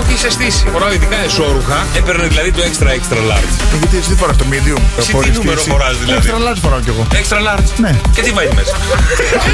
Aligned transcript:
όχι 0.00 0.14
σε 0.18 0.30
στήση. 0.30 0.64
Φοράω 0.72 0.92
ειδικά 0.92 1.18
εσόρουχα. 1.28 1.78
Έπαιρνε 1.96 2.26
δηλαδή 2.26 2.50
το 2.52 2.62
extra 2.68 2.88
extra 2.98 3.18
large. 3.30 3.52
Γιατί 3.78 3.96
εσύ 3.96 4.14
φοράς 4.20 4.36
το 4.36 4.44
medium. 4.52 4.82
Εσύ 4.98 5.12
τι 5.12 5.30
νούμερο 5.30 5.60
φοράς 5.60 5.96
δηλαδή; 5.98 6.28
Extra 6.28 6.38
large 6.46 6.60
φοράω 6.62 6.80
κι 6.80 6.88
εγώ. 6.94 7.02
Extra 7.20 7.38
large. 7.46 7.68
Ναι. 7.84 7.92
Και 8.14 8.22
τι 8.22 8.30
βάζει 8.36 8.52
μέσα; 8.58 8.74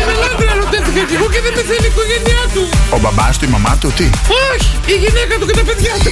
Ένα 0.02 0.14
άντρα 0.32 0.50
ερωτεύτηκα 0.56 1.02
κι 1.08 1.14
εγώ 1.18 1.26
και 1.34 1.40
δεν 1.44 1.52
με 1.56 1.62
θέλει 1.68 1.86
η 1.90 1.92
οικογένειά 1.94 2.42
του. 2.54 2.62
Ο 2.96 2.98
μπαμπάς 3.02 3.34
του, 3.38 3.44
η 3.48 3.50
μαμά 3.56 3.72
του, 3.80 3.88
τι; 3.98 4.06
Όχι, 4.52 4.70
η 4.94 4.96
γυναίκα 5.02 5.34
του 5.38 5.46
και 5.48 5.56
τα 5.60 5.64
παιδιά 5.68 5.94
του. 6.02 6.10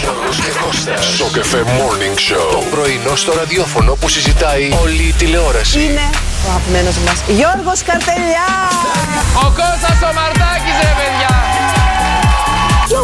Γιώργος 0.00 0.36
και 0.44 0.52
Κώστας. 0.62 1.04
Σοκαφέ 1.18 1.60
Morning 1.78 2.16
Show. 2.26 2.48
Το 2.56 2.62
πρωινό 2.72 3.14
στο 3.22 3.32
ραδιόφωνο 3.40 3.92
που 4.00 4.08
συζητάει 4.08 4.64
όλη 4.82 5.02
η 5.12 5.14
τηλεόραση. 5.20 5.78
είναι 5.86 6.06
ο 6.46 6.48
αγαπημένος 6.50 6.96
μας 7.06 7.18
Γιώργος 7.38 7.80
Καρτελιά. 7.88 8.48
Ο 9.44 9.46
Κώστας 9.58 9.98
ο 10.08 10.10
Μαρτάκης 10.18 10.76
ρε 10.86 10.92
παιδιά. 11.00 11.33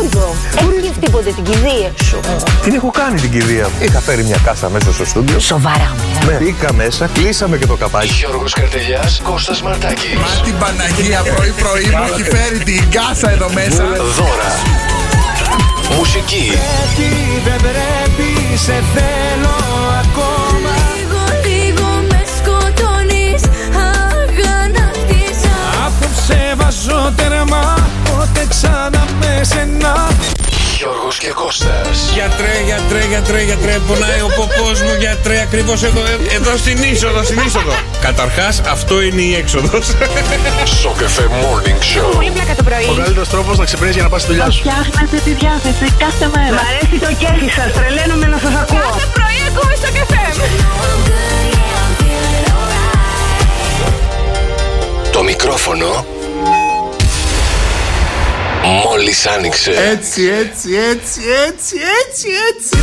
Γιώργο, 0.01 0.37
έφυγες 0.59 0.97
τίποτε 1.01 1.31
την 1.31 1.45
κηδεία 1.45 1.93
σου. 2.05 2.21
Την 2.63 2.75
έχω 2.75 2.91
κάνει 2.91 3.21
την 3.21 3.31
κηδεία 3.31 3.65
μου. 3.65 3.75
Είχα 3.81 4.01
φέρει 4.01 4.23
μια 4.25 4.39
κάσα 4.45 4.69
μέσα 4.69 4.93
στο 4.93 5.05
στούντιο. 5.05 5.39
Σοβαρά 5.39 5.95
Ναι. 6.27 6.33
Μπήκα 6.33 6.73
μέσα, 6.73 7.07
κλείσαμε 7.15 7.57
και 7.57 7.67
το 7.67 7.77
καπάκι. 7.77 8.13
Γιώργος 8.19 8.53
Καρτελιάς, 8.53 9.21
Κώστας 9.25 9.63
Μαρτάκης. 9.63 10.15
Μα 10.15 10.43
την 10.45 10.55
Παναγία 10.59 11.23
πρωί 11.35 11.51
πρωί 11.51 11.85
μου 11.85 12.05
έχει 12.13 12.23
φέρει 12.23 12.59
την 12.59 12.91
κάσα 12.91 13.31
εδώ 13.31 13.51
μέσα. 13.53 13.85
Δώρα. 14.17 14.51
Μουσική. 15.97 16.53
Δεν 17.45 17.57
πρέπει, 17.61 18.57
σε 18.57 18.83
θέλω 18.95 19.57
ακόμα. 20.03 20.73
Λίγο, 20.97 21.23
λίγο 21.47 21.89
με 22.11 22.23
σκοτώνεις 22.37 23.43
Αγανάκτησα 23.87 25.55
Απόψε 25.87 26.55
βάζω 26.57 27.13
τέρμα, 27.17 27.89
ποτέ 28.21 28.47
ξανά 28.49 29.05
με 29.21 29.41
σένα. 29.45 29.93
Γιώργος 30.77 31.19
και 31.19 31.31
Κώστας. 31.41 31.97
Γιατρέ, 32.15 32.55
γιατρέ, 32.71 33.03
γιατρέ, 33.13 33.41
γιατρέ, 33.51 33.75
πονάει 33.89 34.21
ο 34.29 34.31
ποπός 34.39 34.79
μου, 34.85 34.93
γιατρέ, 35.05 35.41
ακριβώς 35.47 35.83
εδώ, 35.83 36.01
ε, 36.01 36.35
εδώ 36.39 36.53
στην 36.57 36.79
είσοδο, 36.91 37.23
στην 37.23 37.39
είσοδο. 37.47 37.75
Καταρχάς, 38.01 38.61
αυτό 38.75 39.03
είναι 39.03 39.23
η 39.23 39.35
έξοδος. 39.35 39.85
Σοκαφέ 40.83 41.27
Morning 41.41 41.81
Show. 41.91 42.11
Πολύ 42.13 42.31
πλάκα 42.31 42.55
το 42.55 42.63
πρωί. 42.63 42.87
Ο 42.91 42.95
καλύτερος 42.95 43.29
τρόπος 43.29 43.59
να 43.59 43.65
ξυπνήσεις 43.65 43.95
για 43.95 44.03
να 44.03 44.09
πας 44.09 44.21
στη 44.23 44.31
δουλειά 44.31 44.51
σου. 44.51 44.61
Φτιάχνετε 44.65 45.17
τη 45.27 45.33
διάθεση 45.43 45.87
κάθε 46.05 46.27
μέρα. 46.35 46.55
Μ' 46.57 46.65
αρέσει 46.71 46.97
το 47.07 47.11
κέφι 47.21 47.49
σας, 47.57 47.69
τρελαίνομαι 47.77 48.27
να 48.35 48.39
σας 48.45 48.55
ακούω. 48.63 48.89
Κάθε 48.89 49.07
πρωί 49.17 49.41
ακούμε 49.49 49.75
στο 49.81 49.89
καφέ 49.99 50.25
Το 55.11 55.23
μικρόφωνο 55.23 56.19
μόλις 58.65 59.27
άνοιξε. 59.27 59.71
Έτσι, 59.71 60.23
έτσι, 60.41 60.69
έτσι, 60.91 61.21
έτσι, 61.49 61.77
έτσι, 61.99 62.29
έτσι. 62.51 62.79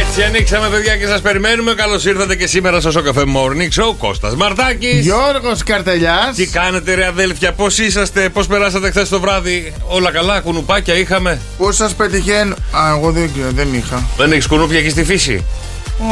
Έτσι 0.00 0.22
ανοίξαμε 0.22 0.68
παιδιά 0.68 0.96
και 0.96 1.06
σας 1.06 1.20
περιμένουμε. 1.20 1.74
Καλώς 1.74 2.04
ήρθατε 2.04 2.36
και 2.36 2.46
σήμερα 2.46 2.80
στο 2.80 2.90
Σοκαφέ 2.90 3.22
Morning 3.26 3.80
Show. 3.82 3.94
Κώστας 3.98 4.34
Μαρτάκης. 4.36 5.00
Γιώργος 5.04 5.62
Καρτελιάς. 5.62 6.36
Τι 6.36 6.46
κάνετε 6.46 6.94
ρε 6.94 7.06
αδέλφια, 7.06 7.52
πώς 7.52 7.78
είσαστε, 7.78 8.28
πώς 8.28 8.46
περάσατε 8.46 8.90
χθες 8.90 9.08
το 9.08 9.20
βράδυ; 9.20 9.72
Όλα 9.86 10.10
καλά, 10.10 10.40
κουνουπάκια 10.40 10.94
είχαμε; 10.94 11.40
Πώς 11.58 11.76
σας 11.76 11.94
πετυχαίνω; 11.94 12.54
Α, 12.70 12.90
εγώ 12.96 13.10
δεν, 13.10 13.30
δεν 13.54 13.74
είχα. 13.74 14.02
Δεν 14.16 14.32
έχεις 14.32 14.46
κουνούπια 14.46 14.78
εκεί 14.78 14.90
στη 14.90 15.04
φύση; 15.04 15.44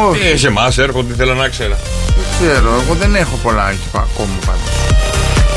Όχι, 0.08 0.20
Τι 0.32 0.38
σε 0.38 0.46
εμάς 0.46 0.78
έρχονται, 0.78 1.12
ήθελα 1.12 1.34
να 1.34 1.48
ξέρω. 1.48 1.76
δεν 2.06 2.24
ξέρω. 2.40 2.80
Εγώ 2.84 2.94
δεν 2.94 3.14
έχω 3.14 3.38
πολλά 3.42 3.70
εκεί 3.70 3.88
πα- 3.92 3.98
ακόμα 4.12 4.38
πάντως. 4.46 4.69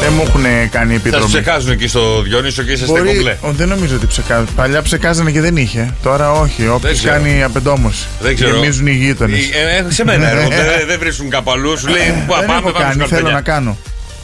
Δεν 0.02 0.14
μου 0.16 0.24
έχουν 0.28 0.44
κάνει 0.44 0.70
Θα 0.72 0.84
σου 0.84 0.94
επιδρομή. 0.96 1.26
ψεκάζουν 1.28 1.72
εκεί 1.72 1.88
στο 1.88 2.22
Διόνυσο 2.22 2.64
και 2.64 2.72
είσαστε 2.72 3.00
Μπορεί, 3.00 3.14
κομπλέ. 3.16 3.38
ο, 3.42 3.52
δεν 3.52 3.68
νομίζω 3.68 3.96
ότι 3.96 4.06
ψεκάζουν. 4.08 4.48
Παλιά 4.56 4.81
ψεκάζανε 4.81 5.31
και 5.31 5.42
δεν 5.42 5.58
είχε. 5.58 5.94
Τώρα 6.04 6.31
όχι. 6.31 6.68
Όποιος 6.68 6.98
ξέρω. 6.98 7.14
κάνει 7.14 7.44
απεντόμωση. 7.44 8.08
Δεν 8.22 8.36
ξέρω. 8.36 8.56
Γεμίζουν 8.56 8.88
οι 8.88 8.92
γείτονες. 8.92 9.40
Ε, 9.40 9.86
ε, 9.88 9.92
σε 9.92 10.03
μένα 10.03 10.30
έρχονται, 10.30 10.56
δεν- 10.78 10.88
δεν 10.88 11.00
βρίσκουν 11.00 11.30
κάπου 11.30 11.52
αλλού. 11.52 11.78
Σου 11.78 11.88
λέει 11.88 12.24
«Πα, 12.28 12.38
Δεν 12.38 12.48
πάμε, 12.48 12.59
έχω 12.59 12.72
πάμε 12.72 12.84
κάνει, 12.86 12.94
στο 12.94 13.08
θέλω 13.08 13.09
καρτελιά». 13.09 13.32
να 13.34 13.42
κάνω. 13.42 13.78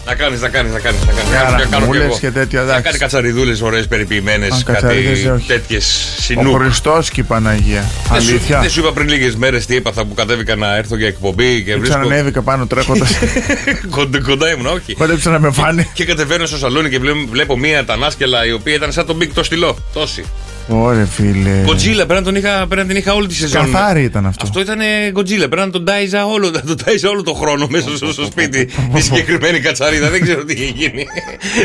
Να 0.06 0.16
κάνεις, 0.16 0.42
να 0.42 0.50
κάνεις, 0.50 0.72
να 0.74 0.80
κάνεις. 0.80 1.00
Να 1.06 1.12
κάνεις. 1.14 1.32
Κάρα, 1.32 1.52
Να 1.58 1.66
κάνω 1.66 1.86
μου 1.86 1.92
κι 1.92 1.98
λες 1.98 2.08
εγώ. 2.08 2.18
και 2.20 2.32
τέτοια, 2.32 2.60
Να 2.60 2.66
εντάξει. 2.66 2.84
κάνει 2.84 2.98
κατσαριδούλες 2.98 3.62
ωραίες 3.62 3.88
περιποιημένες. 3.88 4.52
Α, 4.52 4.56
Κάτι 4.56 4.72
κατσαρίδες, 4.72 5.26
όχι. 5.26 5.48
τέτοιες 5.48 6.16
Ο 6.18 6.22
συνού. 6.22 6.54
Χριστός 6.54 7.10
και 7.10 7.20
η 7.20 7.24
Παναγία. 7.24 7.86
Δεν 8.12 8.22
σου, 8.22 8.30
Αλήθεια. 8.30 8.60
δεν 8.60 8.70
σου 8.70 8.80
είπα 8.80 8.92
πριν 8.94 9.08
λίγες 9.10 9.36
μέρες 9.36 9.66
τι 9.66 9.76
έπαθα 9.76 10.06
που 10.06 10.14
κατέβηκα 10.14 10.56
να 10.56 10.76
έρθω 10.76 10.96
για 10.98 11.08
εκπομπή 11.08 11.64
και 11.64 11.76
βρίσκω. 11.76 11.98
Ξανανέβηκα 12.00 12.42
πάνω 12.42 12.68
τρέχοντας. 12.68 13.10
κοντά, 13.96 14.22
κοντά 14.22 14.52
ήμουν, 14.52 14.66
όχι. 14.66 14.94
Κόντεψα 14.94 15.30
να 15.30 15.40
με 15.40 15.52
φάνε. 15.52 15.88
Και 15.94 16.06
κατεβαίνω 16.06 16.46
στο 16.46 16.58
σαλόνι 16.58 16.90
και 16.90 17.00
βλέπω, 17.00 17.28
βλέπω 17.32 17.58
μία 17.58 17.86
ανάσκελα 17.86 18.46
η 18.46 18.52
οποία 18.52 18.74
ήταν 18.74 18.92
σαν 18.92 19.06
τον 19.06 19.16
Bic 19.16 19.34
το 19.34 19.44
στυλό. 19.44 19.78
Τόση. 19.94 20.26
Ωραία, 20.72 21.06
φίλε. 21.06 21.62
Godzilla, 21.66 22.06
πρέπει 22.06 22.20
να, 22.20 22.26
τον 22.26 22.36
είχα, 22.36 22.66
πρέπει 22.68 22.82
να 22.82 22.86
την 22.88 22.96
είχα 22.96 23.14
όλη 23.14 23.28
τη 23.28 23.34
σεζόν. 23.34 23.72
Καθάρι 23.72 24.04
ήταν 24.04 24.26
αυτό. 24.26 24.46
Αυτό 24.46 24.60
ήταν 24.60 24.78
Godzilla. 25.16 25.50
Πρέπει 25.50 25.56
να 25.56 25.70
τον 25.70 25.86
τάιζα 25.86 26.26
όλο, 26.26 26.50
να 26.50 26.62
τον 26.62 26.78
τάιζα 26.86 27.10
όλο 27.10 27.24
το 27.24 27.34
χρόνο 27.34 27.68
μέσα 27.70 27.98
στο, 27.98 28.12
στο 28.12 28.26
σπίτι. 28.26 28.70
Τη 28.94 29.02
συγκεκριμένη 29.02 29.60
κατσαρίδα. 29.60 30.10
Δεν 30.10 30.22
ξέρω 30.22 30.44
τι 30.46 30.54
είχε 30.54 30.72
γίνει. 30.76 31.06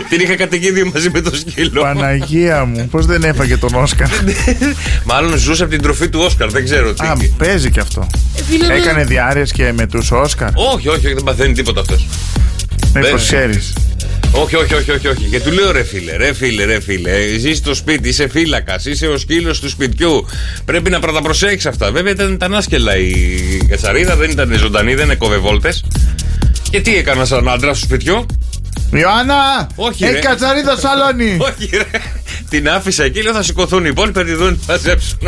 την 0.08 0.20
είχα 0.20 0.34
κατοικίδιο 0.36 0.90
μαζί 0.94 1.10
με 1.10 1.20
το 1.20 1.36
σκύλο. 1.36 1.80
Παναγία 1.82 2.64
μου, 2.64 2.88
πώς 2.90 3.06
δεν 3.06 3.24
έφαγε 3.24 3.56
τον 3.56 3.74
Όσκαρ; 3.74 4.08
Μάλλον 5.04 5.36
ζούσε 5.38 5.62
από 5.62 5.72
την 5.72 5.82
τροφή 5.82 6.08
του 6.08 6.20
Όσκαρ. 6.20 6.50
Δεν 6.50 6.64
ξέρω 6.64 6.92
τι. 6.92 7.06
Α, 7.06 7.16
παίζει 7.36 7.70
κι 7.70 7.80
αυτό. 7.80 8.06
Έκανε 8.70 9.04
διάρκεια 9.04 9.42
και 9.42 9.72
με 9.72 9.86
τους 9.86 10.10
Όσκαρ; 10.10 10.48
όχι, 10.54 10.88
όχι, 10.88 11.06
όχι, 11.06 11.14
δεν 11.14 11.24
παθαίνει 11.24 11.52
τίποτα 11.52 11.80
αυτός. 11.80 12.06
Μήπω 12.94 13.06
δεν- 13.06 13.16
ξέρει. 13.16 13.60
Όχι, 14.36 14.56
όχι, 14.56 14.74
όχι, 14.74 14.90
όχι, 14.90 15.08
όχι. 15.08 15.24
Και 15.30 15.40
του 15.40 15.52
λέω 15.52 15.72
ρε 15.72 15.82
φίλε, 15.84 16.16
ρε 16.16 16.34
φίλε, 16.34 16.64
ρε 16.64 16.80
φίλε. 16.80 17.38
Ζεις 17.38 17.58
στο 17.58 17.74
σπίτι, 17.74 18.08
είσαι 18.08 18.28
φύλακας, 18.28 18.84
είσαι 18.84 19.06
ο 19.06 19.18
σκύλος 19.18 19.60
του 19.60 19.68
σπιτιού. 19.68 20.26
Πρέπει 20.64 20.90
να 20.90 21.00
τα 21.00 21.22
προσέξει 21.22 21.68
αυτά. 21.68 21.92
Βέβαια 21.92 22.12
ήταν 22.12 22.38
τα 22.38 22.48
νάσκελα 22.48 22.96
η 22.96 23.14
κατσαρίδα, 23.68 24.16
δεν 24.16 24.30
ήταν 24.30 24.54
ζωντανή, 24.58 24.94
δεν 24.94 25.10
έκοβε 25.10 25.36
βόλτες. 25.36 25.84
Και 26.70 26.80
τι 26.80 26.96
έκανα 26.96 27.24
σαν 27.24 27.48
άντρα 27.48 27.72
του 27.72 27.78
σπιτιού. 27.78 28.26
Ιωάννα! 28.92 29.68
Όχι, 29.74 30.04
Έχει 30.04 30.12
ρε. 30.12 30.18
κατσαρίδα 30.18 30.76
στο 30.76 30.80
σαλόνι! 30.88 31.36
Όχι, 31.48 31.70
ρε. 31.76 32.00
Την 32.50 32.68
άφησα 32.68 33.04
εκεί, 33.04 33.22
λέω 33.22 33.32
θα 33.32 33.42
σηκωθούν 33.42 33.84
οι 33.84 33.88
υπόλοιποι, 33.90 34.18
θα 34.18 34.24
τη 34.24 34.32
δουν, 34.32 34.60
θα 34.66 34.72
μαζέψουν. 34.72 35.18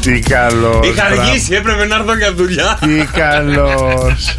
Τι 0.00 0.18
καλός. 0.18 0.86
Είχα 0.88 1.04
αργήσει, 1.04 1.54
έπρεπε 1.54 1.84
να 1.86 1.94
έρθω 1.94 2.16
για 2.16 2.32
δουλειά. 2.34 2.78
Τι 2.80 3.18
καλός. 3.18 4.38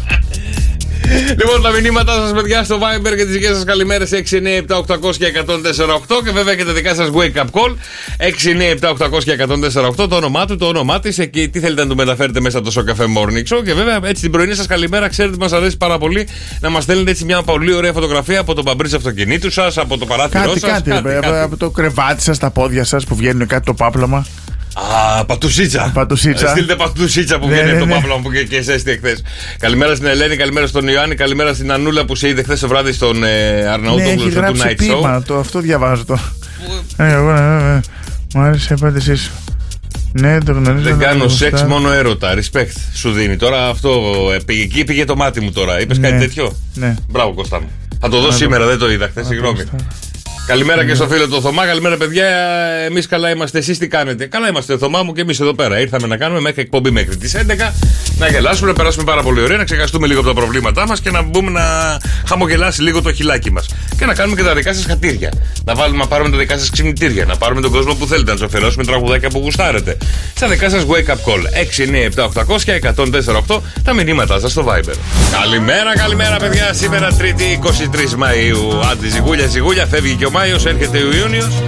Λοιπόν, 1.38 1.62
τα 1.62 1.70
μηνύματά 1.80 2.12
σας, 2.12 2.32
παιδιά, 2.32 2.64
στο 2.64 2.78
Viber 2.78 3.16
και 3.16 3.24
τις 3.24 3.32
δικές 3.32 3.54
σας 3.54 3.64
καλημέρες 3.64 4.10
697-800 4.12 5.16
και 5.18 5.26
148 5.26 6.22
και 6.24 6.30
βέβαια 6.30 6.54
και 6.54 6.64
τα 6.64 6.72
δικά 6.72 6.94
σας 6.94 7.08
wake 7.14 7.36
up 7.40 7.44
call 7.52 7.74
697-800 8.18 9.24
και 9.24 9.32
148 9.32 10.08
το 10.08 10.16
όνομά 10.16 10.46
του, 10.46 10.56
το 10.56 10.66
όνομά 10.66 11.00
της 11.00 11.16
και 11.30 11.48
τι 11.48 11.60
θέλετε 11.60 11.82
να 11.82 11.88
του 11.88 11.96
μεταφέρετε 11.96 12.40
μέσα 12.40 12.56
από 12.56 12.66
το 12.66 12.72
Σοκαφέ 12.72 13.04
Morning 13.16 13.56
Show. 13.56 13.62
Και 13.64 13.74
βέβαια, 13.74 14.00
έτσι 14.02 14.22
την 14.22 14.30
πρωινή 14.30 14.54
σας 14.54 14.66
καλημέρα, 14.66 15.08
ξέρετε, 15.08 15.36
μας 15.40 15.52
αρέσει 15.52 15.76
πάρα 15.76 15.98
πολύ 15.98 16.28
να 16.60 16.70
μας 16.70 16.82
στέλνετε 16.82 17.10
έτσι 17.10 17.24
μια 17.24 17.42
πολύ 17.42 17.74
ωραία 17.74 17.92
φωτογραφία 17.92 18.40
από 18.40 18.54
τον 18.54 18.64
παμπρί 18.64 18.90
αυτοκινήτου 18.94 19.50
σας, 19.50 19.78
από 19.78 19.98
το 19.98 20.06
παράθυρό 20.06 20.42
Κάτι, 20.44 20.60
σας. 20.60 20.70
κάτι. 20.70 20.90
ρε, 21.04 21.18
Από 21.42 21.56
το 21.56 21.70
κρεβάτι 21.70 22.22
σας, 22.22 22.38
τα 22.38 22.50
πόδια 22.50 22.84
σας 22.84 23.04
που 23.04 23.14
βγαίνουν 23.16 23.46
κάτι 23.46 23.64
το 23.66 23.74
πάπλωμα. 23.74 24.26
Α, 25.18 25.24
πατουσίτσα. 25.24 25.90
Πατουσίτσα. 25.94 26.46
Ε, 26.46 26.50
Στείλτε 26.50 26.74
πατουσίτσα 26.76 27.38
που 27.38 27.46
Ναι, 27.46 27.52
βγαίνει 27.54 27.66
ναι, 27.66 27.76
από 27.76 27.80
το 27.80 27.86
ναι. 27.86 27.94
παύλο 27.94 28.20
που 28.22 28.32
και, 28.32 28.44
και 28.44 28.56
εσέστη 28.56 28.90
εχθές. 28.90 29.22
Καλημέρα 29.58 29.94
στην 29.94 30.06
Ελένη, 30.06 30.36
καλημέρα 30.36 30.66
στον 30.66 30.88
Ιωάννη, 30.88 31.14
καλημέρα 31.14 31.54
στην 31.54 31.72
Ανούλα 31.72 32.04
που 32.04 32.14
σε 32.14 32.28
είδε 32.28 32.42
χθες 32.42 32.60
το 32.60 32.68
βράδυ 32.68 32.92
στον 32.92 33.24
ε, 33.24 33.60
Ναι, 33.62 33.68
Αρναούτογλου 33.68 34.10
έχει 34.10 34.30
στο 34.30 34.40
γράψει 34.40 34.62
Tonight 34.64 34.70
Show. 34.70 34.76
πείμα. 34.76 35.22
Το, 35.22 35.36
αυτό 35.38 35.60
διαβάζω 35.60 36.04
το. 36.04 36.18
Ε, 36.96 37.12
εγώ, 37.12 37.30
ε, 37.30 37.74
ε, 37.76 37.80
Μου 38.34 38.40
άρεσε 38.40 38.66
η 38.72 38.76
απάντησή 38.80 39.14
σου. 39.16 39.30
Ναι, 40.12 40.38
το 40.40 40.52
γνωρίζω. 40.52 40.84
Δεν 40.84 40.98
το 40.98 41.04
κάνω 41.04 41.22
γουστάρω. 41.24 41.56
σεξ, 41.56 41.68
μόνο 41.68 41.92
έρωτα. 41.92 42.34
Respect 42.34 42.72
σου 42.94 43.10
δίνει. 43.12 43.36
Τώρα 43.36 43.68
αυτό 43.68 43.90
ε, 44.34 44.38
πήγε, 44.46 44.62
εκεί 44.62 44.84
πήγε 44.84 45.04
το 45.04 45.16
μάτι 45.16 45.40
μου 45.40 45.52
τώρα. 45.52 45.80
Είπες 45.80 45.98
Ναι. 45.98 46.08
κάτι 46.10 46.26
τέτοιο; 46.26 46.56
Ναι. 46.74 46.94
Μπράβο, 47.08 47.32
Κώστα 47.34 47.60
μου. 47.60 47.70
Θα 48.00 48.08
το 48.08 48.20
δω 48.20 48.26
το- 48.26 48.32
σήμερα, 48.32 48.66
δεν 48.66 48.78
το 48.78 48.90
είδα 48.90 49.08
χθες. 49.08 49.26
Συγγνώμη. 49.26 49.58
Κώστα. 50.46 50.64
Καλημέρα 50.64 50.84
και 50.84 50.94
στο 50.94 51.08
φίλο 51.08 51.28
του 51.28 51.40
Θωμά. 51.40 51.66
Καλημέρα, 51.66 51.96
παιδιά. 51.96 52.26
Εμείς 52.84 53.06
καλά 53.06 53.30
είμαστε. 53.30 53.58
Εσείς 53.58 53.78
τι 53.78 53.88
κάνετε; 53.88 54.26
Καλά 54.26 54.48
είμαστε, 54.48 54.78
Θωμά 54.78 55.02
μου 55.02 55.12
και 55.12 55.20
εμείς 55.20 55.40
εδώ 55.40 55.54
πέρα. 55.54 55.80
Ήρθαμε 55.80 56.06
να 56.06 56.16
κάνουμε 56.16 56.40
μέχρι 56.40 56.60
εκπομπή 56.60 56.90
μέχρι 56.90 57.16
τις 57.16 57.34
11 57.34 57.72
Να 58.18 58.28
γελάσουμε, 58.28 58.68
να 58.68 58.74
περάσουμε 58.74 59.04
πάρα 59.04 59.22
πολύ 59.22 59.40
ωραία, 59.40 59.56
να 59.56 59.64
ξεχαστούμε 59.64 60.06
λίγο 60.06 60.20
από 60.20 60.28
τα 60.28 60.34
προβλήματά 60.34 60.86
μας 60.86 61.00
και 61.00 61.10
να 61.10 61.22
μπούμε 61.22 61.50
να 61.50 61.98
χαμογελάσει 62.28 62.82
λίγο 62.82 63.02
το 63.02 63.12
χιλάκι 63.12 63.52
μας. 63.52 63.66
Και 63.98 64.06
να 64.06 64.14
κάνουμε 64.14 64.36
και 64.36 64.42
τα 64.42 64.54
δικά 64.54 64.74
σας 64.74 64.84
χατήρια. 64.84 65.32
Να, 65.64 65.74
βάλουμε, 65.74 65.98
να 65.98 66.06
πάρουμε 66.06 66.30
τα 66.30 66.36
δικά 66.36 66.58
σας 66.58 66.70
ξυπνητήρια. 66.70 67.24
Να 67.24 67.36
πάρουμε 67.36 67.60
τον 67.60 67.70
κόσμο 67.70 67.94
που 67.94 68.06
θέλετε, 68.06 68.30
να 68.30 68.36
τους 68.36 68.46
αφιερώσουμε 68.46 68.84
τραγουδάκια 68.84 69.28
που 69.28 69.38
γουστάρετε. 69.38 69.96
Στα 70.34 70.48
δικά 70.48 70.70
σας 70.70 70.84
wake 70.88 71.10
up 71.10 71.32
call 71.32 71.42
697 71.52 72.64
και 72.64 72.80
1048 73.46 73.60
τα 73.84 73.92
μηνύματά 73.92 74.40
σας 74.40 74.50
στο 74.50 74.64
Viber. 74.68 74.94
Καλημέρα, 75.40 75.96
καλημέρα 75.96 76.36
παιδιά. 76.36 76.72
Σήμερα 76.72 77.08
3η 77.18 77.58
23 77.58 78.14
Μαου. 78.16 78.80
Άντε 78.90 79.08
ζυγούλια, 79.08 79.46
ζυγούλια, 79.46 79.86
φεύγει 79.86 80.14
και 80.14 80.26
ο 80.26 80.30
Μάιος, 80.30 80.66
έρχεται 80.66 80.98
ο 80.98 81.16
Ιούνιος. 81.16 81.62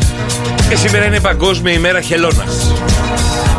Και 0.68 0.76
σήμερα 0.76 1.04
είναι 1.04 1.20
Παγκόσμια 1.20 1.72
ημέρα 1.72 2.00
χελώνας. 2.00 2.72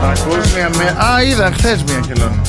Παγκόσμια 0.01 0.69
με. 0.78 0.84
Α, 0.84 1.24
είδα 1.24 1.51
χθες 1.57 1.84
μια 1.84 2.01
χελώνα. 2.07 2.42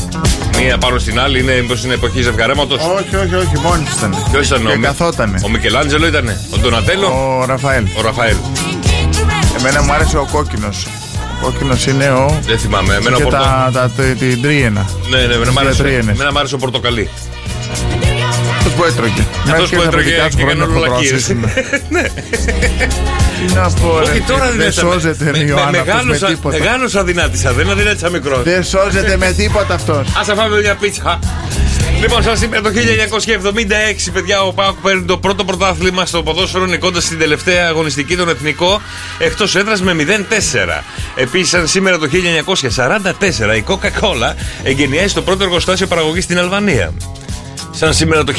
Μία 0.58 0.78
πάνω 0.78 0.98
στην 0.98 1.20
άλλη 1.20 1.40
είναι 1.40 1.52
μήπως 1.60 1.84
είναι 1.84 1.94
εποχής 1.94 2.24
ζευγαρέματος; 2.24 2.80
Όχι, 2.98 3.16
όχι, 3.16 3.34
όχι, 3.34 3.58
μόνη 3.62 3.82
της 3.82 3.94
ήταν. 3.94 4.14
Ποιος 4.32 4.46
ήταν 4.46 4.66
Και 4.66 4.72
ο, 4.72 4.80
καθότανε. 4.80 5.40
ο 5.44 5.48
Μικελάντζελο 5.48 6.06
ήταν. 6.06 6.28
Ο 6.54 6.56
Ντονατέλο; 6.58 7.38
Ο 7.40 7.44
Ραφαέλ. 7.44 7.84
Ο 7.98 8.00
Ραφαέλ. 8.02 8.36
Εμένα 9.58 9.82
μου 9.82 9.92
άρεσε 9.92 10.18
ο 10.18 10.26
κόκκινος. 10.32 10.86
Ο 11.40 11.44
κόκκινος 11.44 11.86
είναι 11.86 12.10
ο. 12.10 12.38
Δεν 12.46 12.58
θυμάμαι. 12.58 12.94
Εμένα 12.94 13.16
και 13.16 13.22
πορτο... 13.22 13.38
τα, 13.38 13.70
τα, 13.72 13.90
τη- 13.96 14.14
την 14.14 14.42
τρίενα. 14.42 14.86
Ναι, 15.10 15.16
ναι, 15.26 15.34
εμένα 15.34 15.52
μ' 15.52 15.58
άρεσε, 15.58 15.82
τριένες. 15.82 16.14
εμένα 16.14 16.32
μ' 16.32 16.38
άρεσε 16.38 16.54
ο 16.54 16.58
Πορτοκαλί. 16.58 17.08
Αυτό 18.70 18.82
που 18.82 18.88
έτρωγε. 18.88 19.26
Αυτό 19.52 19.76
που 19.76 19.82
έτρωγε 19.82 20.10
και 20.36 20.42
έκανε 20.42 20.62
ολολακίε. 20.62 21.16
Ναι. 21.88 22.02
Τι 23.46 23.54
να 23.54 23.70
πω, 23.70 23.98
ρε, 23.98 24.10
Όχι, 24.10 24.20
τώρα 24.20 24.46
δεν 24.46 24.56
δεν 24.56 24.72
σώζεται 24.72 25.24
ρε, 25.24 25.30
με, 25.30 25.38
με, 25.38 25.44
Ιωάννα 25.44 25.78
αυτός 25.78 25.78
με 25.78 25.92
μεγάλωσα, 25.92 26.26
τίποτα. 26.26 26.58
μεγάλωσα 26.58 27.04
δυνάτησα, 27.04 27.52
δεν 27.52 27.70
αδυνάτησα 27.70 28.10
μικρός. 28.10 28.42
Δεν 28.42 28.64
σώζεται 28.64 29.16
με 29.16 29.32
τίποτα 29.32 29.74
αυτός. 29.74 30.08
Α 30.08 30.34
φάμε 30.34 30.60
μια 30.60 30.74
πίτσα. 30.74 31.18
Λοιπόν, 32.00 32.22
σας 32.22 32.42
είπε 32.42 32.60
το 32.60 32.70
1976, 32.70 34.10
παιδιά, 34.12 34.42
ο 34.42 34.52
Πάοκ 34.52 34.76
παίρνει 34.82 35.02
το 35.02 35.18
πρώτο 35.18 35.44
πρωτάθλημα 35.44 36.06
στο 36.06 36.22
ποδόσφαιρο, 36.22 36.64
νικώντας 36.66 37.04
την 37.04 37.18
τελευταία 37.18 37.66
αγωνιστική 37.68 38.16
των 38.16 38.28
εθνικό 38.28 38.80
εκτός 39.18 39.54
έδρας 39.56 39.82
με 39.82 39.92
0-4. 39.92 40.82
Επίσης, 41.14 41.48
σαν 41.48 41.66
σήμερα 41.66 41.98
το 41.98 42.08
1944, 42.08 43.56
η 43.56 43.64
Coca-Cola 43.66 44.34
εγκαινιάζει 44.62 45.14
το 45.14 45.22
πρώτο 45.22 45.42
εργοστάσιο 45.44 45.86
παραγωγής 45.86 46.24
στην 46.24 46.38
Αλβανία. 46.38 46.92
Σαν 47.70 47.94
σήμερα 47.94 48.24
το 48.24 48.32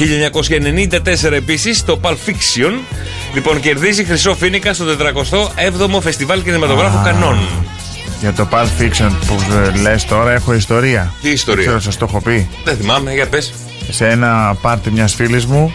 1994 1.25 1.31
επίσης 1.31 1.86
το 1.86 2.00
Pulp 2.04 2.10
Fiction 2.25 2.72
λοιπόν 3.33 3.60
κερδίζει 3.60 4.04
χρυσό 4.04 4.36
φίνικα 4.36 4.74
στο 4.74 4.86
47ο 4.86 6.01
Φεστιβάλ 6.01 6.44
Κινηματογράφου 6.44 6.98
Α. 6.98 7.04
Κανών. 7.04 7.39
Για 8.22 8.33
το 8.33 8.48
Pulp 8.51 8.81
Fiction 8.81 9.12
που 9.28 9.36
ε, 9.75 9.80
λες 9.81 10.06
τώρα 10.06 10.31
έχω 10.31 10.54
ιστορία. 10.54 11.13
Τι 11.22 11.30
ιστορία; 11.30 11.66
Ξέρω, 11.66 11.80
σας 11.80 11.98
το 11.98 12.06
έχω 12.10 12.22
πει. 12.22 12.50
Δεν 12.63 12.78
θυμάμαι, 12.78 13.13
για 13.13 13.28
πες. 13.28 13.54
Σε 13.89 14.07
ένα 14.07 14.57
πάρτι 14.62 14.92
μιας 14.92 15.13
φίλης 15.13 15.45
μου 15.45 15.74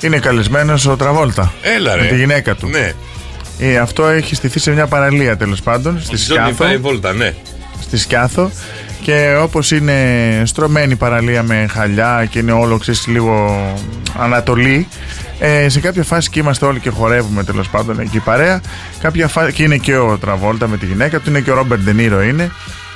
είναι 0.00 0.18
καλεσμένος 0.18 0.86
ο 0.86 0.96
Τραβόλτα. 0.96 1.52
Έλα 1.62 1.94
ρε. 1.94 2.02
Με 2.02 2.08
τη 2.08 2.16
γυναίκα 2.16 2.54
του. 2.54 2.66
Ναι. 2.68 2.92
Ε, 3.58 3.76
αυτό 3.78 4.06
έχει 4.06 4.34
στηθεί 4.34 4.58
σε 4.58 4.70
μια 4.70 4.86
παραλία 4.86 5.36
τέλος 5.36 5.60
πάντων. 5.62 6.00
Στη 6.02 6.16
Στη 6.16 6.26
Ζώνη 6.26 6.40
Σκιάθο. 6.40 6.64
πάει 6.64 6.76
βόλτα, 6.76 7.12
ναι. 7.12 7.34
στη 7.82 7.96
Σκιάθο 7.98 8.50
και 9.02 9.36
όπως 9.42 9.70
είναι 9.70 9.96
στρωμένη 10.44 10.96
παραλία 10.96 11.42
με 11.42 11.66
χαλιά 11.70 12.26
και 12.30 12.38
είναι 12.38 12.52
όλο 12.52 12.78
ξέρεις 12.78 13.06
λίγο 13.06 13.60
ανατολή 14.18 14.88
ε, 15.38 15.68
σε 15.68 15.80
κάποια 15.80 16.02
φάση 16.02 16.30
και 16.30 16.40
είμαστε 16.40 16.66
όλοι 16.66 16.80
και 16.80 16.90
χορεύουμε 16.90 17.44
τέλος 17.44 17.68
πάντων 17.68 18.00
εκεί 18.00 18.18
παρέα 18.18 18.60
κάποια 19.00 19.28
φάση, 19.28 19.52
και 19.52 19.62
είναι 19.62 19.76
και 19.76 19.96
ο 19.96 20.18
Τραβόλτα 20.20 20.68
με 20.68 20.76
τη 20.76 20.86
γυναίκα 20.86 21.18
του 21.20 21.30
είναι 21.30 21.40
και 21.40 21.50
ο 21.50 21.54
Ρόμπερ 21.54 21.78
Ντενίρο 21.78 22.22
είναι 22.22 22.50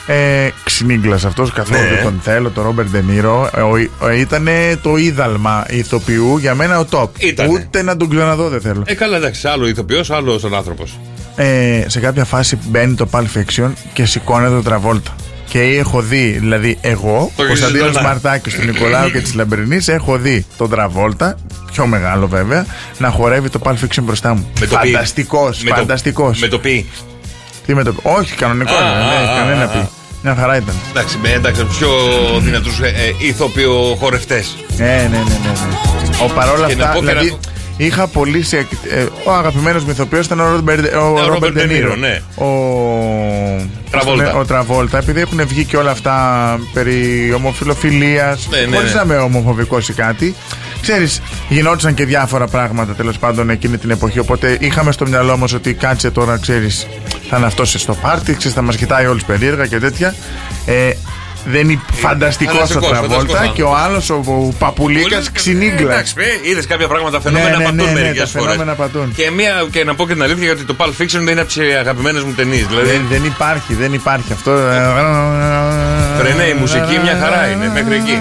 ε, 0.06 0.48
ξυνίγκλας 0.64 1.24
αυτός 1.24 1.52
καθόλου 1.52 1.80
Ναι. 1.80 1.88
δεν 1.88 2.02
τον 2.02 2.20
θέλω 2.22 2.50
το 2.50 2.62
Ρόμπερ 2.62 2.84
Ντενίρο 2.86 3.50
ε, 4.10 4.18
ήταν 4.18 4.48
το 4.82 4.96
είδαλμα 4.96 5.64
ηθοποιού 5.68 6.36
για 6.38 6.54
μένα 6.54 6.78
ο 6.78 6.84
top 6.90 7.08
Ήτανε. 7.18 7.52
ούτε 7.52 7.82
να 7.82 7.96
τον 7.96 8.08
ξαναδώ 8.10 8.48
δεν 8.48 8.60
θέλω 8.60 8.82
Ε, 8.86 8.94
καλά, 8.94 9.16
εντάξει, 9.16 9.48
άλλο 9.48 9.66
ηθοποιός, 9.68 10.10
άλλος 10.10 10.44
ο 10.44 10.50
άνθρωπος. 10.56 10.98
ε, 11.36 11.84
σε 11.86 12.00
κάποια 12.00 12.24
φάση 12.24 12.58
μπαίνει 12.68 12.94
το 12.94 13.08
Pulp 13.10 13.24
Fiction 13.38 13.70
και 13.92 14.04
σηκώνεται 14.04 14.54
το 14.54 14.62
Τραβόλτα. 14.62 15.14
Και 15.56 15.62
έχω 15.62 16.00
δει, 16.00 16.36
δηλαδή 16.40 16.78
εγώ, 16.80 17.30
Το 17.36 17.42
ο 17.42 17.46
Κωνσταντίνος 17.46 17.86
έχεις 17.86 17.98
δει, 17.98 18.04
Μαρτάκης, 18.04 18.54
του 18.54 18.64
Νικολάου 18.64 19.10
και 19.10 19.20
της 19.20 19.34
Λαμπρινής, 19.34 19.88
έχω 19.88 20.16
δει 20.18 20.46
τον 20.56 20.70
Τραβόλτα, 20.70 21.36
πιο 21.72 21.86
μεγάλο 21.86 22.28
βέβαια, 22.28 22.66
να 22.98 23.10
χορεύει 23.10 23.48
το 23.48 23.60
Pulp 23.62 23.70
Fiction 23.72 24.02
μπροστά 24.02 24.34
μου. 24.34 24.50
Με 24.60 24.66
το 24.66 24.76
πι. 24.82 24.90
Φανταστικός, 24.92 25.62
Με 25.62 25.70
το- 25.70 25.76
φανταστικός. 25.76 26.38
Με 26.40 26.48
το 26.48 26.58
πει. 26.58 26.86
Τι 27.66 27.74
με 27.74 27.82
το 27.82 27.94
Όχι, 28.02 28.34
κανονικό, 28.34 28.74
Α, 28.74 28.78
δεν 28.78 29.18
α, 29.18 29.22
έχει 29.22 29.32
α, 29.32 29.36
κανένα 29.36 29.64
α, 29.64 29.68
πι. 29.68 29.78
α. 29.78 29.88
Μια 30.22 30.34
χαρά 30.34 30.56
ήταν. 30.56 30.74
Εντάξει, 30.90 31.18
με 31.22 31.28
εντάξει, 31.32 31.64
πιο 31.78 31.88
δυνατούς 32.40 32.78
ε, 32.80 32.86
ε, 32.86 33.26
ηθοποιο 33.26 33.96
χορευτέ. 34.00 34.44
Ε, 34.78 34.84
ναι, 34.84 35.08
ναι, 35.10 35.18
ναι. 35.18 35.18
ναι. 35.18 36.16
Ο 36.24 36.26
παρόλα 36.34 36.66
Και 36.66 36.74
να 36.74 36.84
αυτά, 36.84 36.94
πω 36.98 37.04
και 37.06 37.12
να 37.12 37.20
δηλαδή, 37.20 37.28
πω- 37.30 37.38
είχα 37.76 38.06
πολύ 38.06 38.42
σε. 38.42 38.56
ε, 38.56 39.06
ο 39.24 39.32
αγαπημένος 39.32 39.84
μου 39.84 39.90
ηθοποιός 39.90 40.26
ήταν 40.26 40.40
ο 40.40 40.50
Ρόμπερ 40.50 40.78
ο 40.78 40.84
Ρόμπερ 41.08 41.26
Ρόμπερ 41.26 41.52
Ντενίρο, 41.52 41.68
Ντενίρο. 41.68 41.96
ναι. 41.96 42.20
Ο. 42.34 42.48
Τραβόλτα. 43.90 43.90
πώς 43.90 44.04
το 44.04 44.14
λένε, 44.14 44.38
Ο 44.38 44.44
Τραβόλτα, 44.44 44.98
επειδή 44.98 45.20
έχουν 45.20 45.46
βγει 45.46 45.64
και 45.64 45.76
όλα 45.76 45.90
αυτά 45.90 46.14
περί 46.72 47.32
ομοφιλοφιλίας, 47.36 48.48
Ναι, 48.50 48.58
ναι, 48.60 48.76
χωρίς 48.76 48.94
ναι. 48.94 48.96
να 48.96 49.02
είμαι 49.04 49.16
ομοφοβικός 49.16 49.88
ή 49.88 49.92
κάτι. 49.92 50.34
Ξέρεις, 50.82 51.22
γινόντουσαν 51.48 51.94
και 51.94 52.04
διάφορα 52.04 52.46
πράγματα 52.46 52.92
τέλος 52.92 53.18
πάντων 53.18 53.50
εκείνη 53.50 53.78
την 53.78 53.90
εποχή. 53.90 54.18
Οπότε 54.18 54.56
είχαμε 54.60 54.92
στο 54.92 55.06
μυαλό 55.06 55.36
μας 55.36 55.52
ότι 55.52 55.74
κάτσε 55.74 56.10
τώρα, 56.10 56.38
ξέρεις, 56.38 56.86
θα 57.28 57.36
είναι 57.36 57.46
αυτός 57.46 57.70
στο 57.78 57.94
πάρτι, 57.94 58.34
ξέρεις, 58.34 58.56
θα 58.56 58.62
μας 58.62 58.76
κοιτάει 58.76 59.06
όλους 59.06 59.24
περίεργα 59.24 59.66
και 59.66 59.78
τέτοια. 59.78 60.14
Ε, 60.66 60.90
δεν 61.50 61.70
είναι 61.70 61.80
φανταστικός 61.92 62.54
ο 62.54 62.58
φανταστικός, 62.58 62.88
Τραβόλτα 62.88 63.16
φανταστικός 63.16 63.54
και 63.56 63.62
ο 63.62 63.74
άλλος 63.76 64.10
ο, 64.10 64.22
ο 64.26 64.54
Παπουλίκα 64.58 65.22
ξυνίγκλα. 65.32 65.92
Εντάξει, 65.92 66.14
είδες 66.42 66.66
κάποια 66.66 66.88
πράγματα 66.88 67.20
φαινόμενα 67.20 67.50
Ναι, 67.50 67.56
ναι, 67.56 67.62
πατούν 67.64 67.76
ναι, 67.84 67.92
ναι, 67.92 68.00
μερικές 68.00 68.32
τα 68.32 68.38
φορές. 68.38 68.52
φαινόμενα 68.54 68.76
πατούν. 68.76 69.12
Και, 69.14 69.30
μία, 69.30 69.66
και 69.70 69.84
να 69.84 69.94
πω 69.94 70.06
και 70.06 70.12
την 70.12 70.22
αλήθεια 70.22 70.44
γιατί 70.44 70.64
το 70.64 70.74
Pulp 70.78 71.02
Fiction 71.02 71.20
δεν 71.24 71.28
είναι 71.28 71.40
από 71.40 71.48
τις 71.52 71.76
αγαπημένες 71.78 72.22
μου 72.22 72.32
ταινίες. 72.32 72.66
Δηλαδή, 72.66 72.88
Δεν, 72.90 73.06
δεν 73.10 73.24
υπάρχει, 73.24 73.74
δεν 73.74 73.92
υπάρχει 73.92 74.32
αυτό. 74.32 74.50
Φρενέ, 76.18 76.42
η 76.42 76.54
μουσική 76.58 76.98
μια 77.02 77.18
χαρά 77.22 77.46
είναι, 77.46 77.70
μέχρι 77.74 77.94
εκεί. 77.94 78.18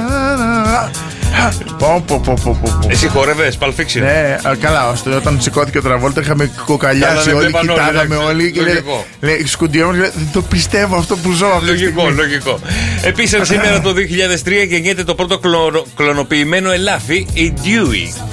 Πω, 1.77 2.03
πω, 2.07 2.19
πω, 2.25 2.33
πω, 2.43 2.57
πω, 2.61 2.69
πω. 2.81 2.87
εσύ 2.87 3.07
χόρευε 3.07 3.53
Pulp 3.59 3.67
Fiction; 3.67 3.99
Ναι, 3.99 4.37
α, 4.49 4.55
καλά, 4.59 4.89
ώστε 4.89 5.09
όταν 5.15 5.41
σηκώθηκε 5.41 5.77
ο 5.77 5.81
Τραβόλτα 5.81 6.21
είχαμε 6.21 6.45
Καλά, 6.45 6.63
κοκαλιάσει 6.65 7.23
δεν 7.25 7.35
όλοι, 7.35 7.45
βλέπαν 7.47 7.69
όλοι, 7.69 7.79
κοιτάγαμε 7.79 8.15
εντάξει, 8.15 8.27
όλοι 8.33 8.51
και 8.51 8.61
λέει, 8.61 8.73
λογικό. 8.73 9.05
λέει 9.21 9.45
σκουντιόμουν, 9.45 9.95
λέει, 9.99 10.11
δεν 10.15 10.27
το 10.33 10.41
πιστεύω 10.41 10.95
αυτό 10.97 11.15
που 11.17 11.31
ζω 11.31 11.45
αυτή 11.47 11.59
τη 11.59 11.65
Λογικό, 11.65 11.99
στιγμή. 12.01 12.17
λογικό. 12.17 12.59
Επίσης, 13.01 13.47
σήμερα 13.47 13.81
το 13.81 13.93
2003 13.93 14.65
γεννιέται 14.67 15.03
το 15.03 15.15
πρώτο 15.15 15.37
κλωνο- 15.39 15.85
κλωνοποιημένο 15.95 16.71
ελάφι, 16.71 17.27
η 17.33 17.53
Dewey. 17.63 18.23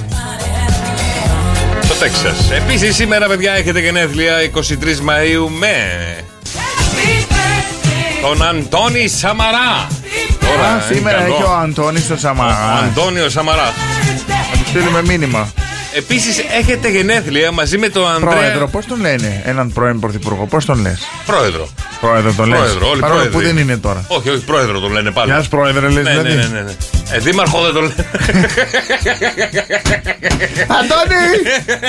Στο 1.83 1.93
Τέξα. 1.93 2.35
Επίσης, 2.55 2.95
σήμερα, 2.95 3.27
παιδιά, 3.27 3.51
έχετε 3.53 3.79
γενέθλια 3.79 4.41
23 4.41 4.99
Μαου 5.01 5.49
με. 5.59 5.75
Τον 8.21 8.43
Αντώνη 8.47 9.07
Σαμαρά. 9.07 9.87
Τώρα, 10.47 10.67
Α, 10.67 10.71
είναι 10.73 10.95
σήμερα 10.95 11.17
καλό. 11.17 11.33
έχει 11.33 11.43
ο 11.43 11.53
Αντώνης 11.63 12.03
στο 12.03 12.13
Ο 12.13 12.17
Σαμαράς. 12.17 12.81
Αντώνιος 12.83 13.31
Σαμαράς. 13.31 13.71
Θα 14.51 14.57
του 14.57 14.67
στείλουμε 14.69 15.01
μήνυμα. 15.03 15.51
Επίσης, 15.95 16.37
έχετε 16.59 16.89
γενέθλια 16.89 17.51
μαζί 17.51 17.77
με 17.77 17.89
τον 17.89 18.07
Ανδρέα. 18.07 18.31
Πρόεδρο, 18.33 18.67
πώς 18.67 18.85
τον 18.85 19.01
λένε, 19.01 19.41
έναν 19.45 19.71
πρώην 19.73 19.99
πρωθυπουργό, 19.99 20.45
πώς 20.45 20.65
τον 20.65 20.81
λες; 20.81 20.99
Πρόεδρο. 21.25 21.67
Πρόεδρο 22.01 22.33
τον 22.33 22.47
λες; 22.49 22.57
Πρόεδρο, 22.59 22.89
όλοι 22.89 22.99
Παρόλο 22.99 23.19
πρόεδροι. 23.19 23.37
που 23.39 23.45
δεν 23.53 23.57
είναι 23.63 23.77
τώρα. 23.77 24.05
Όχι, 24.07 24.29
όχι, 24.29 24.43
πρόεδρο 24.43 24.79
τον 24.79 24.91
λένε 24.91 25.11
πάλι. 25.11 25.31
Γεια 25.31 25.41
σου, 25.41 25.49
πρόεδρε, 25.49 25.87
λες 25.89 26.03
Ναι, 26.03 26.11
ναι, 26.13 26.21
δηλαδή. 26.21 26.35
ναι, 26.35 26.47
ναι, 26.53 26.61
ναι. 26.61 26.71
Ε, 27.11 27.19
δήμαρχο 27.19 27.61
δεν 27.61 27.73
τον 27.73 27.81
λένε. 27.81 27.93
Αντώνη, 30.77 31.21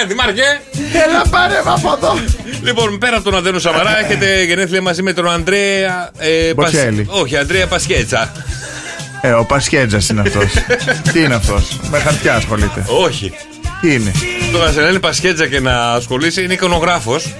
Δήμαρχε. 0.08 0.60
έλα 1.08 1.22
πάρε 1.30 1.54
με 1.64 1.70
από 1.70 1.92
εδώ. 1.96 2.18
Λοιπόν, 2.62 2.98
πέρα 2.98 3.16
από 3.16 3.24
τον 3.24 3.36
Αντένο 3.36 3.58
Σαμαρά, 3.58 3.98
έχετε 4.04 4.42
γενέθλια 4.44 4.82
μαζί 4.82 5.02
με 5.02 5.12
τον 5.12 5.30
Ανδρέα. 5.30 6.10
Ε, 6.18 6.54
Μποτσέλη. 6.54 7.06
Όχι, 7.10 7.36
Ανδρέα 7.36 7.66
Πασχέτσα. 7.66 8.32
Ε, 9.20 9.30
ο 9.30 9.44
Πασχέτζας 9.44 10.08
είναι 10.08 10.20
αυτός. 10.20 10.52
Τι 11.12 11.20
είναι 11.22 11.34
αυτός, 11.34 11.78
με 11.90 11.98
χαρτιά 11.98 12.34
ασχολείται. 12.34 12.84
Όχι. 12.86 13.32
Τι 13.84 13.94
είναι; 13.94 14.12
Το 14.52 14.58
να 14.58 14.70
σε 14.72 14.80
λένε 14.80 14.98
Πασχέτσα 14.98 15.46
και 15.46 15.60
να 15.60 15.90
ασχολείσαι 15.92 16.40
είναι 16.40 16.52
εικονογράφος. 16.52 17.34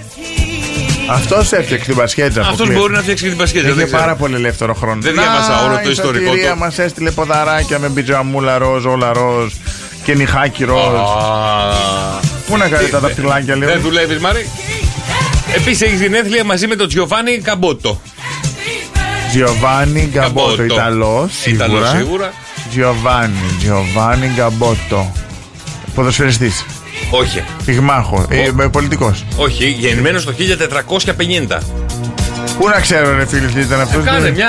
Αυτός 1.10 1.52
έφτιαξε 1.52 1.86
την 1.86 1.96
Πασχέτζα. 1.96 2.40
Αυτός 2.40 2.54
αποκλείεται. 2.54 2.80
μπορεί 2.80 2.92
να 2.92 3.00
φτιάξει 3.00 3.22
και 3.22 3.28
την 3.28 3.38
Πασχέτσα. 3.38 3.66
Είχε 3.66 3.76
δεν 3.76 3.86
ξέρω. 3.86 4.00
πάρα 4.00 4.14
πολύ 4.14 4.34
ελεύθερο 4.34 4.74
χρόνο. 4.74 5.00
Δεν 5.00 5.12
διάβασα 5.12 5.64
όλο 5.64 5.80
το 5.84 5.90
ιστορικό 5.90 6.34
Η 6.34 6.38
του. 6.38 6.58
μας 6.58 6.78
έστειλε 6.78 7.10
ποδαράκια 7.10 7.78
με 7.78 7.88
πιτζαμούλα 7.88 8.58
ροζ, 8.58 8.84
όλα 8.84 9.12
ροζ 9.12 9.52
και 10.04 10.14
νυχάκι 10.14 10.64
ροζ. 10.64 10.76
Α, 10.76 11.00
Πού 12.46 12.56
να 12.56 12.68
κάνει 12.68 12.88
τα 12.88 12.98
δαχτυλάκια 12.98 13.54
λίγο. 13.54 13.70
Δεν 13.70 13.80
δουλεύεις, 13.80 14.18
Μάρι. 14.18 14.48
Επίσης 15.56 15.80
έχεις 15.82 16.00
γενέθλια 16.00 16.44
μαζί 16.44 16.66
με 16.66 16.76
τον 16.76 16.88
Τζιοβάνι 16.88 17.38
Καμπότο. 17.38 18.00
Τζιοβάνι 19.30 20.08
Γκαμπότο, 20.12 20.46
Καμπότο. 20.56 20.64
Ιταλός 20.64 21.46
Ιταλός 21.46 21.78
σίγουρα. 21.88 21.96
σίγουρα. 21.98 22.32
Τζιοβάνι, 22.70 23.34
Τζιοβάνι 23.58 24.30
Γκαμπότο. 24.34 25.12
Ποδοσφαιριστής. 25.94 26.64
Όχι. 27.10 27.42
Πυγμάχο. 27.64 28.26
Ε, 28.28 28.66
Πολιτικός. 28.70 29.24
Όχι, 29.36 29.64
γεννημένος 29.78 30.24
το 30.24 30.32
1450. 30.32 31.58
Πού 32.58 32.68
να 32.68 32.80
ξέρω, 32.80 33.16
ρε 33.16 33.26
φίλε, 33.26 33.46
τι 33.46 33.60
ήταν 33.60 33.80
αυτός. 33.80 34.04
Κάνε 34.04 34.30
μια 34.30 34.48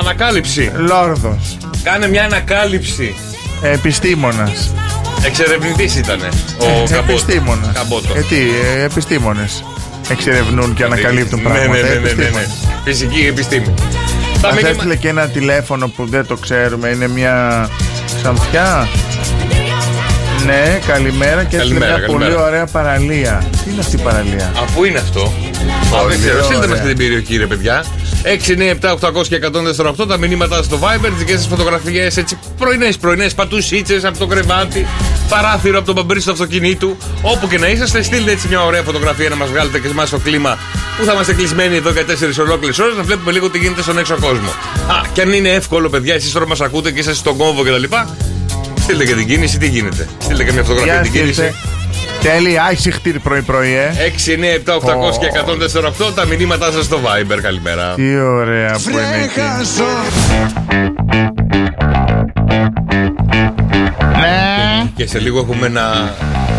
ανακάλυψη. 0.00 0.72
Λόρδος. 0.76 1.56
Κάνε 1.82 2.08
μια 2.08 2.24
ανακάλυψη. 2.24 3.14
Επιστήμονας. 3.62 4.74
Εξερευνητής 5.24 5.96
ήταν 5.96 6.20
ο 6.20 6.64
Καμπότο. 6.64 6.94
Επιστήμονας. 7.12 7.72
Καμπότο. 7.74 8.14
Ε, 8.16 8.20
τι, 8.20 8.36
ε, 8.76 8.82
επιστήμονες. 8.82 9.64
Εξερευνούν 10.10 10.74
και 10.74 10.84
ανακαλύπτουν 10.84 11.42
ναι, 11.42 11.48
πράγματα. 11.48 11.72
Ναι, 11.72 11.80
ναι, 11.82 11.88
ναι, 11.88 11.98
ναι, 11.98 12.00
ναι. 12.00 12.10
Επιστήμονες. 12.10 12.50
Φυσική 12.84 13.26
επιστήμη. 13.28 13.74
Τα 14.40 14.46
Μας 14.48 14.54
μήνυμα- 14.56 14.68
έστειλε 14.68 14.96
και 14.96 15.08
ένα 15.08 15.28
τηλέφωνο 15.28 15.88
που 15.88 16.06
δεν 16.06 16.26
το 16.26 16.36
ξέρουμε. 16.36 16.88
Είναι 16.88 17.08
μια 17.08 17.68
Ξανθιά. 18.22 18.88
Ναι, 20.46 20.80
καλημέρα 20.86 21.44
και 21.44 21.56
έστειλε 21.56 21.78
Καλημέρα, 21.78 21.98
μια 21.98 22.06
καλημέρα. 22.06 22.34
πολύ 22.34 22.46
ωραία 22.48 22.66
παραλία. 22.66 23.44
Τι 23.64 23.70
είναι 23.70 23.80
αυτή 23.80 23.96
η 23.96 24.00
παραλία; 24.00 24.52
Α, 24.56 24.64
πού 24.74 24.84
είναι 24.84 24.98
αυτό. 24.98 25.22
Α, 25.96 26.06
δεν 26.08 26.18
ξέρω. 26.18 26.32
ωραία. 26.34 26.44
Στείλτε 26.44 26.66
μας 26.66 26.80
και 26.80 26.86
την 26.86 26.96
περιοχή, 26.96 27.36
ρε 27.36 27.46
παιδιά. 27.46 27.84
6, 28.22 28.52
9, 28.52 28.70
7, 28.70 28.90
800 28.90 29.26
και 29.28 29.36
148 30.02 30.06
τα 30.08 30.16
μηνύματα 30.18 30.62
στο 30.62 30.78
Viber, 30.82 31.06
τις 31.08 31.18
δικές 31.18 31.34
σας 31.38 31.46
φωτογραφίες, 31.46 32.16
έτσι 32.16 32.38
πρωινές, 32.58 32.96
πρωινές, 32.96 33.34
πατουσίτσε 33.34 34.00
από 34.04 34.18
το 34.18 34.26
κρεβάτι, 34.26 34.86
παράθυρο 35.28 35.76
από 35.78 35.86
τον 35.86 35.94
μπαμπρί 35.94 36.22
του 36.22 36.30
αυτοκινήτου. 36.30 36.96
Όπου 37.22 37.48
και 37.48 37.58
να 37.58 37.68
είσαστε, 37.68 38.02
στείλτε 38.02 38.30
έτσι 38.30 38.48
μια 38.48 38.64
ωραία 38.64 38.82
φωτογραφία 38.82 39.28
να 39.28 39.36
μας 39.36 39.48
βγάλετε 39.48 39.78
και 39.78 39.88
εμά 39.88 40.06
στο 40.06 40.18
κλίμα 40.18 40.58
που 40.98 41.04
θα 41.04 41.12
είμαστε 41.12 41.32
κλεισμένοι 41.34 41.76
εδώ 41.76 41.90
για 41.90 42.04
4 42.04 42.40
ολόκληρες 42.40 42.78
ώρες 42.78 42.96
να 42.96 43.02
βλέπουμε 43.02 43.32
λίγο 43.32 43.50
τι 43.50 43.58
γίνεται 43.58 43.82
στον 43.82 43.98
έξω 43.98 44.16
κόσμο. 44.20 44.48
Α, 44.88 45.00
και 45.12 45.20
αν 45.20 45.32
είναι 45.32 45.48
εύκολο, 45.48 45.88
παιδιά, 45.88 46.14
εσείς 46.14 46.32
τώρα 46.32 46.46
μας 46.46 46.60
ακούτε 46.60 46.90
και 46.90 46.98
είσαστε 46.98 47.18
στον 47.18 47.36
κόμβο 47.36 47.62
κτλ. 47.62 47.94
Στείλτε 48.90 49.04
και 49.04 49.14
την 49.14 49.26
κίνηση, 49.26 49.58
τι 49.58 49.68
γίνεται; 49.68 50.08
Στείλτε 50.18 50.44
και 50.44 50.52
μια 50.52 50.62
φωτογραφία 50.62 50.92
Για 50.92 51.02
την 51.02 51.12
κίνηση. 51.12 51.32
στείλτε. 51.32 51.54
Τέλει, 52.22 52.58
άχιχτήρ 52.70 53.18
πρωί-πρωί, 53.18 53.72
ε. 53.72 53.94
6, 54.26 54.32
9, 54.32 54.54
7, 54.54 54.74
800 54.74 55.18
και 55.18 55.26
148 56.08 56.12
τα 56.14 56.24
μηνύματά 56.24 56.72
σας 56.72 56.84
στο 56.84 57.00
Viber. 57.04 57.38
Καλημέρα. 57.42 57.94
Τι 57.94 58.16
ωραία 58.20 58.72
που 58.72 58.90
είναι 58.90 59.00
εκεί. 59.24 59.40
Ναι. 64.20 64.90
Και 64.96 65.06
σε 65.06 65.18
λίγο 65.18 65.38
έχουμε 65.38 65.68
να 65.68 66.14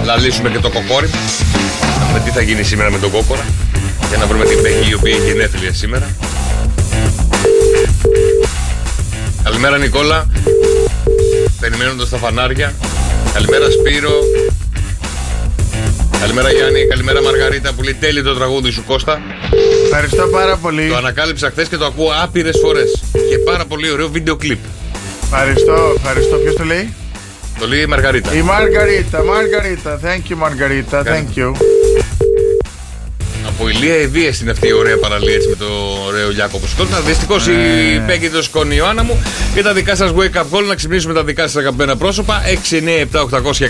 λαλήσουμε 0.05 0.50
και 0.50 0.59
το 0.59 0.69
κοκόρι. 0.69 1.09
Να 2.00 2.05
δούμε 2.07 2.19
τι 2.25 2.29
θα 2.29 2.41
γίνει 2.41 2.63
σήμερα 2.63 2.91
με 2.91 2.97
τον 2.97 3.11
κόκορα. 3.11 3.45
Για 4.09 4.17
να 4.17 4.25
βρούμε 4.25 4.45
την 4.45 4.61
Πέγγι 4.61 4.89
η 4.89 4.93
οποία 4.93 5.15
έχει 5.15 5.25
γενέθλια 5.25 5.73
σήμερα. 5.73 6.09
Καλημέρα 9.43 9.77
Νικόλα. 9.77 10.25
Περιμένοντας 11.61 12.09
τα 12.09 12.17
φανάρια. 12.17 12.73
Καλημέρα 13.33 13.65
Σπύρο. 13.71 14.11
Καλημέρα 16.19 16.51
Γιάννη. 16.51 16.87
Καλημέρα 16.87 17.21
Μαργαρίτα 17.21 17.73
που 17.73 17.83
λέει 17.83 17.93
τέλειο 17.93 18.23
το 18.23 18.33
τραγούδι 18.35 18.71
σου 18.71 18.83
Κώστα. 18.87 19.21
Ευχαριστώ 19.85 20.27
πάρα 20.27 20.57
πολύ. 20.57 20.89
Το 20.89 20.95
ανακάλυψα 20.95 21.49
χθες 21.49 21.67
και 21.67 21.77
το 21.77 21.85
ακούω 21.85 22.11
άπειρες 22.23 22.59
φορές. 22.61 23.03
Και 23.29 23.37
πάρα 23.37 23.65
πολύ 23.65 23.91
ωραίο 23.91 24.09
βίντεο 24.09 24.35
κλιπ. 24.35 24.59
Ευχαριστώ, 25.23 25.93
ευχαριστώ. 25.95 26.35
Ποιος 26.35 26.55
το 26.55 26.63
λέει; 26.63 26.93
Το 27.59 27.67
λέει 27.67 27.81
η 27.81 27.85
Μαργαρίτα. 27.85 28.33
Η 28.33 28.41
Μαργαρίτα, 28.41 29.23
Μαργαρίτα. 29.23 29.99
Thank 30.03 30.31
you, 30.31 30.35
Μαργαρίτα. 30.35 31.03
Thank 31.05 31.37
you. 31.39 31.51
Από 33.61 33.69
ηλία 33.69 33.95
Ευεία 33.95 34.33
είναι 34.41 34.51
αυτή 34.51 34.67
η 34.67 34.71
ωραία 34.73 34.97
παραλία 34.97 35.33
έτσι 35.33 35.47
με 35.49 35.55
το 35.55 35.65
ωραίο 36.07 36.29
Λιάκο 36.29 36.57
που 36.57 36.67
σκότωνα. 36.67 36.99
Δυστυχώς 36.99 37.47
η 37.47 37.51
Πέγκη 38.07 38.29
το 38.29 38.41
σκόνη 38.43 38.73
η 38.73 38.77
Ιωάννα 38.79 39.03
μου 39.03 39.23
και 39.53 39.61
τα 39.61 39.73
δικά 39.73 39.95
σας 39.95 40.11
wake 40.17 40.37
up 40.37 40.41
call 40.51 40.63
να 40.67 40.75
ξυπνήσουμε 40.75 41.13
τα 41.13 41.23
δικά 41.23 41.41
σας 41.41 41.55
αγαπημένα 41.55 41.95
πρόσωπα. 41.95 42.41
6, 42.69 42.75
9, 42.79 43.07
7, 43.11 43.19
800 43.21 43.55
και 43.57 43.69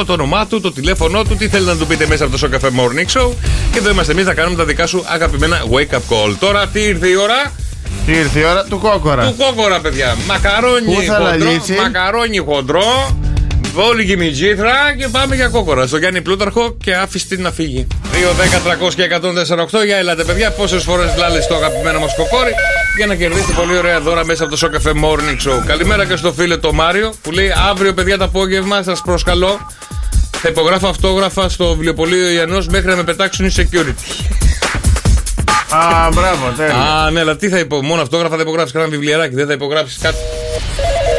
148 0.00 0.04
το 0.06 0.12
όνομά 0.12 0.46
του, 0.46 0.60
το 0.60 0.72
τηλέφωνό 0.72 1.22
του, 1.24 1.36
τι 1.36 1.48
θέλει 1.48 1.64
να 1.64 1.76
του 1.76 1.86
πείτε 1.86 2.06
μέσα 2.06 2.24
από 2.24 2.38
το 2.38 2.48
Show 2.50 2.54
Cafe 2.54 2.68
Morning 2.68 3.20
Show. 3.20 3.30
Και 3.72 3.78
εδώ 3.78 3.90
είμαστε 3.90 4.12
εμείς 4.12 4.24
να 4.24 4.34
κάνουμε 4.34 4.56
τα 4.56 4.64
δικά 4.64 4.86
σου 4.86 5.04
αγαπημένα 5.06 5.62
wake 5.72 5.94
up 5.94 5.98
call. 5.98 6.34
Τώρα 6.38 6.66
τι 6.66 6.80
ήρθε 6.80 7.08
η 7.08 7.14
ώρα; 7.16 7.52
Τι 8.06 8.12
ήρθε 8.12 8.38
η 8.40 8.44
ώρα; 8.44 8.64
Του 8.64 8.78
κόκορα. 8.78 9.26
του 9.26 9.34
κόκορα, 9.38 9.80
παιδιά. 9.80 10.16
Μακαρόνι 10.26 10.84
Πού 10.94 11.02
θα 11.06 11.14
χοντρό. 11.14 11.24
λαλήσει; 11.44 11.72
Μακαρόνι 11.72 12.36
χοντρό. 12.38 13.16
Βόλικη 13.74 14.16
μιτζήθρα 14.16 14.72
και 14.98 15.08
πάμε 15.08 15.34
για 15.34 15.48
κόκορα. 15.48 15.86
Στο 15.86 15.96
Γιάννη 15.98 16.20
Πλούταρχο 16.22 16.76
και 16.84 16.94
άφησε 16.94 17.26
την 17.28 17.42
να 17.42 17.50
φύγει. 17.52 17.86
2, 18.18 18.20
10, 18.20 18.88
300 18.88 18.94
και 18.94 19.02
148. 19.80 19.84
Για 19.84 19.96
ελάτε, 19.96 20.24
παιδιά. 20.24 20.50
Πόσες 20.50 20.82
φορές 20.82 21.16
λάλες 21.16 21.46
το 21.46 21.54
αγαπημένο 21.54 21.98
μας 21.98 22.14
κοκόρι 22.14 22.54
για 22.96 23.06
να 23.06 23.14
κερδίσετε 23.14 23.52
πολύ 23.52 23.76
ωραία 23.76 24.00
δώρα 24.00 24.24
μέσα 24.24 24.44
από 24.44 24.56
το 24.56 24.58
Show 24.62 24.76
Cafe 24.76 24.92
Morning 24.92 25.48
Show. 25.48 25.62
Καλημέρα 25.66 26.06
και 26.06 26.16
στο 26.16 26.32
φίλο 26.32 26.58
το 26.58 26.72
Μάριο 26.72 27.14
που 27.22 27.30
λέει 27.30 27.52
αύριο, 27.70 27.94
παιδιά, 27.94 28.18
το 28.18 28.24
απόγευμα 28.24 28.82
σας 28.82 29.00
προσκαλώ. 29.00 29.58
Θα 30.40 30.48
υπογράφω 30.48 30.88
αυτόγραφα 30.88 31.48
στο 31.48 31.68
βιβλιοπωλείο 31.68 32.30
Ιαννός 32.30 32.66
μέχρι 32.66 32.88
να 32.88 32.96
με 32.96 33.02
πετάξουν 33.02 33.46
οι 33.46 33.52
security. 33.56 34.26
Α, 35.70 36.08
μπράβο, 36.12 36.52
τέλεια. 36.56 36.74
Α, 36.74 37.10
ναι, 37.10 37.20
αλλά 37.20 37.36
τι 37.36 37.48
θα 37.48 37.58
υπο... 37.58 37.82
Μόνο 37.82 38.02
αυτόγραφα 38.02 38.36
θα 38.36 38.42
υπογράψεις 38.42 38.72
κανένα 38.72 38.90
βιβλιαράκι, 38.90 39.34
δεν 39.34 39.46
θα 39.46 39.52
υπογράψεις 39.52 39.98
κάτι. 39.98 40.18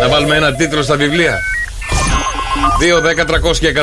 Να 0.02 0.08
βάλουμε 0.08 0.36
ένα 0.36 0.56
τίτλο 0.56 0.82
στα 0.82 0.96
βιβλία. 0.96 1.40
2, 2.80 3.02
10, 3.02 3.26
300 3.26 3.58
και 3.60 3.74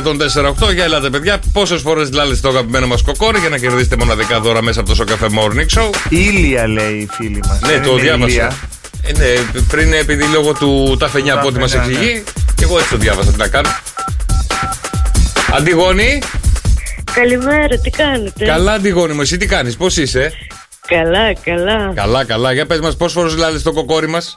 148. 0.69 0.73
Για 0.75 0.85
ελάτε, 0.85 1.11
παιδιά. 1.11 1.39
Πόσες 1.53 1.81
φορές 1.81 2.13
λάλετε 2.13 2.41
το 2.41 2.49
αγαπημένο 2.49 2.87
μας 2.87 3.03
κοκόρι 3.03 3.39
για 3.39 3.49
να 3.49 3.59
κερδίσετε 3.59 3.97
μοναδικά 3.97 4.41
δώρα 4.41 4.63
μέσα 4.63 4.81
από 4.81 4.89
το 4.89 4.95
Σοκαφέ 4.95 5.27
Morning 5.31 5.79
Show; 5.79 5.91
Ήλια 6.09 6.67
λέει 6.69 6.95
η 6.95 7.09
φίλη 7.13 7.41
μας. 7.49 7.61
Ναι, 7.61 7.81
το 7.81 7.97
διάβασα. 7.97 8.53
Ε, 9.03 9.13
ναι, 9.13 9.61
πριν 9.69 9.93
επειδή 9.93 10.25
λόγω 10.25 10.53
του 10.53 10.97
ταφενιά 10.99 11.35
από 11.35 11.47
ό,τι 11.47 11.59
μας 11.59 11.73
Ταφενιά, 11.73 11.99
ναι. 11.99 12.05
εξηγεί, 12.05 12.25
και 12.55 12.65
εγώ 12.65 12.79
έτσι 12.79 12.91
το 12.91 12.97
διάβασα. 12.97 13.31
Τι 13.31 13.39
να 13.39 13.49
κάνω. 13.49 13.69
Αντιγόνη, 15.57 16.23
Καλημέρα, 17.15 17.79
τι 17.79 17.91
κάνετε; 17.91 18.45
καλά 18.45 18.73
Αντιγόνη 18.73 19.13
μου, 19.13 19.21
εσύ 19.21 19.37
τι 19.37 19.47
κάνεις, 19.47 19.77
πώς 19.77 19.97
είσαι; 19.97 20.33
Καλά, 20.87 21.35
καλά. 21.45 21.93
Καλά, 21.95 22.25
καλά. 22.25 22.53
Για 22.53 22.67
πες 22.67 22.81
μας, 22.81 22.97
πόσες 22.97 23.13
φορές 23.13 23.37
λάλετε 23.37 23.63
το 23.63 23.73
κοκόρι 23.73 24.09
μας; 24.09 24.37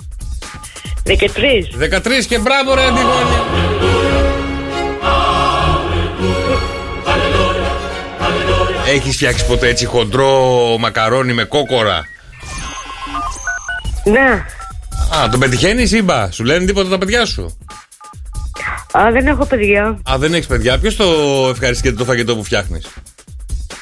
13. 1.05 1.11
13 1.79 2.25
και 2.27 2.39
μπράβο, 2.39 2.73
ρε 2.73 2.81
Αντιγόνη. 2.81 3.98
Έχεις 8.93 9.15
φτιάξει 9.15 9.45
ποτέ 9.45 9.67
έτσι 9.67 9.85
χοντρό 9.85 10.75
μακαρόνι 10.79 11.33
με 11.33 11.43
κόκορα; 11.43 12.05
Να. 14.03 14.31
Α, 15.19 15.29
τον 15.29 15.39
πετυχαίνεις 15.39 15.91
ή 15.91 16.01
μπα, 16.01 16.31
σου 16.31 16.43
λένε 16.43 16.65
τίποτα 16.65 16.89
τα 16.89 16.97
παιδιά 16.97 17.25
σου; 17.25 17.57
Α, 18.91 19.11
δεν 19.11 19.27
έχω 19.27 19.45
παιδιά. 19.45 19.99
Α, 20.11 20.17
δεν 20.17 20.33
έχεις 20.33 20.47
παιδιά. 20.47 20.77
Ποιος 20.77 20.95
το 20.95 21.05
ευχαριστεί 21.49 21.93
το 21.93 22.05
φαγητό 22.05 22.35
που 22.35 22.43
φτιάχνεις; 22.43 22.87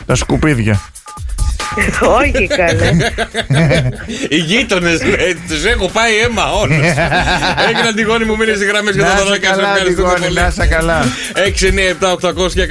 Τα 0.06 0.16
σκουπίδια. 0.16 0.82
Όχι, 2.22 2.48
καλά. 2.48 2.90
Οι 4.30 4.36
γείτονες, 4.38 5.00
τους 5.48 5.66
έχω 5.66 5.88
πάει 5.94 6.12
αίμα 6.18 6.52
όλους. 6.52 6.78
Έγινε 7.68 7.88
Αντιγόνη 7.90 8.26
μου, 8.26 8.38
μείνε 8.38 8.54
στις 8.54 8.68
γραμμές 8.68 8.96
και 8.96 9.02
Να 9.02 9.08
τα 9.08 9.14
είσαι 9.14 9.24
δωράκια 9.24 9.50
σου. 9.50 9.56
καλά, 9.56 9.70
Ευχαριστούμε 9.76 10.08
Αντιγόνη, 10.10 10.26
πολύ. 10.34 10.40
να 10.40 10.48
είσαι 10.48 10.66
καλά. 10.66 11.04
6, 11.34 11.68
9, 11.68 11.90
7, 11.90 12.46
800 12.46 12.52
και 12.54 12.68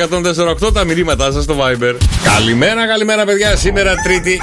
148 0.68 0.72
τα 0.74 0.84
μηνύματά 0.84 1.32
σας 1.32 1.42
στο 1.42 1.56
Viber. 1.60 1.94
Καλημέρα, 2.36 2.86
καλημέρα, 2.86 3.24
παιδιά. 3.24 3.56
Σήμερα 3.56 3.94
Τρίτη 4.04 4.38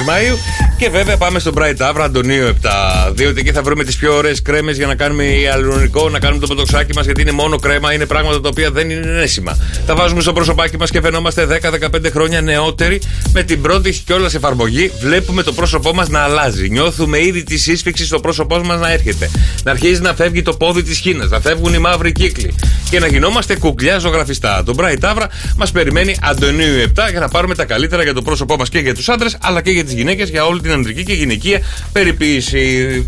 23 0.00 0.04
Μαου. 0.06 0.38
Και 0.78 0.88
βέβαια 0.88 1.16
πάμε 1.16 1.38
στο 1.38 1.52
Bright 1.58 1.76
Avra 1.90 2.00
Αντωνίου 2.02 2.48
7. 2.62 2.68
Διότι 3.12 3.40
εκεί 3.40 3.52
θα 3.52 3.62
βρούμε 3.62 3.84
τις 3.84 3.96
πιο 3.96 4.16
ωραίες 4.16 4.42
κρέμες 4.42 4.76
για 4.76 4.86
να 4.86 4.94
κάνουμε 4.94 5.24
ιαλουρονικό, 5.24 6.08
να 6.08 6.18
κάνουμε 6.18 6.40
το 6.40 6.46
ποτοξάκι 6.46 6.92
μας. 6.94 7.04
Γιατί 7.04 7.20
είναι 7.20 7.32
μόνο 7.32 7.58
κρέμα, 7.58 7.92
είναι 7.92 8.06
πράγματα 8.06 8.40
τα 8.40 8.48
οποία 8.48 8.70
δεν 8.70 8.90
είναι 8.90 9.06
ενέσιμα. 9.06 9.56
Τα 9.86 9.94
βάζουμε 9.94 10.20
στο 10.20 10.32
πρόσωπάκι 10.32 10.76
μας 10.76 10.90
και 10.90 11.00
φαινόμαστε 11.00 11.46
10-15 11.46 12.10
χρόνια 12.12 12.40
νεότεροι. 12.40 13.00
Με 13.32 13.42
την 13.42 13.60
πρώτη 13.62 13.91
κιόλα 13.98 14.30
εφαρμογή 14.34 14.92
βλέπουμε 15.00 15.42
το 15.42 15.52
πρόσωπό 15.52 15.94
μας 15.94 16.08
να 16.08 16.20
αλλάζει. 16.20 16.68
Νιώθουμε 16.68 17.24
ήδη 17.24 17.42
τη 17.42 17.58
σύσφυξη 17.58 18.04
στο 18.04 18.20
πρόσωπό 18.20 18.58
μας 18.58 18.80
να 18.80 18.90
έρχεται. 18.90 19.30
Να 19.64 19.70
αρχίζει 19.70 20.00
να 20.00 20.14
φεύγει 20.14 20.42
το 20.42 20.52
πόδι 20.52 20.82
της 20.82 20.98
χίνας, 20.98 21.30
να 21.30 21.40
φεύγουν 21.40 21.74
οι 21.74 21.78
μαύροι 21.78 22.12
κύκλοι. 22.12 22.54
Και 22.90 23.00
να 23.00 23.06
γινόμαστε 23.06 23.56
κουκλιά 23.56 23.98
ζωγραφιστά. 23.98 24.62
Το 24.64 24.74
Bright 24.78 25.00
Avra 25.00 25.24
μας 25.56 25.72
περιμένει 25.72 26.16
Αντωνίου 26.22 26.82
7 26.82 27.10
για 27.10 27.20
να 27.20 27.28
πάρουμε 27.28 27.54
τα 27.54 27.64
καλύτερα 27.64 28.02
για 28.02 28.14
το 28.14 28.22
πρόσωπό 28.22 28.56
μας 28.56 28.68
και 28.68 28.78
για 28.78 28.94
τους 28.94 29.08
άντρες, 29.08 29.36
αλλά 29.42 29.60
και 29.62 29.70
για 29.70 29.84
τις 29.84 29.92
γυναίκες, 29.92 30.28
για 30.28 30.44
όλη 30.44 30.60
την 30.60 30.70
ανδρική 30.72 31.04
και 31.04 31.12
γυναικεία 31.12 31.60
περιποίηση. 31.92 32.60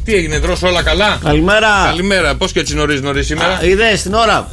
Τι 0.04 0.14
έγινε, 0.14 0.38
δρόσο 0.38 0.68
όλα 0.68 0.82
καλά; 0.82 1.18
Καλημέρα. 1.24 1.68
Καλημέρα, 1.84 2.34
πώς 2.34 2.52
και 2.52 2.60
έτσι 2.60 2.74
νωρίς 2.74 3.00
νωρίς 3.00 3.26
σήμερα; 3.26 3.64
Είδες 3.64 4.02
την 4.02 4.14
ώρα. 4.14 4.50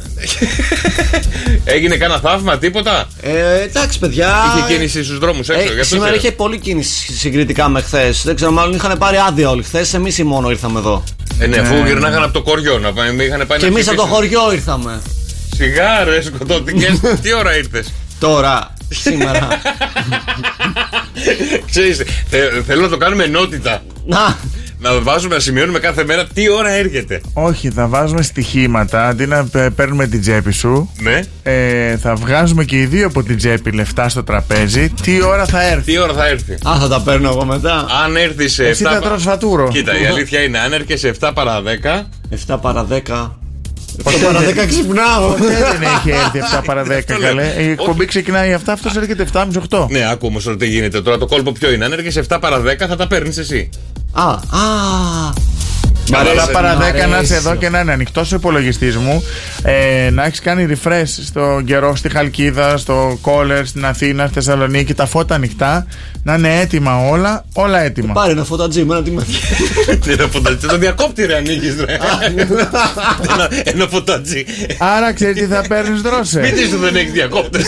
Έγινε 1.64 1.96
κανένα 1.96 2.20
θαύμα, 2.20 2.58
τίποτα; 2.58 3.08
Ε, 3.22 3.62
εντάξει, 3.62 3.98
παιδιά. 3.98 4.34
Είχε 4.46 4.74
κίνηση 4.74 5.04
στους 5.04 5.18
δρόμους 5.18 5.48
έξω. 5.48 5.70
Ε, 5.70 5.74
γι' 5.74 5.80
αυτό 5.80 5.96
σήμερα 6.12 6.20
σε- 6.20 6.26
είχε 6.26 6.32
πολλή 6.36 6.58
κίνηση 6.58 7.12
συγκριτικά 7.12 7.68
με 7.68 7.80
χθες. 7.80 8.22
Δεν 8.24 8.34
ξέρω, 8.34 8.50
μάλλον 8.50 8.74
είχαν 8.74 8.98
πάρει 8.98 9.16
άδεια 9.28 9.50
όλοι 9.50 9.62
χθες. 9.62 9.94
Εμείς 9.94 10.18
οι 10.18 10.22
μόνο 10.24 10.50
ήρθαμε 10.50 10.78
εδώ. 10.78 11.04
Ε, 11.38 11.46
ναι, 11.46 11.56
αφού 11.56 11.74
γυρνάγαν 11.86 12.22
από 12.22 12.32
το 12.32 12.42
κοριό 12.42 12.78
να 12.78 12.92
πάμε, 12.92 13.22
είχαν 13.24 13.46
πάει 13.46 13.58
Και 13.58 13.64
να 13.66 13.72
εμείς 13.72 13.88
από 13.88 13.96
το 13.96 14.02
χτυπήσουν. 14.02 14.38
χωριό 14.38 14.52
ήρθαμε. 14.52 15.00
Σιγάρε, 15.56 16.22
σκοτώθηκε. 16.22 17.00
Τι 17.22 17.32
ώρα 17.34 17.56
ήρθες; 17.56 17.92
Τώρα, 18.18 18.74
σήμερα. 19.04 19.48
Ξέρεις, 21.70 21.96
θε- 22.28 22.62
θέλω 22.66 22.80
να 22.80 22.88
το 22.88 22.96
κάνουμε 22.96 23.24
ενότητα. 23.24 23.82
Να, 24.06 24.38
Να 24.82 25.00
βάζουμε, 25.00 25.34
να 25.34 25.40
σημειώνουμε 25.40 25.78
κάθε 25.78 26.04
μέρα 26.04 26.26
τι 26.34 26.50
ώρα 26.50 26.70
έρχεται. 26.70 27.20
Όχι, 27.32 27.70
θα 27.70 27.86
βάζουμε 27.86 28.22
στοιχήματα 28.22 29.08
αντί 29.08 29.26
να 29.26 29.44
πε- 29.44 29.70
παίρνουμε 29.70 30.06
την 30.06 30.20
τσέπη 30.20 30.52
σου. 30.52 30.90
Ναι. 30.98 31.20
Ε, 31.42 31.96
θα 31.96 32.14
βγάζουμε 32.14 32.64
και 32.64 32.76
οι 32.76 32.84
δύο 32.86 33.06
από 33.06 33.22
την 33.22 33.36
τσέπη 33.36 33.70
λεφτά 33.72 34.08
στο 34.08 34.22
τραπέζι. 34.24 34.92
Τι 35.02 35.22
ώρα 35.22 35.44
θα 35.46 35.62
έρθει; 35.70 35.92
Τι 35.92 35.98
ώρα 35.98 36.12
θα 36.12 36.26
έρθει; 36.26 36.52
Α, 36.52 36.76
θα 36.80 36.88
τα 36.88 37.00
παίρνω 37.00 37.28
εγώ 37.28 37.44
μετά. 37.44 37.86
Αν 38.04 38.16
έρθει 38.16 38.48
σε 38.48 38.62
7. 38.64 38.66
Εσύ 38.66 38.84
θα 38.84 38.98
τρως 39.00 39.22
φατούρο. 39.22 39.68
Κοίτα, 39.68 40.00
η 40.00 40.06
αλήθεια 40.06 40.40
είναι, 40.42 40.58
αν 40.58 40.72
έρχεσαι 40.72 41.14
7 41.20 41.30
παρά 41.34 41.62
10. 41.62 42.06
7 42.54 42.58
παρά 42.60 42.86
10. 42.90 43.36
7 44.04 44.10
παρά 44.22 44.40
10 44.40 44.66
ξυπνάω. 44.68 45.28
Ποτέ 45.28 45.44
δεν 45.44 45.82
έχει 45.82 46.10
έρθει 46.10 46.38
7 46.58 46.60
παρά 46.64 46.82
10, 46.82 46.90
Αυτό 46.98 47.16
λέω. 47.18 47.28
καλέ; 47.28 47.54
Η 47.58 47.70
εκπομπή 47.70 48.04
ξεκινάει 48.04 48.52
αυτά, 48.52 48.72
αυτός 48.72 48.96
έρχεται 48.96 49.26
7.30-8. 49.32 49.86
Ναι, 49.90 50.08
άκου 50.10 50.26
όμως 50.26 50.48
τι 50.58 50.66
γίνεται 50.66 51.00
τώρα. 51.02 51.18
Το 51.18 51.26
κόλπο 51.26 51.52
ποιο 51.52 51.72
είναι. 51.72 51.84
Αν 51.84 51.92
έρχεσαι 51.92 52.24
7 52.28 52.36
παρά 52.40 52.60
10 52.62 52.64
θα 52.88 52.96
τα 52.96 53.06
παίρνεις 53.06 53.38
εσύ. 53.38 53.68
Α, 54.12 54.22
α. 54.30 54.38
Μ' 56.10 56.14
αρέσει, 56.16 56.30
αρέσει 56.38 56.50
παρά 56.52 56.74
μ' 56.74 56.78
10 56.78 56.80
να 56.82 56.88
είσαι 56.98 57.04
αρέσει. 57.14 57.34
εδώ 57.34 57.54
και 57.54 57.68
να 57.68 57.80
είναι 57.80 57.92
ανοιχτός 57.92 58.32
ο 58.32 58.36
υπολογιστής 58.36 58.96
μου. 58.96 59.22
Ε, 59.62 60.10
να 60.10 60.24
έχεις 60.24 60.40
κάνει 60.40 60.66
refresh 60.70 61.02
στο 61.26 61.62
καιρό 61.66 61.96
στη 61.96 62.08
Χαλκίδα, 62.08 62.76
στο 62.76 63.18
Κόλερ, 63.20 63.66
στην 63.66 63.84
Αθήνα, 63.86 64.24
στη 64.24 64.34
Θεσσαλονίκη, 64.34 64.94
τα 64.94 65.06
φώτα 65.06 65.34
ανοιχτά. 65.34 65.86
Να 66.22 66.34
είναι 66.34 66.60
έτοιμα 66.60 67.08
όλα, 67.08 67.44
όλα 67.52 67.80
έτοιμα. 67.80 68.12
Πάρε 68.12 68.32
ένα 68.32 68.44
φωτατζί 68.44 68.84
με 68.84 68.94
ένα 68.94 69.02
τιμάδι. 69.04 69.32
Τι 70.04 70.12
ένα 70.12 70.26
φωτατζί. 70.32 70.66
Το 70.66 70.78
διακόπτη 70.78 71.26
ρε 71.26 71.36
ανοίγεις, 71.36 71.74
ρε. 71.84 71.96
Ένα- 73.32 73.48
Ένα 73.64 73.86
φωτατζί. 73.90 74.44
Άρα 74.78 75.12
ξέρεις 75.12 75.36
τι 75.36 75.46
θα 75.46 75.64
παίρνεις, 75.68 76.00
δρώσε. 76.02 76.44
Σπίτι 76.46 76.68
σου 76.68 76.78
δεν 76.78 76.96
έχεις 76.96 77.12
διακόπτες. 77.12 77.64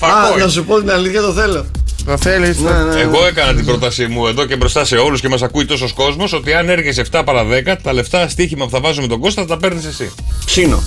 Α, 0.00 0.38
να 0.38 0.48
σου 0.48 0.64
πω 0.64 0.78
την 0.80 0.90
αλήθεια 0.90 1.20
το 1.20 1.32
θέλω. 1.32 1.66
Το 2.06 2.16
θέλεις. 2.16 2.58
Ναι, 2.58 2.70
ναι. 2.70 3.00
Εγώ 3.00 3.26
έκανα 3.26 3.54
την 3.54 3.64
πρότασή 3.64 4.06
μου 4.06 4.26
εδώ 4.26 4.46
και 4.46 4.56
μπροστά 4.56 4.84
σε 4.84 4.96
όλους 4.96 5.20
και 5.20 5.28
μας 5.28 5.42
ακούει 5.42 5.64
τόσος 5.64 5.92
κόσμος 5.92 6.32
ότι 6.32 6.52
αν 6.54 6.68
έρχεσαι 6.68 7.04
7 7.12 7.22
παρά 7.24 7.44
10, 7.44 7.76
τα 7.82 7.92
λεφτά 7.92 8.28
στοίχημα 8.28 8.64
που 8.64 8.70
θα 8.70 8.80
βάζουμε 8.80 9.06
τον 9.06 9.20
Κώστα 9.20 9.42
θα 9.42 9.48
τα 9.48 9.56
παίρνεις 9.56 9.84
εσύ. 9.84 10.12
Ψήνω. 10.44 10.82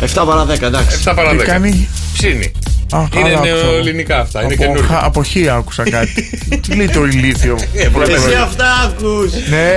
7 0.00 0.24
παρά 0.26 0.46
10, 0.46 0.62
εντάξει. 0.62 0.98
7 1.04 1.12
παρά 1.16 1.32
10. 1.32 1.38
Τι 1.38 1.44
κάνει; 1.44 1.88
Ψήνει. 2.12 2.52
Α, 2.92 3.08
Είναι 3.16 3.22
καλά, 3.28 3.38
άκουσα. 3.38 3.64
νεοελληνικά 3.64 4.18
αυτά. 4.20 4.42
Είναι 4.42 4.54
Από, 4.54 4.62
καινούργια. 4.62 4.86
χα- 4.96 5.04
από 5.06 5.22
χ 5.22 5.50
άκουσα 5.56 5.90
κάτι. 5.90 6.40
Τι 6.68 6.74
λέει 6.74 6.88
το 6.88 7.04
ηλίθιο; 7.04 7.58
Ε, 7.74 7.84
πρώτα 7.88 8.12
Εσύ 8.12 8.22
πρωί. 8.22 8.34
αυτά 8.34 8.66
ακούς. 8.84 9.32
Ναι. 9.32 9.68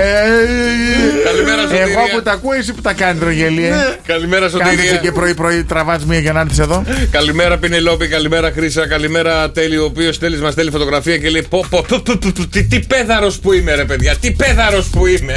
Καλημέρα, 1.24 1.60
Σωτηρία. 1.62 1.82
Εγώ 1.82 2.00
που 2.14 2.22
τα 2.22 2.32
ακούω, 2.32 2.52
εσύ 2.52 2.72
που 2.72 2.80
τα 2.80 2.92
κάνεις 2.92 3.20
τρογελίε. 3.20 3.72
Καλημέρα 4.06 4.50
Κάθεσαι 4.50 4.76
Σωτηρία. 4.76 4.96
και 4.96 5.12
πρωί-πρωί 5.12 5.64
τραβάς 5.64 6.04
μία 6.04 6.18
για 6.18 6.32
να 6.32 6.40
έρθεις 6.40 6.58
εδώ. 6.58 6.84
Καλημέρα 7.10 7.58
Πινελόπη, 7.58 8.08
καλημέρα 8.08 8.50
Χρήσα, 8.54 8.86
καλημέρα 8.88 9.50
Τέλη, 9.50 9.78
ο 9.78 9.84
οποίος 9.84 10.18
Τέλη 10.18 10.36
μας 10.36 10.52
στέλνει 10.52 10.70
φωτογραφία 10.70 11.16
και 11.18 11.28
λέει: 11.30 11.42
Πω, 11.48 11.64
πω, 11.70 11.84
πω, 11.88 12.00
πω, 12.04 12.14
πω, 12.20 12.30
πω, 12.36 12.46
τι, 12.46 12.64
τι 12.64 12.80
πέδαρος 12.80 13.38
που 13.38 13.52
είμαι, 13.52 13.74
ρε 13.74 13.84
παιδιά, 13.84 14.16
τι 14.20 14.30
πέδαρος 14.30 14.86
που 14.86 15.06
είμαι. 15.06 15.36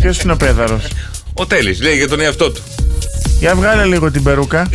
Ποιος 0.00 0.20
είναι 0.20 0.32
ο 0.32 0.36
πέδαρος; 0.36 0.82
Ο 1.34 1.46
Τέλης 1.46 1.82
λέει 1.82 1.96
για 1.96 2.08
τον 2.08 2.20
εαυτό 2.20 2.50
του. 2.50 2.62
Για 3.38 3.54
βγάλε 3.54 3.84
λίγο 3.84 4.10
την 4.10 4.22
περούκα. 4.22 4.68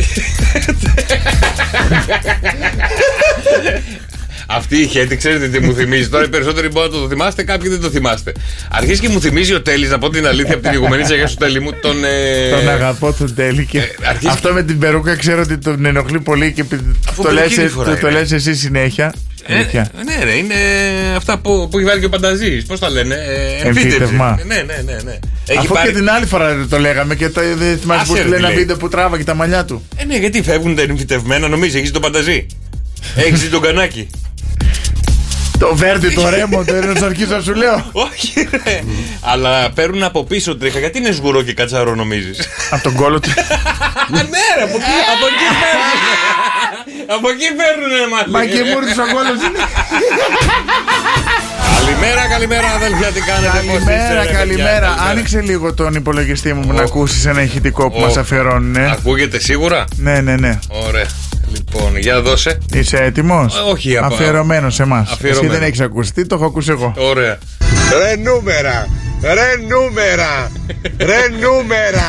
Αυτή 4.50 4.76
η 4.76 4.86
χέτη, 4.86 5.16
ξέρετε 5.16 5.48
τι 5.48 5.60
μου 5.60 5.74
θυμίζει. 5.74 6.08
Τώρα 6.08 6.24
οι 6.24 6.28
περισσότεροι 6.28 6.68
μπορεί 6.68 6.90
να 6.92 6.98
το 7.00 7.08
θυμάστε, 7.08 7.42
κάποιοι 7.42 7.68
δεν 7.70 7.80
το 7.80 7.90
θυμάστε. 7.90 8.32
Αρχίζει 8.70 9.00
και 9.00 9.08
μου 9.08 9.20
θυμίζει 9.20 9.54
ο 9.54 9.62
Τέλης, 9.62 9.90
να 9.90 9.98
πω 9.98 10.10
την 10.10 10.26
αλήθεια 10.26 10.54
από 10.54 10.62
την 10.62 10.72
ηγουμενή 10.72 11.02
για 11.14 11.26
σου 11.26 11.36
Τέλη 11.36 11.60
μου, 11.60 11.70
τον. 11.80 12.04
ε, 12.04 12.50
Τον 12.50 12.68
αγαπώ 12.68 13.12
τον 13.12 13.34
τέλει 13.34 13.64
και 13.66 13.80
αρχίζει- 14.08 14.28
αυτό 14.28 14.52
με 14.52 14.62
την 14.62 14.78
περούκα 14.78 15.16
ξέρω 15.16 15.40
ότι 15.42 15.58
τον 15.58 15.84
ενοχλεί 15.84 16.20
πολύ 16.20 16.52
και 16.52 16.64
πι- 16.64 16.80
Αφού 17.08 17.22
το 17.22 17.30
λες, 17.30 17.40
περουκίνη 17.42 17.66
το, 17.66 17.72
φοράει, 17.74 17.96
το 17.96 18.06
ρε; 18.06 18.12
λες 18.12 18.32
εσύ 18.32 18.54
συνέχεια. 18.54 19.14
Ε, 19.46 19.54
Αλήθεια. 19.54 19.90
ναι, 20.04 20.24
ρε, 20.24 20.32
είναι 20.32 20.54
αυτά 21.16 21.38
που, 21.38 21.68
που 21.70 21.78
έχει 21.78 21.86
βάλει 21.86 22.00
και 22.00 22.06
ο 22.06 22.08
Πανταζής. 22.08 22.64
Πώς 22.64 22.78
τα 22.80 22.90
λένε, 22.90 23.14
ε, 23.62 23.66
Εμφύτευμα. 23.68 24.40
Ναι, 24.46 24.54
ναι, 24.54 24.62
ναι. 24.84 24.98
ναι. 25.04 25.18
Έχει 25.46 25.58
Αφού 25.58 25.74
πάρει- 25.74 25.88
και 25.90 25.94
την 25.96 26.10
άλλη 26.10 26.26
φορά 26.26 26.54
δεν 26.54 26.68
το 26.68 26.78
λέγαμε 26.78 27.14
και 27.14 27.28
το 27.28 27.40
δεν 27.56 27.78
θυμάσαι 27.78 28.00
Άσε, 28.00 28.10
που 28.10 28.14
ρε, 28.14 28.20
στείλε 28.20 28.34
τι 28.34 28.40
ένα 28.40 28.48
λέει. 28.48 28.58
βίντεο 28.58 28.76
που 28.76 28.88
τράβαγε 28.88 29.24
τα 29.24 29.34
μαλλιά 29.34 29.64
του. 29.64 29.82
Ε, 29.96 30.04
ναι, 30.04 30.16
γιατί 30.16 30.42
φεύγουν 30.42 30.74
τα 30.76 30.82
εμφυτευμένα, 30.82 31.48
νομίζεις, 31.48 31.74
έχεις 31.74 31.90
τον 31.90 32.02
Πανταζή. 32.02 32.46
Έχεις 33.16 33.50
τον 33.50 33.60
κανάκι. 33.62 34.08
Το 35.58 35.76
βέρτι, 35.76 36.14
το 36.14 36.28
ρέμο, 36.28 36.64
το 36.64 36.74
ένα 36.74 37.06
αρχίζω 37.06 37.34
να 37.36 37.40
σου 37.42 37.54
λέω. 37.54 37.84
Όχι, 37.92 38.48
ρε. 38.64 38.80
Αλλά 39.20 39.70
παίρνουν 39.74 40.02
από 40.02 40.24
πίσω 40.24 40.56
τρίχα. 40.56 40.78
Γιατί 40.78 40.98
είναι 40.98 41.10
σγουρό 41.12 41.42
και 41.42 41.52
κατσαρό, 41.54 41.94
νομίζεις; 41.94 42.48
Από 42.70 42.82
τον 42.82 42.94
κόλο 42.94 43.20
του. 43.20 43.28
ναι, 44.10 44.20
ρε, 44.56 44.62
από, 44.62 44.76
από 45.12 45.26
εκεί 45.30 45.48
παίρνουν. 45.60 45.98
από 47.16 47.28
εκεί 47.28 47.46
παίρνουν, 47.58 48.08
μάλλον. 48.10 48.30
Μα 48.30 48.44
και 48.44 48.62
μου 48.62 48.78
ήρθε 48.86 49.00
ο 49.02 49.04
κόλος 49.14 49.38
είναι. 49.46 49.58
Καλημέρα, 51.78 52.26
καλημέρα, 52.28 52.68
αδέλφια, 52.76 53.06
τι 53.06 53.20
κάνετε, 53.20 53.58
πώς 53.66 53.78
είστε, 53.78 53.92
Καλημέρα, 53.92 54.14
ρε, 54.14 54.24
παιδιά, 54.26 54.38
καλημέρα. 54.38 54.94
Άνοιξε 55.10 55.40
λίγο 55.40 55.74
τον 55.74 55.94
υπολογιστή 55.94 56.52
μου 56.52 56.72
να 56.72 56.80
Ο- 56.80 56.84
ακούσεις 56.84 57.26
ένα 57.26 57.42
ηχητικό 57.42 57.90
που 57.90 57.96
ο- 58.02 58.06
μα 58.14 58.20
αφιερώνουν. 58.20 58.76
Ακούγεται 58.76 59.38
σίγουρα; 59.40 59.84
Ναι, 59.96 60.20
ναι, 60.20 60.36
ναι. 60.36 60.58
Ωραία. 60.68 61.06
Λοιπόν, 61.58 61.96
για 61.98 62.20
δώσε. 62.20 62.58
Είσαι 62.74 62.96
έτοιμος; 62.96 63.56
Ε, 63.56 63.70
όχι, 63.70 63.96
απα- 63.96 64.06
Αφιερωμένος 64.06 64.74
σε 64.74 64.82
εμάς. 64.82 65.02
Εσύ 65.02 65.12
Αφιερωμένος. 65.12 65.56
δεν 65.58 65.66
έχεις 65.66 65.80
ακουστεί, 65.80 66.26
το 66.26 66.34
έχω 66.34 66.44
ακούσει 66.44 66.70
εγώ. 66.70 66.94
Ωραία. 66.96 67.38
Ρε 68.02 68.16
νούμερα! 68.16 68.86
Ρε 69.22 69.50
νούμερα! 69.68 70.50
Ρε 70.98 71.28
νούμερα! 71.40 72.08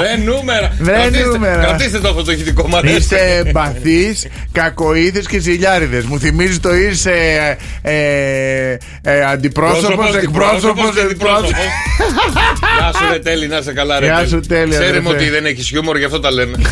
Ρε 0.00 0.16
νούμερα. 0.24 0.72
Ρε 0.84 0.92
Κρατήστε- 0.92 1.26
νούμερα. 1.26 1.62
Κρατήστε 1.64 1.98
το 1.98 2.08
αυτό 2.08 2.22
το 2.24 2.32
ηχητικό 2.32 2.68
μου 2.68 2.76
αρέσει. 2.76 2.96
Είστε 2.96 3.42
εμπαθεί, 3.46 4.16
κακοίδε 4.52 5.20
και 5.28 5.38
ζηλιάριδες. 5.38 6.04
Μου 6.04 6.18
θυμίζει 6.18 6.58
το 6.60 6.74
είσαι 6.74 7.10
ε, 7.82 7.92
ε, 7.92 8.76
ε, 9.02 9.24
αντιπρόσωπος, 9.24 10.14
εκπρόσωπος, 10.16 10.96
εκπρόσωπο. 11.10 11.48
Γεια 12.78 12.92
σου, 12.98 13.12
ρε 13.12 13.18
Τέλη, 13.18 13.46
να 13.46 13.56
είσαι 13.56 13.72
καλά, 13.72 13.98
ρε. 14.00 14.04
Γεια 14.06 14.14
Τέλη. 14.16 14.28
σου, 14.28 14.40
Τέλη, 14.40 14.70
Ξέρουμε 14.70 14.88
αδερφέ. 14.98 15.08
ότι 15.08 15.30
δεν 15.30 15.46
έχεις 15.46 15.68
χιούμορ, 15.68 15.98
γι' 15.98 16.04
αυτό 16.04 16.20
τα 16.20 16.30
λέμε. 16.32 16.56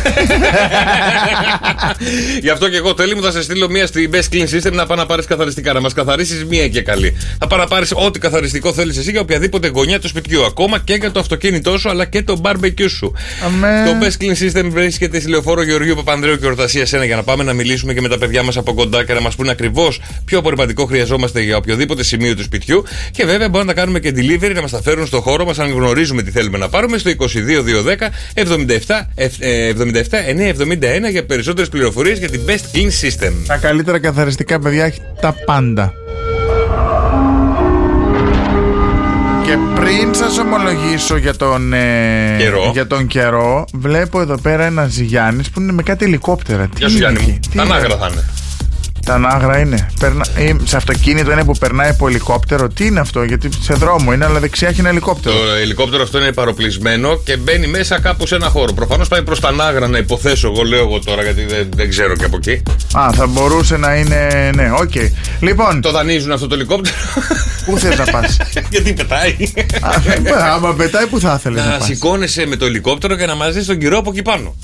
γι' 2.41 2.49
αυτό 2.49 2.69
και 2.69 2.77
εγώ, 2.77 2.93
Τέλη 2.93 3.15
μου, 3.15 3.21
θα 3.21 3.31
σε 3.31 3.41
στείλω 3.41 3.69
μία 3.69 3.87
στη 3.87 4.09
Best 4.13 4.33
Clean 4.33 4.47
System 4.55 4.71
να 4.71 4.85
πάει 4.85 4.97
να 4.97 5.05
πάρεις 5.05 5.25
καθαριστικά. 5.25 5.73
Να 5.73 5.81
μας 5.81 5.93
καθαρίσεις 5.93 6.45
μία 6.45 6.67
και 6.67 6.81
καλή. 6.81 7.17
Θα 7.39 7.47
πάει 7.47 7.59
να 7.59 7.67
πάρει 7.67 7.85
ό,τι 7.93 8.19
καθαριστικό 8.19 8.73
θέλεις 8.73 8.97
εσύ 8.97 9.11
για 9.11 9.21
οποιαδήποτε 9.21 9.67
γωνιά 9.67 9.99
του 9.99 10.07
σπιτιού. 10.07 10.43
Ακόμα 10.45 10.79
και 10.79 10.93
για 10.93 11.11
το 11.11 11.19
αυτοκίνητό 11.19 11.77
σου, 11.77 11.89
αλλά 11.89 12.05
και 12.05 12.23
το 12.23 12.41
barbecue 12.43 12.89
σου. 12.89 13.13
Αμέ. 13.45 13.83
Το 13.85 14.05
Best 14.05 14.23
Clean 14.23 14.43
System 14.43 14.65
βρίσκεται 14.69 15.19
στη 15.19 15.29
λεωφόρο 15.29 15.63
Γεωργίου 15.63 15.95
Παπανδρέου 15.95 16.37
και 16.37 16.45
Ορτασίας 16.45 16.93
1 16.95 17.05
για 17.05 17.15
να 17.15 17.23
πάμε 17.23 17.43
να 17.43 17.53
μιλήσουμε 17.53 17.93
και 17.93 18.01
με 18.01 18.07
τα 18.07 18.17
παιδιά 18.17 18.43
μας 18.43 18.57
από 18.57 18.73
κοντά 18.73 19.05
και 19.05 19.13
να 19.13 19.21
μας 19.21 19.35
πούνε 19.35 19.51
ακριβώς 19.51 20.01
ποιο 20.25 20.39
απορριπαντικό 20.39 20.85
χρειαζόμαστε 20.85 21.41
για 21.41 21.57
οποιοδήποτε 21.57 22.03
σημείο 22.03 22.35
του 22.35 22.43
σπιτιού. 22.43 22.83
Και 23.11 23.25
βέβαια 23.25 23.49
μπορούμε 23.49 23.71
να 23.71 23.73
τα 23.73 23.79
κάνουμε 23.79 23.99
και 23.99 24.13
delivery 24.15 24.53
να 24.53 24.61
μας 24.61 24.71
τα 24.71 24.81
φέρουν 24.81 25.07
στο 25.07 25.21
χώρο 25.21 25.45
μας 25.45 25.59
αν 25.59 25.71
γνωρίζουμε 25.71 26.21
τι 26.21 26.31
θέλουμε 26.31 26.57
να 26.57 26.69
πάρουμε 26.69 26.97
στο 26.97 27.11
22210 27.19 27.23
77 28.33 29.01
ε, 29.39 29.71
77 29.77 29.93
971 30.69 30.82
για 31.09 31.25
περισσότερες 31.25 31.69
πληροφορίες 31.69 32.19
για 32.19 32.29
την 32.29 32.41
Best 32.47 32.75
Clean 32.77 32.87
System. 33.05 33.31
Τα 33.47 33.57
καλύτερα 33.57 33.99
καθαριστικά 33.99 34.59
παιδιά 34.59 34.85
έχει 34.85 34.99
τα 35.21 35.35
πάντα. 35.45 35.93
Και 39.45 39.57
πριν 39.75 40.13
σας 40.13 40.37
ομολογήσω 40.37 41.17
για 41.17 41.35
τον, 41.35 41.73
ε, 41.73 42.35
Καιρό. 42.37 42.69
για 42.73 42.87
τον 42.87 43.07
καιρό, 43.07 43.65
βλέπω 43.73 44.21
εδώ 44.21 44.37
πέρα 44.41 44.63
ένας 44.63 44.97
Γιάννης 44.97 45.49
που 45.49 45.59
είναι 45.59 45.71
με 45.71 45.83
κάτι 45.83 46.05
ελικόπτερα. 46.05 46.67
Τι 46.67 46.77
Γεια 46.77 46.89
σου 46.89 46.95
είναι 46.97 47.03
Γιάννη 47.09 47.19
εκεί; 47.21 47.31
μου. 47.31 47.39
Τι 47.51 47.57
Τα 47.57 47.63
είναι; 47.63 47.73
νάγρα 47.73 47.97
θα 47.97 48.09
είναι. 48.11 48.23
Τανάγρα 49.05 49.59
είναι. 49.59 49.89
Περνα... 49.99 50.25
ε, 50.35 50.53
σε 50.63 50.75
αυτοκίνητο 50.77 51.31
είναι 51.31 51.43
που 51.43 51.57
περνάει 51.57 51.89
από 51.89 52.07
ελικόπτερο. 52.07 52.67
Τι 52.67 52.85
είναι 52.85 52.99
αυτό, 52.99 53.23
γιατί 53.23 53.49
σε 53.61 53.73
δρόμο 53.73 54.13
είναι, 54.13 54.25
αλλά 54.25 54.39
δεξιά 54.39 54.67
έχει 54.67 54.79
ένα 54.79 54.89
ελικόπτερο. 54.89 55.35
Το 55.35 55.53
ελικόπτερο 55.53 56.03
αυτό 56.03 56.17
είναι 56.17 56.31
παροπλισμένο 56.31 57.17
και 57.17 57.37
μπαίνει 57.37 57.67
μέσα 57.67 57.99
κάπου 57.99 58.27
σε 58.27 58.35
ένα 58.35 58.47
χώρο. 58.49 58.73
Προφανώς 58.73 59.07
πάει 59.07 59.23
προς 59.23 59.39
Τανάγρα 59.39 59.87
να 59.87 59.97
υποθέσω, 59.97 60.47
εγώ 60.53 60.63
λέω 60.63 60.79
εγώ 60.79 60.99
τώρα 60.99 61.23
γιατί 61.23 61.45
δεν, 61.45 61.69
δεν 61.75 61.89
ξέρω 61.89 62.15
και 62.15 62.25
από 62.25 62.35
εκεί. 62.37 62.61
Α, 62.97 63.09
θα 63.15 63.27
μπορούσε 63.27 63.77
να 63.77 63.95
είναι. 63.95 64.49
Ναι, 64.55 64.71
οκ. 64.81 64.91
Λοιπόν, 65.39 65.81
Το 65.81 65.91
δανείζουν 65.91 66.31
αυτό 66.31 66.47
το 66.47 66.55
ελικόπτερο. 66.55 66.95
πού 67.65 67.77
θες 67.77 67.97
να 67.97 68.05
πας; 68.05 68.37
Γιατί 68.71 68.93
πετάει. 68.93 69.35
Α, 69.81 70.53
Άμα 70.53 70.73
πετάει, 70.73 71.05
πού 71.05 71.19
θα 71.19 71.35
ήθελες 71.39 71.63
να 71.65 71.71
να 71.71 71.77
πας; 71.77 71.87
σηκώνεσαι 71.87 72.45
με 72.45 72.55
το 72.55 72.65
ελικόπτερο 72.65 73.15
και 73.15 73.25
να 73.25 73.35
μαζεύει 73.35 73.65
τον 73.65 73.77
καιρό 73.77 73.97
από 73.97 74.09
εκεί 74.09 74.21
πάνω. 74.21 74.55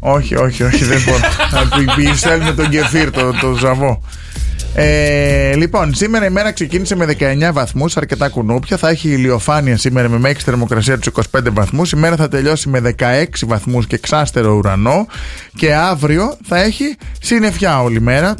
Όχι, 0.00 0.36
όχι, 0.36 0.62
όχι, 0.62 0.84
δεν 0.84 1.02
μπορώ. 1.06 1.18
Να 1.52 1.68
του 1.68 2.16
στέλνουμε 2.16 2.52
τον 2.52 2.68
κεφίρ, 2.68 3.10
το, 3.10 3.32
το 3.40 3.54
ζαβό. 3.54 4.02
Ε, 4.74 5.54
λοιπόν, 5.56 5.94
σήμερα 5.94 6.26
η 6.26 6.30
μέρα 6.30 6.52
ξεκίνησε 6.52 6.96
με 6.96 7.06
19 7.18 7.50
βαθμούς, 7.52 7.96
αρκετά 7.96 8.28
κουνούπια. 8.28 8.76
Θα 8.76 8.88
έχει 8.88 9.08
ηλιοφάνεια 9.08 9.76
σήμερα 9.76 10.08
με 10.08 10.18
μέγιστη 10.18 10.44
θερμοκρασία 10.44 10.98
τους 10.98 11.12
25 11.32 11.40
βαθμούς. 11.52 11.92
Η 11.92 11.96
μέρα 11.96 12.16
θα 12.16 12.28
τελειώσει 12.28 12.68
με 12.68 12.80
16 12.98 13.24
βαθμούς 13.46 13.86
και 13.86 13.98
ξάστερο 13.98 14.54
ουρανό. 14.54 15.06
Και 15.56 15.74
αύριο 15.74 16.36
θα 16.48 16.62
έχει 16.62 16.96
συννεφιά 17.20 17.82
όλη 17.82 18.00
μέρα. 18.00 18.34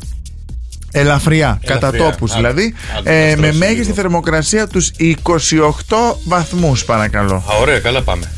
Ελαφριά, 0.92 1.60
κατά 1.66 1.86
Ελαφριά. 1.86 2.10
τόπους 2.10 2.30
Άντε, 2.32 2.40
δηλαδή. 2.40 2.74
άντε, 2.98 3.10
Ε, 3.30 3.34
να 3.34 3.36
με 3.40 3.42
στρώσει 3.46 3.58
μέγιστη 3.58 3.82
λίγο. 3.82 3.94
θερμοκρασία 3.94 4.66
τους 4.66 4.90
28 4.98 6.18
βαθμούς 6.24 6.84
παρακαλώ. 6.84 7.34
Α, 7.34 7.56
ωραία, 7.60 7.78
καλά 7.78 8.02
πάμε. 8.02 8.32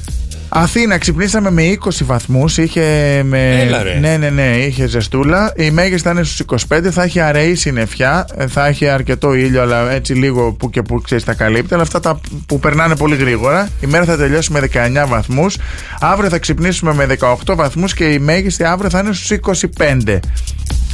Αθήνα 0.53 0.99
ξυπνήσαμε 0.99 1.51
με 1.51 1.63
20 1.85 1.89
βαθμούς. 2.05 2.59
Είχε. 2.59 2.81
Με... 3.25 3.61
Έλα, 3.61 3.83
ρε. 3.83 3.99
Ναι, 3.99 4.17
ναι, 4.17 4.31
ναι, 4.31 4.57
είχε 4.57 4.87
ζεστούλα. 4.87 5.53
Η 5.57 5.71
μέγιστη 5.71 6.03
θα 6.03 6.11
είναι 6.11 6.23
στους 6.23 6.67
25. 6.69 6.81
Θα 6.91 7.03
έχει 7.03 7.21
αραιή 7.21 7.55
συννεφιά. 7.55 8.27
ε, 8.37 8.47
Θα 8.47 8.67
έχει 8.67 8.89
αρκετό 8.89 9.35
ήλιο, 9.35 9.63
αλλά 9.63 9.91
έτσι 9.91 10.13
λίγο 10.15 10.53
που 10.53 10.71
και 10.71 10.83
που 10.83 11.01
ξέρεις 11.01 11.25
τα 11.25 11.35
καλύπτει. 11.35 11.75
Αλλά 11.75 11.83
αυτά 11.83 12.01
τα 12.01 12.21
που 12.47 12.59
περνάνε 12.59 12.97
πολύ 12.97 13.17
γρήγορα. 13.17 13.69
Η 13.81 13.87
μέρα 13.87 14.05
θα 14.05 14.17
τελειώσει 14.17 14.53
με 14.53 14.61
19 15.05 15.07
βαθμούς. 15.09 15.57
Αύριο 16.01 16.29
θα 16.29 16.39
ξυπνήσουμε 16.39 16.95
με 16.95 17.07
18 17.21 17.35
βαθμούς 17.57 17.95
και 17.95 18.05
η 18.05 18.19
μέγιστη 18.19 18.65
αύριο 18.65 18.91
θα 18.91 18.99
είναι 18.99 19.13
στους 19.13 19.39
25. 19.79 20.19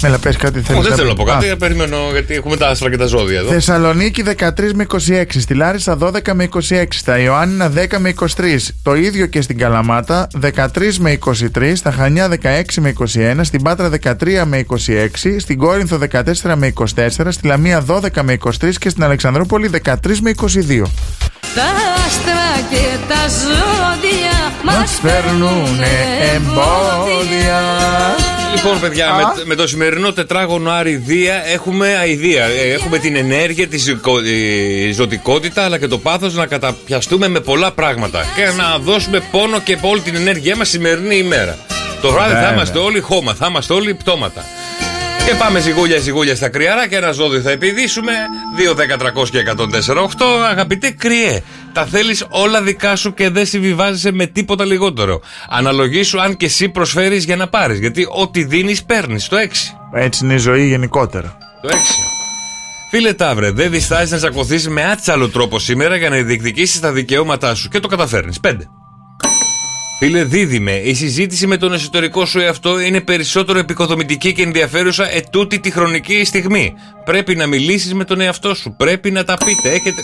Έλα, 0.03 0.19
πες 0.19 0.37
κάτι 0.37 0.61
θέλεις. 0.61 0.81
Ω, 0.81 0.89
δεν 0.89 0.97
θέλω 0.97 1.09
να 1.09 1.15
πω 1.15 1.25
κάτι, 1.25 1.57
περιμένω 1.59 1.97
γιατί 2.13 2.35
έχουμε 2.35 2.57
τα 2.57 2.69
άστρα 2.69 2.91
και 2.91 2.97
τα 2.97 3.07
ζώδια 3.07 3.39
εδώ. 3.39 3.51
Θεσσαλονίκη 3.51 4.25
13 4.39 4.51
με 4.75 4.87
26, 5.09 5.25
στη 5.29 5.55
Λάρισα 5.55 5.99
12 6.01 6.33
με 6.33 6.49
26, 6.69 6.85
στα 6.91 7.19
Ιωάννινα 7.19 7.73
10 7.77 7.99
με 7.99 8.15
23, 8.19 8.27
το 8.83 8.95
ίδιο 8.95 9.27
και 9.27 9.41
στην 9.41 9.59
Καλαμάτα 9.59 10.29
13 10.43 10.95
με 10.99 11.19
23, 11.55 11.73
στα 11.75 11.91
Χανιά 11.91 12.29
16 12.29 12.63
με 12.81 12.93
21, 13.15 13.41
στην 13.43 13.63
Πάτρα 13.63 13.91
13 14.03 14.43
με 14.45 14.65
26, 14.69 14.77
στην 15.39 15.59
Κόρινθο 15.59 15.99
14 16.13 16.23
με 16.57 16.73
24, 16.97 17.09
στη 17.29 17.47
Λαμία 17.47 17.85
12 17.89 18.23
με 18.23 18.39
23 18.45 18.51
και 18.79 18.89
στην 18.89 19.03
Αλεξανδρούπολη 19.03 19.71
13 19.85 19.95
με 20.21 20.35
22. 20.37 20.83
Τα 21.55 21.63
άστρα 22.07 22.67
και 22.71 22.97
τα 23.09 23.29
ζώδια 23.29 24.53
Μας 24.63 24.99
φέρνουνε 25.03 25.89
εμπόδια. 26.35 27.61
Λοιπόν, 28.55 28.81
παιδιά, 28.81 29.13
με, 29.15 29.43
με 29.45 29.55
το 29.55 29.67
σημερινό 29.67 30.13
τετράγωνο 30.13 30.71
Άρη 30.71 30.97
Δία 30.97 31.43
έχουμε 31.47 31.97
αηδία. 32.01 32.45
Ε, 32.45 32.73
Έχουμε 32.73 32.99
την 32.99 33.17
ενέργεια, 33.17 33.69
τη 33.69 33.77
ζυκο- 33.79 34.21
η 34.25 34.93
ζωτικότητα 34.93 35.65
αλλά 35.65 35.79
και 35.79 35.87
το 35.87 35.99
πάθος 35.99 36.35
να 36.35 36.47
καταπιαστούμε 36.47 37.29
με 37.29 37.41
πολλά 37.41 37.73
πράγματα 37.73 38.25
και 38.37 38.43
να 38.57 38.79
δώσουμε 38.79 39.21
πόνο 39.31 39.61
και 39.61 39.79
όλη 39.81 40.01
την 40.01 40.15
ενέργειά 40.17 40.57
μας 40.57 40.69
σημερινή 40.69 41.17
ημέρα. 41.17 41.57
Το 42.03 42.11
βράδυ 42.11 42.33
θα 42.33 42.39
Βέβαια. 42.39 42.53
είμαστε 42.55 42.79
όλοι 42.79 43.01
χώμα, 43.01 43.35
θα 43.35 43.47
είμαστε 43.51 43.73
όλοι 43.73 43.95
πτώματα. 43.95 44.45
Και 45.27 45.35
πάμε 45.35 45.61
ζυγούλια 45.61 45.99
ζυγούλια 45.99 46.37
στα 46.37 46.49
κρυαρά 46.49 46.89
και 46.89 46.97
ένα 46.97 47.13
ζώδιο 47.13 47.41
θα 47.41 47.51
επιδίσουμε. 47.51 48.13
2, 48.57 48.75
10, 48.75 48.97
300 48.97 49.29
και 49.31 49.39
104, 49.39 50.03
8. 50.03 50.09
Αγαπητέ 50.51 50.91
κρυέ, 50.91 51.43
τα 51.73 51.87
θέλεις 51.87 52.27
όλα 52.29 52.63
δικά 52.63 52.97
σου 52.97 53.15
και 53.15 53.29
δεν 53.31 53.47
συμβιβάζεσαι 53.47 54.13
με 54.13 54.27
τίποτα 54.27 54.65
λιγότερο. 54.65 55.21
Αναλογήσου 55.49 56.21
αν 56.21 56.37
και 56.37 56.45
εσύ 56.45 56.69
προσφέρεις 56.69 57.25
για 57.25 57.37
να 57.37 57.49
πάρεις. 57.49 57.79
Γιατί 57.79 58.07
ό,τι 58.11 58.45
δίνεις, 58.45 58.85
παίρνεις. 58.85 59.29
Το 59.29 59.37
6. 59.37 59.77
Έτσι 59.95 60.25
είναι 60.25 60.35
η 60.35 60.39
ζωή 60.39 60.67
γενικότερα. 60.67 61.39
Το 61.63 61.69
6. 61.69 61.75
Φίλε 62.91 63.13
Ταύρε, 63.13 63.51
δεν 63.51 63.71
διστάζεις 63.71 64.11
να 64.11 64.17
τσακωθεί 64.17 64.69
με 64.69 64.85
άτσαλο 64.85 65.29
τρόπο 65.29 65.59
σήμερα 65.59 65.97
για 65.97 66.09
να 66.09 66.17
διεκδικήσεις 66.17 66.81
τα 66.81 66.93
δικαιώματά 66.93 67.55
σου 67.55 67.69
και 67.69 67.81
το 67.81 67.89
καταφέρνεις. 67.89 68.41
5. 68.41 68.57
Φίλε 69.99 70.25
Δίδυμε, 70.25 70.73
η 70.73 70.95
συζήτηση 70.95 71.47
με 71.47 71.57
τον 71.57 71.73
εσωτερικό 71.73 72.25
σου 72.27 72.41
εαυτό 72.41 72.81
είναι 72.81 73.01
περισσότερο 73.01 73.59
επικοδομητική 73.59 74.33
και 74.33 74.43
ενδιαφέρουσα 74.43 75.15
ετούτη 75.15 75.61
τη 75.61 75.71
χρονική 75.71 76.25
στιγμή. 76.25 76.75
Πρέπει 77.05 77.37
να 77.37 77.47
μιλήσεις 77.47 77.95
με 77.95 78.05
τον 78.05 78.21
εαυτό 78.21 78.55
σου. 78.55 78.75
Πρέπει 78.79 79.11
να 79.11 79.25
τα 79.25 79.37
πείτε. 79.45 79.69
Έχετε. 79.75 80.03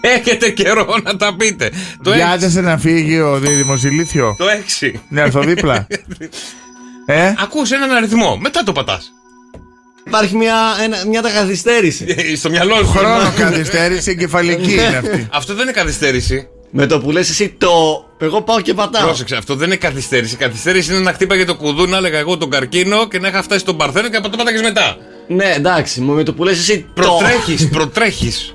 Έχετε 0.00 0.50
καιρό 0.50 0.96
να 1.02 1.16
τα 1.16 1.36
πείτε. 1.36 1.70
Το 2.02 2.10
6. 2.10 2.14
Βιάζεσαι 2.14 2.60
να 2.60 2.78
φύγει 2.78 3.20
ο 3.20 3.38
δίδυμος 3.38 3.82
ηλίθιο. 3.84 4.34
Το 4.38 4.44
6. 4.80 4.92
Να 5.08 5.20
έρθω 5.22 5.40
δίπλα. 5.40 5.86
ε, 7.06 7.32
Ακούς 7.38 7.70
έναν 7.70 7.90
αριθμό. 7.90 8.36
Μετά 8.36 8.62
το 8.62 8.72
πατάς. 8.72 9.12
Υπάρχει 10.06 10.36
μια, 10.36 10.56
ένα, 10.82 10.96
μια 11.08 11.20
καθυστέρηση. 11.20 12.14
Ε, 12.32 12.36
Στο 12.36 12.50
μυαλό 12.50 12.76
σου. 12.76 12.86
χρόνο 12.86 13.32
καθυστέρηση 13.36 14.10
εγκεφαλική 14.10 14.72
είναι 14.72 14.96
αυτή. 14.96 15.28
Αυτό 15.32 15.54
δεν 15.54 15.62
είναι 15.62 15.72
καθυστέρηση. 15.72 16.48
Με 16.70 16.86
το 16.86 17.00
που 17.00 17.10
λες 17.10 17.30
εσύ 17.30 17.54
το. 17.58 18.04
Εγώ 18.18 18.42
πάω 18.42 18.60
και 18.60 18.74
πατάω. 18.74 19.04
Πρόσεξε, 19.06 19.36
αυτό 19.36 19.54
δεν 19.54 19.66
είναι 19.66 19.76
καθυστέρηση. 19.76 20.34
Η 20.34 20.36
καθυστέρηση 20.36 20.92
είναι 20.92 21.00
να 21.02 21.12
χτύπαγε 21.12 21.44
το 21.44 21.54
κουδού, 21.56 21.86
να 21.86 21.96
έλεγα 21.96 22.18
εγώ 22.18 22.36
τον 22.36 22.50
καρκίνο 22.50 23.08
και 23.08 23.18
να 23.18 23.28
είχα 23.28 23.42
φτάσει 23.42 23.60
στον 23.60 23.76
Παρθένο 23.76 24.08
και 24.08 24.16
από 24.16 24.28
το 24.28 24.36
πάταγες 24.36 24.62
μετά. 24.62 24.96
Ναι, 25.28 25.52
εντάξει, 25.56 26.00
με 26.00 26.22
το 26.22 26.32
που 26.34 26.44
λες 26.44 26.58
εσύ 26.58 26.80
το. 26.94 27.02
Προτρέχεις, 27.02 27.68
προτρέχεις. 27.68 28.54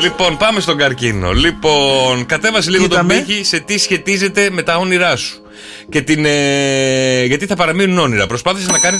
λοιπόν, 0.00 0.36
πάμε 0.36 0.60
στον 0.60 0.76
καρκίνο. 0.76 1.32
Λοιπόν, 1.32 2.26
κατέβασε 2.26 2.70
λίγο 2.70 2.82
Κοίτα 2.82 2.96
τον 2.96 3.06
με. 3.06 3.14
πύχη 3.26 3.44
σε 3.44 3.58
τι 3.60 3.78
σχετίζεται 3.78 4.48
με 4.50 4.62
τα 4.62 4.76
όνειρά 4.76 5.16
σου. 5.16 5.40
Και 5.88 6.00
την. 6.02 6.24
ε, 6.24 7.24
γιατί 7.24 7.46
θα 7.46 7.54
παραμείνουν 7.56 7.98
όνειρα. 7.98 8.26
Προσπάθησε 8.26 8.70
να 8.70 8.78
κάνει. 8.78 8.98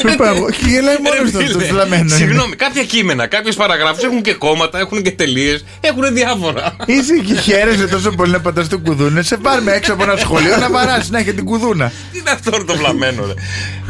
Σου 0.00 0.08
είπα 0.08 0.28
εγώ. 0.28 0.50
Και 0.50 0.64
γελάει 0.66 0.96
μόνο 1.02 1.16
Ρε 1.22 1.28
στο 1.28 1.38
φίλε, 1.38 1.52
το 1.52 1.58
φλαμμένο. 1.60 2.02
είναι. 2.02 2.14
Συγγνώμη, 2.14 2.56
κάποια 2.56 2.84
κείμενα, 2.84 3.26
κάποιες 3.26 3.54
παραγράφους 3.56 4.02
έχουν 4.02 4.22
και 4.22 4.32
κόμματα, 4.32 4.78
έχουν 4.78 5.02
και 5.02 5.10
τελείες, 5.10 5.64
έχουν 5.80 6.14
διάφορα. 6.14 6.76
Είσαι 6.86 7.14
και 7.26 7.34
χαίρεσαι 7.34 7.86
τόσο 7.86 8.10
πολύ 8.10 8.32
να 8.32 8.40
πατάς 8.40 8.68
το 8.68 8.78
κουδούνε. 8.78 9.22
Σε 9.22 9.36
πάρουμε 9.36 9.72
έξω 9.72 9.92
από 9.92 10.02
ένα 10.02 10.16
σχολείο 10.16 10.56
να 10.56 10.70
βαράσει 10.70 11.10
να 11.10 11.18
έχει 11.18 11.32
την 11.34 11.44
κουδούνα. 11.44 11.92
Τι 12.12 12.18
είναι 12.18 12.30
αυτό 12.30 12.50
ρε, 12.56 12.64
το 12.64 12.76
βλαμμένο, 12.76 13.26
ρε. 13.26 13.32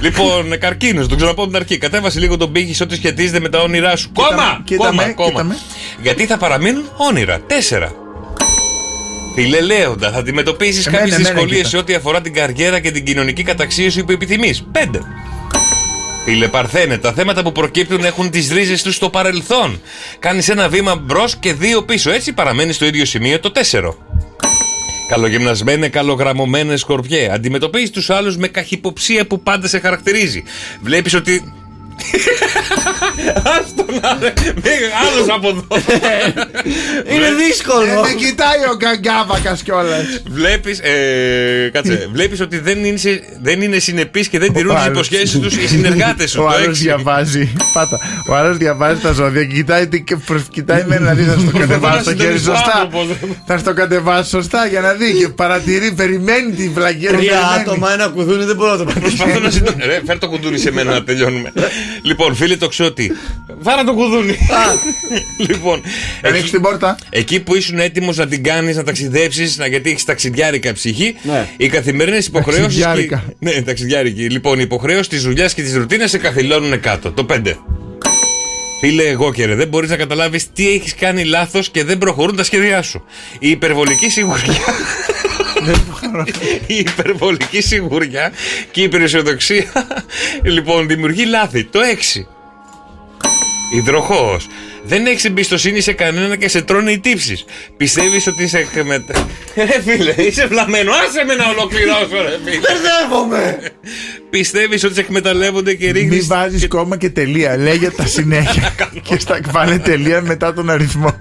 λοιπόν, 0.00 0.58
καρκίνος, 0.58 1.08
τον 1.08 1.16
ξαναπώ 1.16 1.42
από 1.42 1.50
την 1.50 1.60
αρχή. 1.60 1.78
Κατέβασε 1.78 2.18
λίγο 2.20 2.36
τον 2.36 2.52
πύχη 2.52 2.74
σε 2.74 2.82
ό,τι 2.82 2.94
σχετίζεται 2.94 3.40
με 3.40 3.48
τα 3.48 3.58
όνειρά 3.60 3.96
σου. 3.96 4.10
Κόμμα! 4.12 4.60
κοίτα 4.64 4.86
κόμμα, 4.86 5.04
με, 5.06 5.12
κόμμα. 5.12 5.28
κοίτα 5.30 5.44
με. 5.44 5.56
Γιατί 6.02 6.26
θα 6.26 6.36
παραμείνουν 6.36 6.84
όνειρα. 6.96 7.40
Τέσσερα. 7.46 7.92
Φίλε 9.34 9.60
Λέοντα, 9.60 10.10
θα 10.10 10.18
αντιμετωπίσεις 10.18 10.86
Εμένα, 10.86 10.98
κάποιες 11.02 11.18
εμένα, 11.18 11.34
δυσκολίες 11.34 11.56
κοίτα. 11.58 11.68
σε 11.70 11.76
ό,τι 11.76 11.94
αφορά 11.94 12.20
την 12.20 12.34
καριέρα 12.34 12.80
και 12.80 12.90
την 12.90 13.04
κοινωνική 13.04 13.42
καταξίωση 13.42 14.04
που 14.04 14.12
επιθυμείς. 14.12 14.64
Πέντε. 14.72 15.00
Φίλε 16.30 16.48
Παρθένε, 16.48 16.98
τα 16.98 17.12
θέματα 17.12 17.42
που 17.42 17.52
προκύπτουν 17.52 18.04
έχουν 18.04 18.30
τις 18.30 18.50
ρίζες 18.50 18.82
τους 18.82 18.94
στο 18.94 19.10
παρελθόν. 19.10 19.80
Κάνεις 20.18 20.48
ένα 20.48 20.68
βήμα 20.68 20.96
μπρος 20.96 21.36
και 21.36 21.52
δύο 21.52 21.82
πίσω. 21.82 22.10
Έτσι 22.10 22.32
παραμένεις 22.32 22.74
στο 22.74 22.84
ίδιο 22.84 23.04
σημείο 23.04 23.40
το 23.40 23.50
τέσσερο. 23.50 23.96
Καλογυμνασμένε, 25.08 25.88
καλογραμμωμένε 25.88 26.76
σκορπιέ. 26.76 27.32
Αντιμετωπίζεις 27.32 27.90
τους 27.90 28.10
άλλους 28.10 28.36
με 28.36 28.48
καχυποψία 28.48 29.26
που 29.26 29.42
πάντα 29.42 29.68
σε 29.68 29.78
χαρακτηρίζει. 29.78 30.42
Βλέπεις 30.82 31.14
ότι. 31.14 31.52
Άστο 33.34 33.84
να 34.02 34.18
ρε. 34.20 34.32
Άλλος 35.04 35.28
από 35.28 35.48
εδώ. 35.48 35.64
Είναι 37.14 37.28
δύσκολο. 37.46 37.82
Ε, 37.82 37.94
Με 38.08 38.12
κοιτάει 38.16 38.58
ο 38.72 38.76
γκαγκάβακας 38.76 39.62
κιόλας. 39.62 40.04
Βλέπεις. 40.30 40.78
Ε, 40.78 41.70
κάτσε. 41.72 42.08
Βλέπεις 42.12 42.40
ότι 42.40 42.58
δεν 42.58 42.84
είναι, 42.84 42.96
σε- 42.96 43.22
δεν 43.42 43.60
είναι 43.62 43.78
συνεπεί 43.78 44.28
και 44.28 44.38
δεν 44.38 44.52
τηρούν 44.52 44.74
τι 44.74 44.80
άλλος. 44.80 45.06
υποσχέσεις 45.06 45.38
τους 45.40 45.56
οι 45.56 45.66
συνεργάτες 45.68 46.30
σου. 46.30 46.42
Ο 46.42 46.44
Το 46.44 46.48
άλλος 46.54 46.66
έξι. 46.66 46.82
διαβάζει. 46.82 47.52
Πάτα. 47.72 47.98
Ο 48.28 48.34
άλλος 48.34 48.56
διαβάζει 48.56 49.00
τα 49.00 49.12
ζώδια 49.12 49.44
και 49.44 49.54
κοιτάει, 49.54 49.86
τι- 49.86 50.02
και 50.02 50.16
προς- 50.16 50.48
κοιτάει 50.50 50.84
με 50.86 50.98
να 50.98 51.12
δει 51.14 51.22
θα 51.22 51.36
στο 51.38 51.58
κατεβάσει 51.58 52.04
το 52.04 52.10
χέρι 52.10 52.20
συντονιστώ 52.20 52.50
σωστά. 52.54 52.72
άνθρωπος. 52.80 53.06
Θα 53.46 53.58
στο 53.58 53.72
κατεβάσει 53.74 54.30
σωστά 54.30 54.66
για 54.66 54.80
να 54.80 54.92
δει 54.92 55.12
και 55.12 55.28
παρατηρεί, 55.28 55.92
περιμένει 55.92 56.52
την 56.52 56.72
βλαγία. 56.72 57.10
Τρία 57.12 57.40
άτομα, 57.60 57.92
ένα 57.92 58.08
κουδούνι 58.08 58.44
δεν 58.44 58.56
μπορώ 58.56 58.70
να 58.70 58.76
το 58.76 58.84
πατήσω. 58.84 59.00
Προσπαθώ 59.16 59.40
να 59.40 59.50
συντονίσω. 59.50 59.86
Ρε, 59.88 60.00
φέρ 60.06 60.18
το 60.18 60.28
κουδούνι 60.28 60.58
σε 60.58 60.72
μένα 60.72 60.92
να 60.92 61.02
τελειώνουμε. 61.04 61.52
Λοιπόν, 62.02 62.34
φίλε 62.34 62.56
το 62.56 62.68
ξότι. 62.68 63.12
Βάρα 63.60 63.84
το 63.84 63.94
κουδούνι. 63.94 64.36
λοιπόν, 65.48 65.82
Ανοίξει 66.22 66.42
εκεί, 66.42 66.50
την 66.50 66.60
πόρτα. 66.60 66.98
εκεί 67.10 67.40
που 67.40 67.54
ήσουν 67.56 67.78
έτοιμος 67.78 68.16
να 68.16 68.26
την 68.26 68.42
κάνεις, 68.42 68.76
να 68.76 68.82
ταξιδέψεις, 68.84 69.58
να, 69.58 69.66
γιατί 69.66 69.90
έχεις 69.90 70.04
ταξιδιάρικα 70.04 70.72
ψυχή, 70.72 71.14
Ναι. 71.22 71.48
οι 71.56 71.68
καθημερινές 71.68 72.26
υποχρεώσεις. 72.26 72.62
Ταξιδιάρικα. 72.62 73.24
Ναι, 73.38 73.62
ταξιδιάρικη. 73.62 74.30
Λοιπόν, 74.30 74.58
οι 74.58 74.62
υποχρεώσει 74.64 75.08
της 75.08 75.22
δουλειάς 75.22 75.54
και 75.54 75.62
της 75.62 75.74
ρουτίνας 75.76 76.10
σε 76.10 76.18
καθυλώνουν 76.18 76.80
κάτω. 76.80 77.12
Το 77.12 77.24
5. 77.24 77.54
Φίλε, 78.80 79.02
εγώ 79.02 79.32
και 79.32 79.44
ρε, 79.46 79.54
δεν 79.54 79.68
μπορείς 79.68 79.90
να 79.90 79.96
καταλάβεις 79.96 80.52
τι 80.52 80.68
έχεις 80.70 80.94
κάνει 80.94 81.24
λάθος 81.24 81.68
και 81.70 81.84
δεν 81.84 81.98
προχωρούν 81.98 82.36
τα 82.36 82.44
σχέδιά 82.44 82.82
σου. 82.82 83.04
Η 83.38 83.50
υπερβολική 83.50 84.10
σιγουριά. 84.10 84.54
Η 86.66 86.74
υπερβολική 86.74 87.60
σιγουριά 87.60 88.32
και 88.70 88.80
η 88.80 88.84
υπεραισιοδοξία 88.84 89.64
λοιπόν 90.42 90.88
δημιουργεί 90.88 91.24
λάθη. 91.24 91.64
Το 91.64 91.80
6. 92.16 92.24
Υδροχός. 93.76 94.46
Δεν 94.90 95.06
έχεις 95.06 95.24
εμπιστοσύνη 95.24 95.80
σε 95.80 95.92
κανένα 95.92 96.36
και 96.36 96.48
σε 96.48 96.62
τρώνε 96.62 96.90
οι 96.90 96.98
τύψεις. 96.98 97.44
Πιστεύεις 97.76 98.26
ότι 98.26 98.42
είσαι 98.42 98.58
εκμετα... 98.58 99.26
Ρε 99.56 99.82
φίλε, 99.82 100.14
είσαι 100.16 100.46
βλαμμένο. 100.46 100.92
Άσε 100.92 101.24
με 101.24 101.34
να 101.34 101.48
ολοκληρώσω, 101.48 102.22
ρε 102.22 102.38
φίλε. 102.44 102.60
Μπερδεύομαι. 102.60 103.58
Πιστεύεις 104.30 104.84
ότι 104.84 104.94
σε 104.94 105.00
εκμεταλλεύονται 105.00 105.74
και 105.74 105.90
ρίχνεις. 105.90 106.18
Μην 106.18 106.26
βάζεις 106.26 106.68
κόμμα 106.68 106.96
και 106.96 107.10
τελεία. 107.10 107.56
Λέγε 107.56 107.90
τα 107.90 108.06
συνέχεια. 108.06 108.74
και 109.08 109.18
στα 109.18 109.40
βάλε 109.50 109.78
τελεία 109.78 110.22
μετά 110.22 110.54
τον 110.54 110.70
αριθμό. 110.70 111.18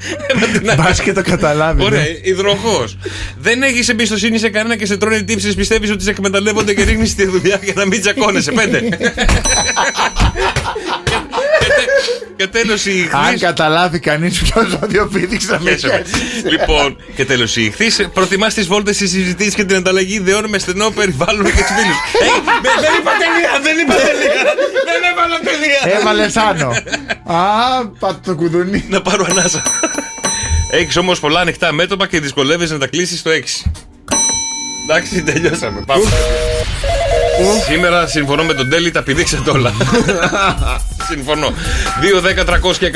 Μπα 0.75 0.91
και 1.03 1.13
το 1.13 1.21
καταλάβεις. 1.21 1.85
Ωραία, 1.85 1.99
ναι. 1.99 2.07
υδροχός. 2.23 2.97
Δεν 3.37 3.63
έχεις 3.63 3.89
εμπιστοσύνη 3.89 4.37
σε 4.37 4.49
κανένα 4.49 4.75
και 4.75 4.85
σε 4.85 4.97
τρώνε 4.97 5.15
οι 5.15 5.23
τύψεις. 5.23 5.55
Πιστεύεις 5.55 5.91
ότι 5.91 6.03
σε 6.03 6.09
εκμεταλλεύονται 6.09 6.73
και 6.73 6.83
ρίχνεις 6.83 7.15
τη 7.15 7.25
δουλειά 7.25 7.59
για 7.63 7.73
να 7.75 7.85
μην 7.85 8.01
τσακώνεσαι. 8.01 8.51
Πέντε. 8.51 8.81
και 12.39 12.47
τέλος 12.47 12.85
η 12.85 13.09
Αν 13.11 13.23
ηχθής- 13.23 13.41
καταλάβει 13.41 13.99
κανείς 13.99 14.41
ποιος 14.41 14.67
ζώδιο 14.69 15.07
πήδηξε 15.13 15.51
να 15.51 15.59
με 15.59 15.69
Χαίρεσαι. 15.75 16.03
χέσει. 16.05 16.47
λοιπόν, 16.49 16.97
και 17.15 17.25
τέλος 17.25 17.55
η 17.55 17.63
ηχθής 17.65 18.09
προτιμάς 18.13 18.53
τις 18.53 18.67
βόλτες, 18.67 18.97
τις 18.97 19.09
συζητήσεις 19.09 19.53
και 19.53 19.63
την 19.63 19.75
ανταλλαγή 19.75 20.13
ιδεών 20.13 20.49
με 20.49 20.57
στενό 20.57 20.89
περιβάλλον 20.89 21.45
και 21.45 21.51
τους 21.51 21.65
φίλους. 21.77 21.97
δεν 22.83 22.91
είπα 22.99 23.11
τελεία! 23.23 23.51
Δεν 23.63 23.77
είπα 23.77 23.93
τελεία! 23.95 24.43
Δεν 24.89 25.01
έβαλα 25.11 25.39
τελεία! 25.43 25.97
Έβαλες 25.99 26.35
άνω. 26.37 26.69
Α, 27.39 27.87
πάτε 27.99 28.19
το 28.25 28.35
κουδούνι. 28.35 28.85
Να 28.89 29.01
πάρω 29.01 29.25
ανάσα. 29.29 29.63
Έχεις 30.71 30.97
όμως 30.97 31.19
πολλά 31.19 31.39
ανοιχτά 31.39 31.71
μέτωπα 31.71 32.07
και 32.07 32.19
δυσκολεύεσαι 32.19 32.73
να 32.73 32.79
τα 32.79 32.87
κλείσεις 32.87 33.19
στο 33.19 33.29
6. 33.31 33.71
Εντάξει, 34.89 35.23
τελειώσαμε. 35.23 35.81
Πάμε. 35.85 36.03
Σήμερα 37.65 38.07
συμφωνώ 38.07 38.43
με 38.43 38.53
τον 38.53 38.69
Τέλη, 38.69 38.91
τα 38.91 39.03
πηδήξατε 39.03 39.49
όλα. 39.49 39.71
συμφωνώ. 41.11 41.47
2, 42.37 42.43
10, 42.43 42.45
300 42.71 42.75
και 42.79 42.91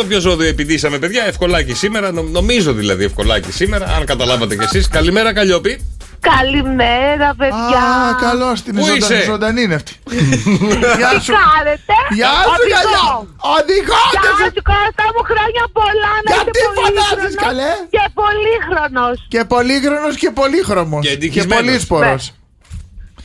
148. 0.00 0.04
Ποιο 0.08 0.20
ζώδιο 0.20 0.48
επιδίσαμε, 0.48 0.98
παιδιά. 0.98 1.24
Ευκολάκι 1.26 1.74
σήμερα. 1.74 2.12
Νο- 2.12 2.22
νομίζω 2.22 2.72
δηλαδή 2.72 3.04
ευκολάκι 3.04 3.52
σήμερα. 3.52 3.86
Αν 3.96 4.04
καταλάβατε 4.04 4.56
κι 4.56 4.64
εσείς. 4.64 4.88
Καλημέρα, 4.88 5.32
Καλλιόπη. 5.32 5.86
Καλημέρα, 6.36 7.34
παιδιά. 7.38 7.80
Α, 8.10 8.14
καλώς 8.26 8.62
την 8.62 8.74
Πού 8.74 8.80
ζωντανή, 8.84 8.98
είσαι; 8.98 9.22
ζωντανή 9.32 9.62
είναι 9.62 9.74
αυτή. 9.74 9.92
Γεια 10.98 11.10
Τι 11.14 11.20
σου. 11.24 11.32
κάνετε, 11.42 11.94
Γεια 12.18 12.32
σου, 12.42 12.50
Οδηγό. 12.54 12.78
καλιά. 12.78 13.04
Οδηγό, 13.56 13.98
Γεια 14.12 14.20
δεν 14.24 14.34
σε- 14.40 14.52
σου, 14.54 14.62
Κώστα 14.70 15.04
μου, 15.14 15.22
χρόνια 15.30 15.64
πολλά 15.78 16.12
να 16.24 16.28
Γιατί 16.34 16.58
είσαι 16.58 16.70
φωνάζεις, 16.78 17.08
πολύχρονος 17.10 17.34
καλέ; 17.46 17.70
Και 17.94 18.04
πολύχρονος. 18.20 19.16
Και 19.34 19.40
πολύχρονος 19.52 20.14
και 20.22 20.30
πολύχρωμος. 20.40 21.02
Και 21.04 21.08
Και 21.08 21.14
εντυχισμένος. 21.18 22.24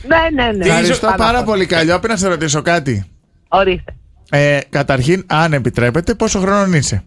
Πολύσπορος. 0.02 0.30
Ναι, 0.34 0.42
ναι, 0.44 0.52
ναι. 0.52 0.66
Ευχαριστώ 0.66 1.06
Πάνω 1.06 1.16
πάρα 1.18 1.38
από- 1.38 1.50
πολύ, 1.50 1.66
Καλλιόπη, 1.66 2.08
να 2.08 2.16
σε 2.16 2.28
ρωτήσω 2.28 2.62
κάτι. 2.62 3.04
Ορίστε. 3.48 3.92
Ε, 4.30 4.58
καταρχήν, 4.70 5.24
αν 5.26 5.52
επιτρέπετε, 5.52 6.14
πόσο 6.14 6.38
χρόνο 6.40 6.76
είσαι; 6.76 7.04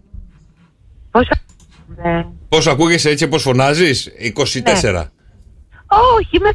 Πόσα... 1.11 1.41
Ναι. 2.03 2.25
Πόσο 2.49 2.71
ακούγεσαι 2.71 3.09
έτσι 3.09 3.23
όπως 3.23 3.41
φωνάζεις, 3.41 4.09
24. 4.35 5.03
Όχι, 6.17 6.37
είμαι 6.37 6.49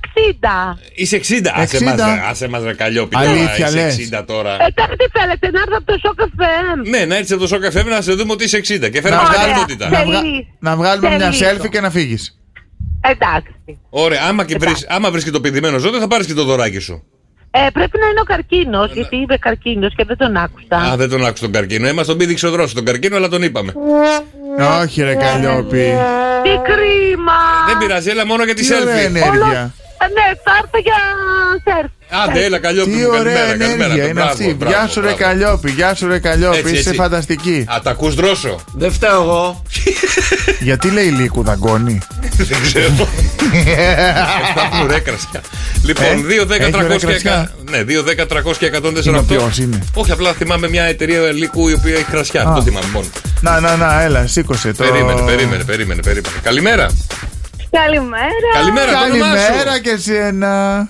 60. 0.74 0.78
Είσαι 0.94 1.16
60. 1.16 1.46
Άσε 1.54 1.78
60. 1.78 1.82
μας, 1.82 1.94
ρε, 1.96 2.22
άσε 2.30 2.48
μας 2.48 2.62
ρε 2.62 2.74
Καλλιόπη. 2.74 3.16
τώρα, 3.16 3.30
Αλήθεια, 3.30 3.66
είσαι 3.68 3.76
λες. 3.76 3.96
60 4.20 4.24
τώρα. 4.26 4.52
Ε, 4.54 4.66
τώρα 4.74 4.92
τι 4.96 5.18
θέλετε, 5.18 5.50
να 5.50 5.60
έρθω 5.60 5.76
από 5.76 5.92
το 5.92 5.98
σοκ 6.04 6.20
FM. 6.20 6.88
Ναι, 6.88 7.04
να 7.04 7.14
έρθεις 7.16 7.30
από 7.32 7.40
το 7.40 7.46
σοκ 7.46 7.62
FM 7.64 7.84
να 7.88 8.00
σε 8.00 8.12
δούμε 8.12 8.32
ότι 8.32 8.44
είσαι 8.44 8.56
60 8.56 8.62
και 8.90 9.00
φέρνει 9.00 9.16
Να 9.16 9.22
την 9.22 9.28
βγάλουμε- 9.32 9.48
ταυτότητα. 9.50 9.88
Να, 9.88 9.98
Τελείς. 9.98 10.12
βγα- 10.20 10.46
να 10.58 10.76
βγάλουμε 10.76 11.08
μια 11.08 11.18
Τελείς. 11.18 11.40
selfie 11.42 11.68
και 11.68 11.80
να 11.80 11.90
φύγεις. 11.90 12.38
Εντάξει. 13.00 13.78
Ωραία, 13.90 14.20
άμα, 14.28 14.44
και 14.44 14.56
βρεις, 14.58 14.86
άμα 14.88 15.10
βρεις 15.10 15.24
και 15.24 15.30
το 15.30 15.40
πηδημένο 15.40 15.78
ζώδιο 15.78 16.00
θα 16.00 16.06
πάρεις 16.06 16.26
και 16.26 16.32
το 16.34 16.44
δωράκι 16.44 16.78
σου. 16.78 17.02
Ε, 17.50 17.66
πρέπει 17.72 17.98
να 17.98 18.06
είναι 18.06 18.20
ο 18.20 18.24
καρκίνος, 18.24 18.92
γιατί 18.92 19.16
είπε 19.16 19.36
καρκίνος 19.36 19.94
και 19.96 20.04
δεν 20.04 20.16
τον 20.16 20.36
άκουσα. 20.36 20.76
Α, 20.92 20.96
δεν 20.96 21.08
τον 21.08 21.26
άκουσα 21.26 21.42
τον 21.42 21.52
καρκίνο. 21.52 21.86
Έμα 21.86 22.04
τον 22.04 22.16
πήδηξε 22.16 22.46
ο 22.46 22.50
δρόσος 22.50 22.74
τον 22.74 22.84
καρκίνο, 22.84 23.16
αλλά 23.16 23.28
τον 23.28 23.42
είπαμε. 23.42 23.72
Όχι, 24.82 25.02
ρε 25.02 25.14
Καλλιόπη. 25.14 25.92
Τι 26.42 26.50
κρίμα! 26.70 27.32
Δεν 27.66 27.78
πειράζει, 27.78 28.10
έλα 28.10 28.26
μόνο 28.26 28.44
για 28.44 28.54
τη 28.54 28.66
Τι 28.66 28.74
ωραία 28.74 28.94
selfie. 28.96 29.04
ενέργεια. 29.04 29.60
Ε, 29.60 29.70
Ναι, 30.16 30.26
θα 30.44 30.52
έρθω 30.62 30.78
για 30.86 30.98
σερφ. 31.64 31.90
Άντε, 32.22 32.44
έλα, 32.44 32.58
Καλλιόπη. 32.58 32.90
Τι 32.90 32.96
μου, 32.96 33.06
ωραία 33.08 33.34
καλημέρα, 33.34 33.56
καλημέρα. 33.56 33.84
ενέργεια 33.84 34.04
είναι 34.04 34.12
Μπράβο, 34.12 34.30
αυτή. 34.30 34.54
μπράβο, 34.58 34.74
Γεια 34.76 34.88
σου, 34.88 35.00
ρε 35.00 35.06
μπράβο. 35.06 35.22
Καλλιόπη. 35.22 35.70
Γεια 35.70 35.94
σου, 35.94 36.06
ρε 36.08 36.18
Καλλιόπη. 36.18 36.56
Έτσι, 36.58 36.70
Είσαι 36.72 36.78
έτσι. 36.88 36.94
φανταστική. 36.94 37.64
Α, 37.68 37.80
τα 37.82 37.90
ακούς 37.90 38.14
δρόσο; 38.14 38.60
Δεν 38.74 38.92
φταίω 38.92 39.22
εγώ. 39.22 39.62
Γιατί 40.60 40.90
λέει 40.90 41.06
λύκου 41.08 41.42
δαγκώνει. 41.42 41.98
Δεν 42.36 42.58
ξέρω. 42.62 43.08
Αυτά 44.42 44.82
ωραία 44.82 44.98
κρασιά. 44.98 45.40
Λοιπόν, 45.82 46.24
2, 46.26 46.46
10, 46.46 46.50
Ε, 46.50 46.62
έχει 46.62 46.70
300 46.72 46.84
ωραία 46.84 46.96
και 46.96 47.06
κρασιά. 47.06 47.50
Ναι, 47.70 47.82
2, 47.82 48.02
10, 48.02 48.26
300 48.26 48.56
και 48.58 48.66
148. 48.66 49.04
Είναι 49.06 49.22
ποιος 49.22 49.58
είναι; 49.58 49.78
Όχι, 49.94 50.10
απλά 50.12 50.32
θυμάμαι 50.32 50.68
μια 50.68 50.84
εταιρεία 50.84 51.20
λύκου 51.32 51.68
η 51.68 51.72
οποία 51.72 51.94
έχει 51.94 52.04
κρασιά. 52.10 52.52
Το 52.56 52.62
θυμάμαι 52.62 52.86
μόνο. 52.92 53.06
Να, 53.40 53.60
να, 53.60 53.76
να, 53.76 54.02
έλα, 54.02 54.26
σήκωσε 54.26 54.72
το. 54.72 54.84
Περίμενε, 54.84 55.20
περίμενε, 55.20 55.64
περίμενε, 55.64 56.02
περίμενε. 56.02 56.34
Καλημέρα. 56.42 56.86
Καλημέρα. 57.70 58.48
Καλημέρα, 58.54 58.92
το 58.92 58.98
όνομά 58.98 59.36
σου. 59.36 59.46
Καλημέρα 59.46 59.80
και 59.80 59.90
εσένα. 59.90 60.88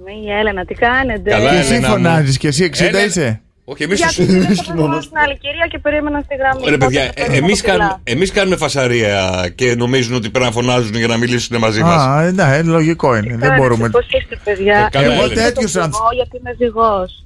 Είμαι 0.00 0.12
η 0.26 0.38
Έλενα, 0.40 0.64
τι 0.64 0.74
κάνετε; 0.74 1.30
Καλά, 1.30 1.50
Και 1.50 1.56
εσύ 1.56 1.68
Έλενα 1.74 1.88
μου. 1.88 1.94
φωνάζει 1.94 2.36
και 2.38 2.48
εσύ 2.48 2.64
60 2.64 2.80
Έλενα. 2.86 3.04
είσαι; 3.04 3.40
Όχι, 3.64 3.82
εμείς 3.82 3.98
Γιατί 3.98 4.14
τους- 4.14 4.26
δεν 4.26 4.56
θα 4.56 4.74
πάω 4.74 5.00
στην 5.00 5.18
άλλη 5.18 5.38
κυρία 5.38 5.66
και 5.70 5.78
περίμενα 5.78 6.20
στη 6.24 6.34
γραμμή. 6.34 6.68
Ρε 6.70 6.76
παιδιά, 6.76 7.02
Οπότε 7.02 7.22
ε, 7.22 7.26
δεν 7.26 7.34
εμείς, 7.42 7.60
θέλω 7.60 7.72
να 7.72 7.78
κάνουμε, 7.78 8.00
εμείς 8.04 8.30
κάνουμε 8.32 8.56
φασαρία 8.56 9.48
και 9.54 9.74
νομίζουν 9.74 10.14
ότι 10.14 10.30
πρέπει 10.30 10.44
να 10.46 10.50
φωνάζουν 10.52 10.94
για 10.94 11.06
να 11.06 11.16
μιλήσουν 11.16 11.58
μαζί 11.58 11.82
μας. 11.82 12.02
Α, 12.02 12.30
ναι, 12.34 12.62
λογικό 12.62 13.16
είναι. 13.16 13.26
Δεν 13.28 13.38
Κάνετε, 13.38 13.60
μπορούμε. 13.60 13.88
Πώς 13.88 14.06
είστε, 14.10 14.38
παιδιά. 14.44 14.76
Ε, 14.78 14.88
καλά, 14.90 15.12
Εγώ 15.14 15.24
Έλενα. 15.24 15.42
τέτοιους 15.42 15.72
το 15.72 15.80
άνθρω- 15.80 16.00
Εγώ 16.04 16.14
γιατί 16.14 16.36
είμαι 16.36 16.54
ζυγός. 16.58 17.24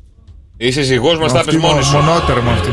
Είσαι 0.56 0.82
ζυγός 0.82 1.18
μας, 1.18 1.32
τα 1.32 1.38
Αυτή 1.40 1.56
πες 1.56 1.64
μόνη 1.70 1.82
σου. 1.82 1.96
Μονότερμο 1.96 2.50
αυτή. 2.50 2.68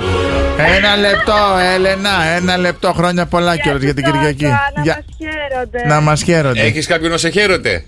Ένα 0.57 0.95
λεπτό, 0.95 1.33
Έλενα, 1.75 2.23
ένα 2.35 2.57
λεπτό. 2.57 2.93
Χρόνια 2.93 3.25
πολλά 3.25 3.57
κιόλα 3.57 3.77
για 3.79 3.93
την 3.93 4.03
Κυριακή. 4.03 4.45
Να 4.45 4.81
Για- 4.83 5.03
μας 5.05 5.17
χαίρονται. 5.17 5.87
Να 5.87 6.01
μας 6.01 6.23
χαίρονται. 6.23 6.61
Έχεις 6.61 6.87
κάποιον 6.87 7.11
να 7.11 7.17
σε 7.17 7.29
χαίρεται. 7.29 7.83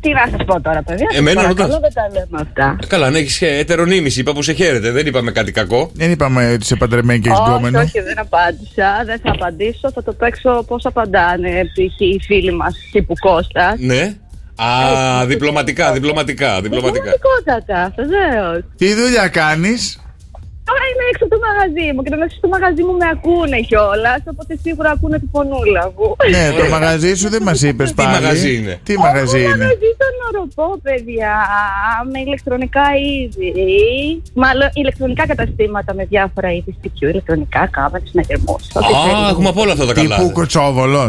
Τι 0.00 0.12
να 0.12 0.26
σας 0.30 0.44
πω 0.46 0.60
τώρα, 0.60 0.82
παιδιά. 0.82 1.06
σας 1.10 1.18
Εμένα 1.18 1.40
παρακαλώ, 1.42 1.74
ρωτάς. 1.74 1.80
δεν 1.80 1.92
τα 1.92 2.08
λέμε 2.12 2.38
αυτά. 2.48 2.76
Ε, 2.82 2.86
Καλά, 2.86 3.06
αν 3.06 3.14
έχεις 3.14 3.42
ετερονίμηση, 3.42 4.20
είπα 4.20 4.32
που 4.32 4.42
σε 4.42 4.52
χαίρεται. 4.52 4.90
Δεν 4.90 5.06
είπαμε 5.06 5.30
κάτι 5.30 5.52
κακό. 5.52 5.90
Δεν 5.94 6.10
είπαμε 6.10 6.46
ότι 6.52 6.62
είσαι 6.62 6.76
παντρεμένη 6.76 7.20
και 7.20 7.28
έχεις 7.28 7.40
Όχι, 7.40 7.50
γκόμενο. 7.50 7.78
όχι, 7.80 8.00
δεν 8.00 8.18
απάντησα. 8.18 9.02
Δεν 9.04 9.20
θα 9.22 9.30
απαντήσω. 9.30 9.90
Θα 9.94 10.02
το 10.02 10.12
παίξω 10.12 10.64
πώς 10.68 10.84
απαντάνε 10.86 11.50
π.χ. 11.64 12.00
οι 12.00 12.20
φίλοι 12.26 12.52
μας 12.52 12.74
τύπου 12.92 13.14
Κώστας. 13.20 13.74
Ναι. 13.78 14.14
Α, 14.56 15.26
διπλωματικά, 15.26 15.92
διπλωματικά, 15.92 16.60
διπλωματικά. 16.60 17.12
Διπλωματικότατα, 17.12 17.92
βεβαίως. 17.96 18.62
Τι 18.76 18.94
δουλειά 18.94 19.28
κάνεις; 19.28 20.01
Τώρα 20.72 20.86
είμαι 20.90 21.04
έξω 21.10 21.22
από 21.26 21.32
το 21.36 21.40
μαγαζί 21.46 21.86
μου 21.94 22.00
και 22.04 22.10
το 22.14 22.18
μέσα 22.22 22.34
στο 22.40 22.48
μαγαζί 22.54 22.82
μου 22.86 22.94
με 23.00 23.06
ακούνε 23.14 23.58
κιόλας. 23.68 24.20
Οπότε 24.32 24.52
σίγουρα 24.64 24.90
ακούνε 24.96 25.16
τη 25.22 25.28
φωνούλα 25.34 25.84
μου. 25.94 26.06
Ναι, 26.34 26.44
το 26.60 26.64
μαγαζί 26.76 27.12
σου 27.20 27.28
δεν 27.34 27.42
μας 27.48 27.60
είπες 27.66 27.88
πάλι. 27.98 28.12
μαγαζί 28.16 28.50
είναι; 28.56 28.74
Τι 28.86 28.92
μαγαζί 29.06 29.32
Το 29.32 29.38
είναι; 29.38 29.56
μαγαζί 29.56 29.88
στον 29.98 30.14
οροπό, 30.28 30.68
παιδιά. 30.86 31.34
Με 32.12 32.18
ηλεκτρονικά 32.26 32.86
είδη. 33.04 33.52
Μάλλον 34.42 34.68
ηλεκτρονικά 34.80 35.26
καταστήματα 35.32 35.90
με 35.98 36.04
διάφορα 36.12 36.48
είδη 36.56 36.72
στοιχείου. 36.78 37.08
Ηλεκτρονικά, 37.08 37.62
κάμερες, 37.76 38.08
συναγερμού. 38.10 38.56
Α, 38.74 39.30
έχουμε 39.32 39.48
από 39.48 39.60
όλα 39.60 39.72
αυτά 39.72 39.86
τα 39.86 39.92
καλά. 39.92 40.16
Τύπου 40.16 40.32
κοτσόβολο. 40.32 41.04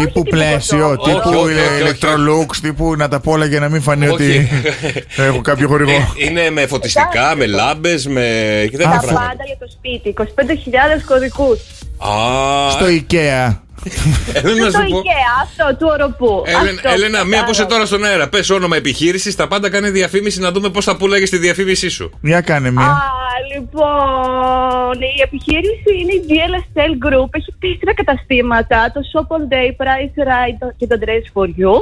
Τύπου 0.00 0.22
πλαίσιο, 0.22 0.86
Όχι, 0.88 0.96
τύπου 0.96 1.20
όχι, 1.24 1.36
όχι, 1.36 1.58
όχι. 1.58 1.80
ηλεκτρολούξ, 1.80 2.60
τύπου 2.60 2.94
να 2.96 3.08
τα 3.08 3.20
πω 3.20 3.32
όλα 3.32 3.44
για 3.44 3.60
να 3.60 3.68
μην 3.68 3.82
φανεί 3.82 4.08
ότι 4.08 4.24
Όχι. 4.24 5.02
έχω 5.16 5.40
κάποιο 5.40 5.68
χορηγό. 5.68 5.90
Ε, 5.90 6.24
Είναι 6.28 6.50
με 6.50 6.66
φωτιστικά, 6.66 7.34
με 7.36 7.46
λάμπες, 7.46 8.06
με. 8.06 8.20
και 8.70 8.76
τέτοια 8.76 8.90
Τα 8.92 8.98
πράγματα. 9.00 9.26
πάντα 9.28 9.44
για 9.46 9.56
το 9.58 9.66
σπίτι. 9.72 10.14
25.000 10.18 11.02
κωδικού. 11.06 11.50
Α, 11.98 12.70
Στο 12.70 12.86
IKEA. 12.86 13.56
Έλενα, 14.32 14.64
να 14.64 14.70
Στο 14.70 14.80
σου 14.80 14.88
πω. 14.90 14.98
IKEA, 14.98 15.28
αυτό 15.42 15.76
του 15.78 15.86
οροπού. 15.92 16.42
Έλενα, 16.46 16.70
Αυτό, 16.70 16.88
Έλενα, 16.92 17.24
μία 17.24 17.44
που 17.44 17.50
είσαι 17.50 17.62
κατάλαβα. 17.62 17.68
τώρα 17.74 17.86
στον 17.86 18.04
αέρα. 18.04 18.28
Πες 18.28 18.50
όνομα 18.50 18.76
επιχείρησης, 18.76 19.34
τα 19.36 19.48
πάντα 19.48 19.70
κάνει 19.70 19.90
διαφήμιση 19.90 20.40
να 20.40 20.50
δούμε 20.50 20.68
πώς 20.68 20.84
θα 20.84 20.96
πουλάγε 20.96 21.24
τη 21.24 21.38
διαφήμιση 21.38 21.88
σου. 21.88 22.10
Για 22.22 22.40
κάνε 22.40 22.68
Α, 22.68 22.72
μία. 22.72 22.96
λοιπόν, 23.54 24.96
η 25.16 25.20
επιχείρηση 25.28 25.90
είναι 26.00 26.12
η 26.18 26.22
DLSL 26.28 26.92
Group. 27.06 27.28
Έχει 27.38 27.50
τέσσερα 27.64 27.92
καταστήματα, 28.00 28.76
το 28.94 29.00
Shop 29.10 29.26
All 29.34 29.44
Day, 29.54 29.68
Price 29.82 30.16
Right 30.30 30.60
και 30.78 30.86
το 30.86 30.96
Dress 31.04 31.24
for 31.34 31.46
You. 31.60 31.74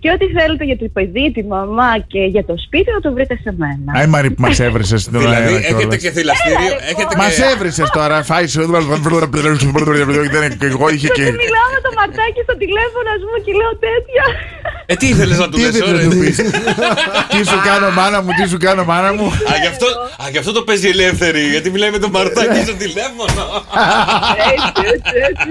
Και 0.00 0.10
ό,τι 0.14 0.26
θέλετε 0.38 0.64
για 0.64 0.78
το 0.78 0.86
παιδί, 0.92 1.32
τη 1.34 1.42
μαμά 1.44 1.90
και 2.12 2.18
για 2.34 2.44
το 2.44 2.54
σπίτι, 2.66 2.90
θα 2.90 3.00
το 3.00 3.12
βρείτε 3.12 3.34
σε 3.44 3.54
μένα. 3.58 3.90
Άι 3.94 4.06
Μαρή 4.06 4.30
που 4.30 4.40
μας 4.46 4.60
έβρισες 4.60 5.00
στην 5.02 5.18
Δηλαδή, 5.18 5.34
αέρα 5.36 5.56
έχετε 5.56 5.74
κιόλας. 5.78 5.96
και 6.02 6.10
θηλαστήριο. 6.10 6.58
Έλα, 6.66 6.78
ρε, 6.78 6.90
Έχετε 6.92 7.14
Μα 7.16 7.26
και. 7.28 7.42
έβρισες 7.54 7.88
τώρα, 7.90 8.22
φάει 8.22 8.46
σου. 8.46 8.60
Δεν 10.32 10.52
Εγώ 10.60 10.88
είχε 10.88 11.08
Και 11.08 11.22
και. 11.22 11.32
Μιλάω 11.52 11.68
με 11.76 11.80
το 11.86 11.90
μαρτάκι 11.98 12.40
στο 12.46 12.54
τηλέφωνο, 12.62 13.08
ας 13.16 13.20
πούμε, 13.24 13.38
και 13.44 13.52
λέω 13.60 13.72
τέτοια. 13.86 14.24
Ε, 14.90 14.94
τι 15.00 15.06
ήθελες 15.12 15.38
να 15.42 15.46
του 15.48 15.56
Τι 15.56 15.62
λες, 15.64 15.74
ήθελες 15.78 16.04
να 16.04 16.10
του 16.12 16.18
πεις; 16.22 16.36
Τι 17.32 17.38
σου 17.50 17.58
κάνω 17.68 17.88
μάνα 17.98 18.18
μου, 18.22 18.30
τι 18.38 18.44
σου 18.52 18.58
κάνω 18.66 18.82
μάνα 18.90 19.10
μου; 19.18 19.26
Α, 19.50 19.52
γι' 19.62 19.70
αυτό, 19.72 19.86
α, 20.22 20.24
γι' 20.32 20.38
αυτό 20.42 20.52
το 20.58 20.62
παίζει 20.68 20.88
ελεύθερη, 20.94 21.42
γιατί 21.54 21.68
μιλάει 21.74 21.90
με 21.96 22.00
το 22.04 22.08
μαρτάκι 22.16 22.60
στο 22.66 22.74
τηλέφωνο. 22.84 23.42
Έτσι, 24.54 24.82
έτσι, 24.94 25.14
έτσι. 25.30 25.50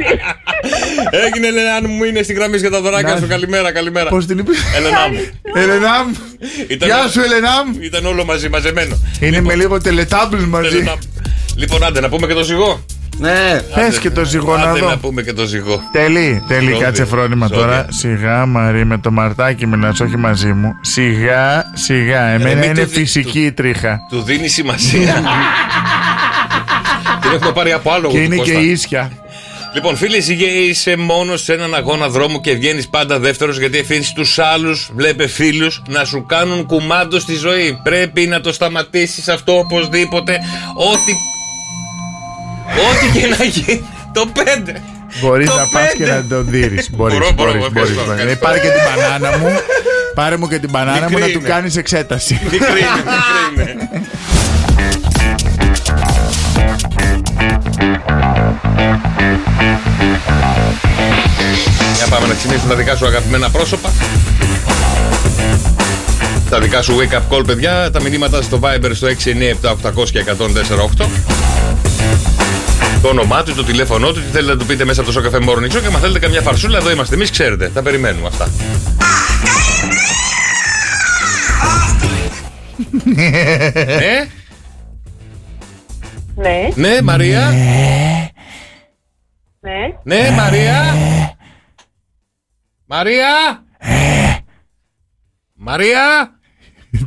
Έγινε, 1.25 1.47
Ελένα 1.51 1.75
μου, 1.87 2.03
είναι 2.03 2.21
στη 2.27 2.33
γραμμή 2.33 2.57
για 2.57 2.71
τα 2.75 2.79
δωράκια 2.81 3.13
Να- 3.13 3.19
σου. 3.19 3.27
Καλημέρα, 3.27 3.71
καλημέρα. 3.71 4.09
Πώς 4.09 4.25
την 4.25 4.37
είπες; 4.37 4.57
Ελένα 4.77 5.07
μου. 5.11 5.19
Ελενά 5.61 6.03
μου. 6.05 6.15
Ήταν- 6.67 6.87
Γεια 6.89 7.07
σου, 7.11 7.21
Ελενά 7.21 7.55
μου. 7.65 7.77
Ήταν 7.81 8.05
όλο 8.05 8.25
μαζί, 8.25 8.49
μαζεμένο. 8.49 8.95
Είναι 9.19 9.41
με 9.41 9.55
λίγο 9.55 9.81
τελετάμπλ 9.81 10.37
μαζί. 10.43 10.67
Ελένα- 10.67 10.95
Λοιπόν, 11.55 11.83
άντε 11.83 11.99
να 11.99 12.09
πούμε 12.09 12.27
και 12.27 12.33
το 12.33 12.43
ζυγό. 12.43 12.85
Ναι. 13.21 13.61
Πες 13.75 13.97
και 13.99 14.09
το 14.09 14.25
ζυγό 14.25 14.57
να 14.57 14.63
Άντε 14.63 14.79
να 14.81 14.87
δω. 14.87 14.97
πούμε 14.97 15.21
και 15.21 15.33
το 15.33 15.45
ζυγό. 15.45 15.81
Τέλει, 15.91 16.43
τέλει, 16.47 16.63
Ζώδιο. 16.71 16.79
κάτσε 16.79 17.05
φρόνημα 17.05 17.47
Ζώδιο. 17.47 17.63
τώρα. 17.63 17.85
Σιγά, 17.89 18.45
Μαρή, 18.45 18.85
με 18.85 18.97
το 18.97 19.11
μαρτάκι 19.11 19.67
μιλάς, 19.67 19.99
όχι 19.99 20.17
μαζί 20.17 20.53
μου. 20.53 20.73
Σιγά, 20.81 21.63
σιγά. 21.73 22.21
Εμένα 22.27 22.55
μην 22.55 22.63
είναι 22.63 22.73
το 22.73 22.85
δι- 22.85 22.93
φυσική 22.97 23.39
η 23.45 23.51
τρίχα. 23.51 23.99
Του 24.09 24.21
δίνει 24.21 24.47
σημασία. 24.47 25.13
Την 27.21 27.31
έχουμε 27.33 27.51
πάρει 27.51 27.71
από 27.71 27.91
άλλο 27.91 28.07
Και 28.09 28.17
του 28.17 28.23
είναι 28.23 28.35
και 28.35 28.51
Κώστα. 28.53 28.59
ίσια. 28.59 29.11
Λοιπόν, 29.73 29.95
φίλε, 29.95 30.17
εσύ 30.17 30.33
είσαι 30.69 30.95
μόνος 30.97 31.43
σε 31.43 31.53
έναν 31.53 31.75
αγώνα 31.75 32.09
δρόμου 32.09 32.41
και 32.41 32.53
βγαίνεις 32.53 32.87
πάντα 32.89 33.19
δεύτερος 33.19 33.59
γιατί 33.59 33.79
αφήνεις 33.79 34.13
τους 34.13 34.39
άλλους, 34.39 34.89
βλέπε 34.95 35.27
φίλους, 35.27 35.81
να 35.87 36.03
σου 36.05 36.25
κάνουν 36.25 36.65
κουμάντο 36.65 37.19
στη 37.19 37.35
ζωή. 37.35 37.79
Πρέπει 37.83 38.27
να 38.27 38.41
το 38.41 38.53
σταματήσεις 38.53 39.27
αυτό 39.27 39.57
οπωσδήποτε. 39.57 40.37
Ό,τι. 40.75 41.11
Ό,τι 42.89 43.19
και 43.19 43.27
να 43.37 43.43
γίνει. 43.43 43.83
Το 44.13 44.25
πέντε. 44.43 44.81
Μπορείς 45.21 45.47
Το 45.49 45.55
να 45.55 45.67
πας 45.67 45.91
και 45.97 46.03
πέντε. 46.03 46.15
να 46.15 46.23
τον 46.25 46.45
δει. 46.49 46.59
Μπορείς, 46.59 46.89
Μπορώ, 46.91 47.31
μπορώ, 47.35 47.51
μπορείς. 47.51 47.65
ευχαριστώ, 47.67 48.01
ευχαριστώ. 48.11 48.45
Πάρε 48.45 48.59
και 48.59 48.67
την 48.67 48.81
μπανάνα 48.85 49.37
μου. 49.37 49.49
Πάρε 50.15 50.37
μου 50.37 50.47
και 50.47 50.59
την 50.59 50.69
μπανάνα 50.69 50.99
μου 50.99 51.05
Μικρή 51.09 51.21
να 51.21 51.27
του 51.31 51.39
είναι. 51.39 51.47
κάνεις 51.47 51.77
εξέταση. 51.77 52.39
Μικρή 52.51 52.57
είναι, 52.57 52.75
μικρή 53.55 53.71
είναι. 53.71 53.89
Oh, 57.83 57.91
Για 61.95 62.07
πάμε 62.09 62.27
να 62.27 62.33
ξυπνήσουμε 62.33 62.69
τα 62.69 62.75
δικά 62.75 62.95
σου 62.95 63.05
αγαπημένα 63.05 63.49
πρόσωπα. 63.49 63.89
Τα 66.49 66.59
δικά 66.59 66.81
σου 66.81 66.97
wake 66.99 67.15
up 67.15 67.37
call, 67.37 67.45
παιδιά. 67.45 67.91
Τα 67.91 68.01
μηνύματα 68.01 68.41
στο 68.41 68.59
Viber 68.63 68.91
στο 68.93 69.07
697 69.07 70.11
και 70.11 70.23
1048. 70.23 71.05
Το 73.01 73.07
όνομά 73.07 73.43
του, 73.43 73.53
το 73.55 73.63
τηλέφωνό 73.63 74.07
του, 74.11 74.19
τι 74.21 74.27
θέλετε 74.31 74.53
να 74.53 74.59
του 74.59 74.65
πείτε 74.65 74.85
μέσα 74.85 75.01
από 75.01 75.11
το 75.11 75.21
Σοκαφέ 75.21 75.37
Morning 75.47 75.75
Show 75.77 75.81
και 75.81 75.89
μα 75.89 75.99
θέλετε 75.99 76.19
καμιά 76.19 76.41
φαρσούλα, 76.41 76.77
εδώ 76.77 76.91
είμαστε. 76.91 77.15
Εμείς 77.15 77.29
ξέρετε, 77.31 77.69
τα 77.69 77.81
περιμένουμε 77.81 78.27
αυτά. 78.27 78.49
ε, 83.15 84.25
Ναι, 86.35 86.69
ναι, 86.75 87.01
Μαρία. 87.01 87.49
ναι. 89.59 89.93
Ναι, 90.03 90.29
Μαρία. 90.31 90.95
Μαρία. 92.85 93.63
Μαρία. 95.53 96.31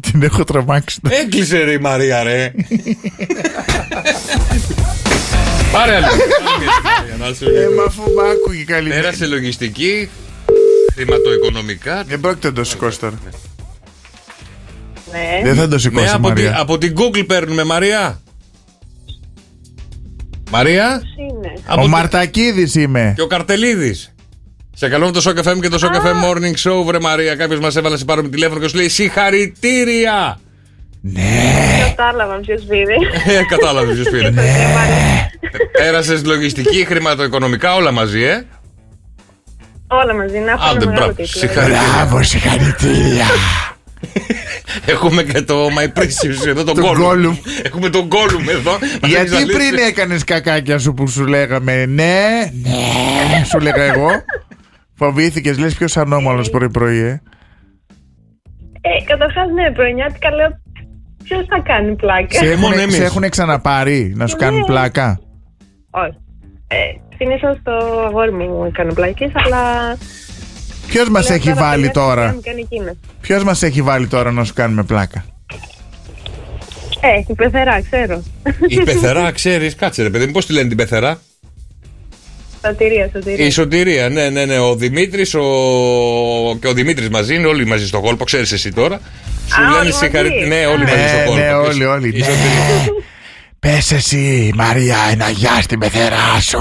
Την 0.01 0.23
έχω 0.23 0.45
τρομάξει. 0.45 1.01
Έκλεισε 1.09 1.59
ρε 1.59 1.73
η 1.73 1.79
Μαρία 1.79 2.23
ρε. 2.23 2.53
Πάρε 5.75 5.95
άλλη. 5.95 6.07
Ε, 7.57 7.69
μα 7.77 7.83
αφού 7.85 8.03
μ' 8.03 8.21
άκουγε 8.33 8.65
καλή. 8.65 8.89
Πέρασε 8.91 9.27
λογιστική, 9.27 10.09
χρηματοοικονομικά. 10.95 12.03
Δεν 12.07 12.21
πρόκειται 12.21 12.47
να 12.49 12.53
το 12.55 12.65
σηκώσει 12.65 12.99
τώρα. 13.01 13.19
ναι. 15.13 15.41
Δεν 15.45 15.55
θα 15.55 15.63
το 15.63 15.75
Ναι, 15.75 15.79
σηκώσει 15.81 16.09
από, 16.15 16.17
τη- 16.33 16.43
Μαρία. 16.43 16.55
από 16.61 16.79
την 16.79 16.95
Google 16.99 17.25
παίρνουμε 17.27 17.65
Μαρία. 17.65 18.21
Μαρία. 20.51 21.03
Είναι; 21.19 21.53
Από 21.67 21.81
Ο 21.81 21.85
τη- 21.85 21.91
Μαρτακίδης 21.91 22.75
είμαι. 22.75 23.13
Και 23.17 23.23
ο 23.23 23.27
Καρτελίδης. 23.27 24.15
Σε 24.77 24.89
καλούμε 24.89 25.11
το 25.13 25.21
Shock 25.25 25.39
FM 25.49 25.61
και 25.61 25.69
το 25.69 25.79
Shock 25.83 25.97
FM 26.07 26.25
Morning 26.31 26.71
Show, 26.71 26.85
βρε 26.85 27.01
Μαρία. 27.01 27.35
Κάποιος 27.37 27.61
μας 27.61 27.77
έβαλε 27.77 27.97
σε 27.97 28.05
πάρουμε 28.05 28.29
τηλέφωνο 28.29 28.61
και 28.61 28.69
σου 28.69 28.77
λέει 28.77 28.89
συγχαρητήρια. 28.89 30.39
Κατάλαβα 31.87 32.35
ποιος 32.41 32.63
πήρε. 32.63 32.95
Ε, 33.39 33.45
κατάλαβες 33.49 33.95
ποιος 33.95 34.09
πήρε. 34.09 34.31
Πέρασες 35.73 36.25
λογιστική, 36.25 36.85
χρηματοοικονομικά, 36.85 37.75
όλα 37.75 37.93
μαζί, 37.93 38.23
ε; 38.23 38.43
Όλα 39.87 40.15
μαζί, 40.15 40.39
να 40.39 40.53
Άντε, 40.53 40.63
έχουμε 40.65 40.85
μεγάλο 40.85 40.95
μπράβο. 40.95 41.11
τίτλο. 41.13 41.27
Συγχαρητήρια. 41.27 41.81
Μπράβο, 41.95 42.23
συγχαρητήρια. 42.23 43.25
Έχουμε 44.87 45.23
και 45.23 45.43
το 45.43 45.67
My 45.67 45.99
Precious 46.01 46.47
εδώ, 46.47 46.65
τον 46.65 46.75
Τον 46.75 46.85
Gollum. 46.85 47.27
Gollum. 47.27 47.37
Έχουμε 47.63 47.89
τον 47.91 48.09
Gollum 48.11 48.49
εδώ. 48.49 48.71
Μας 48.71 48.81
έχεις 49.03 49.09
Γιατί 49.15 49.29
ζαλίσει. 49.29 49.53
πριν 49.57 49.79
έκανες 49.89 50.25
κακάκια 50.25 50.79
σου 50.79 50.95
που 50.95 51.09
σου 51.09 51.27
λέγαμε 51.27 51.87
ναι, 51.87 52.51
ναι, 52.63 53.45
σου 53.45 53.59
λέγα 53.61 53.83
εγώ. 53.83 54.09
Φοβήθηκες, 54.95 55.59
λες 55.59 55.75
ποιος 55.75 55.97
ανώμαλος 55.97 56.51
πρωί-πρωί, 56.51 56.99
ε; 56.99 57.23
Ε, 58.81 59.05
Καταρχάς, 59.07 59.47
ναι, 59.55 59.73
πρωινιάτικα 59.75 60.31
λέω. 60.31 60.49
Ποιος 61.25 61.47
θα 61.49 61.61
κάνει 61.65 61.97
πλάκα; 61.97 62.39
Σε 62.39 62.57
μόνο 62.57 62.67
έχουν, 62.75 62.79
εμείς. 62.79 62.95
σε 62.95 63.05
έχουν 63.05 63.29
ξαναπάρει 63.29 64.13
να 64.17 64.27
σου 64.27 64.37
κάνουν 64.37 64.59
Ναι. 64.59 64.65
πλάκα; 64.67 65.21
Όχι. 66.03 66.17
Ε, 66.69 66.77
Συνήθως 67.17 67.57
το 67.63 67.73
αγόρι 68.07 68.33
μου 68.33 68.65
έκανε 68.65 68.93
πλάκε, 68.93 69.33
αλλά. 69.35 69.63
Ποιος 70.87 71.09
μας 71.09 71.27
λέω 71.29 71.37
έχει 71.37 71.49
τώρα, 71.49 71.61
βάλει 71.61 71.87
παιδιά, 71.87 72.01
τώρα, 72.03 72.33
Μου 72.33 72.41
κάνει 72.45 72.61
εκείνο. 72.61 72.97
Ποιος 73.21 73.45
μας 73.45 73.63
έχει 73.63 73.83
βάλει 73.83 74.07
τώρα 74.07 74.33
να 74.33 74.45
σου 74.45 74.53
κάνουμε 74.55 74.83
πλάκα; 74.83 75.25
Ε, 77.01 77.09
η 77.29 77.35
πεθερά, 77.35 77.81
ξέρω. 77.91 78.23
Η 78.69 78.81
πεθερά, 78.83 79.31
ξέρεις, 79.31 79.75
κάτσε 79.75 80.03
ρε 80.03 80.11
παιδί, 80.11 80.31
πώς 80.31 80.47
τη 80.47 80.53
λένε 80.53 80.69
την 80.69 80.77
πεθερά; 80.77 81.21
Σωτηρία, 82.67 83.11
σωτηρία. 83.13 83.47
Η 83.47 83.51
σωτηρία, 83.51 84.09
ναι, 84.09 84.29
ναι, 84.31 84.45
ναι. 84.45 84.59
Ο 84.59 84.75
Δημήτρης 84.77 85.35
ο... 85.35 85.41
και 86.61 86.67
ο 86.69 86.73
Δημήτρης 86.73 87.09
μαζί 87.09 87.35
είναι, 87.35 87.47
όλοι 87.47 87.67
μαζί 87.67 87.87
στο 87.87 88.01
κόλπο, 88.01 88.25
ξέρεις 88.25 88.53
εσύ 88.53 88.73
τώρα. 88.73 89.01
Σου 89.49 89.61
Α, 89.61 89.65
λένε 89.65 89.75
όλοι 89.77 89.85
μαζί. 89.87 89.99
συγχαρητήρια. 89.99 90.47
Ναι, 90.47 90.67
όλοι 90.67 90.85
Ναι, 90.85 90.91
μαζί 90.91 91.09
στο 91.09 91.17
κόλπο. 91.27 91.35
ναι, 91.35 91.47
Και 91.49 91.53
όλοι, 91.55 91.83
η- 91.83 91.87
όλοι, 91.87 92.25
η 93.65 93.71
ναι. 93.71 93.81
σωτηρία. 93.81 93.87
Πες 93.89 93.93
εσύ, 93.93 94.53
Μαρία, 94.55 94.97
ένα 95.11 95.29
γεια 95.29 95.63
στην 95.63 95.79
πεθερά 95.79 96.41
σου. 96.41 96.59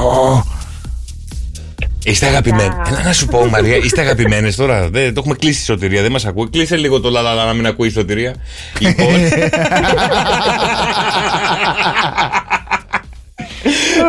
Είστε 2.05 2.25
αγαπημένοι. 2.25 2.73
Έλα 2.87 3.03
να 3.03 3.13
σου 3.13 3.25
πω, 3.25 3.45
Μαρία, 3.45 3.75
είστε 3.75 4.01
αγαπημένες 4.01 4.55
τώρα. 4.55 4.89
Δεν, 4.89 5.13
το 5.13 5.19
έχουμε 5.19 5.35
κλείσει 5.35 5.61
η 5.61 5.63
σωτηρία, 5.63 6.01
δεν 6.01 6.11
μας 6.11 6.25
ακούει. 6.25 6.49
Κλείσε 6.49 6.75
λίγο 6.75 6.99
το 6.99 7.09
λαλαλα 7.09 7.45
να 7.45 7.53
μην 7.53 7.65
ακούει 7.65 7.87
η 7.87 7.91
σωτηρία. 7.91 8.35
Λοιπόν. 8.79 9.05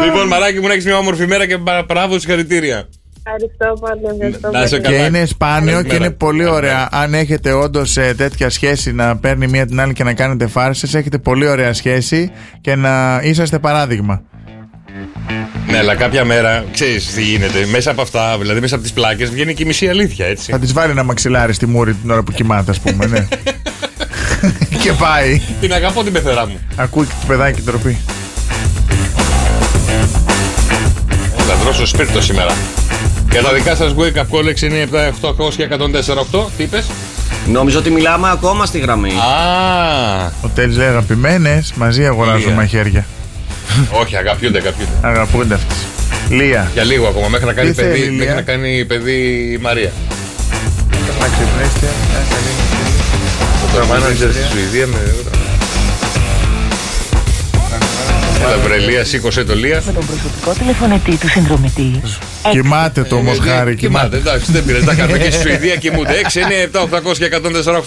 λοιπόν, 0.04 0.26
μαράκι 0.26 0.60
μου, 0.60 0.66
να 0.66 0.72
έχεις 0.72 0.84
μια 0.84 0.98
όμορφη 0.98 1.26
μέρα 1.26 1.46
και 1.46 1.56
μπα- 1.56 1.82
μπράβο, 1.82 2.18
συγχαρητήρια. 2.18 2.88
Ευχαριστώ 3.26 3.86
πολύ. 3.86 4.14
Ευχαριστώ 4.14 4.50
Να 4.50 4.62
είσαι 4.62 4.76
πολύ. 4.76 4.82
καλά. 4.82 4.96
Και 4.96 5.04
είναι 5.16 5.24
σπάνιο 5.26 5.66
και 5.66 5.72
Καλημέρα. 5.88 5.96
είναι 6.04 6.10
πολύ 6.10 6.38
Καλημέρα. 6.44 6.56
ωραία. 6.56 6.88
Αν 6.90 7.14
έχετε 7.14 7.52
όντως 7.52 7.92
τέτοια 8.16 8.50
σχέση 8.50 8.92
να 8.92 9.16
παίρνει 9.16 9.46
μία 9.46 9.66
την 9.66 9.80
άλλη 9.80 9.92
και 9.92 10.04
να 10.04 10.12
κάνετε 10.14 10.46
φάρσες 10.46 10.94
έχετε 10.94 11.18
πολύ 11.18 11.48
ωραία 11.48 11.72
σχέση 11.72 12.30
και 12.60 12.74
να 12.74 13.20
είσαστε 13.22 13.58
παράδειγμα. 13.58 14.22
Ναι, 15.70 15.78
αλλά 15.78 15.94
κάποια 15.94 16.24
μέρα 16.24 16.64
ξέρεις 16.72 17.06
τι 17.14 17.22
γίνεται. 17.22 17.66
Μέσα 17.66 17.90
από 17.90 18.02
αυτά, 18.02 18.38
δηλαδή 18.38 18.60
μέσα 18.60 18.74
από 18.74 18.84
τις 18.84 18.92
πλάκες, 18.92 19.30
βγαίνει 19.30 19.54
και 19.54 19.62
η 19.62 19.66
μισή 19.66 19.88
αλήθεια, 19.88 20.26
έτσι. 20.26 20.50
Θα 20.52 20.58
τη 20.58 20.66
βάλει 20.72 20.90
ένα 20.90 21.02
μαξιλάρι 21.02 21.52
στη 21.52 21.66
μούρη 21.66 21.94
την 21.94 22.10
ώρα 22.10 22.22
που 22.22 22.32
κοιμάται, 22.32 22.70
ας 22.70 22.80
πούμε, 22.80 23.06
ναι. 23.06 23.26
και 24.82 24.92
πάει. 24.92 25.40
Την 25.60 25.72
αγαπώ 25.72 26.02
την 26.04 26.12
πεθερά 26.12 26.46
μου. 26.46 26.58
Ακούει 26.76 27.04
και 27.06 27.12
το 27.20 27.26
παιδάκι 27.26 27.60
τροπή. 27.60 27.98
Θα 31.46 31.54
δρώσω 31.54 31.86
σπίρτο 31.86 32.22
σήμερα. 32.22 32.50
Για 33.34 33.42
τα 33.42 33.52
δικά 33.52 33.74
σας 33.76 33.94
wake 33.98 34.16
up 34.18 34.20
call 34.30 34.44
697 34.44 35.10
800 35.48 35.54
και 35.56 35.68
148. 36.32 36.46
Τι 36.56 36.62
είπες; 36.62 36.86
Νόμιζα 37.46 37.78
ότι 37.78 37.90
μιλάμε 37.90 38.30
ακόμα 38.30 38.66
στη 38.66 38.78
γραμμή. 38.78 39.10
Α, 39.10 40.32
Ο 40.42 40.48
Τέλης 40.54 40.76
λέει 40.76 40.86
αγαπημένες, 40.86 41.72
μαζί 41.76 42.06
αγοράζουν 42.06 42.46
Λία. 42.46 42.54
μαχαίρια. 42.54 43.06
όχι, 44.00 44.16
αγαπιούνται, 44.16 44.58
αγαπιούνται. 44.58 44.92
Αγαπούνται 45.00 45.54
αυτές. 45.54 45.76
Λία. 46.28 46.70
Για 46.72 46.84
λίγο 46.84 47.06
ακόμα, 47.06 47.28
μέχρι 47.28 47.46
να 47.46 47.52
κάνει 47.52 47.68
Τι 47.68 47.74
θέλει, 47.74 47.88
παιδί, 47.90 48.00
Λία; 48.08 48.18
μέχρι 48.18 48.34
να 48.34 48.42
κάνει 48.42 48.84
παιδί 48.84 49.50
η 49.52 49.58
Μαρία. 49.62 49.92
Να 51.20 51.26
ξυπνήσετε. 51.26 51.86
Το 53.74 53.86
μάνατζερ 53.86 54.30
στη 54.32 54.42
Σουηδία 54.52 54.86
με. 54.86 54.98
Έλα, 58.44 58.58
βρε, 58.58 58.78
Λία, 58.78 59.04
σήκωσε 59.04 59.44
το 59.44 59.54
Λία. 59.54 59.82
με 59.86 59.92
τον 59.92 60.06
προσωπικό 60.06 60.52
τηλεφωνητή 60.52 61.16
του 61.16 61.28
συνδρομητή. 61.28 62.00
Κοιμάται 62.50 63.02
το 63.02 63.16
όμως 63.16 63.38
Ε, 63.38 63.40
χάρη. 63.42 63.74
Κοιμάται, 63.76 64.16
εντάξει, 64.16 64.52
δεν 64.52 64.64
πειράζει. 64.64 64.84
Τα 64.84 64.94
κάνουμε 64.94 65.18
και 65.18 65.30
στη 65.30 65.40
Σουηδία 65.48 65.76
κοιμούνται. 65.76 66.20
6, 66.32 66.38
9, 66.72 66.80
7, 66.80 67.10
800 67.12 67.16
και 67.16 67.30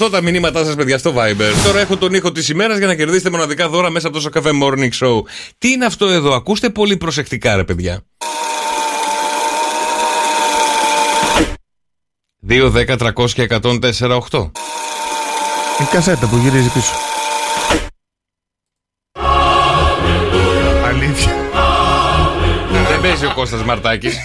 148 0.05 0.11
τα 0.11 0.21
μηνύματά 0.21 0.65
σας, 0.65 0.75
παιδιά, 0.75 0.97
στο 0.97 1.13
Viber. 1.17 1.53
Τώρα 1.65 1.79
έχω 1.79 1.97
τον 1.97 2.13
ήχο 2.13 2.31
της 2.31 2.49
ημέρας 2.49 2.77
για 2.77 2.87
να 2.87 2.95
κερδίσετε 2.95 3.29
μοναδικά 3.29 3.69
δώρα 3.69 3.89
μέσα 3.89 4.07
από 4.07 4.19
το 4.21 4.29
καφέ 4.29 4.49
Morning 4.63 5.05
Show. 5.05 5.21
Τι 5.57 5.71
είναι 5.71 5.85
αυτό 5.85 6.05
εδώ, 6.05 6.33
ακούστε 6.33 6.69
πολύ 6.69 6.97
προσεκτικά, 6.97 7.55
ρε 7.55 7.63
παιδιά. 7.63 7.99
2, 12.49 12.71
10, 12.71 12.97
300 12.97 13.29
και 13.33 13.47
148. 14.29 14.51
Η 15.79 15.83
κασέτα 15.91 16.27
που 16.27 16.37
γυρίζει 16.37 16.69
πίσω. 16.69 16.91
Παίζει 23.19 23.31
ο 23.31 23.35
Κώστας 23.35 23.63
Μαρτάκης. 23.63 24.15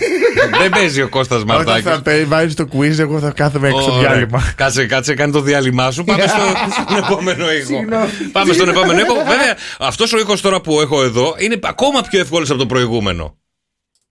Δεν 0.60 0.70
παίζει 0.70 1.02
ο 1.02 1.08
Κώστας 1.08 1.42
Όταν 1.42 1.56
Μαρτάκης. 1.56 1.82
θα 1.82 2.02
πέ- 2.02 2.26
βάζεις 2.26 2.54
το 2.54 2.68
quiz, 2.72 2.98
εγώ 2.98 3.18
θα 3.18 3.30
κάθομαι 3.30 3.68
έξω 3.68 3.92
Ωραία. 3.92 4.10
διάλειμμα. 4.10 4.52
Κάτσε, 4.56 4.86
κάτσε, 4.86 5.14
κάνει 5.14 5.32
το 5.32 5.40
διάλειμμά 5.40 5.90
σου. 5.90 6.04
Πάμε 6.04 6.22
στο, 6.22 6.40
στον 6.84 6.96
επόμενο 6.96 7.52
ήχο. 7.52 7.84
Πάμε 8.32 8.52
στον 8.52 8.68
επόμενο 8.68 9.00
ήχο. 9.00 9.14
Βέβαια, 9.14 9.56
αυτός 9.78 10.12
ο 10.12 10.18
ήχος 10.18 10.40
τώρα 10.40 10.60
που 10.60 10.80
έχω 10.80 11.02
εδώ 11.02 11.34
είναι 11.38 11.58
ακόμα 11.62 12.00
πιο 12.10 12.20
εύκολος 12.20 12.50
από 12.50 12.58
το 12.58 12.66
προηγούμενο. 12.66 13.36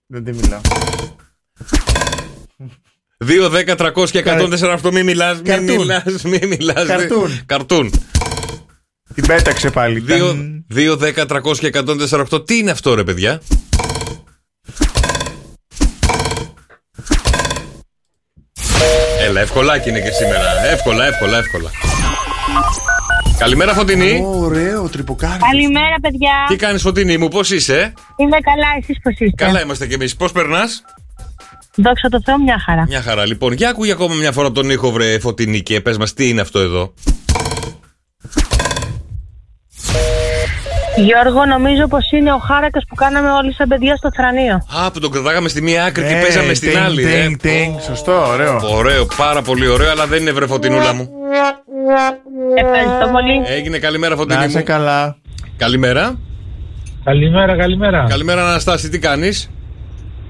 Δεν 0.06 0.24
τη 0.24 0.32
μιλάω. 0.32 0.60
2, 3.18 3.50
10, 3.50 3.76
300 3.76 4.10
και 4.10 4.22
148. 4.82 4.90
Μη 4.92 5.02
μιλάς, 5.02 5.36
μη 5.36 5.42
Καρτούν. 5.42 5.76
μιλάς, 5.76 6.22
μη 6.22 6.38
μιλάς. 6.48 6.86
Καρτούν. 6.86 7.40
Καρτούν. 7.46 7.92
Την 9.14 9.26
πέταξε 9.26 9.70
πάλι. 9.70 10.04
2, 10.08 10.18
Ταν. 10.18 10.66
2, 10.74 10.96
10, 10.96 11.26
300 11.26 11.58
και 11.58 11.66
148. 11.66 12.46
Τι 12.46 12.56
είναι 12.58 12.70
αυτό, 12.70 12.94
ρε 12.94 13.04
παιδιά; 13.04 13.40
Έλα, 19.24 19.40
ευκολάκι 19.40 19.88
είναι 19.88 20.00
και 20.00 20.10
σήμερα. 20.10 20.66
Εύκολα, 20.72 21.06
εύκολα, 21.06 21.38
εύκολα. 21.38 21.70
Καλημέρα, 23.38 23.74
Φωτεινή. 23.74 24.22
Ωραίο, 24.26 24.88
τρυποκάρι. 24.88 25.38
Καλημέρα, 25.38 25.96
παιδιά. 26.02 26.32
Τι 26.48 26.56
κάνεις, 26.56 26.82
Φωτεινή 26.82 27.18
μου, 27.18 27.28
πώς 27.28 27.50
είσαι; 27.50 27.92
Είμαι 28.16 28.36
καλά, 28.40 28.66
εσείς 28.78 29.00
πώς 29.02 29.12
είστε; 29.18 29.44
Καλά 29.44 29.62
είμαστε 29.62 29.86
κι 29.86 29.94
εμείς. 29.94 30.16
Πώς 30.16 30.32
περνάς; 30.32 30.84
Δόξα 31.74 32.08
τω 32.08 32.22
Θεώ, 32.24 32.38
μια 32.38 32.62
χαρά. 32.66 32.84
Μια 32.88 33.02
χαρά. 33.02 33.26
Λοιπόν, 33.26 33.52
για 33.52 33.68
ακούγε 33.68 33.92
ακόμα 33.92 34.14
μια 34.14 34.32
φορά 34.32 34.52
τον 34.52 34.70
ήχο, 34.70 34.90
βρε 34.90 35.18
Φωτεινή, 35.18 35.62
και 35.62 35.80
πες 35.80 35.96
μας 35.98 36.12
τι 36.14 36.28
είναι 36.28 36.40
αυτό 36.40 36.58
εδώ; 36.58 36.94
Γιώργο, 40.96 41.44
νομίζω 41.44 41.86
πως 41.88 42.10
είναι 42.10 42.32
ο 42.32 42.38
χάρακας 42.38 42.84
που 42.88 42.94
κάναμε 42.94 43.30
όλοι 43.30 43.54
σαν 43.54 43.68
παιδιά 43.68 43.96
στο 43.96 44.08
θρανείο. 44.16 44.54
Α, 44.84 44.90
που 44.90 45.00
τον 45.00 45.10
κρατάγαμε 45.10 45.48
στη 45.48 45.62
μία 45.62 45.84
άκρη 45.84 46.04
και 46.04 46.14
Ε, 46.14 46.20
παίζαμε 46.20 46.54
στην 46.54 46.70
τινγκ, 46.70 46.82
άλλη. 46.84 47.02
τινγκ, 47.04 47.32
ε. 47.32 47.36
τινγκ. 47.48 47.78
Σωστό, 47.80 48.26
ωραίο. 48.28 48.60
Ωραίο, 48.76 49.06
πάρα 49.16 49.42
πολύ 49.42 49.68
ωραίο, 49.68 49.90
αλλά 49.90 50.06
δεν 50.06 50.20
είναι 50.20 50.30
βρεφωτινούλα 50.32 50.94
μου. 50.94 51.08
Ευχαριστώ 52.56 53.08
πολύ. 53.12 53.56
Έγινε 53.56 53.78
καλημέρα, 53.78 54.16
Φωτεινή 54.16 54.38
Να 54.38 54.44
είσαι 54.44 54.58
μου. 54.58 54.64
καλά. 54.64 55.16
Καλημέρα. 55.56 56.18
Καλημέρα, 57.04 57.56
καλημέρα. 57.56 58.06
Καλημέρα, 58.08 58.48
Αναστάση, 58.48 58.88
τι 58.88 58.98
κάνεις; 58.98 59.50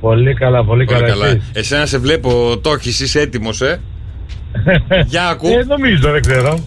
Πολύ 0.01 0.35
καλά, 0.35 0.65
πολύ, 0.65 0.85
Πολύ 0.85 0.99
καλά. 1.01 1.13
καλά. 1.13 1.27
εσείς. 1.27 1.43
Εσένα 1.53 1.87
σε 1.87 1.99
βλέπω, 1.99 2.59
το 2.63 2.73
έχεις, 2.73 3.01
είσαι 3.01 3.21
έτοιμος, 3.21 3.61
ε; 3.61 3.81
Για 5.07 5.27
ακού. 5.29 5.47
Ε, 5.47 5.65
νομίζω, 5.65 6.11
δεν 6.11 6.21
ξέρω. 6.21 6.59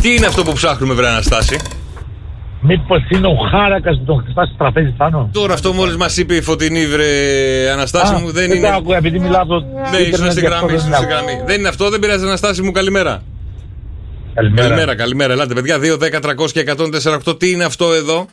Τι 0.00 0.14
είναι 0.14 0.26
αυτό 0.26 0.42
που 0.44 0.52
ψάχνουμε, 0.52 0.94
βρε 0.94 1.08
Αναστάση; 1.08 1.56
Μήπως 2.60 3.00
είναι 3.08 3.26
ο 3.26 3.36
χάρακας 3.50 3.98
που 3.98 4.04
τον 4.04 4.22
χτυπά 4.24 4.44
στο 4.44 4.54
τραπέζι 4.58 4.90
πάνω; 4.90 5.30
Τώρα 5.32 5.54
αυτό 5.54 5.72
μόλις 5.72 5.96
μας 5.96 6.16
είπε 6.16 6.34
η 6.34 6.40
φωτεινή, 6.42 6.86
βρε 6.86 7.06
Αναστάση 7.72 8.14
Α, 8.14 8.18
μου, 8.18 8.30
δεν 8.30 8.48
δεν 8.48 8.56
είναι. 8.58 8.68
το 8.68 8.74
άκουγα, 8.74 8.96
επειδή 8.96 9.18
μιλάω 9.18 9.42
από 9.42 9.60
το 9.60 9.64
Ναι, 9.90 9.96
ήσουν 9.96 10.06
ίντερνετ 10.08 10.30
στην 10.32 10.42
γι' 10.46 10.52
αυτό 10.52 10.66
γραμμή, 10.66 10.66
δεν 10.66 10.76
ήσουν 10.76 10.92
στην 10.92 10.94
άκουγα. 10.94 11.14
γραμμή. 11.14 11.42
Δεν 11.46 11.58
είναι 11.58 11.68
αυτό, 11.68 11.90
δεν 11.90 12.00
πειράζει, 12.00 12.24
Αναστάση 12.24 12.62
μου, 12.62 12.70
καλημέρα. 12.72 13.22
Καλημέρα. 14.34 14.66
Καλημέρα, 14.68 14.94
καλημέρα. 14.94 15.32
Ελάτε, 15.32 15.54
παιδιά. 15.54 15.78
2, 15.78 15.96
10, 15.98 16.20
300 16.20 16.50
και 16.52 16.60
148. 17.26 17.38
Τι 17.38 17.50
είναι 17.50 17.64
αυτό 17.64 17.92
εδώ; 17.92 18.26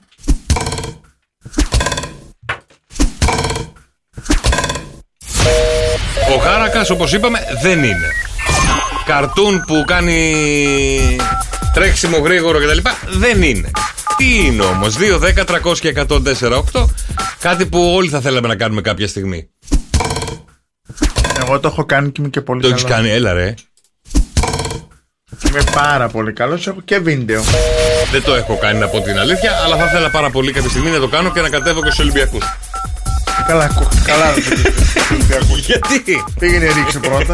Ο 6.36 6.40
Χάρακας, 6.40 6.90
όπως 6.90 7.14
είπαμε, 7.14 7.40
δεν 7.62 7.78
είναι. 7.84 8.10
Καρτούν 9.06 9.64
που 9.68 9.84
κάνει 9.88 10.34
τρέξιμο 11.74 12.18
γρήγορο 12.18 12.60
κτλ. 12.60 12.90
Δεν 13.20 13.42
είναι. 13.42 13.72
Τι 14.18 14.46
είναι 14.46 14.64
όμως, 14.64 14.96
2, 14.98 15.20
10, 15.20 15.46
300 15.46 15.78
και 15.80 15.94
148. 16.08 16.86
Κάτι 17.40 17.66
που 17.66 17.94
όλοι 17.96 18.10
θα 18.10 18.22
θέλαμε 18.22 18.48
να 18.48 18.56
κάνουμε 18.56 18.82
κάποια 18.82 19.08
στιγμή. 19.08 19.50
Εγώ 21.42 21.60
το 21.60 21.68
έχω 21.68 21.86
κάνει 21.86 22.08
και 22.12 22.22
είμαι 22.22 22.30
και 22.30 22.42
πολύ 22.42 22.62
Το 22.62 22.68
καλός. 22.68 22.84
έχει 22.84 22.92
κάνει, 22.94 23.10
έλα 23.10 23.34
ρε. 23.34 23.54
Είμαι 25.50 25.64
πάρα 25.74 26.08
πολύ 26.08 26.34
καλός. 26.34 26.68
Έχω 26.68 26.82
και 26.86 26.98
βίντεο. 27.00 27.42
Δεν 28.12 28.24
το 28.24 28.34
έχω 28.36 28.58
κάνει 28.58 28.80
να 28.80 28.88
πω 28.88 29.02
την 29.02 29.20
αλήθεια, 29.20 29.52
αλλά 29.66 29.78
θα 29.78 29.86
ήθελα 29.86 30.10
πάρα 30.10 30.30
πολύ 30.30 30.52
κάποια 30.52 30.70
στιγμή 30.70 30.90
να 30.90 31.00
το 31.00 31.08
κάνω 31.08 31.32
και 31.32 31.42
να 31.42 31.50
κατέβω 31.50 31.82
και 31.82 31.86
στους 31.90 32.00
Ολυμπιακούς. 32.00 32.44
Καλά, 33.48 33.68
κο- 33.68 33.88
καλά. 34.06 34.34
δεν 35.28 35.40
το 35.48 35.56
Γιατί; 35.56 36.24
Πήγαινε 36.40 36.66
ρίξε 36.72 37.00
πρώτα. 37.00 37.34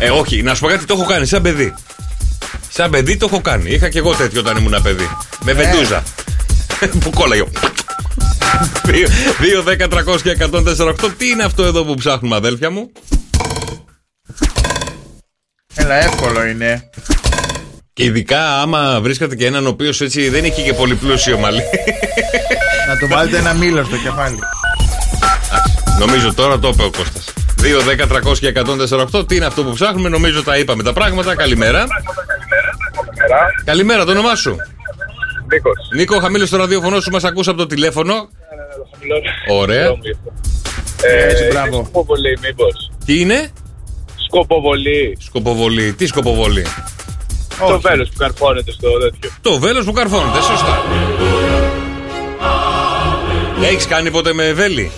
Ε, 0.00 0.10
όχι, 0.10 0.42
να 0.42 0.54
σου 0.54 0.60
πω 0.60 0.66
κάτι, 0.68 0.84
το 0.84 0.94
έχω 0.94 1.04
κάνει 1.04 1.26
σαν 1.26 1.42
παιδί. 1.42 1.74
Σαν 2.78 2.90
παιδί 2.90 3.16
το 3.16 3.28
έχω 3.30 3.40
κάνει. 3.40 3.70
Είχα 3.70 3.88
και 3.88 3.98
εγώ 3.98 4.14
τέτοιο 4.14 4.40
όταν 4.40 4.56
ήμουν 4.56 4.82
παιδί. 4.82 5.08
Με 5.44 5.52
βεντούζα. 5.52 6.02
που 7.00 7.10
κόλλαγε. 7.10 7.44
2, 8.84 9.86
10, 9.86 9.88
300 10.14 10.20
και 10.22 10.36
148. 10.52 10.94
Τι 11.16 11.28
είναι 11.28 11.44
αυτό 11.44 11.64
εδώ 11.64 11.84
που 11.84 11.94
ψάχνουμε, 11.94 12.36
αδέλφια 12.36 12.70
μου; 12.70 12.92
Έλα, 15.74 15.94
εύκολο 15.94 16.46
είναι. 16.46 16.90
Και 17.92 18.04
ειδικά 18.04 18.60
άμα 18.60 19.00
βρίσκατε 19.00 19.36
και 19.36 19.46
έναν 19.46 19.66
ο 19.66 19.68
οποίος 19.68 20.00
έτσι 20.00 20.28
δεν 20.28 20.44
έχει 20.44 20.62
και 20.62 20.72
πολύ 20.72 20.94
πλούσιο 20.94 21.38
μαλλί. 21.38 21.62
Να 22.88 22.96
του 22.96 23.06
βάλετε 23.08 23.36
ένα 23.36 23.54
μήλο 23.54 23.84
στο 23.84 23.96
κεφάλι. 23.96 24.38
Νομίζω 25.98 26.34
τώρα 26.34 26.58
το 26.58 26.68
είπε 26.68 26.82
ο 26.82 26.90
Κώστας 26.90 27.24
2, 27.62 27.64
10, 27.82 28.06
300 28.08 28.38
και 28.38 28.52
148. 29.12 29.28
Τι 29.28 29.36
είναι 29.36 29.46
αυτό 29.46 29.64
που 29.64 29.72
ψάχνουμε, 29.72 30.08
νομίζω 30.08 30.42
τα 30.42 30.58
είπαμε 30.58 30.82
τα 30.82 30.92
πράγματα. 30.92 31.34
Καλημέρα. 31.34 31.86
Καλημέρα, 33.64 34.04
το 34.04 34.10
όνομά 34.10 34.34
σου; 34.34 34.56
Νίκος. 35.52 35.76
Νίκο, 35.94 36.18
χαμήλωσε 36.18 36.50
το 36.50 36.56
ραδιοφωνό 36.56 37.00
σου, 37.00 37.10
μας 37.10 37.24
ακούς 37.24 37.48
από 37.48 37.56
το 37.56 37.66
τηλέφωνο. 37.66 38.28
Ωραία. 39.50 39.86
Ε, 41.02 41.26
Έτσι, 41.28 41.42
είναι 41.42 41.52
μπράβο. 41.52 41.76
Σκοποβολή, 41.76 42.38
μήπως; 42.42 42.90
Τι 43.04 43.20
είναι; 43.20 43.50
Σκοποβολή. 44.26 45.16
Σκοποβολή. 45.20 45.92
Τι 45.92 46.06
σκοποβολή. 46.06 46.66
Το 47.68 47.80
βέλος 47.80 48.08
που 48.08 48.14
καρφώνεται 48.18 48.72
στο 48.72 48.88
τέτοιο. 48.98 49.30
Το 49.40 49.58
βέλος 49.58 49.84
που 49.84 49.92
καρφώνεται, 49.92 50.40
σωστά. 50.42 50.82
Έχεις 53.62 53.86
κάνει 53.86 54.10
ποτέ 54.10 54.32
με 54.32 54.52
βέλη; 54.52 54.90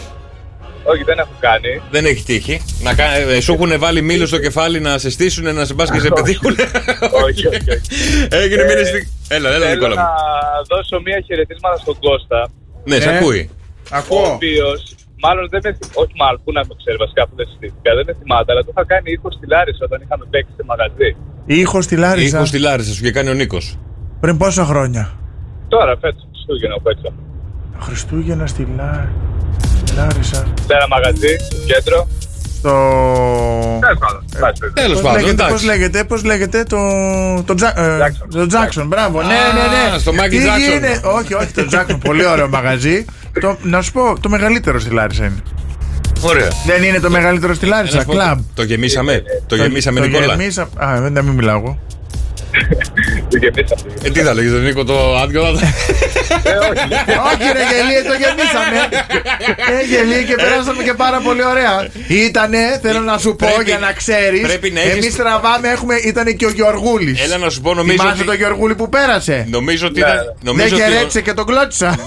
Όχι, 0.93 1.03
δεν 1.05 1.19
έχω 1.19 1.35
κάνει. 1.41 1.81
Δεν 1.91 2.05
έχει 2.05 2.23
τύχει. 2.25 2.61
Να 2.83 2.95
κα... 2.95 3.05
ε, 3.17 3.41
σου 3.41 3.53
έχουν 3.53 3.79
βάλει 3.79 4.03
μήλο 4.03 4.27
στο 4.27 4.39
κεφάλι 4.39 4.81
να 4.81 4.99
σε 4.99 5.11
στήσουν, 5.11 5.55
να 5.55 5.65
σε 5.65 5.75
πας 5.75 5.91
και 5.91 5.99
σε 6.01 6.09
πετύχουν. 6.09 6.55
όχι, 7.27 7.47
όχι, 7.47 7.71
όχι. 7.77 7.87
Έγινε 8.43 8.63
Ε, 8.63 8.67
μήνυ 8.67 8.85
στη... 8.91 9.09
Έλα, 9.29 9.49
έλα, 9.49 9.59
Θέλω 9.67 9.75
Νικόλα. 9.75 9.95
να 9.95 10.03
μου. 10.03 10.67
δώσω 10.69 11.01
μία 11.07 11.19
χαιρετίσματα 11.27 11.77
στον 11.77 11.97
Κώστα. 12.05 12.49
Ναι, 12.85 12.97
σε 13.01 13.11
Ναι. 13.11 13.17
ακούει. 13.17 13.51
Ο 13.93 13.97
Ακούω. 14.01 14.33
οποίος, 14.35 14.81
μάλλον 15.25 15.45
δεν 15.53 15.61
με 15.65 15.71
θυμάται. 15.77 15.99
Όχι, 16.03 16.13
μάλλον, 16.23 16.41
πού 16.45 16.53
να 16.53 16.63
το 16.67 16.75
ξέρει, 16.81 16.97
βασικά 17.05 17.23
που 17.29 17.35
δεν 17.37 17.47
συστήθηκα. 17.51 17.91
Δεν 17.99 18.05
με 18.09 18.15
θυμάται, 18.21 18.49
αλλά 18.53 18.63
το 18.67 18.71
είχα 18.75 18.85
κάνει 18.93 19.09
ήχο 19.17 19.29
στη 19.37 19.45
Λάρισα 19.53 19.83
όταν 19.89 19.99
είχαμε 20.05 20.25
παίξει 20.33 20.53
σε 20.59 20.63
μαγαζί. 20.71 21.11
Ήχο 21.63 21.79
στη 21.87 21.97
Λάρισα. 22.05 22.37
Ήχο 22.37 22.45
στη 22.51 22.59
Λάρισα 22.67 22.93
σου 22.97 23.03
και 23.07 23.13
κάνει 23.17 23.29
ο 23.35 23.37
Νίκος. 23.41 23.67
Πριν 24.23 24.35
πόσα 24.43 24.65
χρόνια; 24.71 25.05
Τώρα, 25.69 25.93
φέτος, 26.03 26.23
Χριστούγεννα 26.33 26.75
που 26.77 26.83
παίξαμε. 26.89 27.19
Χριστούγεννα 27.87 28.47
στη 28.47 28.63
Λά... 28.77 28.83
Λάρισα. 28.85 29.13
Σε 29.95 30.75
ένα 30.77 30.87
μαγαζί, 30.89 31.37
στο 31.45 31.57
κέντρο. 31.67 32.09
Το. 32.63 32.71
Τέλος 33.81 33.99
πάντων. 33.99 34.25
εντάξει, 34.37 34.63
Τέλος 34.75 34.93
Πώς 34.93 35.03
πάντων, 35.03 35.21
λέγεται, 35.21 35.31
εντάξει. 35.43 35.53
πώς 35.55 35.65
λέγεται, 35.65 36.05
πώς 36.05 36.25
λέγεται 36.25 36.63
το. 36.63 36.79
Το, 37.47 37.55
Τζα... 37.55 37.81
ε, 37.81 37.99
Jackson. 37.99 38.27
το 38.31 38.47
Jackson, 38.59 38.85
μπράβο. 38.87 39.23
Ναι, 39.23 39.27
ναι, 39.29 39.93
ναι. 39.93 39.99
στο 39.99 40.13
Michael 40.13 40.29
Τι 40.31 40.39
Jackson. 40.39 40.59
γίνεται- 40.71 41.05
Όχι, 41.05 41.35
όχι, 41.35 41.47
το 41.53 41.67
Jackson, 41.73 41.99
πολύ 42.05 42.27
ωραίο 42.27 42.49
μαγαζί. 42.49 43.05
το, 43.41 43.57
να 43.63 43.83
σου 43.83 43.93
πω, 43.93 44.21
το 44.21 44.29
μεγαλύτερο 44.29 44.81
στη 44.81 44.91
Λάρισα 44.91 45.25
είναι. 45.25 45.43
Ωραία. 46.21 46.49
Δεν 46.67 46.83
είναι 46.83 47.01
το 47.01 47.11
μεγαλύτερο 47.11 47.55
στη 47.55 47.67
Να 47.69 47.77
Λάρισα, 47.77 48.01
σου 48.01 48.07
πω, 48.07 48.13
κλαμπ. 48.13 48.39
Το 48.55 48.63
γεμίσαμε. 48.63 49.23
Το 49.47 49.55
γεμίσαμε, 49.57 50.01
το 50.01 50.07
Νικόλα. 50.07 50.27
γεμίσα- 50.27 50.69
Α, 50.77 51.01
δεν 51.01 51.13
να 51.13 51.23
μην 51.23 51.33
μιλάω 51.35 51.57
εγώ. 51.59 51.69
Το 51.69 51.79
γεμίσαμε. 51.79 52.00
Ε, 54.03 54.11
τι 54.11 54.21
θα 54.21 54.35
λέγεις 54.35 54.51
τον 54.53 54.63
Νίκο, 54.63 54.85
το 54.85 55.17
άδειο 55.17 55.43
θα 55.43 55.51
Όχι, 57.31 57.47
ρε 57.57 57.63
γελίες, 57.73 58.03
το 58.11 58.15
γεμίσαμε. 58.23 58.79
Ε, 59.81 59.85
γελίες 59.91 60.25
και 60.25 60.35
περάσαμε 60.35 60.83
και 60.83 60.95
πάρα 60.95 61.19
πολύ 61.21 61.45
ωραία. 61.45 61.89
Ήτανε, 62.09 62.59
θέλω 62.83 63.01
να 63.01 63.19
σου 63.19 63.31
πω 63.37 63.47
Πρέπει- 63.55 63.69
για 63.69 63.79
να 63.79 63.93
ξέρεις. 63.93 64.41
πρέπει 64.41 64.71
να 64.71 64.81
έχεις- 64.81 64.93
Εμείς 65.05 65.17
τραβάμε, 65.17 65.69
έχουμε, 65.69 65.95
ήταν 65.95 66.37
και 66.37 66.47
ο 66.47 66.51
Γιωργούλης. 66.51 67.21
Έλα 67.25 67.37
να 67.39 67.51
σου 67.51 67.61
πω, 67.61 67.75
νομίζω 67.75 67.97
Θυμάσαι 67.99 68.17
ότι- 68.17 68.27
τον 68.27 68.37
Γιωργούλη 68.37 68.75
που 68.75 68.89
πέρασε; 68.89 69.47
Νομίζω 69.51 69.87
ότι 69.87 70.01
Ναι, 70.01 70.07
ήταν. 70.07 70.17
ναι. 70.17 70.23
Νομίζω 70.51 70.69
Δεν 70.69 70.75
ότι- 70.85 70.93
χαιρέτησε 70.93 71.21
και 71.21 71.33
τον 71.33 71.47
κλώτσα. 71.47 71.99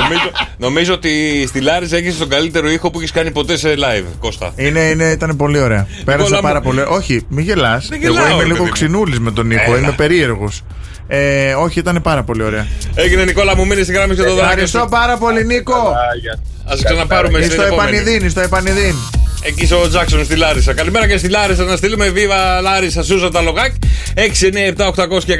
νομίζω, 0.00 0.30
νομίζω 0.56 0.92
ότι 0.94 1.44
στη 1.48 1.60
Λάρισα 1.60 1.96
έχεις 1.96 2.18
τον 2.18 2.28
καλύτερο 2.28 2.70
ήχο 2.70 2.90
που 2.90 2.98
έχεις 2.98 3.10
κάνει 3.12 3.30
ποτέ 3.30 3.56
σε 3.56 3.74
live, 3.76 4.04
Κώστα. 4.20 4.52
Είναι, 4.56 4.80
είναι, 4.80 5.04
ήταν 5.10 5.36
πολύ 5.36 5.58
ωραία. 5.58 5.86
Πέρασα 6.04 6.34
μου- 6.34 6.40
πάρα 6.42 6.60
πολύ. 6.60 6.80
Όχι, 6.88 7.26
μην 7.28 7.44
γελάς. 7.44 7.86
Δεν 7.88 7.98
Εγώ 8.02 8.12
γελάω, 8.12 8.26
είμαι 8.28 8.36
ρε 8.38 8.42
λίγο 8.44 8.54
παιδί 8.56 8.66
μου. 8.66 8.72
ξινούλης 8.72 9.18
με 9.20 9.30
τον 9.30 9.46
ήχο. 9.62 9.70
Έλα. 9.74 9.78
Είμαι 9.78 9.92
περίεργος. 9.96 10.62
Ε, 11.08 11.54
όχι, 11.54 11.78
ήταν 11.78 12.00
πάρα 12.02 12.22
πολύ 12.22 12.42
ωραία. 12.42 12.66
Έγινε 12.94 13.24
Νικόλα 13.24 13.56
μου, 13.56 13.66
μείνεις 13.66 13.84
στη 13.84 13.94
γράμμη 13.94 14.14
και 14.14 14.22
το 14.22 14.34
δράκι 14.34 14.40
Ευχαριστώ 14.40 14.78
σου. 14.78 14.86
πάρα 14.90 15.16
πολύ, 15.16 15.44
Νίκο. 15.44 15.74
Άγια. 16.12 16.32
Α 16.72 16.84
ξαναπάρουμε 16.84 17.38
στην 17.40 17.50
Στο 17.52 17.62
επόμενη. 17.62 17.96
επανειδήν, 17.96 18.30
στο 18.30 18.40
επανειδήν. 18.40 18.94
Εκεί 19.42 19.66
στο 19.66 19.88
Τζάξον 19.88 20.24
στη 20.24 20.36
Λάρισα. 20.36 20.72
Καλημέρα 20.74 21.08
και 21.08 21.16
στη 21.18 21.28
Λάρισα. 21.28 21.64
Να 21.64 21.76
στείλουμε 21.76 22.08
βίβα 22.08 22.60
Λάρισα 22.60 23.02
Σούζα 23.02 23.28
τα 23.30 23.40
λογάκ. 23.40 23.72
6, 24.14 24.20
9, 24.46 24.56
7, 24.76 24.86
800 24.86 25.24
και 25.24 25.36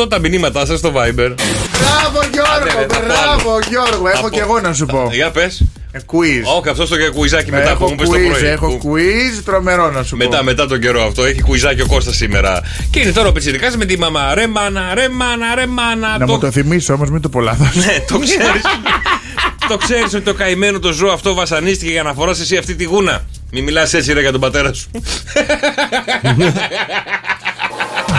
148 0.00 0.08
τα 0.08 0.18
μηνύματά 0.18 0.66
σας 0.66 0.78
στο 0.78 0.88
Viber. 0.88 1.34
Μπράβο 1.78 2.20
Γιώργο, 2.32 2.52
Άντε, 2.56 2.64
ρε, 2.64 2.70
θα 2.70 2.86
πω 2.86 3.04
μπράβο 3.06 3.50
άλλο. 3.52 3.58
Γιώργο. 3.68 4.04
Θα 4.04 4.10
Έχω 4.10 4.20
πω. 4.22 4.28
και 4.30 4.40
εγώ 4.40 4.60
να 4.60 4.72
σου 4.72 4.86
πω. 4.86 5.08
Για 5.12 5.30
πες. 5.30 5.62
Ε, 5.92 5.98
Quiz. 6.06 6.56
Όχι, 6.58 6.68
αυτό 6.68 6.86
το 6.88 6.96
και 6.96 7.08
κουιζάκι 7.08 7.50
μετά 7.50 7.76
που 7.76 7.84
Έχω 7.84 7.88
μου 7.90 7.94
πες 7.96 8.08
το 8.08 8.14
quiz, 8.14 8.28
πρωί. 8.38 8.46
έχω 8.50 8.66
Που- 8.76 8.92
quiz, 8.94 9.42
τρομερό 9.44 9.90
να 9.90 10.02
σου 10.02 10.16
πω. 10.16 10.24
Μετά, 10.24 10.42
μετά 10.42 10.66
τον 10.66 10.80
καιρό 10.80 11.02
αυτό. 11.06 11.24
Έχει 11.24 11.40
κουιζάκι 11.42 11.80
ο 11.80 11.86
Κώστας 11.86 12.16
σήμερα. 12.16 12.60
Και 12.90 13.00
είναι 13.00 13.12
τώρα 13.12 13.28
ο 13.28 13.32
Πιτσιρικάς 13.32 13.76
με 13.76 13.84
τη 13.84 13.98
μαμά. 13.98 14.34
Ρε 14.34 14.46
μάνα, 14.46 14.80
ρε 14.94 15.08
μάνα, 15.08 15.54
ρε 15.54 15.66
μάνα. 15.66 16.18
Να 16.18 16.26
Το- 16.26 16.32
μου 16.32 16.38
το 16.38 16.50
θυμίσει 16.50 16.92
όμως, 16.92 17.10
μην 17.10 17.20
το 17.20 17.28
πολλάθω. 17.28 17.64
Ναι, 17.74 17.96
το 18.08 18.18
ξέρεις. 18.18 18.62
το 19.68 19.76
ξέρεις 19.76 20.14
ότι 20.14 20.24
το 20.24 20.34
καημένο 20.34 20.78
το 20.78 20.92
ζώο 20.92 21.12
αυτό 21.12 21.34
βασανίστηκε 21.34 21.90
για 21.90 22.02
να 22.02 22.12
φοράς 22.12 22.40
εσύ 22.40 22.56
αυτή 22.56 22.74
τη 22.74 22.84
γούνα. 22.84 23.24
Μην 23.52 23.64
μιλάς 23.64 23.94
έτσι 23.94 24.12
ρε 24.12 24.20
για 24.20 24.32
τον 24.32 24.40
πατέρα 24.40 24.72
σου. 24.72 24.90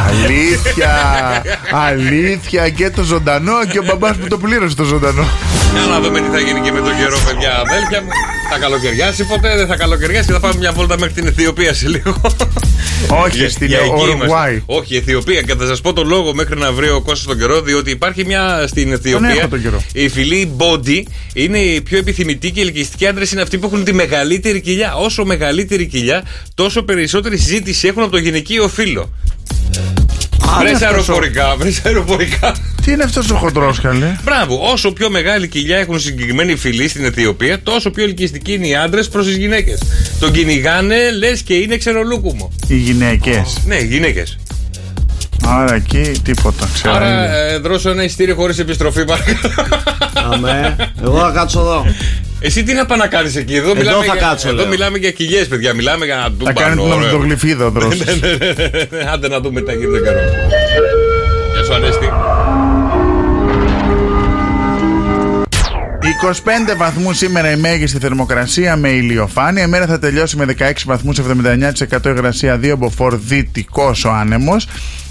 Αλήθεια! 0.07 1.43
Αλήθεια 1.71 2.69
και 2.69 2.89
το 2.89 3.03
ζωντανό 3.03 3.65
και 3.71 3.79
ο 3.79 3.83
μπαμπάς 3.83 4.17
που 4.17 4.27
το 4.27 4.37
πλήρωσε 4.37 4.75
το 4.75 4.83
ζωντανό. 4.83 5.27
Για 5.73 5.85
να 5.85 5.99
δούμε 5.99 6.19
τι 6.19 6.27
θα 6.27 6.39
γίνει 6.39 6.61
και 6.61 6.71
με 6.71 6.79
τον 6.79 6.97
καιρό, 6.97 7.17
παιδιά. 7.25 7.57
Αδέλφια 7.57 8.01
μου. 8.01 8.09
Θα 8.51 8.57
καλοκαιριάσει 8.57 9.25
ποτέ, 9.25 9.55
δεν 9.55 9.67
θα 9.67 9.75
καλοκαιριάσει 9.75 10.27
και 10.27 10.33
θα 10.33 10.39
πάμε 10.39 10.55
μια 10.57 10.71
βόλτα 10.71 10.97
μέχρι 10.99 11.13
την 11.13 11.27
Αιθιοπία 11.27 11.73
σε 11.73 11.87
λίγο. 11.87 12.21
Όχι, 13.09 13.37
Για- 13.37 13.49
στην 13.49 13.67
για 13.67 13.77
εκεί 13.77 13.87
είμαστε. 13.87 14.15
Ουρουγουάη. 14.15 14.61
Όχι, 14.65 14.93
η 14.93 14.97
Αιθιοπία. 14.97 15.41
Και 15.41 15.53
θα 15.55 15.65
σας 15.65 15.81
πω 15.81 15.93
τον 15.93 16.07
λόγο 16.07 16.33
μέχρι 16.33 16.57
να 16.59 16.71
βρει 16.71 16.89
ο 16.89 17.01
Κώστας 17.01 17.23
τον 17.27 17.37
καιρό, 17.37 17.61
διότι 17.61 17.91
υπάρχει 17.91 18.25
μια 18.25 18.65
στην 18.67 18.91
Αιθιοπία. 18.91 19.29
έχω 19.29 19.47
τον 19.47 19.61
καιρό. 19.61 19.83
Η 19.93 20.09
φυλή 20.09 20.51
Body 20.57 21.03
είναι 21.33 21.57
η 21.59 21.81
πιο 21.81 21.97
επιθυμητή 21.97 22.51
και 22.51 22.61
ελκυστική 22.61 23.07
άντρες 23.07 23.31
είναι 23.31 23.41
αυτοί 23.41 23.57
που 23.57 23.65
έχουν 23.65 23.83
τη 23.83 23.93
μεγαλύτερη 23.93 24.61
κοιλιά. 24.61 24.95
Όσο 24.95 25.25
μεγαλύτερη 25.25 25.85
κοιλιά, 25.85 26.23
τόσο 26.55 26.83
περισσότερη 26.83 27.37
συζήτηση 27.37 27.87
έχουν 27.87 28.01
από 28.01 28.11
το 28.11 28.17
γυναικείο 28.17 28.67
φύλλο. 28.67 29.13
είναι 30.43 30.69
Βρες 30.69 30.81
αυτός 30.81 30.89
ο- 31.07 31.11
αεροπορικά, 31.11 31.55
βρες 31.57 31.81
αεροπορικά. 31.85 32.55
Τι 32.85 32.91
είναι 32.91 33.03
αυτός 33.03 33.29
ο 33.29 33.35
χοντρός, 33.35 33.79
καλέ; 33.81 34.15
Μπράβο, 34.23 34.59
όσο 34.71 34.91
πιο 34.91 35.09
μεγάλη 35.09 35.47
κοιλιά 35.47 35.77
έχουν 35.77 35.99
συγκεκριμένοι 35.99 36.55
φίλοι 36.55 36.87
στην 36.87 37.05
Αιθιοπία, 37.05 37.59
τόσο 37.63 37.89
πιο 37.91 38.03
ελκυστικοί 38.03 38.53
είναι 38.53 38.67
οι 38.67 38.75
άντρες 38.75 39.07
προς 39.09 39.25
τις 39.25 39.35
γυναίκες. 39.37 39.81
Τον 40.19 40.31
κυνηγάνε, 40.31 41.11
λες 41.17 41.41
και 41.41 41.53
είναι 41.53 41.77
ξερολούκουμο. 41.77 42.51
Οι 42.67 42.75
γυναίκες. 42.75 43.57
Ναι, 43.65 43.77
γυναίκες. 43.77 44.37
Άρα 45.45 45.75
εκεί 45.75 46.11
τίποτα, 46.23 46.69
ξέρω. 46.73 46.93
Άρα 46.95 47.35
ε, 47.35 47.57
δώσω 47.57 47.89
ένα 47.89 48.03
ειστήριο 48.03 48.35
χωρίς 48.35 48.59
επιστροφή, 48.59 49.05
παρακαλώ. 49.05 49.37
Αμέ. 50.33 50.75
Εγώ 51.03 51.19
θα 51.19 51.31
κάτσω 51.35 51.59
εδώ. 51.59 51.85
Εσύ 52.39 52.63
τι 52.63 52.73
να 52.73 52.85
πάει 52.85 52.97
να 52.97 53.07
κάνεις 53.07 53.35
εκεί, 53.35 53.55
εδώ, 53.55 53.69
Εδώ 53.69 53.79
μιλάμε, 53.79 54.05
θα 54.05 54.13
για, 54.13 54.21
κάτσω, 54.27 54.47
εδώ 54.47 54.57
λέω. 54.57 54.67
μιλάμε 54.67 54.97
για 54.97 55.11
κοιλιές, 55.11 55.47
παιδιά. 55.47 55.73
Μιλάμε 55.73 56.05
για 56.05 56.31
Θα 56.43 56.53
κάνει 56.53 56.75
ντούμπανο. 56.75 56.89
τον 56.89 56.91
ωραίο. 56.91 57.07
οδοντογλυφίδο 57.09 57.69
δρόσο. 57.69 57.97
Ναι, 58.05 58.27
ναι, 58.27 58.53
ναι, 58.53 58.87
ναι. 58.89 59.09
Άντε 59.13 59.27
να 59.27 59.39
δούμε 59.39 59.61
τι 59.61 59.65
θα 59.71 59.73
γίνει 59.77 59.91
τον 59.97 60.03
καιρό. 60.03 60.19
Γεια 61.53 61.63
σου, 61.65 61.73
Ανέστη. 61.73 62.09
25 66.21 66.75
βαθμούς 66.77 67.17
σήμερα 67.17 67.51
η 67.51 67.55
μέγιστη 67.55 67.99
θερμοκρασία 67.99 68.75
με 68.75 68.89
ηλιοφάνεια. 68.89 69.63
Η 69.63 69.67
μέρα 69.67 69.85
θα 69.85 69.99
τελειώσει 69.99 70.37
με 70.37 70.45
16 70.59 70.71
βαθμούς, 70.85 71.19
79% 71.19 72.05
υγρασία, 72.05 72.57
2 72.57 72.75
μποφόρ 72.77 73.15
δυτικός 73.17 74.05
ο 74.05 74.11
άνεμος. 74.11 74.67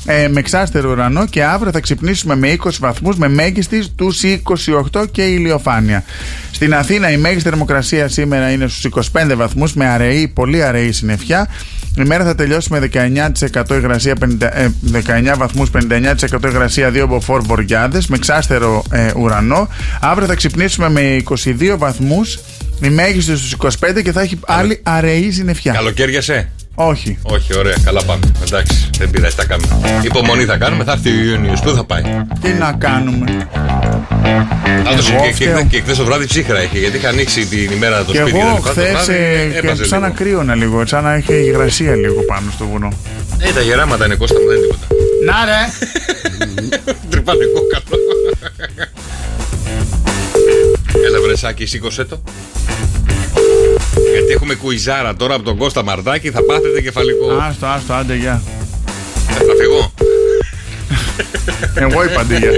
Ε, 0.07 0.29
με 0.29 0.41
εξάστερο 0.41 0.91
ουρανό 0.91 1.27
και 1.27 1.45
αύριο 1.45 1.73
θα 1.73 1.81
ξυπνήσουμε 1.81 2.37
με 2.37 2.57
20 2.65 2.71
βαθμούς 2.81 3.17
με 3.17 3.29
μέγιστης 3.29 3.91
τους 3.97 4.23
28 4.93 5.05
και 5.11 5.23
ηλιοφάνεια. 5.23 6.05
Στην 6.51 6.75
Αθήνα 6.75 7.11
η 7.11 7.17
μέγιστη 7.17 7.49
θερμοκρασία 7.49 8.09
σήμερα 8.09 8.51
είναι 8.51 8.69
στους 8.69 9.11
25 9.13 9.35
βαθμούς 9.37 9.75
με 9.75 9.87
αραιή, 9.87 10.29
πολύ 10.29 10.63
αραιή 10.63 10.93
συννεφιά. 10.93 11.49
Η 11.99 12.03
μέρα 12.03 12.25
θα 12.25 12.35
τελειώσει 12.35 12.69
με 12.73 12.79
19% 12.79 13.77
υγρασία, 13.77 14.15
50, 14.21 14.51
ε, 14.53 14.69
19 14.93 15.35
βαθμούς, 15.37 15.71
59% 15.71 16.49
υγρασία, 16.49 16.91
2 16.91 17.07
μποφόρ 17.09 17.43
βοριάδες 17.43 18.07
με 18.07 18.17
εξάστερο 18.17 18.85
ε, 18.91 19.11
ουρανό. 19.17 19.69
Αύριο 20.01 20.27
θα 20.27 20.35
ξυπνήσουμε 20.35 20.89
με 20.89 21.23
22 21.45 21.75
βαθμούς, 21.79 22.39
η 22.83 22.89
μέγιστη 22.89 23.37
στους 23.37 23.57
25 23.59 24.03
και 24.03 24.13
θα 24.13 24.21
έχει 24.21 24.39
άλλη 24.47 24.81
αραιή 24.83 25.31
συννεφιά. 25.31 25.73
Καλοκαίριασε. 25.73 26.49
Όχι. 26.75 27.19
Όχι, 27.23 27.59
ωραία, 27.59 27.75
καλά 27.85 28.03
πάμε. 28.05 28.31
Εντάξει, 28.47 28.91
δεν 28.99 29.11
πειράζει, 29.11 29.35
τα 29.37 29.45
κάνουμε. 29.45 30.01
Υπομονή 30.03 30.45
θα 30.45 30.57
κάνουμε, 30.57 30.85
θα 30.85 30.93
έρθει 30.93 31.11
ο 31.11 31.23
Ιούνιο. 31.25 31.53
Πού 31.63 31.71
θα 31.71 31.85
πάει; 31.85 32.03
Τι 32.41 32.49
να 32.53 32.73
κάνουμε; 32.79 33.49
Άντω 34.89 35.03
Εγώ 35.13 35.23
και, 35.23 35.29
και, 35.29 35.33
φταίω. 35.45 35.65
και 35.67 35.81
χθες 35.81 35.97
το 35.97 36.05
βράδυ 36.05 36.27
ψύχρα 36.27 36.63
είχε, 36.63 36.79
γιατί 36.79 36.97
είχα 36.97 37.09
ανοίξει 37.09 37.47
την 37.47 37.71
ημέρα 37.73 38.05
το 38.05 38.13
Και 38.13 38.19
σπίτι. 38.19 38.39
εγώ 38.39 38.47
δεν 38.49 38.55
είπα, 38.57 38.63
το 38.63 38.71
χθες 38.71 38.91
βράδυ 38.91 39.57
έπαζε 39.57 39.85
σαν 39.85 40.01
να 40.01 40.07
λίγο. 40.07 40.19
κρύωνα 40.19 40.55
λίγο, 40.55 40.87
σαν 40.87 41.03
να 41.05 41.15
έχει 41.15 41.33
υγρασία 41.35 41.95
λίγο 41.95 42.23
πάνω 42.23 42.51
στο 42.55 42.67
βουνό. 42.67 42.89
Ε, 43.39 43.53
τα 43.53 43.61
γεράματα 43.61 44.05
είναι 44.05 44.15
κόστα 44.15 44.39
μου, 44.41 44.47
δεν 44.47 44.57
είναι 44.57 44.67
τίποτα. 44.67 44.87
Να 45.27 45.45
ρε! 45.45 45.63
Τρυπάνε 47.11 47.45
κόκαλο. 47.45 48.03
Έλα 51.07 51.21
βρεσάκι, 51.21 51.67
σήκωσέ 51.67 52.05
το. 52.05 52.23
Γιατί 54.15 54.33
έχουμε 54.33 54.55
κουιζάρα 54.55 55.15
τώρα 55.17 55.35
από 55.35 55.45
τον 55.45 55.57
Κώστα 55.57 55.83
Μαρτάκη, 55.83 56.31
θα 56.31 56.43
πάθετε 56.43 56.81
κεφαλικό. 56.81 57.31
Άστο, 57.31 57.67
άστο, 57.67 57.93
άντε 57.93 58.15
γεια. 58.15 58.43
Θα 59.29 59.55
φύγω. 59.61 59.93
Εγώ 61.75 62.05
είπα 62.05 62.21
αντί 62.21 62.37
γεια. 62.37 62.51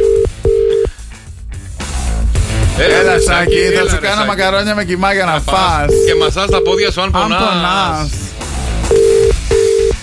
Έλα, 2.78 3.18
Σάκη, 3.20 3.54
θα 3.74 3.80
έλα, 3.80 3.88
σου 3.90 3.94
ρε, 4.00 4.06
κάνω 4.06 4.14
Σάκη. 4.16 4.28
μακαρόνια 4.28 4.74
με 4.74 4.84
κοιμά 4.84 5.12
για 5.12 5.24
να 5.24 5.32
Πας 5.40 5.42
φας. 5.46 5.90
Και 6.06 6.14
μασάς 6.14 6.50
τα 6.50 6.62
πόδια 6.62 6.90
σου 6.90 7.00
αν 7.00 7.10
Αν 7.14 7.22
πονάς. 7.22 7.38
πονάς. 7.42 8.10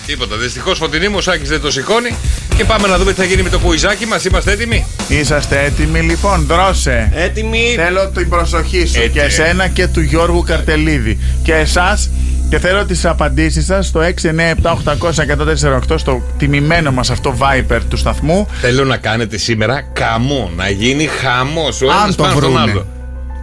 Τίποτα. 0.06 0.36
Δυστυχώς 0.36 0.78
φωτεινή 0.78 1.08
μου 1.08 1.16
ο 1.18 1.20
Σάκης 1.20 1.48
δεν 1.48 1.60
το 1.60 1.70
σηκώνει. 1.70 2.14
Και 2.56 2.64
πάμε 2.64 2.88
να 2.88 2.98
δούμε 2.98 3.12
τι 3.12 3.20
θα 3.20 3.24
γίνει 3.26 3.42
με 3.42 3.48
το 3.48 3.58
κουιζάκι 3.58 4.06
μας. 4.06 4.24
Είμαστε 4.24 4.52
έτοιμοι; 4.52 4.86
Είσαστε 5.08 5.60
έτοιμοι 5.64 6.00
λοιπόν, 6.00 6.44
δρώσε. 6.48 7.12
Έτοιμοι. 7.14 7.74
Θέλω 7.76 8.08
την 8.08 8.28
προσοχή 8.28 8.86
σου 8.86 8.96
Έτοιμοι. 8.98 9.08
και 9.12 9.20
εσένα 9.20 9.68
και 9.68 9.86
του 9.86 10.00
Γιώργου 10.00 10.42
Καρτελίδη. 10.42 11.18
Και 11.42 11.54
εσάς 11.54 12.10
και 12.48 12.58
θέλω 12.58 12.84
τις 12.84 13.04
απαντήσεις 13.04 13.64
σας 13.64 13.86
στο 13.86 14.00
697-800-1048 14.00 15.94
στο 15.98 16.22
τιμημένο 16.38 16.92
μας 16.92 17.10
αυτό 17.10 17.36
Viper 17.38 17.78
του 17.88 17.96
σταθμού. 17.96 18.48
Θέλω 18.60 18.84
να 18.84 18.96
κάνετε 18.96 19.36
σήμερα 19.38 19.80
καμό. 19.92 20.50
Να 20.56 20.68
γίνει 20.68 21.06
χαμός. 21.06 21.82
Ο 21.82 21.90
Αν 21.90 21.96
ένας 22.02 22.14
το 22.16 22.22
πάνω 22.22 22.34
στον 22.38 22.50
βρούνε. 22.50 22.70
άλλο. 22.70 22.86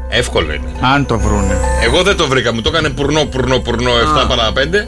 Εύκολο 0.10 0.54
είναι. 0.54 0.68
Αν 0.94 1.06
το 1.06 1.20
βρούνε. 1.20 1.58
Εγώ 1.84 2.04
δεν 2.04 2.16
το 2.16 2.28
βρήκα. 2.28 2.54
Μου 2.54 2.62
το 2.62 2.70
έκανε 2.74 2.90
πουρνό, 2.90 3.24
πουρνό, 3.26 3.60
πουρνό 3.60 3.92
7 3.92 4.28
παρά 4.28 4.52
5. 4.54 4.88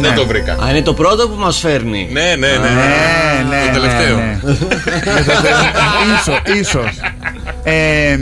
Ναι. 0.00 0.08
Δεν 0.08 0.16
το 0.16 0.26
βρήκα. 0.26 0.52
Α, 0.52 0.70
είναι 0.70 0.82
το 0.82 0.94
πρώτο 0.94 1.28
που 1.28 1.40
μας 1.40 1.58
φέρνει. 1.58 2.08
Ναι, 2.12 2.20
ναι, 2.20 2.34
ναι. 2.36 2.56
Ναι, 2.58 3.44
ναι, 3.48 3.66
Το 3.72 3.80
τελευταίο. 3.80 4.16
ναι, 4.16 4.38
ναι. 4.42 4.52
ίσως, 6.20 6.40
ίσως. 6.60 7.00
Ε, 7.64 8.18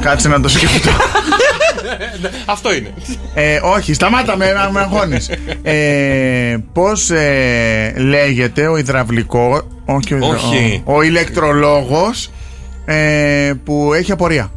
κάτσε 0.00 0.28
να 0.28 0.40
το 0.40 0.48
σκεφτώ. 0.48 0.90
Αυτό 2.44 2.74
είναι. 2.74 2.94
Ε, 3.34 3.60
όχι, 3.62 3.94
σταμάτα 3.94 4.36
με, 4.36 4.46
με 4.72 4.80
αγχώνεις. 4.80 5.30
Ε, 5.62 6.56
πώς 6.72 7.10
ε, 7.10 7.94
λέγεται 7.96 8.66
ο 8.68 8.76
υδραυλικό, 8.76 9.62
όχι 9.84 10.14
ο, 10.14 10.16
υδρα- 10.16 10.28
Όχι. 10.30 10.82
ο, 10.84 10.94
ο 10.96 11.02
ηλεκτρολόγος 11.02 12.30
ε, 12.84 13.52
που 13.64 13.92
έχει 13.94 14.12
απορία; 14.12 14.50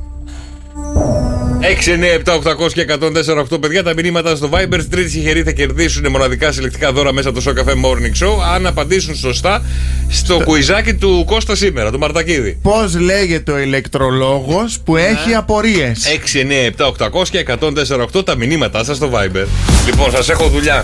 6, 1.68 1.70
9, 1.70 2.14
7, 2.26 2.34
800 2.34 2.72
και 2.74 2.86
104, 3.02 3.46
8 3.52 3.62
παιδιά. 3.62 3.84
Τα 3.84 3.94
μηνύματα 3.94 4.36
στο 4.36 4.50
Viber 4.54 4.78
στην 4.78 4.90
τρίτη 4.90 5.10
συγχερή 5.10 5.44
θα 5.44 5.52
κερδίσουν 5.52 6.10
μοναδικά 6.10 6.52
συλλεκτικά 6.52 6.92
δώρα 6.92 7.14
μέσα 7.14 7.30
από 7.30 7.42
το 7.42 7.52
Show 7.52 7.60
Cafe 7.60 7.72
Morning 7.72 8.26
Show. 8.26 8.34
Αν 8.56 8.68
απαντήσουν 8.68 9.16
σωστά 9.16 9.62
στο 10.10 10.42
κουιζάκι 10.44 10.94
του 10.94 11.24
Κώστα 11.26 11.56
σήμερα, 11.56 11.92
του 11.92 12.00
Μαρτακίδη. 12.00 12.60
Πώς 12.62 13.00
λέγεται 13.00 13.52
ο 13.52 13.60
ηλεκτρολόγος 13.60 14.80
που 14.80 14.98
έχει 14.98 15.34
απορίες; 15.34 16.06
6, 16.06 16.40
9, 16.40 16.66
7, 16.78 16.86
800 16.86 17.30
και 17.30 17.38
104, 17.38 18.02
8 18.14 18.26
τα 18.26 18.36
μηνύματά 18.36 18.84
σας 18.84 18.96
στο 18.96 19.12
Viber. 19.14 19.46
Λοιπόν, 19.86 20.12
σας 20.12 20.30
έχω 20.30 20.48
δουλειά. 20.48 20.84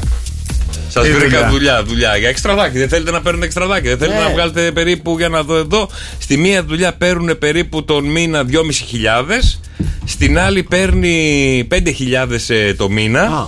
Σας 0.94 1.04
Τι 1.04 1.12
βρήκα 1.12 1.28
δουλειά; 1.28 1.50
δουλειά, 1.50 1.84
δουλειά 1.84 2.18
για 2.18 2.30
εξτραδάκι. 2.30 2.78
Δεν 2.78 2.90
θέλετε 2.90 3.12
να 3.12 3.22
παίρνετε 3.22 3.46
εξτραδάκι. 3.46 3.88
Δεν 3.88 3.98
θέλετε 3.98 4.18
Ναι. 4.18 4.24
να 4.24 4.30
βγάλετε 4.30 4.72
περίπου 4.72 5.16
για 5.18 5.30
να 5.30 5.44
δω 5.44 5.56
εδώ. 5.56 5.90
Στη 6.20 6.38
μία 6.38 6.64
δουλειά 6.64 6.94
παίρνουν 6.94 7.38
περίπου 7.38 7.84
τον 7.86 8.06
μήνα 8.06 8.44
2.500. 8.44 9.60
Στην 10.06 10.40
άλλη 10.40 10.64
παίρνει 10.64 11.68
5.000 11.72 12.50
ε, 12.50 12.74
το 12.74 12.90
μήνα. 12.90 13.22
Α. 13.22 13.46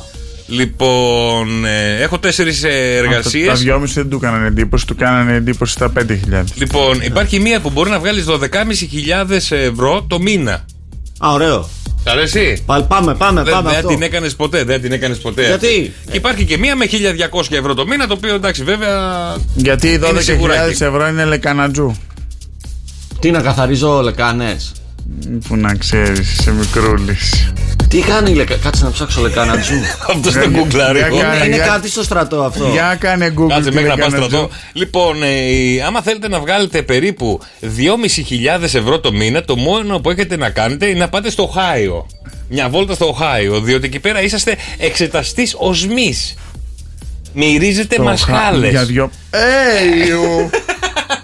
Λοιπόν, 0.48 1.66
ε, 1.66 2.02
έχω 2.02 2.20
τέσσερις 2.20 2.64
εργασίες. 2.64 3.48
Τα 3.48 3.54
δυόμιση 3.54 3.94
δεν 3.94 4.10
του 4.10 4.20
κάνανε 4.20 4.48
εντύπωση, 4.48 4.88
του 4.88 4.96
κάνανε 4.96 5.34
εντύπωση 5.36 5.72
στα 5.74 5.92
5.000. 5.98 6.44
Λοιπόν, 6.56 7.02
υπάρχει 7.02 7.40
μία 7.40 7.60
που 7.60 7.70
μπορεί 7.70 7.90
να 7.90 8.00
βγάλεις 8.00 8.26
12.500 8.26 9.56
ευρώ 9.56 10.06
το 10.10 10.20
μήνα. 10.20 10.66
Α, 11.20 11.32
ωραίο. 11.32 11.70
Σ' 12.06 12.12
αρέσει; 12.12 12.64
Πάλι 12.66 12.86
πάμε, 12.88 13.16
πάμε, 13.16 13.44
Δεν, 13.44 13.54
πάμε 13.54 13.70
δεν 13.70 13.78
αυτό. 13.78 13.88
την 13.90 14.02
έκανες 14.02 14.36
ποτέ, 14.36 14.64
δεν 14.64 14.82
την 14.82 14.92
έκανες 14.92 15.18
ποτέ. 15.18 15.46
Γιατί; 15.46 15.94
Και 16.12 16.18
υπάρχει 16.18 16.46
και 16.46 16.58
μία 16.58 16.76
με 16.76 16.86
1200 16.86 17.42
ευρώ 17.58 17.74
το 17.74 17.88
μήνα, 17.88 18.08
το 18.08 18.14
οποίο 18.14 18.34
εντάξει, 18.36 18.64
βέβαια. 18.64 18.98
Γιατί 19.56 19.88
οι 19.88 19.94
Είναι 19.94 20.08
12.000 20.08 20.22
σιγουράκι. 20.22 20.84
ευρώ 20.84 21.08
είναι 21.08 21.26
λεκανατζού. 21.26 21.96
Τι 23.20 23.32
να 23.32 23.42
καθαρίζω 23.42 24.02
λεκάνες; 24.02 24.72
Που 25.48 25.56
να 25.56 25.76
ξέρεις, 25.76 26.32
είσαι 26.40 26.52
μικρούλης. 26.52 27.52
Τι 27.96 28.02
κάνει 28.02 28.32
η 28.32 28.34
λεκα... 28.34 28.56
Κάτσε 28.56 28.84
να 28.84 28.92
ψάξω 28.92 29.22
λεκάνατζού. 29.22 29.74
Αυτός 30.14 30.32
στο 30.34 30.50
Για- 30.50 30.62
Google 30.64 30.70
για 30.96 31.06
εγώ. 31.06 31.18
κάνε. 31.20 31.46
είναι 31.46 31.56
για- 31.56 31.66
κάτι 31.66 31.90
στο 31.90 32.04
στρατό 32.04 32.42
αυτό. 32.44 32.68
Για 32.72 32.96
κάνε 33.00 33.34
Google 33.38 33.48
Κάτσε 33.50 33.70
τι 33.70 33.76
μέχρι 33.76 33.90
να 33.90 33.96
πας 33.96 34.06
λεκανατζού. 34.06 34.36
στρατό. 34.36 34.50
Λοιπόν, 34.74 35.24
ε, 35.24 35.30
άμα 35.88 36.02
θέλετε 36.02 36.28
να 36.28 36.40
βγάλετε 36.40 36.82
περίπου 36.82 37.40
2.500 37.62 38.62
ευρώ 38.64 39.00
το 39.00 39.12
μήνα, 39.12 39.44
το 39.44 39.56
μόνο 39.56 40.00
που 40.00 40.10
έχετε 40.10 40.38
να 40.38 40.50
κάνετε 40.50 40.86
είναι 40.86 41.00
να 41.00 41.10
πάτε 41.10 41.30
στο 41.30 41.44
Οχάιο. 41.44 42.08
Μια 42.50 42.70
βόλτα 42.70 42.94
στο 42.94 43.08
Οχάιο, 43.08 43.60
διότι 43.60 43.86
εκεί 43.86 44.00
πέρα 44.00 44.22
είσαστε 44.22 44.56
εξεταστής 44.78 45.56
οσμή. 45.58 46.14
Μυρίζετε 47.34 47.96
Το 47.96 48.04
μασχάλε. 48.04 48.66
χα- 48.66 48.72
Για 48.72 48.86
δυο. 48.86 49.10
Έιου! 49.30 50.50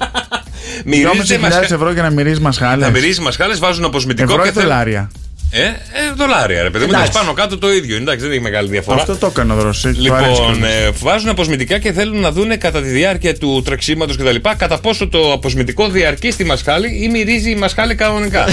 Μυρίζετε 0.86 1.36
2.500 1.36 1.40
μασχάλε. 1.42 1.66
ευρώ 1.66 1.92
για 1.92 2.02
να 2.02 2.10
μυρίζεις 2.10 2.40
μασχάλε. 2.40 2.86
Να 2.86 2.92
μυρίζεις 2.92 3.20
μασχάλε, 3.20 3.56
βάζουν 3.56 3.84
αποσμητικό 3.86 4.32
Ευρώ 4.32 4.44
και 4.44 4.50
ή 4.50 4.52
θέλουν- 4.52 4.70
δολάρια; 4.70 5.12
Ε, 5.54 5.62
ε, 5.62 5.74
δολάρια 6.16 6.62
ρε 6.64 6.70
παιδί 6.70 6.86
μου. 6.86 6.92
Εντάξει. 6.92 7.10
Εντάξει, 7.10 7.20
πάνω 7.20 7.34
κάτω 7.34 7.58
το 7.58 7.74
ίδιο. 7.74 7.96
Εντάξει, 7.96 8.22
δεν 8.22 8.32
έχει 8.32 8.42
μεγάλη 8.42 8.70
διαφορά. 8.70 8.98
Αυτό 8.98 9.16
το 9.16 9.26
έκανε 9.26 9.54
ο 9.54 9.56
Δροσί. 9.56 9.88
Λοιπόν, 9.88 10.64
ε, 10.64 10.90
βάζουν 11.00 11.30
αποσμητικά 11.30 11.78
και 11.78 11.92
θέλουν 11.92 12.20
να 12.20 12.32
δούνε 12.32 12.56
κατά 12.56 12.82
τη 12.82 12.88
διάρκεια 12.88 13.38
του 13.38 13.62
τρεξίματος 13.66 14.18
κτλ. 14.18 14.36
κατά 14.58 14.80
πόσο 14.80 15.08
το 15.08 15.32
αποσμητικό 15.32 15.88
διαρκεί 15.88 16.32
στη 16.32 16.44
μασχάλη 16.44 17.04
ή 17.04 17.10
μυρίζει 17.10 17.52
η 17.52 17.56
μασχάλη 17.56 17.96
κανονικά. 17.96 18.46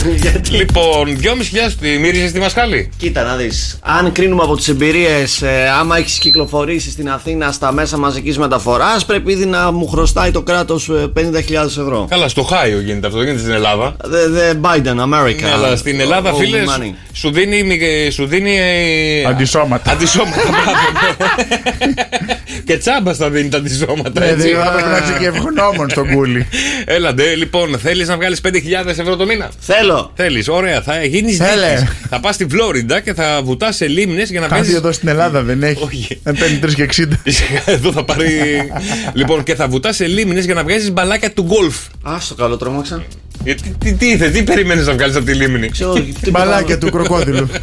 λοιπόν, 0.58 1.18
2.500 1.22 1.98
μύριζε 2.00 2.30
τη 2.32 2.38
μασχάλη. 2.38 2.90
Κοίτα 2.96 3.22
να 3.22 3.36
δεις 3.36 3.78
Αν 3.82 4.12
κρίνουμε 4.12 4.42
από 4.42 4.56
τις 4.56 4.68
εμπειρίες 4.68 5.42
ε, 5.42 5.68
Άμα 5.80 5.96
έχεις 5.96 6.18
κυκλοφορήσει 6.18 6.90
στην 6.90 7.10
Αθήνα 7.10 7.52
Στα 7.52 7.72
μέσα 7.72 7.96
μαζικής 7.96 8.38
μεταφοράς 8.38 9.04
Πρέπει 9.04 9.32
ήδη 9.32 9.46
να 9.46 9.70
μου 9.70 9.88
χρωστάει 9.88 10.30
το 10.30 10.42
κράτος 10.42 10.88
ε, 10.88 11.12
50.000 11.16 11.64
ευρώ 11.64 12.06
Καλά, 12.10 12.28
στο 12.28 12.42
Χάιο 12.42 12.80
γίνεται 12.80 13.06
αυτό, 13.06 13.18
δεν 13.18 13.26
γίνεται 13.26 13.44
στην 13.44 13.54
Ελλάδα. 13.54 13.96
The, 14.02 14.06
the 14.06 14.70
Biden 14.70 15.00
America 15.02 15.42
Ναι, 15.42 15.50
αλλά 15.52 15.76
στην 15.76 16.00
Ελλάδα 16.00 16.32
Ο 16.32 16.41
φίλες, 16.44 16.68
money. 16.78 16.94
σου 17.12 17.30
δίνει. 17.30 17.62
μη- 17.62 18.12
Σου 18.12 18.26
δίνει 18.26 18.56
ε, 18.58 19.24
Αντισώματα. 19.28 19.90
Αντισώματα, 19.92 20.36
μπράβο, 20.50 21.32
ναι. 21.36 22.60
Και 22.64 22.76
τσάμπα 22.78 23.14
θα 23.14 23.30
δίνει 23.30 23.48
τα 23.48 23.56
αντισώματα. 23.58 24.20
Ναι, 24.20 24.26
έτσι. 24.26 24.46
δηλαδή 24.48 24.66
θα 24.66 24.72
πρέπει 24.72 24.88
να 24.88 24.96
είσαι 24.96 25.16
και 25.18 25.26
ευγνώμων 25.26 25.90
στον 25.90 26.12
κούλι. 26.12 26.46
Έλαντε, 26.84 27.34
λοιπόν, 27.34 27.78
θέλεις 27.78 28.08
να 28.08 28.16
βγάλεις 28.16 28.40
5.000 28.44 28.52
ευρώ 28.86 29.16
το 29.16 29.26
μήνα; 29.26 29.50
Θέλω. 29.60 30.12
Θέλεις, 30.16 30.48
ωραία. 30.48 30.82
Θα 30.82 31.04
γίνεις 31.04 31.36
Θέλε. 31.36 31.86
Θα 32.08 32.20
πας 32.20 32.34
στη 32.34 32.46
Φλόριντα 32.50 33.00
και 33.00 33.14
θα 33.14 33.40
βουτάς 33.44 33.76
σε 33.76 33.86
λίμνες 33.88 34.30
για 34.30 34.40
να 34.40 34.46
Κάτι 34.46 34.60
παίζεις. 34.60 34.76
εδώ 34.76 34.92
στην 34.92 35.08
Ελλάδα 35.08 35.42
δεν 35.42 35.62
έχει. 35.62 35.82
Όχι. 35.84 36.20
Δεν 36.22 36.36
παίρνει 36.38 36.58
3 36.62 36.74
και 36.74 36.82
60. 36.82 37.06
Εδώ 37.64 37.92
θα 37.92 38.04
πάρει. 38.04 38.30
λοιπόν, 39.14 39.42
και 39.42 39.54
θα 39.54 39.68
βουτάς 39.68 39.96
σε 39.96 40.06
λίμνες 40.06 40.44
για 40.44 40.54
να 40.54 40.62
βγάζεις 40.62 40.90
μπαλάκια 40.92 41.30
του 41.32 41.42
γκολφ. 41.42 41.76
Α 42.02 42.16
το 42.28 42.34
καλό 42.34 42.56
τρόμαξα. 42.56 43.02
Ε, 43.44 43.54
Τι, 43.54 43.70
τι, 43.78 43.92
τι, 43.94 44.08
ήρθε, 44.08 44.28
τι 44.28 44.42
περιμένεις 44.42 44.86
να 44.86 44.92
βγάλεις 44.92 45.16
από 45.16 45.24
τη 45.24 45.32
λίμνη; 45.34 45.68
Ξέρω, 45.68 45.92
τι 46.20 46.30
Μπαλάκια 46.30 46.78
του 46.78 46.90
κροκόδιλου. 46.90 47.48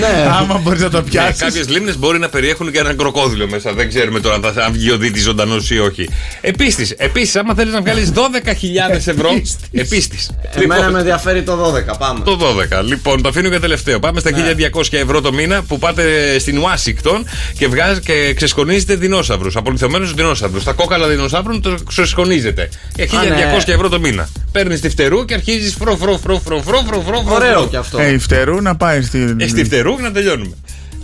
Ναι. 0.00 0.28
Άμα 0.40 0.58
μπορείς 0.62 0.80
να 0.80 0.90
το 0.90 0.96
Ναι, 0.96 1.02
πιάσεις. 1.10 1.40
Κάποιες 1.40 1.68
λίμνες 1.68 1.98
μπορεί 1.98 2.18
να 2.18 2.28
περιέχουν 2.28 2.72
και 2.72 2.78
έναν 2.78 2.96
κροκόδιλο 2.96 3.48
μέσα. 3.48 3.72
Δεν 3.72 3.88
ξέρουμε 3.88 4.20
τώρα 4.20 4.34
αν 4.34 4.52
θα 4.54 4.64
αν 4.64 4.72
βγει 4.72 4.90
ο 4.90 4.96
δίτη 4.96 5.20
ζωντανός 5.20 5.70
ή 5.70 5.78
όχι. 5.78 6.08
Επίσης, 6.40 6.90
επίσης, 6.90 7.36
άμα 7.36 7.54
θέλεις 7.54 7.72
να 7.72 7.80
βγάλεις 7.80 8.12
12.000 8.14 8.96
ευρώ. 9.14 9.28
Επίσης. 9.72 10.30
Εμένα 10.54 10.90
με 10.90 10.98
ενδιαφέρει 10.98 11.42
το 11.42 11.74
12. 11.92 11.96
Πάμε. 11.98 12.20
Το 12.24 12.38
12. 12.80 12.84
Λοιπόν, 12.84 13.22
το 13.22 13.28
αφήνω 13.28 13.48
για 13.48 13.60
τελευταίο. 13.60 13.98
Πάμε 13.98 14.20
στα 14.20 14.30
1200 14.72 14.82
ευρώ 14.90 15.20
το 15.20 15.32
μήνα 15.32 15.62
που 15.62 15.78
πάτε 15.78 16.38
στην 16.38 16.58
Ουάσιγκτον 16.58 17.26
και, 17.58 17.66
βγάζει, 17.68 18.00
και 18.00 18.32
ξεσκονίζετε 18.36 18.94
δεινόσαυρους. 18.96 19.56
Απολυθωμένους 19.56 20.14
δεινόσαυρους. 20.14 20.64
Τα 20.64 20.72
κόκαλα 20.72 21.08
δεινόσαυρων 21.08 21.62
το 21.62 21.78
ξεσκονίζετε. 21.88 22.68
Για 22.96 23.06
1200 23.06 23.14
Α, 23.16 23.24
ναι. 23.66 23.74
ευρώ 23.74 23.88
το 23.88 24.00
μήνα. 24.00 24.28
Παίρνεις 24.52 24.79
τη 24.80 24.88
φτερού 24.88 25.24
και 25.24 25.34
αρχίζεις 25.34 25.74
φρο, 25.74 25.96
φρο, 25.96 26.18
φρο, 26.18 26.40
φρο, 26.44 26.62
φρο, 26.62 26.82
φρο, 26.86 27.00
φρο, 27.00 27.22
φρο. 27.26 27.34
Ωραίο 27.34 27.66
κι 27.68 27.76
αυτό. 27.76 27.98
Ε, 27.98 28.12
η 28.12 28.18
φτερού 28.18 28.62
να 28.62 28.76
πάει 28.76 29.02
στην. 29.02 29.40
Ε, 29.40 29.46
στη 29.48 29.64
φτερού 29.64 29.96
και 29.96 30.02
να 30.02 30.12
τελειώνουμε. 30.12 30.54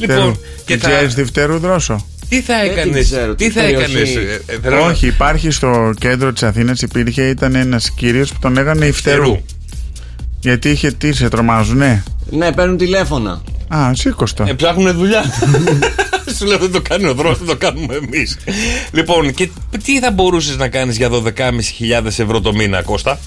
Φτερού. 0.03 0.21
Λοιπόν, 0.21 0.39
και 0.65 0.77
θα, 0.77 0.89
Ξέρεις 0.89 1.15
τη 1.15 1.25
φτερού 1.25 1.59
δρόσο. 1.59 2.07
τι 2.29 2.41
θα 2.41 2.55
Δεν 2.59 2.69
την 2.71 2.79
έκανε. 2.79 3.01
ξέρω, 3.03 3.35
Τι 3.35 3.47
τι 3.47 3.51
θα 3.53 3.61
περιοχή. 3.61 4.19
έκανες. 4.47 4.85
Όχι, 4.91 5.07
υπάρχει 5.07 5.51
στο 5.51 5.93
κέντρο 5.99 6.33
της 6.33 6.43
Αθήνας 6.43 6.83
υπήρχε, 6.83 7.23
ήταν 7.29 7.55
ένας 7.55 7.91
κύριος 7.91 8.33
που 8.33 8.39
τον 8.41 8.53
λέγανε 8.53 8.87
η 8.87 8.93
φτερού. 8.93 9.23
Φτερού. 9.23 9.41
Γιατί 10.41 10.71
είχε 10.71 10.91
τι, 10.93 11.13
σε 11.13 11.29
τρομάζουνε; 11.29 12.03
Ναι, 12.31 12.53
παίρνουν 12.53 12.77
τηλέφωνα. 12.77 13.43
Α, 13.69 13.91
σήκωστο. 13.95 14.45
Ε, 14.49 14.53
ψάχνουν 14.53 14.93
δουλειά. 14.97 15.23
Σου 16.39 16.47
λέω 16.47 16.59
δεν 16.59 16.73
το 16.73 16.81
κάνει 16.89 17.07
ο 17.07 17.15
δρόμος, 17.15 17.39
δεν 17.39 17.47
το 17.47 17.57
κάνουμε 17.57 17.95
εμείς. 17.95 18.37
Λοιπόν, 18.91 19.35
και 19.35 19.49
τι 19.85 19.99
θα 20.01 20.11
μπορούσες 20.11 20.57
να 20.57 20.69
κάνεις 20.69 20.97
για 20.97 21.09
12.500 21.11 22.05
ευρώ 22.07 22.41
το 22.41 22.55
μήνα, 22.55 22.83
Κώστα; 22.83 23.19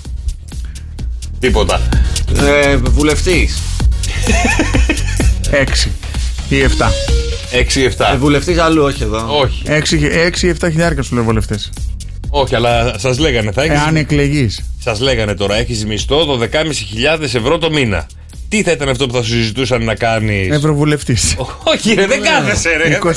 Τίποτα. 1.39 1.81
Ε, 2.39 2.75
Βουλευτής. 2.75 3.57
6 5.51 5.89
ή 6.49 6.55
7. 6.61 6.67
6-7. 7.97 8.13
Ε, 8.13 8.17
Βουλευτής 8.17 8.57
αλλού, 8.57 8.83
όχι 8.83 9.03
εδώ. 9.03 9.37
Όχι, 9.39 9.63
6-7 10.61 10.69
χιλιάρικα 10.71 11.01
σου 11.01 11.15
λέω 11.15 11.23
βολευτέ. 11.23 11.59
όχι, 12.29 12.55
αλλά 12.55 12.99
σας 12.99 13.17
λέγανε. 13.19 13.51
Θα 13.51 13.63
έχεις... 13.63 13.79
Εάν 13.79 13.95
εκλεγείς. 13.95 14.61
Σας 14.83 14.99
λέγανε 14.99 15.33
τώρα, 15.33 15.55
έχεις 15.55 15.85
μισθό 15.85 16.39
12.500 16.39 17.21
ευρώ 17.21 17.57
το 17.57 17.71
μήνα. 17.71 18.07
Τι 18.49 18.63
θα 18.63 18.71
ήταν 18.71 18.89
αυτό 18.89 19.07
που 19.07 19.13
θα 19.13 19.21
σου 19.23 19.31
συζητούσαν 19.31 19.83
να 19.83 19.95
κάνεις; 19.95 20.49
Ευρωβουλευτής. 20.55 21.35
Όχι, 21.63 21.93
ρε, 21.93 22.05
δεν 22.05 22.21
κάθεσαι, 22.21 22.69
ρε. 22.77 22.99
25.000 23.03 23.09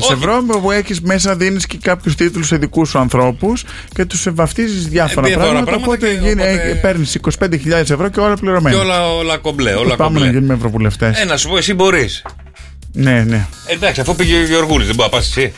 όχι. 0.00 0.12
ευρώ 0.12 0.42
που 0.62 0.70
έχεις 0.70 1.00
μέσα 1.00 1.36
δίνεις 1.36 1.66
και 1.66 1.78
κάποιους 1.82 2.14
τίτλους 2.14 2.46
σε 2.46 2.56
δικούς 2.56 2.88
σου 2.88 2.98
ανθρώπους 2.98 3.64
και 3.94 4.04
τους 4.04 4.26
βαφτίζει 4.30 4.88
διάφορα 4.88 5.26
Ε, 5.26 5.30
διάφορα 5.30 5.50
πράγματα. 5.50 5.70
πράγματα 5.70 5.92
Οπότε, 5.92 6.08
και 6.14 6.28
γίνει, 6.28 6.42
οπότε- 6.42 6.78
παίρνεις 6.80 7.14
25.000 7.14 7.90
ευρώ 7.90 8.08
και 8.08 8.20
όλα 8.20 8.34
Και 8.34 8.40
πληρωμένα. 8.40 8.78
όλα, 8.78 9.08
όλα 9.14 9.36
κομπλέ, 9.36 9.72
όλα 9.72 9.96
Πάμε 9.96 10.12
να 10.12 10.18
κομπλέ. 10.18 10.32
γίνουμε 10.38 10.54
ευρωβουλευτές. 10.54 11.20
Ε, 11.20 11.24
να 11.24 11.36
σου 11.36 11.48
πω, 11.48 11.56
εσύ 11.56 11.74
μπορείς. 11.74 12.22
Ναι, 12.92 13.24
ναι. 13.28 13.46
Εντάξει, 13.66 14.00
αφού 14.00 14.14
πήγε 14.16 14.36
ο 14.36 14.44
Γιωργούλη, 14.44 14.84
δεν 14.84 14.94
μπορεί 14.94 15.10
να 15.12 15.16
πας 15.18 15.28
εσύ. 15.36 15.52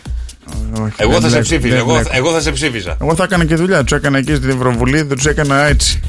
Όχι, 0.83 0.95
Εγώ 0.97 1.13
δεν 1.13 1.21
θα 1.21 1.29
σε 1.29 1.41
βλέπω, 1.41 1.43
ψήφιζα. 1.43 1.69
δεν 1.69 1.79
Εγώ, 1.79 1.93
βλέπω. 1.93 2.11
εγώ 2.13 2.31
θα 2.33 2.41
σε 2.41 2.51
ψήφιζα. 2.53 2.97
Εγώ 3.01 3.15
θα 3.15 3.25
έκανα 3.25 3.45
και 3.45 3.55
δουλειά. 3.55 3.83
Τους 3.85 3.93
έκανα 3.93 4.19
εκεί 4.19 4.35
στην 4.35 4.51
Ευρωβουλή, 4.51 5.03
δεν 5.03 5.17
τους 5.17 5.27
έκανα 5.27 5.67
έτσι. 5.67 6.01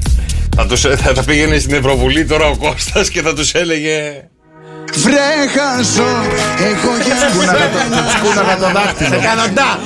Θα, 0.56 0.66
τους, 0.68 0.82
θα 0.82 1.14
τα 1.14 1.24
πήγαινε 1.24 1.58
στην 1.58 1.74
Ευρωβουλή 1.74 2.26
τώρα 2.26 2.48
ο 2.48 2.58
Κώστας 2.58 3.10
και 3.10 3.22
θα 3.22 3.34
τους 3.34 3.54
έλεγε. 3.54 4.28
Βρέχαζο, 4.92 6.10
έχω 6.72 6.90
Σκούναγα 8.18 8.58
το 8.58 8.72
δάχτυλο. 8.74 9.10
Σε 9.10 9.16
Καναδά. 9.16 9.80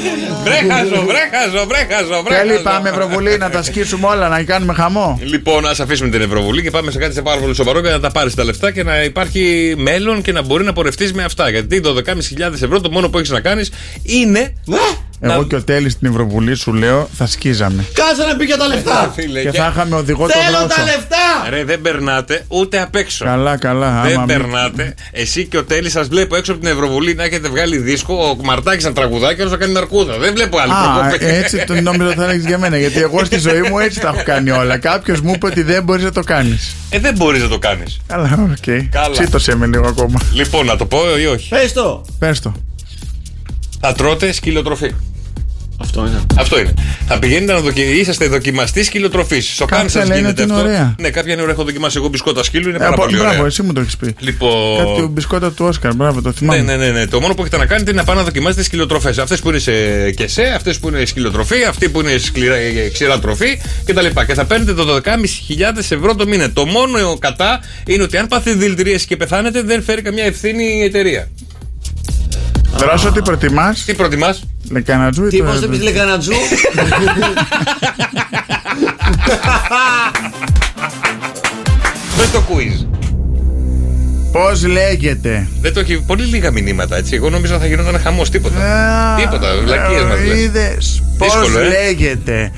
Βρέχαζο, 0.43 1.05
βρέχαζο, 1.05 1.65
βρέχαζο, 1.67 2.23
Τέλει, 2.27 2.43
βρέχαζο. 2.47 2.63
πάμε 2.63 2.89
Ευρωβουλή 2.89 3.37
να 3.37 3.49
τα 3.49 3.63
σκίσουμε 3.63 4.07
όλα, 4.07 4.27
να 4.27 4.43
κάνουμε 4.43 4.73
χαμό. 4.73 5.19
Λοιπόν, 5.23 5.67
ας 5.67 5.79
αφήσουμε 5.79 6.09
την 6.09 6.21
Ευρωβουλή 6.21 6.61
και 6.61 6.71
πάμε 6.71 6.91
σε 6.91 6.97
κάτι 6.97 7.13
σε 7.13 7.21
πάρα 7.21 7.39
πολύ 7.39 7.55
σοβαρό 7.55 7.79
για 7.79 7.91
να 7.91 7.99
τα 7.99 8.11
πάρεις 8.11 8.35
τα 8.35 8.43
λεφτά 8.43 8.71
και 8.71 8.83
να 8.83 9.03
υπάρχει 9.03 9.73
μέλλον 9.77 10.21
και 10.21 10.31
να 10.31 10.41
μπορεί 10.41 10.63
να 10.63 10.73
πορευτείς 10.73 11.13
με 11.13 11.23
αυτά. 11.23 11.49
Γιατί 11.49 11.81
το 11.81 11.95
12.500 12.05 12.13
ευρώ 12.53 12.81
το 12.81 12.91
μόνο 12.91 13.09
που 13.09 13.17
έχεις 13.17 13.29
να 13.29 13.39
κάνεις 13.39 13.71
είναι. 14.01 14.53
Εγώ 15.19 15.43
και 15.43 15.55
ο 15.55 15.63
Τέλης 15.63 15.91
στην 15.91 16.07
Ευρωβουλή 16.09 16.55
σου 16.55 16.73
λέω 16.73 17.09
θα 17.17 17.25
σκίζαμε. 17.25 17.85
Κάτσε 17.93 18.23
να 18.25 18.35
πει 18.35 18.45
για 18.45 18.57
τα 18.57 18.67
λεφτά. 18.67 19.11
Φίλε, 19.15 19.41
Και 19.41 19.49
και- 19.49 19.57
θα 19.57 19.71
είχαμε 19.75 19.95
οδηγό 19.95 20.27
τον 20.27 20.29
Θέλω 20.43 20.57
τα 20.57 20.65
δρόσο. 20.67 20.81
λεφτά. 20.83 21.49
Ρε, 21.49 21.63
δεν 21.63 21.81
περνάτε 21.81 22.45
ούτε 22.47 22.81
απ' 22.81 22.95
έξω. 22.95 23.25
Καλά, 23.25 23.57
καλά. 23.57 24.01
Δεν 24.01 24.13
άμα 24.15 24.25
μην- 24.25 24.37
περνάτε. 24.37 24.93
Εσύ 25.11 25.45
και 25.45 25.57
ο 25.57 25.63
Τέλης 25.63 25.91
σας 25.91 26.07
βλέπω 26.07 26.35
έξω 26.35 26.51
από 26.51 26.61
την 26.61 26.69
Ευρωβουλή 26.69 27.13
να 27.15 27.23
έχετε 27.23 27.49
βγάλει 27.49 27.77
δίσκο. 27.77 28.13
Ο 28.39 28.45
Μαρτάκη 28.45 28.83
να 28.83 28.93
τραγουδάει 28.93 29.35
και 29.35 29.41
ο 29.43 29.49
να 29.49 29.57
κάνει 29.57 29.73
ναρκούδα. 29.73 30.17
Δεν 30.17 30.33
βλέπω 30.33 30.57
άλλη 30.57 30.71
Α, 30.71 30.75
προκοπή. 30.99 31.25
έτσι 31.25 31.63
το 31.67 31.81
νόμιζα 31.81 32.13
θα 32.13 32.23
έλεγες 32.23 32.45
για 32.45 32.57
μένα. 32.57 32.77
Γιατί 32.77 32.99
εγώ 32.99 33.25
στη 33.25 33.37
ζωή 33.39 33.61
μου 33.61 33.79
έτσι 33.79 33.99
τα 33.99 34.07
έχω 34.07 34.23
κάνει 34.25 34.51
όλα. 34.51 34.77
Κάποιος 34.77 35.21
μου 35.21 35.31
είπε 35.35 35.45
ότι 35.45 35.61
δεν 35.61 35.83
μπορείς 35.83 36.03
να 36.03 36.11
το 36.11 36.21
κάνεις. 36.23 36.75
Ε, 36.89 36.99
δεν 36.99 37.13
μπορείς 37.15 37.41
να 37.41 37.47
το 37.47 37.59
κάνεις. 37.59 37.99
Καλά, 38.07 38.47
οκ. 38.51 38.87
Καλά. 38.91 39.09
Τσίτωσε 39.11 39.55
με 39.55 39.65
λίγο 39.65 39.87
ακόμα. 39.87 40.19
Λοιπόν, 40.33 40.65
να 40.65 40.75
το 40.77 40.85
πω 40.85 40.99
ή 41.21 41.25
όχι; 41.25 41.49
Πες 41.49 41.73
το. 41.73 42.05
Πες 42.19 42.39
το. 42.39 42.53
Θα 43.79 43.93
τρώτε 43.93 44.31
σκυλοτροφή. 44.31 44.91
Αυτό 45.79 45.99
είναι. 46.07 46.21
Αυτό 46.35 46.59
είναι. 46.59 46.73
Θα 47.07 47.19
πηγαίνετε 47.19 47.53
να 47.53 47.59
δοκι... 47.59 47.81
είσαστε 47.81 48.27
δοκιμαστή 48.27 48.83
σκυλοτροφής. 48.83 49.53
Στο 49.53 49.65
Κάποια 49.65 49.77
καν 49.81 49.89
σα 49.89 49.99
λένε 49.99 50.15
γίνεται 50.15 50.31
ότι 50.31 50.41
είναι 50.41 50.53
αυτό. 50.53 50.65
ωραία. 50.65 50.95
Ναι, 50.99 51.09
κάποια 51.09 51.33
είναι 51.33 51.41
ωραία. 51.41 51.53
Έχω 51.53 51.63
δοκιμάσει 51.63 51.97
εγώ 51.97 52.07
μπισκότα 52.07 52.43
σκύλου. 52.43 52.67
Είναι 52.69 52.77
Ε, 52.77 52.79
πάρα 52.79 52.93
από- 52.93 53.01
πολύ 53.03 53.15
Μπράβο, 53.17 53.33
ωραία. 53.33 53.45
εσύ 53.45 53.61
μου 53.63 53.73
το 53.73 53.81
έχεις 53.81 53.97
πει. 53.97 54.15
Λοιπόν. 54.19 54.77
Κάτι 54.77 55.01
ο 55.01 55.07
μπισκότα 55.07 55.51
του 55.51 55.65
Όσκαρ, 55.65 55.95
μπράβο, 55.95 56.21
το 56.21 56.27
Ναι, 56.29 56.33
θυμάμαι. 56.35 56.61
ναι, 56.61 56.75
ναι, 56.75 56.91
ναι. 56.91 57.07
Το 57.07 57.19
μόνο 57.21 57.33
που 57.33 57.41
έχετε 57.41 57.57
να 57.57 57.65
κάνετε 57.65 57.91
είναι 57.91 57.99
να 57.99 58.05
πάτε 58.05 58.17
να 58.19 58.23
δοκιμάσετε 58.25 58.63
σκυλοτροφές. 58.63 59.17
Αυτές 59.17 59.39
που 59.39 59.49
είναι 59.49 59.59
σε 59.59 59.71
κεσέ, 60.11 60.43
αυτές 60.55 60.79
που 60.79 60.87
είναι 60.87 61.05
σκυλοτροφή, 61.05 61.63
αυτή 61.63 61.89
που 61.89 61.99
είναι 61.99 62.17
σκληρά, 62.17 62.55
ε, 62.55 62.89
ξηρά 62.93 63.19
τροφή 63.19 63.59
κτλ. 63.85 64.05
Και, 64.05 64.23
και 64.27 64.33
θα 64.33 64.45
παίρνετε 64.45 64.73
το 64.73 64.83
12.500 64.95 65.77
ευρώ 65.77 66.15
το 66.15 66.27
μήνα. 66.27 66.51
Το 66.51 66.65
μόνο 66.65 67.17
κατά 67.19 67.59
είναι 67.87 68.03
ότι 68.03 68.17
αν 68.17 68.27
πάθετε 68.27 68.57
δηλητηρίαση 68.57 69.07
και 69.07 69.17
πεθάνετε, 69.17 69.61
δεν 69.61 69.83
φέρει 69.83 70.01
καμιά 70.01 70.23
ευθύνη 70.23 70.63
η 70.63 70.83
εταιρεία. 70.83 71.27
Δρόσο, 72.77 73.11
τι 73.11 73.21
προτιμάς; 73.21 73.83
Τι 73.85 73.93
προτιμάς, 73.93 74.43
Λεκανατζού 74.71 75.25
ή 75.25 75.29
Τι 75.29 75.37
το. 75.37 75.43
πώς 75.43 75.59
δεν 75.59 75.69
πεις 75.69 75.81
λεκανατζού. 75.81 76.31
με 82.17 82.23
το 82.33 82.43
quiz. 82.49 82.85
Πώς 84.31 84.65
λέγεται; 84.65 85.47
Δεν 85.61 85.73
το 85.73 85.79
έχει 85.79 86.01
πολύ 86.05 86.23
λίγα 86.23 86.51
μηνύματα 86.51 86.95
έτσι. 86.97 87.15
Εγώ 87.15 87.29
νόμιζα 87.29 87.59
θα 87.59 87.65
γινόταν 87.65 87.99
χαμός 87.99 88.29
τίποτα. 88.29 88.55
Τίποτα, 89.19 89.47
βλακίες 89.63 90.03
μας 90.03 90.19
λες. 90.27 90.37
Είδε 90.39 90.77
πώς 91.17 91.27
Δύσκολο, 91.33 91.59
ε. 91.59 91.67
λέγεται 91.67 92.51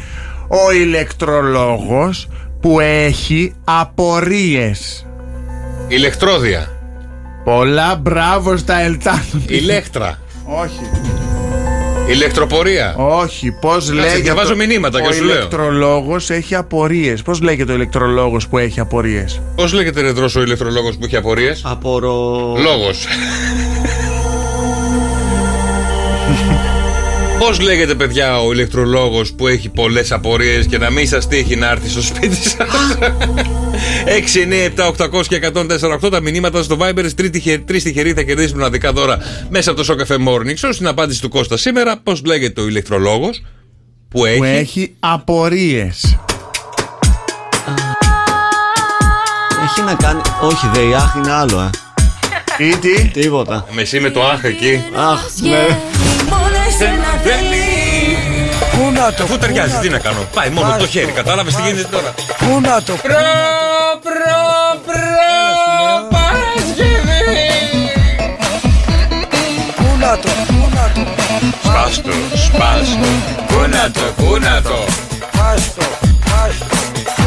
ο 0.47 0.71
ηλεκτρολόγος 0.71 2.27
που 2.61 2.79
έχει 2.79 3.53
απορίες; 3.63 5.05
Ηλεκτρόδια. 5.87 6.78
Πολλά 7.43 7.95
μπράβο 7.95 8.57
στα 8.57 8.81
Ελτάνο. 8.81 9.21
Ηλέκτρα. 9.47 10.19
Όχι. 10.45 10.79
Ηλεκτροπορία. 12.09 12.95
Όχι, 12.97 13.51
πώς 13.51 13.91
λέγεται. 13.91 14.19
διαβάζω 14.19 14.55
μηνύματα 14.55 14.99
ο 14.99 15.07
και 15.07 15.13
σου 15.13 15.23
λέω. 15.23 15.35
ηλεκτρολόγος 15.35 16.29
έχει 16.29 16.55
απορίες. 16.55 17.21
Πώς 17.21 17.41
λέγεται 17.41 17.71
ο 17.71 17.75
ηλεκτρολόγος 17.75 18.47
που 18.47 18.57
έχει 18.57 18.79
απορίες; 18.79 19.41
Πώς 19.55 19.73
λέγεται 19.73 20.01
ρε 20.01 20.11
δρόσο 20.11 20.39
ο 20.39 20.43
ηλεκτρολόγος 20.43 20.95
που 20.97 21.05
έχει 21.05 21.15
απορίες; 21.15 21.61
Απορώ. 21.65 22.55
Λόγος. 22.57 23.07
Πώς 27.39 27.59
λέγεται, 27.59 27.95
παιδιά, 27.95 28.41
ο 28.41 28.51
ηλεκτρολόγος 28.51 29.33
που 29.33 29.47
έχει 29.47 29.69
πολλές 29.69 30.11
απορίες 30.11 30.65
και 30.65 30.77
να 30.77 30.89
μην 30.89 31.07
σας 31.07 31.27
τύχει 31.27 31.55
να 31.55 31.69
έρθει 31.69 31.89
στο 31.89 32.01
σπίτι 32.01 32.35
σας; 32.35 32.57
6, 34.05 34.43
9, 34.43 34.63
7, 34.63 34.87
800 34.87 35.27
και 35.27 35.35
148 35.35 36.09
τα 36.11 36.19
μηνύματα 36.19 36.63
στο 36.63 36.77
Viber. 36.79 37.05
Τρεις 37.65 37.83
τυχεροί 37.83 38.13
θα 38.13 38.21
κερδίσει 38.21 38.53
μοναδικά 38.53 38.91
δώρα 38.91 39.17
μέσα 39.49 39.71
από 39.71 39.83
το 39.83 39.93
Show 39.93 40.01
Cafe 40.01 40.15
Morning 40.15 40.67
Show. 40.67 40.69
Στην 40.71 40.87
απάντηση 40.87 41.21
του 41.21 41.29
Κώστα 41.29 41.57
σήμερα, 41.57 41.99
πώς 42.03 42.21
λέγεται 42.25 42.61
ο 42.61 42.67
ηλεκτρολόγος 42.67 43.43
που 44.09 44.25
έχει. 44.25 44.37
Που 44.37 44.43
έχει 44.43 44.95
απορίες. 44.99 46.17
Έχει 49.63 49.81
να 49.85 49.93
κάνει. 49.93 50.21
Όχι, 50.41 50.69
δε, 50.73 50.79
η 50.79 50.93
άχ 50.93 51.15
είναι 51.15 51.31
άλλο, 51.31 51.59
ε. 51.61 51.69
Ή 52.65 52.75
τι; 52.75 53.07
Τίποτα. 53.07 53.65
Με 53.71 53.81
εσύ 53.81 53.99
με 53.99 54.09
το 54.09 54.23
άχ 54.23 54.43
εκεί. 54.43 54.83
Αχ, 54.95 55.19
ναι 55.41 55.77
ένα 56.81 57.19
θέλει. 57.23 57.67
Πού 58.71 58.91
να 58.91 59.13
το. 59.13 59.23
Αφού 59.23 59.37
ταιριάζει, 59.37 59.77
τι 59.81 59.89
να 59.89 59.99
κάνω. 59.99 60.19
Πάει 60.33 60.49
μόνο 60.49 60.75
το 60.77 60.87
χέρι, 60.87 61.11
κατάλαβες 61.11 61.55
τι 61.55 61.61
γίνεται 61.61 61.87
τώρα. 61.91 62.13
Πού 62.37 62.59
να 62.61 62.81
το. 62.81 62.93
Προ, 62.93 63.15
προ, 64.03 64.41
προ, 64.85 65.07
Παρασκευή. 66.09 67.31
Πού 69.75 69.97
να 69.99 70.17
το, 70.17 70.29
πού 70.47 70.69
να 70.75 70.91
το. 70.93 71.01
Σπάστο, 71.63 72.11
σπάστο. 72.45 73.09
Πού 73.47 73.59
να 73.69 73.91
το, 73.91 74.01
πού 74.15 74.37
να 74.39 74.61
το. 74.61 74.77
Σπάστο, 75.33 75.83
σπάστο. 76.23 77.18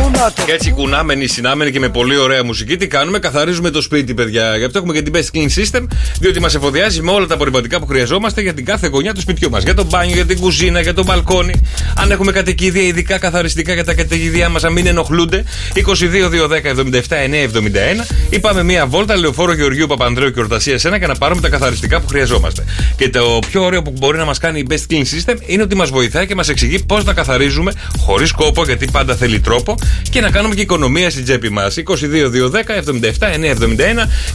Και 0.45 0.53
έτσι 0.53 0.71
κουνάμενοι, 0.71 1.27
συνάμενοι 1.27 1.71
και 1.71 1.79
με 1.79 1.89
πολύ 1.89 2.17
ωραία 2.17 2.45
μουσική, 2.45 2.77
τι 2.77 2.87
κάνουμε, 2.87 3.19
καθαρίζουμε 3.19 3.71
το 3.71 3.81
σπίτι, 3.81 4.15
παιδιά. 4.15 4.57
Γι' 4.57 4.65
αυτό 4.65 4.79
έχουμε 4.79 4.93
και 4.93 5.03
την 5.03 5.13
Best 5.15 5.27
Clean 5.37 5.49
System, 5.61 5.87
διότι 6.21 6.41
μας 6.41 6.55
εφοδιάζει 6.55 7.03
με 7.03 7.11
όλα 7.11 7.27
τα 7.27 7.35
απορριπαντικά 7.35 7.81
που 7.81 7.87
χρειαζόμαστε 7.87 8.41
για 8.41 8.55
την 8.55 8.65
κάθε 8.65 8.87
γωνιά 8.87 9.15
του 9.15 9.21
σπιτιού 9.21 9.51
μας. 9.51 9.63
Για 9.63 9.75
το 9.75 9.85
μπάνιο, 9.85 10.15
για 10.15 10.27
την 10.27 10.41
κουζίνα, 10.41 10.81
για 10.81 10.95
το 10.95 11.05
μπαλκόνι. 11.05 11.55
Αν 11.97 12.11
έχουμε 12.11 12.33
κατοικίδια, 12.33 12.83
ειδικά 12.83 13.19
καθαριστικά 13.19 13.75
για 13.75 13.85
τα 13.85 13.95
κατοικίδια 13.95 14.49
μας, 14.49 14.63
να 14.63 14.71
μην 14.71 14.87
ενοχλούνται. 14.87 15.45
22-210-77-971 15.75 18.07
ή 18.31 18.39
πάμε 18.39 18.63
μία 18.63 18.87
βόλτα 18.87 19.17
λεωφόρο 19.17 19.53
Γεωργίου 19.53 19.87
Παπανδρέου 19.87 20.31
και 20.31 20.41
Ορτασίας 20.41 20.87
1 20.87 20.99
και 20.99 21.07
να 21.07 21.15
πάρουμε 21.15 21.41
τα 21.41 21.49
καθαριστικά 21.49 22.01
που 22.01 22.09
χρειαζόμαστε. 22.09 22.65
Και 22.97 23.11
το 23.11 23.39
πιο 23.51 23.65
ωραίο 23.65 23.83
που 23.83 23.93
μπορεί 23.99 24.19
να 24.19 24.25
μας 24.25 24.39
κάνει 24.39 24.59
η 24.59 24.67
Best 24.71 24.93
Clean 24.93 25.03
System 25.03 25.37
είναι 25.47 25.63
ότι 25.63 25.75
μας 25.75 25.91
βοηθάει 25.91 26.27
και 26.27 26.35
μας 26.35 26.49
εξηγεί 26.49 26.85
πώς 26.85 27.05
να 27.05 27.13
καθαρίζουμε 27.13 27.73
χωρίς 27.99 28.33
κόπο, 28.33 28.65
γιατί 28.65 28.89
πάντα 28.93 29.17
θέλει 29.17 29.41
τρόπο 29.41 29.75
και 30.11 30.21
να 30.21 30.31
κάνουμε 30.31 30.55
και 30.55 30.61
οικονομία 30.61 31.11
στην 31.11 31.25
τσέπη 31.25 31.51
μας. 31.51 31.77
22-210-77-971 31.77 31.85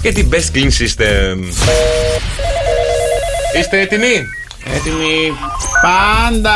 και 0.02 0.12
την 0.12 0.30
Best 0.32 0.56
Clean 0.56 0.70
System. 0.80 1.38
Είστε 3.60 3.80
έτοιμοι; 3.82 4.26
Έτοιμοι. 4.76 5.34
Πάντα! 5.82 6.56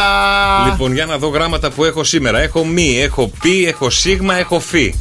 Λοιπόν, 0.65 0.93
για 0.93 1.05
να 1.05 1.17
δω 1.17 1.27
γράμματα 1.27 1.71
που 1.71 1.85
έχω 1.85 2.03
σήμερα. 2.03 2.39
Έχω 2.39 2.65
μη, 2.65 3.01
έχω 3.01 3.31
πι, 3.41 3.65
έχω 3.67 3.89
σίγμα, 3.89 4.35
έχω 4.35 4.59
φι. 4.59 4.95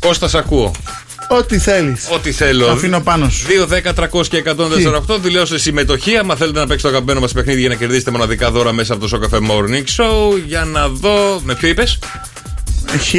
Κώστας, 0.00 0.30
σ' 0.30 0.34
ακούω. 0.34 0.72
Ό,τι 1.28 1.58
θέλεις. 1.58 2.08
Ό,τι 2.12 2.32
θέλω. 2.32 2.66
Το 2.66 2.72
αφήνω 2.72 3.00
πάνω 3.00 3.28
σου. 3.28 3.46
2, 3.46 3.66
10, 3.66 3.92
300 3.94 4.26
και 4.28 4.36
148. 4.36 5.18
Δηλώστε 5.20 5.58
συμμετοχή. 5.58 6.16
Άμα 6.16 6.36
θέλετε 6.36 6.58
να 6.58 6.66
παίξετε 6.66 6.82
το 6.82 6.94
αγαπημένο 6.94 7.20
μας 7.20 7.32
παιχνίδι 7.32 7.60
για 7.60 7.68
να 7.68 7.74
κερδίσετε 7.74 8.10
μοναδικά 8.10 8.50
δώρα 8.50 8.72
μέσα 8.72 8.92
από 8.92 9.02
το 9.02 9.08
Σοκαφέ 9.08 9.38
Morning 9.50 9.84
Show. 9.96 10.38
Για 10.46 10.64
να 10.64 10.88
δω. 10.88 11.40
Με 11.44 11.54
ποιο 11.54 11.68
είπες; 11.68 11.98
Χ. 12.98 13.14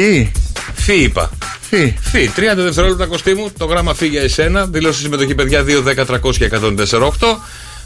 Φι 0.74 0.94
είπα. 1.02 1.30
Φι. 1.60 1.94
Φι. 2.00 2.30
30 2.36 2.40
δευτερόλεπτα 2.56 3.06
κοστί 3.06 3.34
μου. 3.34 3.50
Το 3.58 3.64
γράμμα 3.64 3.94
φι 3.94 4.06
για 4.06 4.22
εσένα. 4.22 4.66
Δηλώστε 4.66 5.02
συμμετοχή, 5.02 5.34
παιδιά. 5.34 5.64
2, 5.64 5.82
10, 5.82 6.04
300 6.06 6.36
και 6.36 6.44
148. 6.44 7.08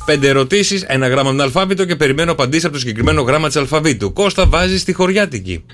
Πέντε 0.04 0.28
ερωτήσεις, 0.28 0.82
ένα 0.86 1.08
γράμμα 1.08 1.30
με 1.30 1.36
τον 1.36 1.46
αλφάβητο 1.46 1.84
και 1.84 1.96
περιμένω 1.96 2.32
απαντήσεις 2.32 2.64
από 2.64 2.72
το 2.72 2.78
συγκεκριμένο 2.78 3.22
γράμμα 3.22 3.46
της 3.46 3.56
αλφαβήτου. 3.56 4.12
Κώστα 4.12 4.46
βάζεις 4.46 4.80
στη 4.80 4.92
χωριάτικη. 4.92 5.64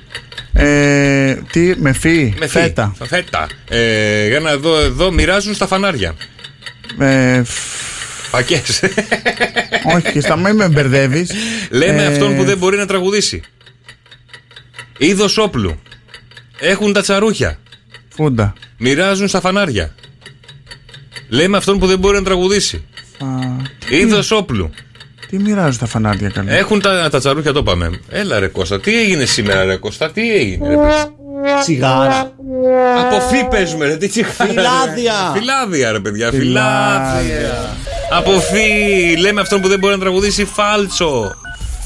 Ε, 0.52 1.34
τι, 1.52 1.72
με 1.76 1.92
φι. 1.92 2.34
Με 2.38 2.46
φι. 2.46 2.58
Φέτα. 2.58 2.94
Φέτα. 3.04 3.46
Ε, 3.68 4.26
για 4.28 4.40
να 4.40 4.56
δω 4.56 4.78
εδώ, 4.80 5.10
μοιράζουν 5.10 5.54
στα 5.54 5.66
φανάρια. 5.66 6.14
Ε, 6.98 7.42
Πακέ. 8.30 8.62
όχι, 9.94 10.12
και 10.12 10.20
στα 10.20 10.36
μην 10.36 10.54
με 10.54 10.68
μπερδεύεις. 10.68 11.30
Λέμε 11.70 12.02
Ε, 12.02 12.06
αυτόν 12.06 12.36
που 12.36 12.44
δεν 12.44 12.58
μπορεί 12.58 12.76
να 12.76 12.86
τραγουδήσει. 12.86 13.42
Είδο 14.98 15.26
όπλου. 15.36 15.80
Έχουν 16.58 16.92
τα 16.92 17.00
τσαρούχια. 17.02 17.58
Φούντα. 18.08 18.52
Μοιράζουν 18.78 19.28
στα 19.28 19.40
φανάρια. 19.40 19.94
Λέμε 21.28 21.56
αυτόν 21.56 21.78
που 21.78 21.86
δεν 21.86 21.98
μπορεί 21.98 22.16
να 22.18 22.22
τραγουδήσει. 22.24 22.84
Α, 23.18 23.26
Είδος 23.88 24.30
όπλου. 24.30 24.70
τι 25.28 25.38
μοιράζω 25.38 25.78
τα 25.78 25.86
φανάρια 25.86 26.28
καλά. 26.28 26.52
Έχουν 26.52 26.80
τα, 26.80 27.08
τα 27.10 27.18
τσαρούχια, 27.18 27.52
το 27.52 27.58
είπαμε. 27.58 28.00
Έλα 28.08 28.38
ρε 28.38 28.46
Κώστα, 28.46 28.80
τι 28.80 28.98
έγινε 29.00 29.24
σήμερα 29.24 29.64
ρε 29.64 29.76
Κώστα, 29.76 30.10
τι 30.10 30.34
έγινε 30.36 30.68
ρε 30.68 30.76
παιδί; 30.76 30.94
Τσιγάρα. 31.60 32.32
Από 33.00 33.20
φύ 33.20 33.44
παίζουμε 33.50 33.86
ρε, 33.86 33.96
τι 33.96 34.08
τσιχάρα. 34.08 34.52
ρε. 34.52 34.60
Φιλάδια. 34.60 35.12
Φιλάδια 35.34 35.92
ρε 35.92 36.00
παιδιά, 36.00 36.30
Φιλάδια. 36.30 37.20
φιλάδια. 37.20 37.76
Από 38.10 38.30
φύ, 38.30 39.16
λέμε 39.20 39.40
αυτόν 39.40 39.60
που 39.60 39.68
δεν 39.68 39.78
μπορεί 39.78 39.94
να 39.94 40.00
τραγουδήσει 40.00 40.44
φάλτσο. 40.44 41.34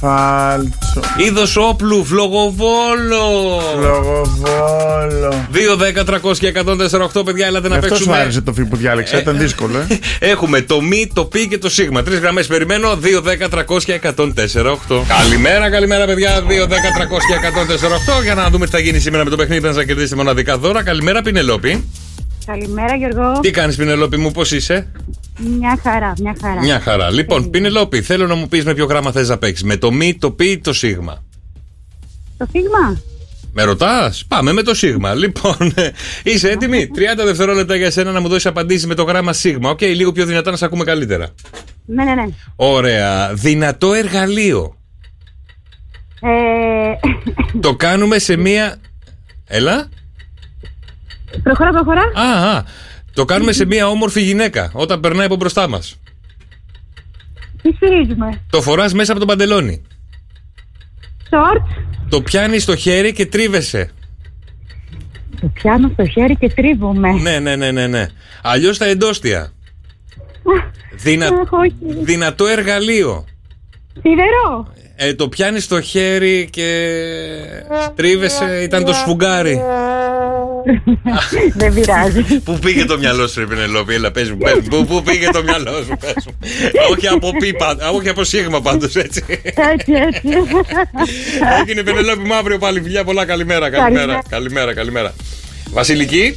Φάλτσο. 0.00 1.00
Είδος 1.26 1.56
όπλου, 1.56 2.04
φλογοβόλο. 2.04 3.60
Λογοβόλο. 3.80 5.46
2, 5.52 5.76
10, 5.76 6.04
300 6.04 6.38
και 6.38 6.52
148 7.14 7.24
παιδιά, 7.24 7.46
έλατε 7.46 7.68
να 7.68 7.74
Αυτό 7.74 7.86
σου 7.86 7.92
παίξουμε. 7.94 8.16
άρεσε 8.18 8.40
το 8.40 8.52
φι 8.52 8.64
που 8.64 8.76
διάλεξα. 8.76 9.18
Ήταν 9.18 9.38
δύσκολο, 9.38 9.78
ε. 9.78 9.86
Έχουμε 10.18 10.60
το 10.60 10.80
μη, 10.80 11.10
το 11.14 11.24
πι 11.24 11.48
και 11.48 11.58
το 11.58 11.68
σίγμα. 11.70 12.02
Τρεις 12.02 12.18
γραμμές 12.18 12.46
περιμένω. 12.46 12.96
2, 12.96 13.20
10, 13.22 13.48
300 13.48 13.84
και 13.84 13.92
148. 13.92 15.04
Καλημέρα, 15.08 15.70
καλημέρα, 15.70 16.04
παιδιά. 16.06 16.40
2, 16.40 16.66
10, 16.66 16.90
300 16.92 17.26
και 17.26 17.34
148. 17.34 18.22
Για 18.22 18.34
να 18.34 18.48
δούμε 18.50 18.64
τι 18.64 18.70
θα 18.70 18.78
γίνει 18.78 18.98
σήμερα 18.98 19.24
με 19.24 19.30
το 19.30 19.36
παιχνίδι. 19.36 19.66
Να 19.66 19.72
σας 19.72 19.84
κερδίσετε 19.84 20.16
μοναδικά 20.16 20.58
δώρα. 20.58 20.82
Καλημέρα, 20.82 21.22
Πινελόπη. 21.22 21.84
Καλημέρα 22.46 22.94
Γιώργο. 22.96 23.40
Τι 23.40 23.50
κάνεις, 23.50 23.76
Πινελόπη 23.76 24.16
μου, 24.16 24.30
πώς 24.30 24.52
είσαι; 24.52 24.86
Μια 25.46 25.78
χαρά, 25.82 26.12
μια 26.20 26.36
χαρά. 26.40 26.60
Μια 26.60 26.80
χαρά. 26.80 27.10
Λοιπόν, 27.10 27.50
Πινελόπη, 27.50 28.02
θέλω 28.02 28.26
να 28.26 28.34
μου 28.34 28.48
πεις 28.48 28.64
με 28.64 28.74
ποιο 28.74 28.84
γράμμα 28.84 29.12
θες 29.12 29.28
να 29.28 29.38
παίξεις. 29.38 29.64
Με 29.66 29.76
το 29.76 29.90
μη, 29.92 30.16
το 30.18 30.30
πι 30.30 30.46
ή 30.50 30.58
το 30.58 30.72
σίγμα. 30.72 31.22
Το 32.38 32.46
φίγμα. 32.52 33.00
Με 33.52 33.62
ρωτάς, 33.62 34.24
πάμε 34.28 34.52
με 34.52 34.62
το 34.62 34.74
σίγμα. 34.74 35.14
Λοιπόν, 35.14 35.56
είσαι 36.22 36.50
έτοιμη; 36.50 36.88
30 36.94 37.24
δευτερόλεπτα 37.24 37.76
για 37.76 37.90
σένα 37.90 38.10
να 38.12 38.20
μου 38.20 38.28
δώσεις 38.28 38.46
απαντήσεις 38.46 38.86
με 38.86 38.94
το 38.94 39.02
γράμμα 39.02 39.32
σίγμα. 39.32 39.70
Οκ, 39.70 39.80
λίγο 39.80 40.12
πιο 40.12 40.24
δυνατά 40.26 40.50
να 40.50 40.56
σε 40.56 40.64
ακούμε 40.64 40.84
καλύτερα. 40.84 41.28
Ναι, 41.86 42.04
ναι, 42.04 42.14
ναι. 42.14 42.24
Ωραία. 42.56 43.34
Δυνατό 43.34 43.92
εργαλείο. 43.92 44.76
Ε, 46.20 46.28
Το 47.60 47.74
κάνουμε 47.74 48.18
σε 48.18 48.36
μία. 48.36 48.76
Έλα. 49.46 49.88
προχωρά, 51.42 51.70
προχωρά. 51.70 52.02
Α, 52.14 52.56
α. 52.56 52.64
Το 53.14 53.24
κάνουμε 53.24 53.52
σε 53.52 53.64
μία 53.64 53.88
όμορφη 53.88 54.20
γυναίκα 54.22 54.70
όταν 54.74 55.00
περνάει 55.00 55.26
από 55.26 55.36
μπροστά 55.36 55.68
μας. 55.68 56.00
Τι 57.62 57.72
στηρίζουμε; 57.72 58.40
Το 58.50 58.62
φοράς 58.62 58.92
μέσα 58.92 59.12
από 59.12 59.20
το 59.20 59.26
παντελόνι. 59.26 59.82
Σορτ. 61.28 61.66
Το 62.08 62.22
πιάνεις 62.22 62.62
στο 62.62 62.76
χέρι 62.76 63.12
και 63.12 63.26
τρίβεσαι. 63.26 63.90
Το 65.40 65.50
πιάνω 65.52 65.90
στο 65.92 66.06
χέρι 66.06 66.36
και 66.36 66.48
τρίβομαι. 66.48 67.12
Ναι, 67.12 67.38
ναι, 67.38 67.56
ναι, 67.56 67.70
ναι. 67.70 67.86
ναι. 67.86 68.06
Αλλιώς 68.42 68.78
τα 68.78 68.84
εντόστια. 68.84 69.52
Δυνα... 70.96 71.26
Αχ, 71.26 71.52
όχι. 71.62 71.74
Δυνατό 72.02 72.46
εργαλείο. 72.46 73.24
Σιδερό. 73.92 74.72
Ε, 74.96 75.14
το 75.14 75.28
πιάνεις 75.28 75.64
στο 75.64 75.80
χέρι 75.80 76.48
και 76.50 76.66
τρίβεσαι, 77.94 78.62
ήταν 78.62 78.84
το 78.84 78.92
σφουγγάρι. 78.92 79.60
Δεν 81.54 81.74
πειράζει. 81.74 82.22
Πού 82.40 82.58
πήγε 82.58 82.84
το 82.84 82.98
μυαλό 82.98 83.26
σου, 83.26 83.40
ρε 83.40 83.46
Πινελόπη, 83.46 83.94
έλα 83.94 84.10
πες 84.10 84.30
μου, 84.30 84.36
πες 84.38 84.52
μου. 84.54 84.62
Πού, 84.68 84.84
πού 84.86 85.02
πήγε 85.02 85.30
το 85.30 85.42
μυαλό 85.42 85.70
σου, 85.82 85.96
πες 86.00 86.14
μου. 86.26 86.34
όχι 86.90 87.06
από 87.08 87.30
πι, 87.38 87.54
πα- 87.56 87.90
όχι 87.94 88.08
από 88.08 88.24
σίγμα 88.24 88.60
πάντως, 88.60 88.94
έτσι. 88.96 89.24
Έτσι, 89.54 89.92
έτσι. 89.92 90.38
Έγινε 91.60 91.82
Πινελόπη 91.82 92.20
μου 92.20 92.34
αύριο 92.34 92.58
πάλι, 92.58 92.80
φιλιά 92.82 93.04
πολλά, 93.04 93.24
καλημέρα, 93.24 93.70
καλημέρα, 93.70 94.04
Καλημέρα. 94.06 94.22
καλημέρα, 94.28 94.74
καλημέρα. 94.74 95.14
Βασιλική, 95.70 96.34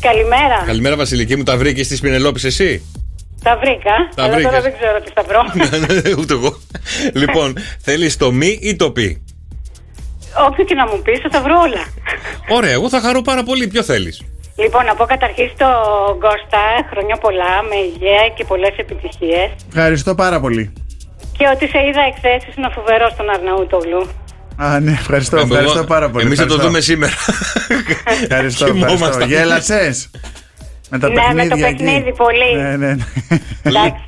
Καλημέρα. 0.00 0.62
καλημέρα 0.66 0.96
Βασιλική 0.96 1.36
μου, 1.36 1.42
τα 1.42 1.56
βρήκες 1.56 1.88
της 1.88 2.00
Πινελόπης 2.00 2.44
εσύ; 2.44 2.82
Τα 3.42 3.56
βρήκα. 3.56 3.90
Τα 4.14 4.22
αλλά 4.22 4.32
βρήκες. 4.34 4.50
τώρα 4.50 4.62
δεν 4.62 4.72
ξέρω 4.78 5.00
τι 5.00 5.10
θα 5.14 5.22
βρω. 5.22 6.18
Ούτε 6.20 6.32
εγώ. 6.32 6.58
λοιπόν, 7.14 7.54
θέλεις 7.80 8.16
το 8.16 8.32
μη 8.32 8.58
ή 8.62 8.76
το 8.76 8.90
πι; 8.90 9.22
Όποιο 10.48 10.64
και 10.64 10.74
να 10.74 10.86
μου 10.86 11.02
πεις, 11.02 11.18
θα 11.30 11.40
βρω 11.42 11.60
όλα. 11.60 11.82
Ωραία, 12.56 12.70
εγώ 12.72 12.88
θα 12.88 13.00
χαρώ 13.00 13.22
πάρα 13.22 13.42
πολύ. 13.42 13.66
Ποιο 13.68 13.82
θέλεις; 13.82 14.22
Λοιπόν, 14.56 14.84
να 14.84 14.94
πω 14.94 15.04
καταρχήν 15.04 15.50
στον 15.54 16.20
Κώστα 16.20 16.62
χρόνια 16.90 17.16
πολλά, 17.16 17.52
με 17.68 17.76
υγεία 17.76 18.22
και 18.36 18.44
πολλές 18.44 18.74
επιτυχίες. 18.76 19.50
Ευχαριστώ 19.74 20.14
πάρα 20.14 20.40
πολύ. 20.40 20.72
Και 21.38 21.46
ότι 21.54 21.66
σε 21.68 21.78
είδα 21.88 22.00
εχθές 22.10 22.48
ήσουν 22.50 22.72
φοβερό 22.72 23.08
στον 23.14 23.30
Αρναούτογλου. 23.30 24.08
Α, 24.56 24.80
ναι, 24.80 24.90
ευχαριστώ, 24.92 25.36
Ε, 25.36 25.40
ευχαριστώ 25.42 25.78
εγώ- 25.78 25.86
πάρα 25.86 26.10
πολύ. 26.10 26.24
Εμείς 26.26 26.38
θα 26.38 26.46
το 26.46 26.54
ευχαριστώ. 26.54 26.68
δούμε 26.68 26.80
σήμερα. 26.80 27.12
Ευχαριστώ, 28.22 28.64
Κοιμόμασταν. 28.64 29.08
ευχαριστώ. 29.08 29.24
Γέλασες; 29.34 30.10
Με 30.90 30.98
τα 30.98 31.08
Ναι, 31.08 31.14
με 31.14 31.20
παιχνίδια 31.20 31.56
το 31.56 31.66
εκεί. 31.66 31.84
παιχνίδι, 31.84 32.12
πολύ. 32.14 32.54
Ναι, 32.56 32.76
ναι, 32.76 32.94
ναι. 32.94 33.04
Εντάξει. 33.62 34.02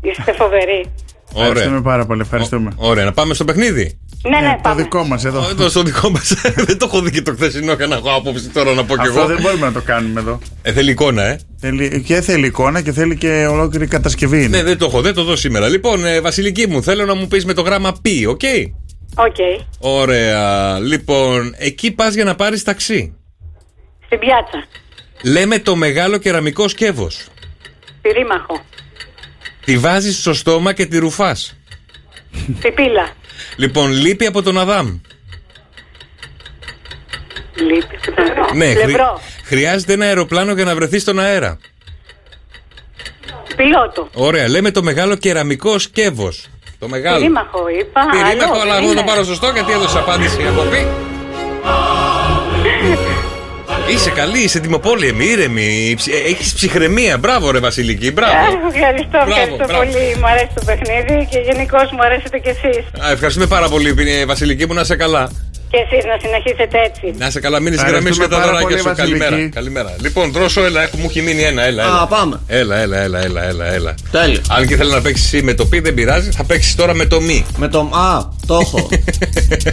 Είστε 0.00 0.32
φοβεροί. 0.32 0.92
Ευχαριστούμε 1.36 1.80
πάρα 1.82 2.06
πολύ. 2.06 2.20
Ευχαριστούμε. 2.20 2.70
Ωραία, 2.76 3.04
να 3.04 3.12
πάμε 3.12 3.34
στο 3.34 3.44
παιχνίδι. 3.44 3.98
Ναι, 4.28 4.40
ναι, 4.40 4.52
Το 4.54 4.58
πάμε. 4.62 4.82
δικό 4.82 5.04
μας 5.04 5.24
εδώ. 5.24 5.46
Εδώ 5.50 5.68
στο 5.68 5.82
δικό 5.82 6.10
μας. 6.10 6.34
δεν 6.66 6.78
το 6.78 6.84
έχω 6.88 7.00
δει 7.00 7.10
και 7.10 7.22
το 7.22 7.32
χθεσινό. 7.32 7.72
Είχα 7.72 7.86
να 7.86 7.94
έχω 7.96 8.10
άποψη 8.16 8.48
τώρα 8.48 8.72
να 8.74 8.84
πω 8.84 8.94
κι 8.94 9.00
Αυτό 9.00 9.18
εγώ. 9.18 9.26
δεν 9.28 9.38
μπορούμε 9.40 9.66
να 9.66 9.72
το 9.72 9.80
κάνουμε 9.80 10.20
εδώ. 10.20 10.38
Ε, 10.62 10.72
θέλει 10.72 10.90
εικόνα, 10.90 11.22
ε. 11.24 11.38
Θέλει, 11.60 12.02
και 12.06 12.20
θέλει 12.20 12.46
εικόνα 12.46 12.80
και 12.82 12.92
θέλει 12.92 13.16
και 13.16 13.46
ολόκληρη 13.50 13.86
κατασκευή. 13.86 14.44
είναι. 14.44 14.56
Ναι, 14.56 14.62
δεν 14.62 14.78
το 14.78 14.84
έχω, 14.84 15.00
δεν 15.00 15.14
το 15.14 15.22
δω 15.24 15.36
σήμερα. 15.36 15.68
Λοιπόν, 15.68 16.06
ε, 16.06 16.20
Βασιλική 16.20 16.66
μου, 16.66 16.82
θέλω 16.82 17.04
να 17.04 17.14
μου 17.14 17.28
πεις 17.28 17.44
με 17.44 17.52
το 17.52 17.62
γράμμα 17.62 17.92
π, 17.92 18.28
OK; 18.28 18.40
OK. 19.14 19.36
Ωραία. 19.78 20.78
Λοιπόν, 20.78 21.54
εκεί 21.58 21.90
πας 21.90 22.14
για 22.14 22.24
να 22.24 22.34
πάρεις 22.34 22.62
ταξί. 22.62 23.14
Στην 24.06 24.18
πιάτσα. 24.18 24.64
Λέμε 25.22 25.58
το 25.58 25.76
μεγάλο 25.76 26.16
κεραμικό 26.16 26.68
σκεύος. 26.68 27.26
Πυρίμαχο. 28.02 28.64
Τη 29.68 29.78
βάζεις 29.78 30.18
στο 30.18 30.34
στόμα 30.34 30.72
και 30.72 30.86
τη 30.86 30.98
ρουφάς. 30.98 31.56
Πιπίλα. 32.60 33.08
Λοιπόν, 33.56 33.90
λείπει 33.90 34.26
από 34.26 34.42
τον 34.42 34.58
Αδάμ. 34.58 34.98
Λύπη. 37.54 37.98
Ναι, 38.54 38.74
χρη- 38.74 38.86
Λευρό. 38.86 39.20
χρειάζεται 39.44 39.92
ένα 39.92 40.04
αεροπλάνο 40.04 40.52
για 40.52 40.64
να 40.64 40.74
βρεθεί 40.74 40.98
στον 40.98 41.18
αέρα. 41.18 41.58
πιλότο. 43.56 44.08
Ωραία, 44.14 44.48
λέμε 44.48 44.70
το 44.70 44.82
μεγάλο 44.82 45.16
κεραμικό 45.16 45.78
σκεύος. 45.78 46.46
Το 46.78 46.88
μεγάλο. 46.88 47.18
Πυρήμαχο 47.18 47.68
είπα. 47.80 48.00
Πυρήμαχο, 48.10 48.52
Άλλο, 48.52 48.60
αλλά 48.62 48.74
δεν 48.74 48.82
εγώ 48.84 48.92
το 48.92 48.98
είναι. 49.00 49.08
πάρω 49.10 49.24
σωστό 49.24 49.50
γιατί 49.54 49.72
έδωσε 49.72 49.98
απάντηση 49.98 50.46
από 50.46 50.62
πει. 50.62 50.86
Είσαι 53.92 54.10
καλή, 54.10 54.42
είσαι 54.42 54.60
τιμοπόλεμη, 54.60 55.24
ήρεμη. 55.24 55.96
Έχεις 56.26 56.52
ψυχραιμία. 56.54 57.18
Μπράβο, 57.18 57.50
ρε 57.50 57.58
Βασιλική, 57.58 58.12
μπράβο. 58.12 58.32
Α, 58.32 58.36
Ευχαριστώ, 58.74 59.08
Μπράβο, 59.10 59.30
ευχαριστώ 59.30 59.64
μπράβο. 59.66 59.82
πολύ. 59.84 60.16
Μου 60.20 60.26
αρέσει 60.26 60.50
το 60.54 60.62
παιχνίδι 60.66 61.26
και 61.30 61.38
γενικώ 61.38 61.78
μου 61.92 62.02
αρέσετε 62.04 62.38
κι 62.38 62.48
εσείς. 62.48 63.04
Α, 63.06 63.10
ευχαριστούμε 63.10 63.46
πάρα 63.46 63.68
πολύ, 63.68 63.94
ε, 64.20 64.24
Βασιλική 64.24 64.66
μου, 64.66 64.74
να 64.74 64.80
είσαι 64.80 64.96
καλά. 64.96 65.30
Και 65.70 65.76
εσείς 65.90 66.04
να 66.04 66.16
συνεχίσετε 66.22 66.78
έτσι. 66.88 67.14
Να 67.18 67.26
είσαι 67.26 67.40
καλά, 67.40 67.60
μείνεις 67.60 67.78
στη 67.80 67.88
Ευχαριστούμε 67.88 67.98
γραμμής 67.98 68.14
σου 68.14 68.20
για 68.20 68.28
τα 68.28 68.36
πάρα 68.36 68.46
δωράκια 68.46 68.68
πολύ, 68.68 68.78
σου. 68.78 68.88
Βασιλική. 68.88 69.18
Καλημέρα. 69.24 69.48
Καλημέρα. 69.54 69.96
Λοιπόν, 70.00 70.32
δρόσο, 70.32 70.64
έλα, 70.64 70.82
έχω, 70.82 70.96
μου 70.96 71.06
έχει 71.08 71.22
μείνει 71.22 71.42
ένα. 71.42 71.62
Έλα, 71.62 71.82
έλα. 71.82 72.00
Α, 72.00 72.06
πάμε. 72.06 72.40
Έλα, 72.46 72.76
έλα, 72.76 72.98
έλα, 72.98 73.20
έλα, 73.24 73.42
έλα, 73.44 73.66
έλα. 73.72 73.94
Τέλειο. 74.10 74.40
Αν 74.48 74.66
και 74.66 74.76
θέλω 74.76 74.90
να 74.90 75.00
παίξεις 75.00 75.24
εσύ 75.32 75.42
με 75.42 75.54
το 75.54 75.66
πι, 75.66 75.80
δεν 75.80 75.94
πειράζει. 75.94 76.30
Θα 76.30 76.44
παίξεις 76.44 76.74
τώρα 76.74 76.94
με 76.94 77.04
το 77.06 77.20
μη. 77.20 77.46
Με 77.56 77.68
το. 77.68 77.78
Α, 77.78 78.28
το 78.46 78.58
έχω. 78.62 78.88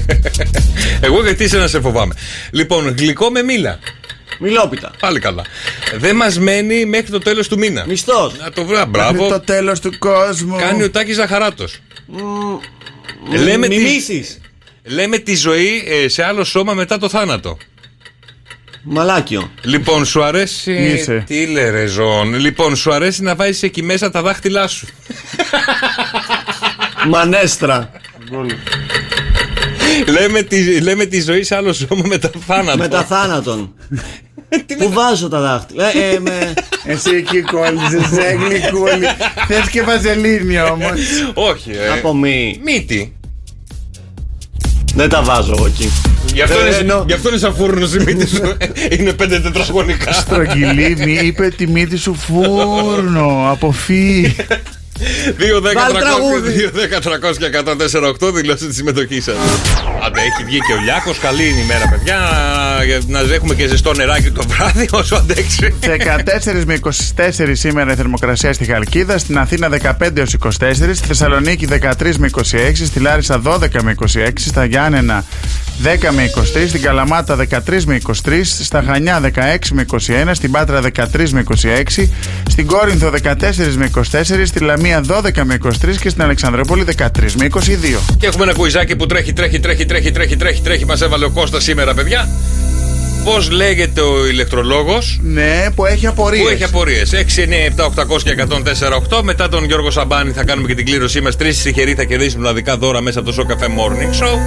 Εγώ 1.07 1.21
γιατί 1.23 1.43
είσαι 1.43 1.57
να 1.57 1.67
σε 1.67 1.79
φοβάμαι. 1.81 2.13
Λοιπόν, 2.51 2.95
γλυκό 2.97 3.29
με 3.29 3.41
μήλα. 3.41 3.79
Μιλόπιτα. 4.39 4.91
Πάλι 4.99 5.19
καλά. 5.19 5.43
Δεν 5.97 6.15
μας 6.15 6.39
μένει 6.39 6.85
μέχρι 6.85 7.11
το 7.11 7.19
τέλος 7.19 7.47
του 7.47 7.57
μήνα. 7.57 7.85
Μισθός. 7.87 8.37
Να 8.37 8.51
το 8.51 8.65
βρω, 8.65 8.75
Είναι 8.77 8.85
μπράβο. 8.85 9.27
το 9.29 9.39
τέλος 9.39 9.79
του 9.79 9.97
κόσμου. 9.99 10.55
Κάνει 10.57 10.83
ο 10.83 10.91
Τάκης 10.91 11.15
Ζαχαράτος. 11.15 11.79
Λέμε, 13.43 13.67
τη, 13.67 13.75
Μιμήσεις. 13.77 14.41
λέμε 14.83 15.17
τη 15.17 15.35
ζωή 15.35 15.83
ε, 15.87 16.07
σε 16.07 16.23
άλλο 16.23 16.43
σώμα 16.43 16.73
μετά 16.73 16.97
το 16.97 17.09
θάνατο. 17.09 17.57
Μαλάκιο. 18.87 19.51
Λοιπόν, 19.61 20.05
σου 20.05 20.23
αρέσει. 20.23 20.73
Είσαι. 20.73 21.23
Τι 21.27 21.45
λέει 21.45 21.69
ρε 21.69 21.85
Ζων. 21.85 22.33
Λοιπόν, 22.33 22.75
σου 22.75 22.93
αρέσει 22.93 23.21
να 23.23 23.35
βάζεις 23.35 23.63
εκεί 23.63 23.83
μέσα 23.83 24.11
τα 24.11 24.21
δάχτυλά 24.21 24.67
σου. 24.67 24.87
Μανέστρα 27.07 27.91
λέμε, 30.07 30.41
τη, 30.41 30.81
λέμε 30.81 31.05
τη 31.05 31.21
ζωή 31.21 31.43
σε 31.43 31.55
άλλο 31.55 31.73
σώμα 31.73 32.03
θάνατο. 32.45 32.77
Με 32.77 32.87
τα 32.87 33.03
θάνατον. 33.03 33.73
Πού 34.77 34.91
βάζω 34.91 35.27
τα 35.27 35.39
δάχτυλα; 35.41 35.85
Ε. 35.85 36.13
ε 36.13 36.53
Εσύ 36.85 37.09
εκεί 37.15 37.41
κόλλησες, 37.41 38.17
έγκλη 38.29 38.61
κούλι. 38.71 39.05
Θες 39.47 39.69
και 39.69 39.81
βαζελίνη 39.81 40.61
όμως. 40.61 40.99
Όχι. 41.33 41.71
Ε. 41.71 41.89
Από 41.97 42.13
μη. 42.13 42.59
Μύτη. 42.63 43.13
Δεν 44.95 45.09
τα 45.09 45.21
βάζω 45.23 45.53
εγώ 45.57 45.65
εκεί. 45.65 45.91
Γι' 46.33 46.41
αυτό, 46.41 46.59
είναι, 46.65 46.93
ε, 46.93 47.03
γι 47.07 47.13
αυτό 47.13 47.29
είναι 47.29 47.37
σαν 47.37 47.55
φούρνος 47.55 47.93
η 47.93 47.99
μύτη 47.99 48.27
σου. 48.27 48.41
είναι 48.99 49.13
πέντε 49.13 49.39
τετραγωνικά. 49.39 50.13
Στρογγυλή, 50.13 50.97
είπε 51.23 51.47
τη 51.49 51.67
μύτη 51.67 51.97
σου 51.97 52.15
φούρνο. 52.15 53.47
αποφύ 53.51 54.35
2-10-300-1048 58.19 58.33
δηλώσει 58.33 58.67
τη 58.67 58.73
συμμετοχή 58.73 59.21
σας. 59.21 59.35
Άντε, 60.05 60.19
έχει 60.19 60.43
βγει 60.45 60.57
και 60.57 60.73
ο 60.73 60.77
Λιάκος. 60.83 61.19
Καλή 61.19 61.49
είναι 61.49 61.59
η 61.59 61.65
μέρα, 61.65 61.87
παιδιά. 61.89 62.19
Να 63.07 63.19
έχουμε 63.33 63.53
και 63.53 63.67
ζεστό 63.67 63.93
νεράκι 63.93 64.31
το 64.31 64.43
βράδυ, 64.47 64.87
όσο 64.91 65.15
αντέξει. 65.15 65.75
14 65.81 66.63
με 66.65 66.73
24 66.73 67.51
σήμερα 67.51 67.91
η 67.91 67.95
θερμοκρασία 67.95 68.53
στη 68.53 68.65
Χαλκίδα. 68.65 69.17
Στην 69.17 69.37
Αθήνα 69.37 69.69
15 69.69 70.17
έως 70.17 70.33
24. 70.33 70.49
Στη 70.93 71.07
Θεσσαλονίκη 71.07 71.67
13 71.71 72.15
με 72.17 72.29
26. 72.31 72.41
Στη 72.85 72.99
Λάρισα 72.99 73.41
12 73.45 73.81
με 73.81 73.95
26. 74.13 74.29
Στα 74.35 74.65
Γιάννενα 74.65 75.25
10 75.83 75.87
με 76.11 76.31
23. 76.35 76.67
Στην 76.67 76.81
Καλαμάτα 76.81 77.35
13 77.35 77.83
με 77.85 78.01
23. 78.05 78.11
Στα 78.43 78.83
Χανιά 78.87 79.21
16 79.21 79.29
με 79.71 79.85
21. 79.91 80.29
Στην 80.31 80.51
Πάτρα 80.51 80.81
13 80.81 81.29
με 81.29 81.43
26. 81.97 82.07
Στην 82.49 82.65
Κόρινθο 82.65 83.11
14 83.23 83.75
με 83.75 83.89
24. 83.95 84.01
Στη 84.45 84.59
Λαμία 84.59 84.84
12 84.93 85.43
με 85.43 85.57
23 85.63 85.69
και 86.01 86.09
στην 86.09 86.21
Αλεξανδρόπολη 86.21 86.85
13 86.97 87.07
με 87.37 87.47
22. 87.51 87.59
Και 88.17 88.27
έχουμε 88.27 88.43
ένα 88.43 88.53
κουιζάκι 88.53 88.95
που 88.95 89.05
τρέχει, 89.05 89.33
τρέχει, 89.33 89.59
τρέχει, 89.59 89.85
τρέχει, 89.85 90.11
τρέχει, 90.11 90.35
τρέχει, 90.35 90.61
τρέχει. 90.61 90.85
Μας 90.85 91.01
έβαλε 91.01 91.25
ο 91.25 91.29
Κώστας 91.29 91.63
σήμερα, 91.63 91.93
παιδιά. 91.93 92.29
Πώς 93.23 93.49
λέγεται 93.51 94.01
ο 94.01 94.25
ηλεκτρολόγος; 94.27 95.19
Ναι, 95.23 95.67
που 95.75 95.85
έχει 95.85 96.07
απορίες. 96.07 96.43
που 96.43 96.49
έχει 96.49 96.63
απορίες. 96.63 97.13
6, 97.13 97.43
9, 97.43 97.65
7, 97.65 97.85
800 97.85 98.23
και 98.23 98.31
104,8. 98.31 99.21
Μετά 99.23 99.49
τον 99.49 99.65
Γιώργο 99.65 99.91
Σαμπάνη 99.91 100.31
θα 100.31 100.43
κάνουμε 100.43 100.67
και 100.67 100.75
την 100.75 100.85
κλήρωσή 100.85 101.21
μας. 101.21 101.35
Τρεις 101.35 101.61
τυχεροί 101.61 101.93
θα 101.93 102.03
κερδίσουν 102.03 102.41
μοναδικά 102.41 102.77
δώρα 102.77 103.01
μέσα 103.01 103.19
από 103.19 103.31
το 103.31 103.35
Show 103.37 103.51
Cafe 103.51 103.65
Morning 103.65 104.23
Show. 104.23 104.37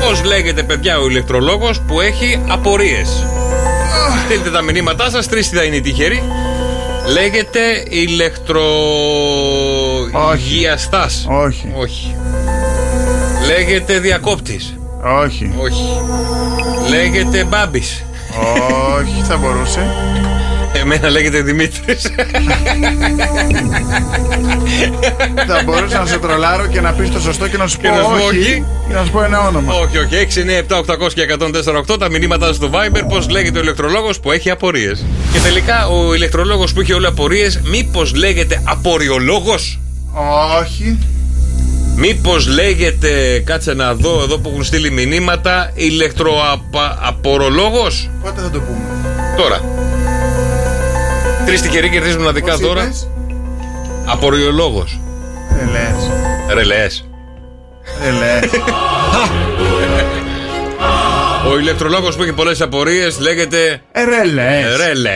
Πώς 0.00 0.24
λέγεται, 0.24 0.62
παιδιά, 0.62 0.98
ο 0.98 1.08
ηλεκτρολόγος 1.08 1.80
που 1.86 2.00
έχει 2.00 2.40
απορίες; 2.48 3.08
Στείλτε 4.24 4.50
τα 4.50 4.62
μηνύματά 4.62 5.10
σας. 5.10 5.28
Τρεις 5.28 5.48
θα 5.48 5.62
είναι 5.62 5.76
οι 5.76 5.80
τυχεροί. 5.80 6.22
Λέγεται 7.12 7.84
ηλεκτρο. 7.88 8.62
Όχι. 10.30 10.54
Γιαστάς. 10.58 11.26
Όχι. 11.28 11.72
Όχι. 11.76 12.16
Λέγεται 13.46 13.98
διακόπτης. 13.98 14.78
Όχι. 15.24 15.54
Όχι. 15.58 16.00
Λέγεται 16.88 17.44
μπάμπης. 17.44 18.04
Όχι, 18.98 19.22
θα 19.28 19.36
μπορούσε. 19.36 19.80
Εμένα 20.80 21.10
λέγεται 21.10 21.42
Δημήτρης. 21.42 22.02
θα 25.46 25.62
μπορούσα 25.64 25.98
να 25.98 26.06
σε 26.06 26.18
τρολάρω 26.18 26.66
και 26.66 26.80
να 26.80 26.92
πεις 26.92 27.10
το 27.10 27.20
σωστό 27.20 27.48
και 27.48 27.56
να 27.56 27.66
σου 27.66 27.78
Και 27.78 27.88
πω 27.88 27.94
να 27.94 28.02
σου 28.02 28.08
πω 28.08 28.14
όχι. 28.14 28.26
όχι. 28.38 28.64
Και 28.88 28.94
να 28.94 29.04
σου 29.04 29.10
πω 29.10 29.22
ένα 29.22 29.40
όνομα. 29.46 29.72
όχι, 29.74 29.98
όχι. 29.98 30.14
6, 30.16 30.40
9, 30.40 30.58
7, 30.58 30.78
800 30.78 31.12
και 31.14 31.26
148 31.92 31.98
τα 31.98 32.10
μηνύματα 32.10 32.52
στο 32.52 32.70
Viber. 32.72 33.02
Πώς 33.08 33.28
λέγεται 33.28 33.58
ο 33.58 33.62
ηλεκτρολόγος 33.62 34.20
που 34.20 34.32
έχει 34.32 34.50
απορίες. 34.50 35.04
Και 35.32 35.38
τελικά 35.38 35.86
ο 35.88 36.14
ηλεκτρολόγος 36.14 36.72
που 36.72 36.80
έχει 36.80 36.92
όλε 36.92 37.06
απορίες, 37.06 37.60
μήπως 37.64 38.14
λέγεται 38.14 38.62
απορριολόγο. 38.64 39.54
Όχι. 40.60 40.98
Μήπως 41.98 42.46
λέγεται, 42.46 43.42
κάτσε 43.44 43.74
να 43.74 43.94
δω 43.94 44.20
εδώ 44.22 44.38
που 44.38 44.48
έχουν 44.50 44.64
στείλει 44.64 44.90
μηνύματα, 44.90 45.70
ηλεκτροαπορολόγο. 45.74 47.86
Πότε 48.22 48.40
θα 48.40 48.50
το 48.50 48.60
πούμε; 48.60 48.78
Τώρα. 49.36 49.60
Τρεις 51.46 51.62
τυχεροί 51.62 51.90
κερδίζουν 51.90 52.18
μοναδικά 52.20 52.50
Πώς 52.50 52.60
δώρα. 52.60 52.82
είπες; 52.82 53.08
Απορριολόγος. 54.06 55.00
Δεν 55.58 55.68
λες. 55.68 56.10
Ρελές. 56.54 57.04
Δεν 61.46 61.54
λες. 61.54 61.54
Ο 61.54 61.58
ηλεκτρολόγος 61.58 62.16
που 62.16 62.22
έχει 62.22 62.32
πολλές 62.32 62.60
απορίες 62.60 63.18
λέγεται. 63.20 63.80
Ε, 63.92 64.04
Ρε 64.04 64.24
λες. 64.24 64.76
Ρελέ. 64.76 65.08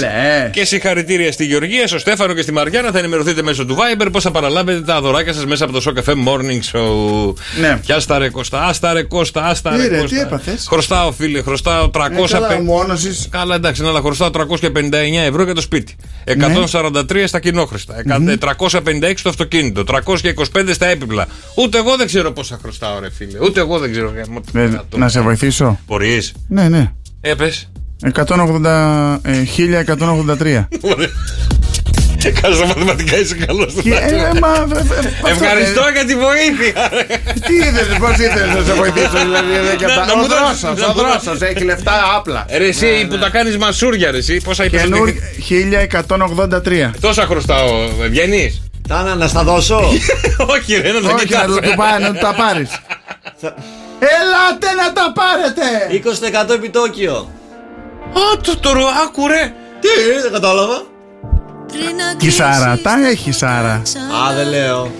Ρε 0.00 0.50
Και 0.52 0.64
συγχαρητήρια 0.64 1.32
στη 1.32 1.44
Γεωργία, 1.44 1.86
στο 1.86 1.98
Στέφανο 1.98 2.32
και 2.34 2.42
στη 2.42 2.52
Μαριάννα. 2.52 2.90
Θα 2.90 2.98
ενημερωθείτε 2.98 3.42
μέσω 3.42 3.64
του 3.66 3.76
Viber 3.76 4.06
πώς 4.12 4.22
θα 4.22 4.30
παραλάβετε 4.30 4.80
τα 4.80 5.00
δωράκια 5.00 5.32
σας 5.32 5.46
μέσα 5.46 5.64
από 5.64 5.80
το 5.80 5.82
Show 5.84 5.98
Cafe 5.98 6.12
Morning 6.12 6.78
Show. 6.78 7.34
Ναι. 7.60 7.78
Ποια 7.86 8.00
στα 8.00 8.18
ρε 8.18 8.28
Κώστα, 8.28 8.64
άστα 8.64 8.92
ρε 8.92 9.02
Κώστα, 9.02 9.44
άστα 9.44 9.70
Τι 9.70 9.76
ρε 9.76 9.88
ρε, 9.88 9.98
Κώστα. 9.98 10.16
τι 10.16 10.22
έπαθες; 10.22 10.66
Χρωστάω 10.68 11.12
φίλε, 11.12 11.42
χρωστάω 11.42 11.90
350. 11.94 12.38
Ε, 12.38 12.40
καλά, 12.40 12.62
μόνωσης. 12.62 13.28
Καλά, 13.30 13.54
εντάξει, 13.54 13.82
ναι, 13.82 13.88
αλλά 13.88 14.00
χρωστάω 14.00 14.30
359 14.30 15.24
ευρώ 15.26 15.42
για 15.42 15.54
το 15.54 15.60
σπίτι. 15.60 15.96
Ναι. 16.36 16.46
143 16.72 17.24
στα 17.26 17.40
κοινόχρηστα. 17.40 17.94
456 18.38 19.12
στο 19.16 19.28
αυτοκίνητο. 19.28 19.84
325 19.84 20.72
στα 20.72 20.86
έπιπλα. 20.86 21.26
Ούτε 21.54 21.78
εγώ 21.78 21.96
δεν 21.96 22.06
ξέρω 22.06 22.32
πόσα 22.32 22.58
χρωστάω, 22.62 23.00
ρε 23.00 23.10
φίλε. 23.10 23.38
Ούτε 23.42 23.60
εγώ 23.60 23.78
δεν 23.78 23.90
ξέρω. 23.90 24.12
Ε, 24.94 24.98
Να 24.98 25.08
σε 25.08 25.20
βοηθήσω. 25.20 25.78
Μπορείς. 25.86 26.32
Ναι, 26.48 26.68
ναι. 26.68 26.90
Έπε. 27.20 27.52
180, 28.12 29.20
ε, 29.22 29.44
1183. 29.44 30.68
Κάτσε 32.40 32.54
στα 32.56 32.66
μαθηματικά, 32.66 33.18
είσαι 33.18 33.34
καλός. 33.46 33.72
Και, 33.82 33.90
ε, 33.90 34.38
μα, 34.40 34.48
ε, 34.76 34.78
ε, 35.28 35.30
Ευχαριστώ 35.30 35.80
αυτό, 35.80 35.92
για 35.94 36.04
τη 36.04 36.14
βοήθεια. 36.14 36.90
ε, 37.08 37.16
Τι 37.46 37.54
ήθελες, 37.54 37.96
πώς 37.98 38.12
ήθελες 38.18 38.54
να 38.54 38.62
σε 38.64 38.72
βοηθήσω, 38.72 39.18
δηλαδή 39.22 39.52
δεν 39.68 39.76
και 39.76 39.86
Να- 39.86 39.92
αυτά. 39.92 40.06
να 40.06 40.12
Ο 40.12 40.16
μου 40.16 40.26
δώσεις- 40.26 40.60
δρόσος, 40.60 40.80
να 40.80 40.86
ο 40.86 40.92
μου 40.94 41.00
δώσεις. 41.00 41.22
δρόσος, 41.24 41.40
έχει 41.48 41.64
λεφτά 41.64 41.92
άπλα. 42.16 42.46
Ρε 42.56 42.66
εσύ 42.66 43.06
που 43.10 43.18
τα 43.18 43.28
κάνεις 43.30 43.56
μασούρια 43.58 44.10
ρε 44.10 44.16
εσύ 44.16 44.40
Πόσα 44.44 44.64
είπες 44.64 44.80
Καινούργ- 44.82 45.16
ότι... 45.16 45.42
1183. 45.42 46.90
Τόσα 47.00 47.26
χρωστάω 47.26 47.88
Βγαίνεις; 48.10 48.62
Τάνα, 48.88 49.14
να 49.14 49.26
στα 49.28 49.42
δώσω. 49.44 49.80
Όχι 50.54 50.74
ρε 50.80 50.92
να 50.92 51.00
τα 51.00 51.06
Όχι, 51.06 51.14
να 51.16 51.22
κοιτάς 51.24 51.46
το 51.46 51.54
του 51.60 51.72
πάει, 51.76 52.00
να 52.00 52.12
του 52.12 52.18
τα 52.20 52.34
πάρεις. 52.34 52.70
Ελάτε 54.12 54.70
να 54.80 54.92
τα 54.92 55.12
πάρετε! 55.18 55.66
20% 56.50 56.54
επιτόκιο. 56.54 57.30
Α 58.22 58.40
το 58.42 58.58
το 58.58 58.70
άκου 59.04 59.26
ρε 59.26 59.52
Τι, 59.80 59.88
δεν 60.22 60.32
κατάλαβα. 60.32 60.82
Η 62.20 62.30
Σάρα, 62.30 62.78
τα 62.82 62.92
έχει 63.10 63.28
η 63.28 63.32
Σάρα. 63.32 63.82
Α, 64.28 64.34
δεν 64.36 64.48
λέω. 64.48 64.90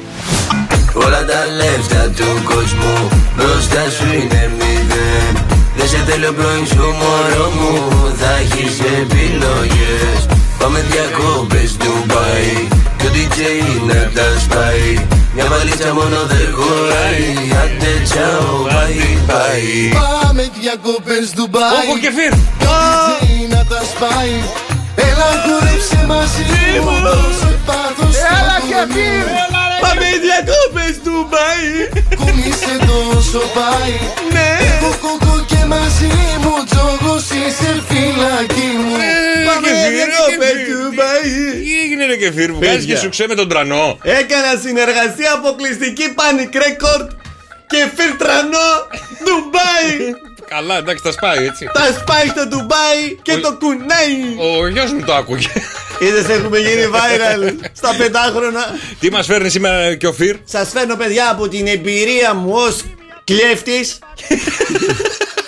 Όλα 0.95 1.25
τα 1.25 1.41
λεφτά 1.57 2.11
του 2.17 2.43
κόσμου 2.45 3.09
μπροστά 3.37 3.91
σου 3.91 4.05
είναι 4.05 4.51
μηδέν 4.59 5.33
Δεν 5.77 5.89
σε 5.89 5.97
θέλω 5.97 6.33
πρώην 6.33 6.67
σου 6.67 6.85
μωρό 7.01 7.51
μου, 7.59 7.73
θα 8.21 8.31
έχεις 8.37 8.79
επιλογές 9.01 10.19
Πάμε 10.59 10.85
διακόπες 10.91 11.77
Ντουμπάι 11.77 12.69
και 12.97 13.07
ο 13.07 13.11
DJ 13.15 13.39
να 13.87 14.11
τα 14.15 14.41
σπάει 14.41 15.14
Μια 15.35 15.47
βαλίτσα 15.53 15.95
μόνο 15.95 16.19
δεν 16.33 16.47
χωράει, 16.57 17.27
άντε 17.63 17.93
τσάω, 18.09 18.67
bye 18.75 19.31
bye 19.31 19.97
Πάμε 20.23 20.43
διακοπές 20.61 21.25
Ντουμπάι. 21.35 21.71
Όχο 21.81 21.97
κεφίρ 22.05 22.33
DJ 22.63 23.25
να 23.55 23.61
τα 23.71 23.81
σπάει. 23.91 24.35
Έλα 25.09 25.29
κουρέψε 25.45 26.01
μαζί 26.13 26.45
μου 26.85 26.95
Δώσε 27.07 27.53
πάθος 27.67 28.15
Έλα 28.39 28.57
στο 28.59 28.67
και 28.69 28.75
κορμί 28.75 29.09
μου. 29.27 29.35
Πάμε 29.85 30.07
διακόπες 30.85 31.01
Ντουμπάι 31.03 31.67
Κουνήσε 32.17 32.75
τόσο 32.87 33.39
πάει 33.55 33.95
Ναι 34.33 34.49
Εγώ 34.77 34.95
κοκό 35.01 35.45
και 35.47 35.65
μαζί 35.65 36.13
μου 36.43 36.55
Τζόγος 36.71 37.27
είσαι 37.31 37.83
φυλακή 37.89 38.71
μου 38.83 38.93
Πάμε 39.47 39.69
διακόπες 39.95 40.57
Ντουμπάι 40.69 41.63
Τι 41.65 41.81
έγινε 41.83 42.07
ρε 42.07 42.17
κεφίρ 42.17 42.53
μου, 42.53 42.59
κάνεις 42.61 42.77
και 42.77 42.87
Παιδιά. 42.87 42.99
σουξέ 42.99 43.25
με 43.29 43.35
τον 43.35 43.49
τρανό. 43.49 43.99
Έκανα 44.03 44.61
συνεργασία 44.63 45.33
αποκλειστική 45.33 46.15
Panic 46.19 46.57
Record 46.65 47.09
και 47.67 47.81
Φιλτρανό 47.97 48.69
Ντουμπάι 49.25 50.15
Καλά, 50.49 50.77
εντάξει, 50.77 51.03
θα 51.07 51.13
σπάει 51.13 51.45
έτσι. 51.47 51.71
Τα 51.73 51.99
σπάει 52.01 52.27
στο 52.27 52.47
Ντουμπάι 52.47 53.03
και 53.23 53.37
το 53.37 53.53
κουνάει 53.61 54.17
Ο 54.61 54.69
γιος 54.69 54.93
μου 54.93 55.03
το 55.05 55.15
άκουγε. 55.15 55.49
Είδες 55.99 56.29
έχουμε 56.29 56.59
γίνει 56.59 56.83
viral 56.93 57.55
στα 57.73 57.95
πεντάχρονα 57.99 58.65
Τι 59.01 59.11
μας 59.11 59.27
φέρνει 59.27 59.49
σήμερα 59.51 59.95
και 59.95 60.07
ο 60.07 60.13
Φιρ. 60.13 60.37
Σας 60.45 60.69
φέρνω 60.71 60.97
παιδιά 60.97 61.31
από 61.31 61.49
την 61.49 61.67
εμπειρία 61.67 62.35
μου 62.35 62.53
ως 62.55 62.77
κλέφτης 63.25 63.99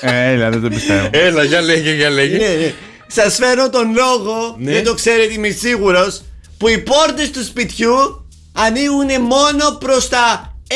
Ε, 0.01 0.32
Έλα, 0.32 0.51
δεν 0.51 0.62
το 0.62 0.68
πιστεύω. 0.68 1.09
Έλα, 1.12 1.44
για 1.44 1.61
λέγε, 1.61 1.92
για 1.92 2.11
λέγε. 2.11 2.36
ναι, 2.36 2.55
ναι. 2.55 2.74
Σας 3.07 3.34
φέρνω 3.36 3.70
τον 3.70 3.92
λόγο 3.94 4.57
Ναι. 4.59 4.72
Δεν 4.72 4.84
το 4.84 4.94
ξέρετε 4.94 5.32
είμαι 5.32 5.49
σίγουρος 5.51 6.22
Που 6.59 6.68
οι 6.68 6.78
πόρτες 6.78 7.30
του 7.30 7.44
σπιτιού 7.44 8.26
Ανοίγουν 8.53 9.07
μόνο 9.20 9.70
προς 9.80 10.09
τα 10.09 10.55
ε, 10.68 10.74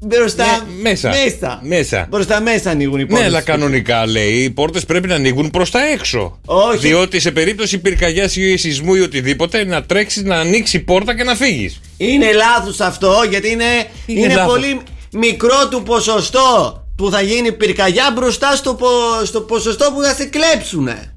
Μπροστά 0.00 0.44
Ναι, 0.44 0.90
μέσα. 0.90 1.08
μέσα 1.08 1.60
Μέσα. 1.62 2.06
Προς 2.10 2.26
τα 2.26 2.40
μέσα 2.40 2.70
ανοίγουν 2.70 2.98
οι 3.00 3.06
πόρτες 3.06 3.18
Ναι, 3.18 3.24
αλλά 3.26 3.36
του 3.38 3.42
σπιτιού. 3.44 3.60
κανονικά 3.62 4.06
λέει 4.06 4.32
οι 4.32 4.50
πόρτες 4.50 4.84
πρέπει 4.84 5.08
να 5.08 5.14
ανοίγουν 5.14 5.50
προς 5.50 5.70
τα 5.70 5.86
έξω. 5.92 6.38
Όχι. 6.44 6.78
Διότι 6.78 7.20
σε 7.20 7.30
περίπτωση 7.30 7.78
πυρκαγιάς 7.78 8.36
ή 8.36 8.56
σεισμού 8.56 8.94
ή 8.94 9.00
οτιδήποτε 9.00 9.64
να 9.64 9.82
τρέξεις 9.82 10.22
να 10.22 10.36
ανοίξεις 10.36 10.74
η 10.74 10.78
πόρτα 10.84 11.16
και 11.16 11.24
να 11.24 11.34
φύγεις. 11.34 11.80
Είναι 11.96 12.32
λάθος 12.32 12.80
αυτό 12.80 13.14
γιατί 13.30 13.50
είναι, 13.50 13.64
Είναι 14.06 14.20
είναι, 14.20 14.34
λάθος. 14.34 14.52
πολύ 14.52 14.80
μικρό 15.12 15.68
του 15.70 15.82
ποσοστό 15.82 16.82
που 16.96 17.10
θα 17.10 17.20
γίνει 17.20 17.52
πυρκαγιά 17.52 18.12
μπροστά 18.16 18.56
στο, 18.56 18.74
πο- 18.74 19.24
στο 19.24 19.40
ποσοστό 19.40 19.92
που 19.94 20.02
θα 20.02 20.14
σε 20.14 20.24
κλέψουνε. 20.24 21.12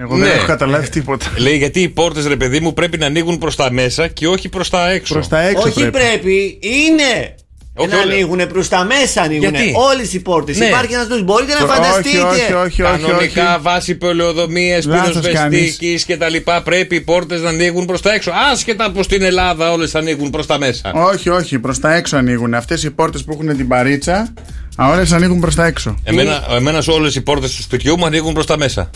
Εγώ 0.00 0.16
δεν 0.16 0.28
Ναι. 0.28 0.34
έχω 0.34 0.46
καταλάβει 0.46 0.88
τίποτα. 0.88 1.26
Λέει 1.44 1.56
γιατί 1.56 1.80
οι 1.80 1.88
πόρτες, 1.88 2.26
ρε 2.26 2.36
παιδί 2.36 2.60
μου, 2.60 2.74
πρέπει 2.74 2.98
να 2.98 3.06
ανοίγουν 3.06 3.38
προς 3.38 3.56
τα 3.56 3.72
μέσα 3.72 4.08
και 4.08 4.26
όχι 4.28 4.48
προς 4.48 4.68
τα 4.70 4.90
έξω. 4.90 5.14
Προς 5.14 5.28
τα 5.28 5.40
έξω 5.40 5.62
Όχι 5.68 5.90
πρέπει, 5.90 6.58
είναι. 6.62 7.34
Όχι 7.80 7.90
να 7.90 8.00
όλα. 8.00 8.12
ανοίγουν 8.12 8.46
προς 8.46 8.68
τα 8.68 8.84
μέσα 8.84 9.22
ανοίγουν 9.22 9.54
Γιατί; 9.54 9.72
όλες 9.92 10.12
οι 10.12 10.20
πόρτες. 10.20 10.58
Ναι. 10.58 10.66
Υπάρχει 10.66 10.94
ένας 10.94 11.06
τρόπο. 11.06 11.22
Μπορείτε 11.22 11.52
να 11.54 11.64
Όχι, 11.64 11.74
φανταστείτε. 11.74 12.18
όχι, 12.22 12.52
όχι, 12.52 12.82
όχι, 12.82 12.82
Κανονικά 12.82 13.52
όχι. 13.52 13.62
βάσει 13.62 13.94
πολεοδομίες, 13.94 14.86
Λάθος 14.86 15.20
πυροσβεστική 15.20 16.00
και 16.06 16.16
τα 16.16 16.28
λοιπά 16.28 16.62
πρέπει 16.62 16.94
οι 16.96 17.00
πόρτες 17.00 17.40
να 17.40 17.48
ανοίγουν 17.48 17.84
προς 17.84 18.00
τα 18.02 18.12
έξω. 18.12 18.32
Άσχετα 18.52 18.90
που 18.90 19.02
στην 19.02 19.22
Ελλάδα 19.22 19.72
όλες 19.72 19.94
ανοίγουν 19.94 20.30
προς 20.30 20.46
τα 20.46 20.58
μέσα. 20.58 20.92
Όχι, 20.94 21.28
όχι, 21.28 21.58
προς 21.58 21.78
τα 21.78 21.94
έξω 21.94 22.16
ανοίγουν. 22.16 22.54
Αυτές 22.54 22.82
οι 22.82 22.90
πόρτες 22.90 23.24
που 23.24 23.32
έχουν 23.32 23.56
την 23.56 23.68
παρίτσα, 23.68 24.32
όλες 24.78 25.12
ανοίγουν 25.12 25.40
προς 25.40 25.54
τα 25.54 25.64
έξω. 25.66 25.94
Εμένα, 26.04 26.44
εμένα 26.56 26.80
σε 26.80 26.90
όλες 26.90 27.14
οι 27.14 27.20
πόρτες 27.20 27.54
του 27.54 27.62
σπιτιού 27.62 27.98
μου 27.98 28.06
ανοίγουν 28.06 28.32
προς 28.32 28.46
τα 28.46 28.56
μέσα. 28.58 28.90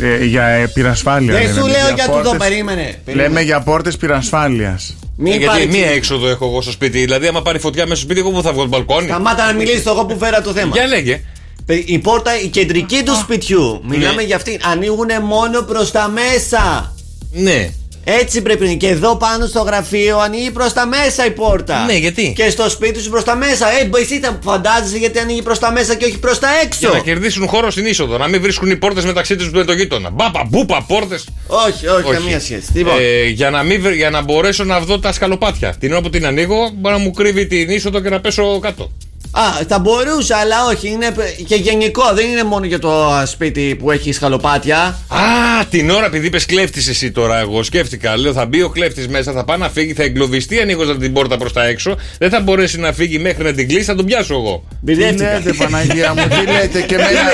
Ε, 0.00 0.24
για 0.24 0.42
ε, 0.44 0.66
πυρασφάλεια. 0.66 1.32
Δεν 1.32 1.42
λέμε. 1.42 1.60
σου 1.60 1.66
λέω 1.66 1.94
για 1.94 2.04
τούτο, 2.04 2.20
πόρτες- 2.22 2.48
περίμενε. 2.48 2.80
Λέμε 2.82 2.98
περίμενε. 3.04 3.40
για 3.42 3.60
πόρτες 3.60 3.96
πυρασφάλειας. 3.96 4.96
Μην 5.16 5.32
Ε, 5.32 5.36
γιατί 5.36 5.46
παρεξηγείς. 5.46 5.78
μία 5.78 5.90
έξοδο 5.90 6.28
έχω 6.28 6.46
εγώ 6.46 6.62
στο 6.62 6.70
σπίτι. 6.70 6.98
Δηλαδή, 6.98 7.26
άμα 7.26 7.42
πάρει 7.42 7.58
φωτιά 7.58 7.82
μέσα 7.82 7.94
στο 7.96 8.04
σπίτι, 8.04 8.20
εγώ 8.20 8.30
που 8.30 8.42
θα 8.42 8.52
βγω 8.52 8.62
το 8.62 8.68
μπαλκόνι. 8.68 9.06
Σταμάτα 9.06 9.46
να 9.46 9.52
μιλήσεις 9.52 9.86
εγώ 9.86 10.04
που 10.06 10.18
φέρα 10.18 10.42
το 10.42 10.52
θέμα. 10.52 10.70
Για 10.72 10.86
λέγε. 10.86 11.20
Παι- 11.66 11.88
Η 11.88 11.98
πόρτα, 11.98 12.40
η 12.40 12.46
κεντρική 12.46 13.02
του 13.04 13.14
σπιτιού, 13.14 13.82
μιλάμε 13.88 14.14
Ναι. 14.14 14.22
για 14.22 14.36
αυτήν, 14.36 14.60
ανοίγουν 14.70 15.08
μόνο 15.22 15.60
προς 15.62 15.90
τα 15.90 16.08
μέσα. 16.08 16.94
Ναι. 17.32 17.70
Έτσι 18.04 18.42
πρέπει 18.42 18.64
να 18.64 18.68
είναι. 18.70 18.76
Και 18.78 18.88
εδώ 18.88 19.16
πάνω 19.16 19.46
στο 19.46 19.60
γραφείο 19.60 20.18
ανοίγει 20.18 20.50
προς 20.50 20.72
τα 20.72 20.86
μέσα 20.86 21.26
η 21.26 21.30
πόρτα. 21.30 21.84
Ναι, 21.84 21.92
γιατί; 21.96 22.32
Και 22.36 22.50
στο 22.50 22.68
σπίτι 22.70 23.00
σου 23.00 23.10
προς 23.10 23.24
τα 23.24 23.36
μέσα. 23.36 23.66
Ε, 23.80 23.84
μπο, 23.84 23.98
εσύ 23.98 24.20
θα 24.20 24.38
φαντάζεσαι 24.44 24.96
γιατί 24.96 25.18
ανοίγει 25.18 25.42
προς 25.42 25.58
τα 25.58 25.72
μέσα 25.72 25.94
και 25.94 26.04
όχι 26.04 26.18
προς 26.18 26.38
τα 26.38 26.48
έξω. 26.64 26.78
Για 26.78 26.88
να 26.88 26.98
κερδίσουν 26.98 27.46
χώρο 27.46 27.70
στην 27.70 27.86
είσοδο. 27.86 28.18
Να 28.18 28.28
μην 28.28 28.40
βρίσκουν 28.42 28.70
οι 28.70 28.76
πόρτες 28.76 29.04
μεταξύ 29.04 29.36
τους 29.36 29.50
με 29.50 29.64
το 29.64 29.72
γείτονα. 29.72 30.10
Μπάπα, 30.10 30.46
μπούπα, 30.48 30.84
πόρτες. 30.88 31.28
Όχι, 31.46 31.86
όχι, 31.86 32.10
καμία 32.12 32.40
σχέση. 32.40 32.66
Λοιπόν, 32.74 32.94
Ε, 32.98 33.26
για, 33.28 33.50
να 33.50 33.62
μην, 33.62 33.80
βρ- 33.82 33.94
για 33.94 34.10
να 34.10 34.20
μπορέσω 34.22 34.64
να 34.64 34.80
δω 34.80 34.98
τα 34.98 35.12
σκαλοπάτια. 35.12 35.74
Την 35.80 35.92
ώρα 35.92 36.00
που 36.00 36.10
την 36.10 36.26
ανοίγω, 36.26 36.70
μπορεί 36.74 36.94
να 36.94 37.00
μου 37.00 37.10
κρύβει 37.10 37.46
την 37.46 37.70
είσοδο 37.70 38.00
και 38.00 38.08
να 38.10 38.20
πέσω 38.20 38.58
κάτω. 38.58 38.90
Α, 39.36 39.42
θα 39.68 39.78
μπορούσα, 39.78 40.36
αλλά 40.36 40.64
όχι. 40.66 40.88
Είναι 40.88 41.10
π- 41.10 41.46
και 41.46 41.54
γενικό. 41.54 42.02
Δεν 42.14 42.26
είναι 42.28 42.42
μόνο 42.44 42.64
για 42.66 42.78
το 42.78 43.06
α, 43.06 43.26
σπίτι 43.26 43.76
που 43.78 43.90
έχει 43.90 44.12
σκαλοπάτια. 44.12 44.78
Α, 45.08 45.64
την 45.70 45.90
ώρα 45.90 46.06
επειδή 46.06 46.26
είπες 46.26 46.46
κλέφτης 46.46 46.88
εσύ 46.88 47.10
τώρα, 47.10 47.38
εγώ 47.38 47.62
σκέφτηκα. 47.62 48.16
Λέω 48.16 48.32
θα 48.32 48.46
μπει 48.46 48.62
ο 48.62 48.68
κλέφτης 48.68 49.08
μέσα, 49.08 49.32
θα 49.32 49.44
πάει 49.44 49.58
να 49.58 49.68
φύγει, 49.68 49.92
θα 49.92 50.02
εγκλωβιστεί 50.02 50.60
ανοίγοντας 50.60 50.96
την 50.98 51.12
πόρτα 51.12 51.36
προς 51.36 51.52
τα 51.52 51.64
έξω. 51.66 51.96
Δεν 52.18 52.30
θα 52.30 52.40
μπορέσει 52.40 52.78
να 52.78 52.92
φύγει 52.92 53.18
μέχρι 53.18 53.44
να 53.44 53.52
την 53.52 53.68
κλείσει, 53.68 53.84
θα 53.84 53.94
τον 53.94 54.04
πιάσω 54.06 54.34
εγώ. 54.34 54.64
Τι 54.68 54.76
Μπερδεύτηκα. 54.94 55.32
λέτε, 55.32 55.52
Παναγία 55.52 56.14
μου, 56.14 56.22
τι 56.28 56.50
λέτε 56.52 56.80
και 56.82 56.94
εμένα. 56.94 57.30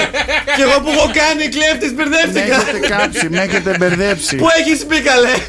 και 0.57 0.63
εγώ 0.63 0.81
που 0.81 0.89
έχω 0.97 1.11
κάνει 1.15 1.49
κλέφτης, 1.49 1.93
Με 1.93 2.03
μπερδεύτηκα. 2.05 2.55
έχετε 2.61 2.87
κάψει, 2.87 3.29
με 3.31 3.43
έχετε 3.43 3.77
μπερδέψει. 3.79 4.37
Πού 4.37 4.47
έχεις 4.61 4.85
πει 4.85 5.01
καλές. 5.01 5.41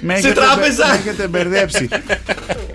Με 0.00 0.12
Σε 0.14 0.18
έχετε 0.18 0.40
μπε- 0.40 0.44
τράπεζα. 0.48 0.86
Με 0.86 0.94
έχετε 1.04 1.26
μπερδέψει. 1.28 1.88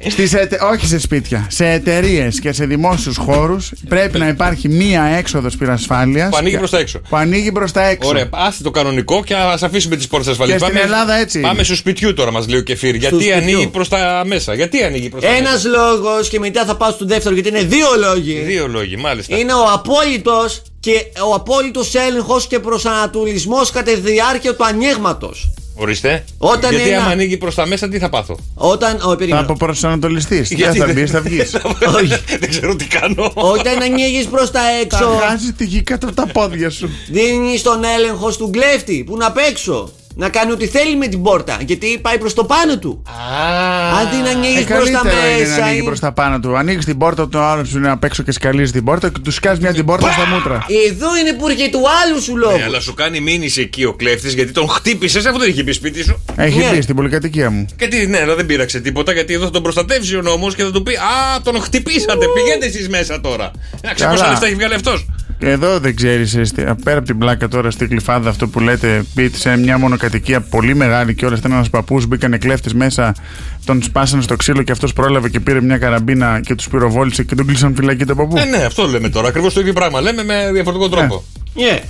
Στις 0.09 0.33
ετε- 0.33 0.61
όχι 0.61 0.85
σε 0.87 0.99
σπίτια. 0.99 1.47
Σε 1.49 1.67
εταιρείες 1.69 2.39
και 2.39 2.51
σε 2.51 2.65
δημόσιους 2.65 3.17
χώρους 3.17 3.71
πρέπει 3.89 4.17
να 4.19 4.27
υπάρχει 4.27 4.67
μία 4.69 5.03
έξοδος 5.03 5.55
πυρασφάλειας. 5.57 6.29
Που 6.29 6.37
ανοίγει 6.37 6.57
προς 6.57 6.69
τα 6.69 6.77
έξω. 6.79 6.99
Που 7.09 7.15
ανοίγει 7.15 7.51
προς 7.51 7.71
τα 7.71 7.83
έξω. 7.87 8.09
Ωραία, 8.09 8.29
άστε 8.31 8.63
το 8.63 8.71
κανονικό 8.71 9.23
και 9.23 9.33
ας 9.35 9.63
αφήσουμε 9.63 9.95
τις 9.95 10.07
πόρτες 10.07 10.27
ασφαλεία. 10.31 10.55
Και 10.57 10.63
στην 10.65 10.77
Ελλάδα 10.77 11.13
έτσι 11.13 11.39
Πάμε 11.39 11.53
είναι. 11.53 11.63
στο 11.63 11.75
σπιτιού 11.75 12.13
τώρα, 12.13 12.31
μας 12.31 12.47
λέει 12.47 12.59
ο 12.59 12.63
Κεφίρ. 12.63 12.95
Γιατί 12.95 13.15
σπιτιού. 13.15 13.35
ανοίγει 13.35 13.67
προς 13.67 13.89
τα 13.89 14.23
μέσα. 14.25 14.53
Γιατί 14.53 14.83
ανοίγει 14.83 15.09
προς 15.09 15.23
τα 15.23 15.29
Ένας 15.29 15.51
μέσα; 15.63 15.69
λόγος 15.69 16.29
και 16.29 16.39
μετά 16.39 16.65
θα 16.65 16.75
πάω 16.75 16.91
στο 16.91 17.05
δεύτερο 17.05 17.33
γιατί 17.33 17.49
είναι 17.49 17.63
δύο 17.63 17.87
λόγοι. 17.99 18.33
Δύο 18.39 18.67
λόγοι, 18.67 18.95
μάλιστα. 18.97 19.37
Είναι 19.37 19.53
ο 19.53 19.63
απόλυτος 19.73 20.61
και 20.79 21.05
ο 21.29 21.33
απόλυτος 21.33 21.95
έλεγχος 21.95 22.47
και 22.47 22.59
προσανατολισμός 22.59 23.71
κατά 23.71 23.91
τη 23.91 23.99
διάρκεια 23.99 24.55
του 24.55 24.65
ανοίγματος. 24.65 25.49
Ορίστε. 25.79 26.23
Όταν 26.37 26.71
Γιατί 26.71 26.89
ένα- 26.89 27.01
άμα 27.01 27.11
ανοίγει 27.11 27.37
προς 27.37 27.55
τα 27.55 27.65
μέσα, 27.67 27.89
τι 27.89 27.97
θα 27.99 28.09
πάθω; 28.09 28.37
Όταν. 28.55 28.95
Ο, 28.95 29.09
Θα 29.09 29.15
περίμενε. 29.15 29.41
αποπροσανατολιστείς. 29.43 30.47
Δεν 30.49 30.57
Γιατί 30.57 30.77
θα 30.79 30.85
δεν- 30.85 30.95
μπεις, 30.95 31.11
θα 31.11 31.21
βγεις. 31.21 31.55
Όχι. 31.97 32.21
Δεν 32.39 32.49
ξέρω 32.49 32.75
τι 32.75 32.85
κάνω. 32.85 33.31
Όταν 33.33 33.81
ανοίγεις 33.81 34.25
προς 34.25 34.51
τα 34.51 34.59
έξω, 34.81 34.97
Θα 35.19 35.27
χάσει 35.27 35.53
τη 35.53 35.65
γη 35.65 35.81
κάτω 35.81 36.07
από 36.07 36.15
τα 36.15 36.27
πόδια 36.27 36.69
σου. 36.69 36.89
δίνεις 37.09 37.61
τον 37.61 37.83
έλεγχο 37.83 38.31
στον 38.31 38.51
κλέφτη 38.51 39.03
που 39.05 39.13
είναι 39.13 39.25
απ' 39.25 39.37
έξω. 39.49 39.91
Να 40.19 40.29
κάνει 40.29 40.51
ό,τι 40.51 40.67
θέλει 40.67 40.95
με 40.95 41.07
την 41.07 41.21
πόρτα. 41.21 41.57
Γιατί 41.65 41.99
πάει 42.01 42.17
προς 42.17 42.33
το 42.33 42.43
πάνω 42.43 42.77
του. 42.79 43.03
Αν 43.99 44.09
την 44.09 44.25
Ε, 44.25 44.29
ανοίγεις 44.29 44.63
προς 44.63 44.89
τα 44.91 44.99
καλύτερο 45.03 45.27
είναι 45.31 45.41
να 45.41 45.47
μέσα. 45.49 45.65
ανοίγει 45.65 45.83
προς 45.83 45.99
τα 45.99 46.11
πάνω 46.11 46.39
του. 46.39 46.57
Ανοίγεις 46.57 46.85
την 46.85 46.97
πόρτα 46.97 47.27
του 47.27 47.39
άλλου 47.39 47.65
σου 47.65 47.77
είναι 47.77 47.89
απ' 47.91 48.03
έξω 48.03 48.23
και 48.23 48.31
σκαλίζεις 48.31 48.71
την 48.71 48.83
πόρτα 48.83 49.09
και 49.09 49.19
του 49.19 49.31
σκάζει 49.31 49.61
μια 49.61 49.73
την 49.73 49.85
πόρτα 49.85 50.11
στα 50.11 50.25
μούτρα. 50.25 50.65
Εδώ 50.89 51.17
είναι 51.17 51.33
που 51.33 51.47
έρχεται 51.47 51.69
του 51.77 51.83
άλλου 52.03 52.21
σου 52.21 52.37
λόγου. 52.37 52.57
Ναι, 52.57 52.63
αλλά 52.63 52.79
σου 52.79 52.93
κάνει 52.93 53.19
μήνυση 53.19 53.61
εκεί 53.61 53.83
ο 53.83 53.93
κλέφτης 53.93 54.33
γιατί 54.33 54.51
τον 54.51 54.67
χτύπησες 54.67 55.25
αφού 55.25 55.37
δεν 55.37 55.49
είχε 55.49 55.63
μπει 55.63 55.71
σπίτι 55.71 56.03
σου. 56.03 56.23
Έχει 56.35 56.57
Ναι. 56.59 56.69
μπει 56.73 56.81
στην 56.81 56.95
πολυκατοικία 56.95 57.49
μου. 57.49 57.65
Και 57.75 57.87
τι, 57.87 58.07
ναι, 58.07 58.19
αλλά 58.21 58.35
δεν 58.35 58.45
πήραξε 58.45 58.79
τίποτα 58.79 59.11
γιατί 59.11 59.33
εδώ 59.33 59.45
θα 59.45 59.51
τον 59.51 59.61
προστατεύσει 59.63 60.15
ο 60.15 60.21
νόμος 60.21 60.55
και 60.55 60.63
θα 60.63 60.71
του 60.71 60.83
πει 60.83 60.93
Α, 60.95 61.41
τον 61.43 61.61
χτυπήσατε, 61.61 62.25
πηγαίνετε 62.35 62.65
εσείς 62.65 62.89
μέσα 62.89 63.21
τώρα. 63.21 63.51
Να 63.83 63.93
ξέρω 63.93 64.09
πόσα 64.09 64.21
Καλά. 64.21 64.31
λεφτά 64.31 64.45
έχει 64.45 64.55
βγάλει 64.55 64.73
αυτός. 64.73 65.05
Εδώ 65.39 65.79
δεν 65.79 65.95
ξέρεις, 65.95 66.37
πέρα 66.83 66.97
από 66.97 67.05
την 67.05 67.17
πλάκα 67.17 67.47
τώρα 67.47 67.71
στη 67.71 67.87
κλειφάδα, 67.87 68.29
αυτό 68.29 68.47
που 68.47 68.59
λέτε, 68.59 69.03
πείτε 69.15 69.37
σε 69.37 69.57
μια 69.57 69.77
μονοκατοικία 69.77 70.41
πολύ 70.41 70.75
μεγάλη 70.75 71.15
και 71.15 71.25
όλα 71.25 71.35
ήταν 71.37 71.51
ένας 71.51 71.69
παππούς, 71.69 72.05
μπήκανε 72.05 72.37
κλέφτες 72.37 72.73
μέσα, 72.73 73.15
τον 73.65 73.83
σπάσανε 73.83 74.21
στο 74.21 74.35
ξύλο 74.35 74.63
και 74.63 74.71
αυτός 74.71 74.93
πρόλαβε 74.93 75.29
και 75.29 75.39
πήρε 75.39 75.61
μια 75.61 75.77
καραμπίνα 75.77 76.39
και 76.45 76.55
τους 76.55 76.67
πυροβόλησε 76.67 77.23
και 77.23 77.35
τον 77.35 77.45
κλείσαν 77.45 77.75
φυλακή 77.75 78.05
τον 78.05 78.17
παππού. 78.17 78.37
Ε, 78.37 78.43
ναι, 78.45 78.57
αυτό 78.63 78.87
λέμε 78.87 79.09
τώρα. 79.09 79.27
Ακριβώς 79.27 79.53
το 79.53 79.59
ίδιο 79.59 79.73
πράγμα. 79.73 80.01
Λέμε 80.01 80.23
με 80.23 80.49
διαφορετικό 80.53 80.89
τρόπο. 80.89 81.23
Yeah. 81.55 81.81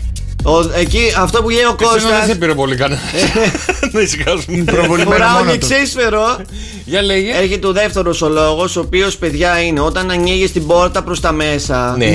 Ο, 0.44 0.80
εκεί 0.80 1.00
αυτό 1.18 1.42
που 1.42 1.50
λέει 1.50 1.64
ο 1.64 1.76
Εσένα 1.80 1.92
δεν 1.92 2.02
σε 2.02 2.08
Κώστας 2.18 2.38
πήρε 2.38 2.54
πολύ 2.54 2.76
κανένα. 2.76 3.02
Να 3.92 4.02
ησυχάσουμε. 4.02 4.64
Προβολημένο 4.64 5.12
Φοράω 5.12 5.38
μόνο 5.38 5.58
του. 5.58 5.68
εξίσφαιρο 5.74 6.38
Για 6.86 7.02
λέγε. 7.02 7.32
Έρχεται 7.38 7.68
ο 7.68 7.72
δεύτερος 7.72 8.22
ο 8.22 8.30
λόγος, 8.30 8.76
ο 8.76 8.80
οποίος 8.80 9.18
παιδιά 9.18 9.62
είναι 9.62 9.80
όταν 9.80 10.12
ανοίγεις 10.12 10.52
την 10.52 10.68
πόρτα 10.68 11.04
προς 11.04 11.20
τα 11.20 11.32
μέσα. 11.32 11.96
Ναι. 11.98 12.06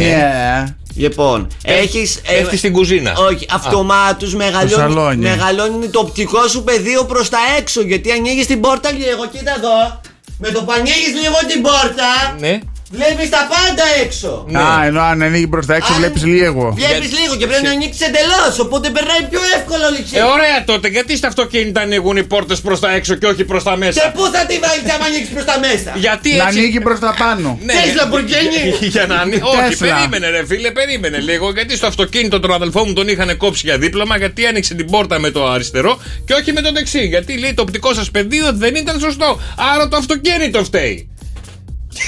Ναι. 0.95 1.03
Λοιπόν, 1.03 1.47
έχεις. 1.63 2.21
Πέφτει 2.27 2.57
στην 2.57 2.73
κουζίνα. 2.73 3.13
Όχι, 3.17 3.47
αυτομάτω 3.51 4.27
μεγαλώνει, 4.35 4.71
σαλόνι. 4.71 5.17
μεγαλώνει 5.17 5.89
το 5.89 5.99
οπτικό 5.99 6.49
σου 6.49 6.63
πεδίο 6.63 7.05
προς 7.05 7.29
τα 7.29 7.39
έξω. 7.59 7.81
Γιατί 7.81 8.11
ανοίγεις 8.13 8.47
την 8.47 8.61
πόρτα 8.61 8.91
λίγο, 8.91 9.27
κοίτα 9.33 9.55
εδώ. 9.57 10.01
Με 10.39 10.51
το 10.51 10.63
που 10.63 10.73
ανοίγεις 10.73 11.13
λίγο 11.23 11.37
την 11.53 11.63
πόρτα, 11.63 12.37
Ναι. 12.39 12.59
Βλέπεις 12.97 13.29
τα 13.31 13.49
πάντα 13.53 13.85
έξω. 14.05 14.47
Α, 14.53 14.85
ενώ 14.87 15.01
αν 15.01 15.23
ανοίγει 15.23 15.47
προ 15.47 15.65
τα 15.65 15.75
έξω, 15.75 15.93
βλέπεις 15.93 16.25
λίγο. 16.25 16.73
Βλέπεις 16.77 17.11
λίγο 17.19 17.37
και 17.37 17.47
πρέπει 17.47 17.63
να 17.65 17.71
ανοίξεις 17.71 18.01
εντελώς. 18.09 18.59
Οπότε 18.59 18.91
περνάει 18.91 19.23
πιο 19.31 19.41
εύκολα 19.57 19.91
λήξη. 19.91 20.17
Ε, 20.17 20.23
ωραία 20.23 20.65
τότε, 20.65 20.89
γιατί 20.89 21.17
στα 21.17 21.29
αυτοκίνητα 21.29 21.81
ανοίγουν 21.81 22.17
οι 22.17 22.25
πόρτες 22.25 22.61
προς 22.61 22.81
τα 22.81 22.91
έξω 22.95 23.15
και 23.15 23.27
όχι 23.27 23.45
προς 23.45 23.63
τα 23.63 23.77
μέσα; 23.77 24.01
Και 24.01 24.11
πού 24.17 24.25
θα 24.35 24.47
τη 24.47 24.59
βάλεις 24.65 24.95
άμα 24.95 25.05
ανοίξεις 25.05 25.29
προς 25.35 25.45
τα 25.45 25.57
μέσα; 25.59 25.91
Γιατί 26.07 26.31
Να 26.33 26.45
έτσι. 26.47 26.59
ανοίγει 26.59 26.81
προς 26.81 26.99
τα 26.99 27.15
πάνω. 27.19 27.59
Ναι. 27.63 27.73
Ξέρεις 27.73 27.95
Λαμπουργκίνη. 27.95 28.63
Για 28.95 29.07
να 29.07 29.17
ανοίγει. 29.17 29.43
Όχι, 29.43 29.69
Τέσλα. 29.69 29.87
περίμενε, 29.95 30.29
ρε 30.37 30.47
φίλε, 30.47 30.71
περίμενε 30.71 31.19
λίγο. 31.19 31.51
Γιατί 31.53 31.77
στο 31.77 31.87
αυτοκίνητο 31.87 32.41
τον 32.41 32.53
αδελφό 32.53 32.85
μου 32.87 32.93
τον 32.93 33.09
είχαν 33.09 33.37
κόψει 33.37 33.63
για 33.67 33.79
δίπλωμα, 33.79 34.17
γιατί 34.17 34.47
άνοιξε 34.47 34.75
την 34.75 34.87
πόρτα 34.91 35.19
με 35.19 35.31
το 35.31 35.51
αριστερό 35.51 35.93
και 36.27 36.35
όχι 36.35 36.53
με 36.53 36.61
το 36.61 36.73
δεξί. 36.73 37.03
Γιατί 37.07 37.39
λέει 37.39 37.55
το 37.55 37.63
οπτικό 37.63 37.95
σας 37.95 38.11
πεδίο 38.11 38.53
δεν 38.53 38.75
ήταν 38.75 39.01
σωστό. 39.01 39.41
Άρα 39.75 39.89
το 39.89 39.97
αυτοκίνητο 39.97 40.65
φταίει. 40.65 41.07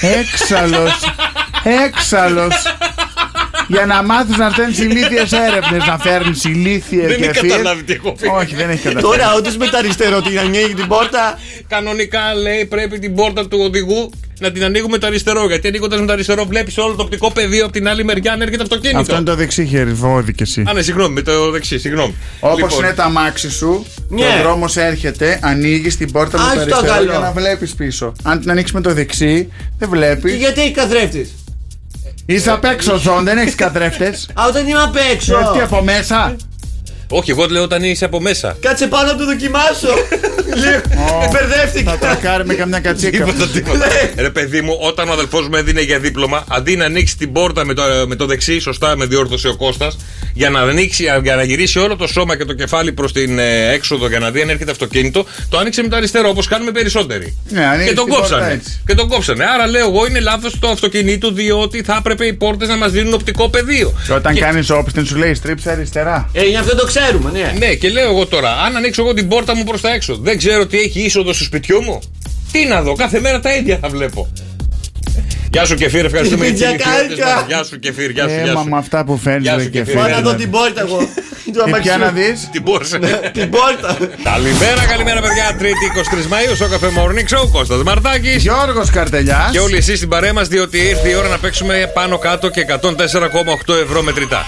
Έξαλλος. 0.01 0.93
Έξαλλος. 1.87 2.55
Για 3.69 3.87
να 3.87 4.03
μάθεις 4.03 4.37
να 4.37 4.51
φταίνει 4.51 4.75
ηλίθιες 4.79 5.33
έρευνες, 5.33 5.87
να 5.87 5.99
φέρνεις 5.99 6.45
ηλίθιες 6.45 7.07
Δεν 7.09 7.17
και 7.17 7.25
έχει 7.25 7.39
φύρ. 7.39 7.51
καταλάβει 7.51 7.83
τι 7.83 7.93
έχω 7.93 8.13
πει. 8.13 8.27
Όχι, 8.29 8.55
δεν 8.55 8.71
έχει 8.71 8.83
καταλάβει. 8.83 9.07
Τώρα 9.19 9.35
όντως 9.35 9.57
με 9.57 9.69
τα 9.69 9.79
αριστερό 9.79 10.23
την 10.23 10.39
ανοίγει 10.39 10.75
την 10.75 10.87
πόρτα. 10.87 11.39
Κανονικά 11.69 12.35
λέει 12.35 12.65
πρέπει 12.65 12.99
την 12.99 13.15
πόρτα 13.15 13.49
του 13.49 13.59
οδηγού 13.61 14.11
να 14.41 14.53
την 14.53 14.65
ανοίγουμε 14.65 14.93
με 14.93 14.99
το 14.99 15.07
αριστερό. 15.07 15.47
Γιατί 15.47 15.69
ανοίγοντας 15.69 16.01
με 16.01 16.07
το 16.07 16.13
αριστερό 16.13 16.45
βλέπεις 16.45 16.79
όλο 16.79 16.95
το 16.95 17.03
οπτικό 17.03 17.33
πεδίο 17.33 17.65
από 17.65 17.73
την 17.73 17.89
άλλη 17.89 18.05
μεριά 18.05 18.37
να 18.37 18.43
έρχεται 18.45 18.63
αυτοκίνητο. 18.63 18.99
Αυτό 18.99 19.15
είναι 19.15 19.25
το 19.25 19.35
δεξί 19.35 19.67
χέρι, 19.67 19.93
βόδι 19.93 20.33
και 20.35 20.43
εσύ. 20.43 20.65
Α, 20.69 20.73
ναι, 20.73 20.83
συγγνώμη, 20.83 21.15
με 21.15 21.23
το 21.23 21.51
δεξί, 21.51 21.79
συγγνώμη. 21.79 22.15
Όπως 22.41 22.59
Λοιπόν, 22.61 22.79
είναι 22.85 22.93
τα 22.93 23.09
μάξι 23.11 23.51
σου, 23.51 23.87
Ναι. 24.09 24.25
ο 24.25 24.43
δρόμος 24.43 24.77
έρχεται, 24.77 25.39
ανοίγεις 25.43 25.97
την 25.97 26.13
πόρτα 26.13 26.39
με 26.39 26.45
το 26.45 26.49
Αυτό 26.61 26.61
αριστερό 26.77 26.95
καλό. 26.95 27.11
για 27.11 27.19
να 27.19 27.33
βλέπεις 27.33 27.75
πίσω. 27.75 28.13
Αν 28.23 28.41
την 28.41 28.51
ανοίξεις 28.51 28.75
με 28.75 28.81
το 28.81 28.95
δεξί, 28.95 29.35
δεν 29.35 29.49
Και 29.79 29.87
βλέπει. 29.87 30.31
γιατί 30.37 30.61
έχει 30.61 30.71
καθρέφτη. 30.73 31.31
Είσαι 32.27 32.51
απ' 32.51 32.65
έξω, 32.65 32.97
Ζων, 32.97 33.25
δεν 33.25 33.39
έχεις 33.39 33.55
καθρέφτες. 33.55 34.29
Α, 34.35 34.43
όταν 34.49 34.67
είμαι 34.69 34.83
απ' 34.83 34.97
έξω. 35.13 35.51
Τι 35.55 35.61
από 35.61 35.83
μέσα. 35.83 36.37
Όχι, 37.09 37.31
εγώ 37.31 37.47
λέω 37.51 37.63
όταν 37.63 37.83
είσαι 37.85 38.05
από 38.05 38.21
μέσα. 38.21 38.57
Κάτσε 38.61 38.87
πάνω 38.87 39.13
να 39.13 39.17
το 39.19 39.25
δοκιμάσω. 39.25 39.89
Λίγο. 40.65 40.81
Θα 41.23 41.29
Μπερδεύτηκα. 41.33 41.99
τρακάρει 41.99 42.45
με 42.47 42.55
καμιά 42.55 42.81
κατσίκα. 42.81 43.25
Τίποτα, 43.25 43.49
τίποτα. 43.49 43.87
Ρε 44.17 44.31
παιδί 44.31 44.61
μου, 44.61 44.77
όταν 44.81 45.09
ο 45.09 45.13
αδελφός 45.13 45.49
μου 45.49 45.57
έδινε 45.57 45.81
για 45.81 45.99
δίπλωμα, 45.99 46.45
αντί 46.49 46.77
να 46.77 46.85
ανοίξει 46.85 47.17
την 47.17 47.33
πόρτα 47.33 47.65
με 47.65 47.75
το, 47.75 47.83
με 48.07 48.15
το 48.17 48.27
δεξί, 48.27 48.59
σωστά 48.59 48.97
με 48.97 49.05
διόρθωσε 49.07 49.49
ο 49.49 49.57
Κώστας, 49.57 49.97
για 50.35 50.51
να 50.51 50.61
ανοίξει, 50.61 51.05
για 51.23 51.37
να 51.37 51.43
γυρίσει 51.43 51.79
όλο 51.79 51.97
το 51.97 52.07
σώμα 52.07 52.37
και 52.37 52.45
το 52.45 52.53
κεφάλι 52.53 52.93
προς 52.93 53.13
την 53.13 53.39
ε, 53.39 53.73
έξοδο 53.73 54.09
για 54.09 54.19
να 54.19 54.31
δει 54.31 54.41
αν 54.43 54.49
έρχεται 54.49 54.71
αυτοκίνητο, 54.71 55.27
το 55.49 55.59
άνοιξε 55.59 55.83
με 55.83 55.89
το 55.89 55.97
αριστερό, 55.97 56.29
όπως 56.29 56.47
κάνουμε 56.47 56.71
περισσότεροι. 56.71 57.37
Ναι, 57.49 57.65
ανοίγεις 57.65 57.89
και 57.89 57.95
τον 57.95 58.05
την 58.05 58.15
πόρτα 58.15 58.29
κόψανε. 58.35 58.53
έτσι. 58.53 58.81
Και 58.87 58.95
τον 58.95 59.09
κόψανε. 59.09 59.45
Άρα 59.45 59.67
λέω 59.67 59.89
εγώ 59.89 60.07
είναι 60.07 60.21
λάθος 60.21 60.59
το 60.59 60.69
αυτοκίνητο, 60.69 61.31
διότι 61.33 61.83
θα 61.83 61.97
έπρεπε 61.99 62.27
οι 62.27 62.33
πόρτες 62.33 62.69
να 62.69 62.77
μας 62.77 62.91
δίνουν 62.93 63.13
οπτικό 63.15 63.49
πεδίο. 63.49 63.95
Και 64.07 64.13
όταν 64.13 64.35
Και- 64.35 64.41
κάνεις 64.41 64.71
όπιστεν 64.71 65.07
σου 65.07 65.17
λέει 65.17 65.35
στρίψε 65.35 65.71
αριστερά. 65.71 66.29
Ε, 66.33 66.43
γι' 66.43 66.57
αυτό 66.57 66.77
το 66.77 66.87
ξέρουμε, 66.95 67.31
ναι. 67.31 67.53
Ναι, 67.59 67.75
και 67.75 67.89
λέω 67.89 68.11
εγώ 68.11 68.27
τώρα, 68.27 68.51
αν 68.51 68.77
ανοίξω 68.77 69.03
εγώ 69.03 69.15
την 69.15 69.29
πόρτα 69.29 69.57
μου 69.57 69.65
προς 69.65 69.81
τα 69.81 69.93
έξω, 69.93 70.17
δεν 70.17 70.39
ξέρω 70.39 70.67
τι 70.67 70.79
έχει 70.79 71.01
είσοδο 71.01 71.33
στο 71.33 71.45
σπιτιού 71.45 71.83
μου. 71.83 72.01
Τι 72.53 72.65
να 72.65 72.83
δω, 72.83 72.95
κάθε 72.95 73.21
μέρα 73.21 73.41
τα 73.41 73.55
ίδια 73.55 73.79
θα 73.79 73.89
βλέπω. 73.89 74.29
Γεια 75.55 75.65
σου 75.65 75.75
Κεφίρ, 75.75 76.05
ευχαριστούμε 76.05 76.47
για 76.49 76.53
τις 76.55 76.63
Πιτζακάρικα. 76.63 77.01
ηλικιότητες 77.05 77.35
μας. 77.35 77.45
Γεια 77.47 77.65
σου 77.65 77.79
Κεφίρ, 77.79 78.11
γεια 78.11 78.23
σου, 78.29 78.35
γεια 78.35 78.51
Έμα 78.51 78.61
σου. 78.63 78.69
με 78.69 78.77
αυτά 78.77 79.05
που 79.05 79.17
φέρνεις, 79.19 79.43
Γεια 79.43 79.57
ρε 79.57 79.63
σου, 79.63 79.71
και 79.71 79.79
Κεφίρ. 79.79 79.95
Πάω 79.95 80.09
να 80.09 80.17
ναι, 80.17 80.23
δω 80.23 80.31
ναι. 80.31 80.37
την 80.37 80.51
πόρτα 80.51 80.81
εγώ. 80.81 80.99
Του 81.53 81.61
Ε, 81.67 81.79
Πια 81.81 81.97
να 81.97 82.07
αμαξιού. 82.07 82.23
δεις; 82.31 82.49
Την 82.53 82.63
πόρσε. 82.63 82.99
Την 83.33 83.51
πόρτα. 83.51 83.97
Καλημέρα, 84.31 84.85
καλημέρα 84.93 85.21
παιδιά. 85.21 85.57
Τρίτη 85.59 85.85
23 85.95 86.33
Μαΐου, 86.33 86.55
στο 86.55 86.67
καφέ 86.69 86.87
Morning 86.99 87.27
Show, 87.39 87.49
Κώστας 87.53 87.83
Μαρτάκης. 87.83 88.43
Γιώργος 88.43 88.91
Καρτελιάς. 88.91 89.51
Και 89.51 89.59
όλοι 89.59 89.77
εσείς 89.77 89.97
στην 89.97 90.09
παρέα 90.09 90.33
μας, 90.33 90.49
διότι 90.49 90.79
ήρθε 90.79 91.09
η 91.09 91.15
ώρα 91.15 91.29
να 91.29 91.39
παίξουμε 91.39 91.91
πάνω 91.95 92.19
κάτω 92.19 92.49
και 92.51 92.61
104,8 92.61 93.75
ευρώ 93.83 94.03
μετρητά. 94.03 94.43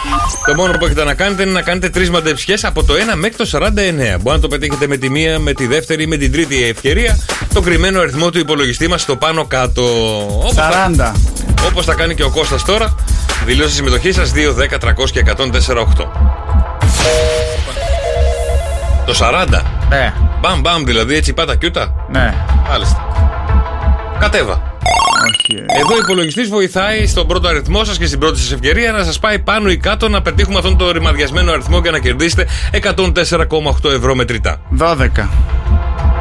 Το 0.47 0.55
μόνο 0.55 0.73
που 0.79 0.85
έχετε 0.85 1.05
να 1.05 1.15
κάνετε 1.15 1.43
είναι 1.43 1.53
να 1.53 1.63
κάνετε 1.63 1.89
τρεις 1.89 2.11
μαντεψιές 2.11 2.65
από 2.65 2.85
το 2.85 2.95
1 2.95 2.99
μέχρι 3.17 3.37
το 3.37 3.45
49. 3.53 4.19
Μπορεί 4.21 4.37
να 4.37 4.41
το 4.41 4.49
πετύχετε 4.49 4.87
με 4.87 4.97
τη 4.97 5.11
μία, 5.11 5.39
με 5.39 5.53
τη 5.53 5.67
δεύτερη 5.67 6.03
ή 6.03 6.07
με 6.07 6.17
την 6.17 6.33
τρίτη 6.33 6.65
ευκαιρία. 6.65 7.19
Το 7.55 7.61
κρυμμένο 7.61 8.01
αριθμό 8.01 8.31
του 8.31 8.39
υπολογιστή 8.39 8.89
μας 8.89 9.01
στο 9.03 9.17
πάνω 9.17 9.45
κάτω. 9.45 9.83
Όπως 10.37 10.55
θα- 10.97 11.13
40. 11.13 11.15
Όπως 11.71 11.85
θα 11.85 11.95
κάνει 11.95 12.15
και 12.15 12.23
ο 12.23 12.31
Κώστας 12.31 12.65
τώρα, 12.65 12.95
δηλώσει 13.45 13.75
συμμετοχή 13.75 14.13
σας 14.13 14.33
2, 14.33 14.53
10, 14.55 14.79
300 14.79 15.11
και 15.13 15.19
104,8. 15.19 16.11
Το 19.07 19.15
40. 19.15 19.63
Ναι, 19.89 20.13
Μπαμ 20.41 20.61
μπαμ 20.61 20.85
δηλαδή 20.85 21.15
έτσι 21.15 21.33
πάτα 21.33 21.57
κιούτα. 21.57 21.95
ναι. 22.11 22.35
Μάλιστα. 22.69 23.07
Κατέβα. 24.21 24.75
Όχι. 25.29 25.55
ε. 25.59 25.79
Εδώ 25.81 25.95
ο 25.95 25.99
υπολογιστής 26.03 26.49
βοηθάει 26.49 27.07
στον 27.07 27.27
πρώτο 27.27 27.49
αριθμό 27.49 27.85
σας 27.85 27.99
και 27.99 28.07
στην 28.07 28.19
πρώτη 28.19 28.39
σας 28.39 28.53
ευκαιρία 28.53 28.93
να 28.93 29.05
σας 29.05 29.19
πάει 29.19 29.39
πάνω 29.39 29.71
ή 29.71 29.77
κάτω 29.77 30.09
να 30.09 30.23
πετύχουμε 30.23 30.57
αυτόν 30.59 30.77
τον 30.79 30.91
ρημαδιασμένο 30.91 31.53
αριθμό 31.53 31.81
και 31.83 31.91
να 31.91 31.99
κερδίσετε 31.99 32.47
104,8 32.73 33.91
ευρώ 33.91 34.15
μετρητά. 34.15 34.61
12. 34.79 35.29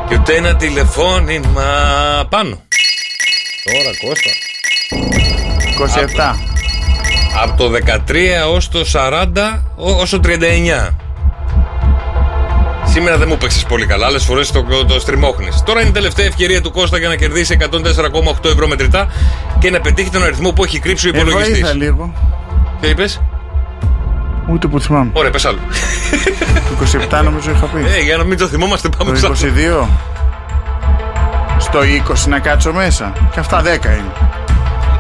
Και 0.10 0.16
ούτε 0.16 0.34
ένα 0.36 0.56
τηλεφώνημα 0.56 1.64
πάνω. 2.30 2.62
Τώρα 3.66 3.92
Κώστα. 4.10 4.30
27. 4.90 6.36
Από 7.44 7.58
το 7.58 7.72
13 7.72 8.54
ως 8.56 8.70
το 8.70 8.80
40 8.94 9.62
ό- 9.76 9.92
ως 10.02 10.10
το 10.10 10.20
39. 10.20 10.90
Σήμερα 12.86 13.18
δεν 13.18 13.28
μου 13.28 13.38
παίξει 13.38 13.66
πολύ 13.66 13.86
καλά, 13.86 14.06
άλλες 14.06 14.24
φορές 14.24 14.52
το, 14.52 14.64
το 14.88 15.00
στριμώχνεις. 15.00 15.64
Τώρα 15.66 15.80
είναι 15.80 15.90
η 15.90 15.94
τελευταία 15.94 16.26
ευκαιρία 16.26 16.62
του 16.62 16.72
Κώστα 16.72 16.98
για 16.98 17.08
να 17.08 17.16
κερδίσει 17.16 17.58
104,8 17.60 18.46
ευρώ 18.50 18.68
μετρητά 18.68 19.08
και 19.60 19.70
να 19.72 19.80
πετύχει 19.80 20.10
τον 20.10 20.24
αριθμό 20.24 20.52
που 20.52 20.64
έχει 20.64 20.80
κρύψει 20.80 21.08
ο 21.08 21.12
Εγώ 21.16 21.28
υπολογιστής. 21.28 21.60
ήρθα 21.60 21.74
λίγο. 21.74 22.14
Τι 22.82 22.88
είπες, 22.88 23.22
Ούτε 24.50 24.68
που 24.68 24.80
θυμάμαι. 24.82 25.10
Ωραία, 25.14 25.32
πες 25.32 25.46
άλλο. 25.46 25.58
Το 26.70 27.00
27 27.20 27.22
νομίζω 27.24 27.52
είχα 27.52 27.66
πει. 27.66 27.80
Ε, 27.98 28.02
για 28.04 28.18
να 28.18 28.24
μην 28.24 28.38
το 28.38 28.48
θυμόμαστε, 28.48 28.90
πάμε 28.98 29.20
Το 29.20 29.32
ψάχνουμε. 29.34 29.62
22. 29.84 29.88
Στο 31.60 31.80
20 31.84 32.28
να 32.30 32.40
κάτσω 32.40 32.74
μέσα. 32.74 33.14
Και 33.34 33.40
αυτά 33.40 33.62
10 33.62 33.66
είναι. 33.66 34.12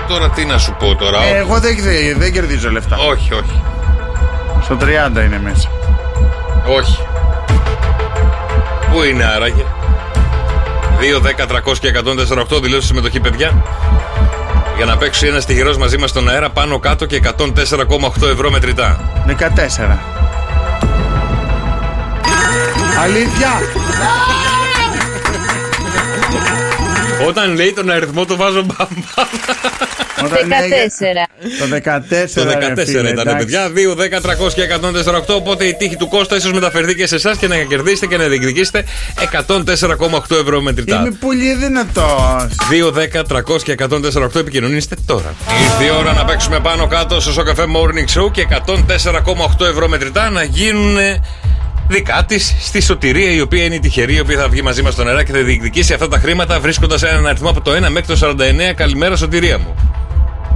Τώρα 0.07 0.29
τι 0.29 0.45
να 0.45 0.57
σου 0.57 0.75
πω 0.79 0.95
τώρα. 0.95 1.23
Ε, 1.23 1.37
εγώ 1.37 1.59
δεν, 1.59 1.75
δεν, 1.81 2.17
δεν 2.17 2.33
κερδίζω 2.33 2.71
λεφτά. 2.71 2.97
Όχι, 2.97 3.33
όχι. 3.33 3.61
Στο 4.63 4.77
30 4.81 4.85
είναι 5.25 5.39
μέσα. 5.43 5.69
Όχι. 6.67 6.99
Πού 8.91 9.03
είναι 9.03 9.23
άραγε; 9.23 9.65
2, 10.99 11.21
10, 11.21 11.71
300 11.71 11.77
και 11.79 11.93
148 12.55 12.61
δηλώσεις 12.61 12.85
συμμετοχή, 12.85 13.19
παιδιά. 13.19 13.63
Για 14.75 14.85
να 14.85 14.97
παίξει 14.97 15.27
ένας 15.27 15.45
τυχερός 15.45 15.77
μαζί 15.77 15.97
μας 15.97 16.09
στον 16.09 16.29
αέρα 16.29 16.49
πάνω 16.49 16.79
κάτω 16.79 17.05
και 17.05 17.21
104,8 17.37 18.27
ευρώ 18.31 18.51
μετρητά. 18.51 18.99
14. 19.27 19.99
Αλήθεια! 23.03 23.49
Όταν 27.27 27.55
λέει 27.55 27.73
τον 27.73 27.89
αριθμό 27.89 28.25
το 28.25 28.35
βάζω 28.35 28.61
μπαμ. 28.61 28.87
μπαμ. 28.89 29.27
Όταν 30.25 30.51
έγινε- 30.51 30.75
14. 30.75 31.27
Το 31.59 31.67
14. 31.67 32.33
Το 32.35 32.45
14 32.45 32.75
ρε 32.75 32.85
φίλε, 32.85 33.09
ήταν, 33.09 33.27
εντάξει. 33.27 33.45
παιδιά. 33.45 33.69
2, 33.69 33.95
10, 33.95 34.21
300 34.21 34.53
και 34.53 34.61
148. 34.61 35.35
Οπότε 35.35 35.65
η 35.65 35.73
τύχη 35.75 35.95
του 35.95 36.07
Κώστα 36.07 36.35
ίσως 36.35 36.51
μεταφερθεί 36.51 36.95
και 36.95 37.07
σε 37.07 37.15
εσάς 37.15 37.37
και 37.37 37.47
να 37.47 37.55
κερδίσετε 37.55 38.05
και 38.05 38.17
να 38.17 38.27
διεκδικήσετε 38.27 38.85
104,8 39.19 40.35
ευρώ 40.41 40.61
μετρητά. 40.61 40.95
Είμαι 40.95 41.11
πολύ 41.19 41.53
δυνατό. 41.55 42.07
2, 42.69 42.91
10, 42.91 43.23
300 43.27 43.63
και 43.63 43.71
148 43.71 44.39
επικοινωνήστε 44.39 44.95
τώρα. 45.05 45.33
Ήρθε 45.63 45.83
η 45.83 45.97
ώρα 45.99 46.13
να 46.13 46.25
παίξουμε 46.25 46.59
πάνω 46.59 46.87
κάτω 46.87 47.19
στο 47.19 47.31
Σοκαφέ 47.31 47.63
Morning 47.75 48.19
Show 48.21 48.31
και 48.31 48.47
104,8 48.49 49.65
ευρώ 49.65 49.87
μετρητά 49.87 50.29
να 50.29 50.43
γίνουν 50.43 50.97
δικά 51.87 52.25
της 52.27 52.55
στη 52.59 52.81
σωτηρία 52.81 53.31
η 53.31 53.41
οποία 53.41 53.63
είναι 53.63 53.75
η 53.75 53.79
τυχερή, 53.79 54.15
η 54.15 54.19
οποία 54.19 54.37
θα 54.37 54.49
βγει 54.49 54.61
μαζί 54.61 54.81
μας 54.81 54.93
στον 54.93 55.07
αέρα 55.07 55.23
και 55.23 55.31
θα 55.31 55.39
διεκδικήσει 55.39 55.93
αυτά 55.93 56.07
τα 56.07 56.17
χρήματα 56.17 56.59
βρίσκοντας 56.59 57.03
έναν 57.03 57.27
αριθμό 57.27 57.49
από 57.49 57.61
το 57.61 57.71
1 57.71 57.89
μέχρι 57.89 58.17
το 58.17 58.35
49. 58.69 58.73
Καλημέρα, 58.75 59.15
σωτηρία 59.15 59.57
μου. 59.57 59.75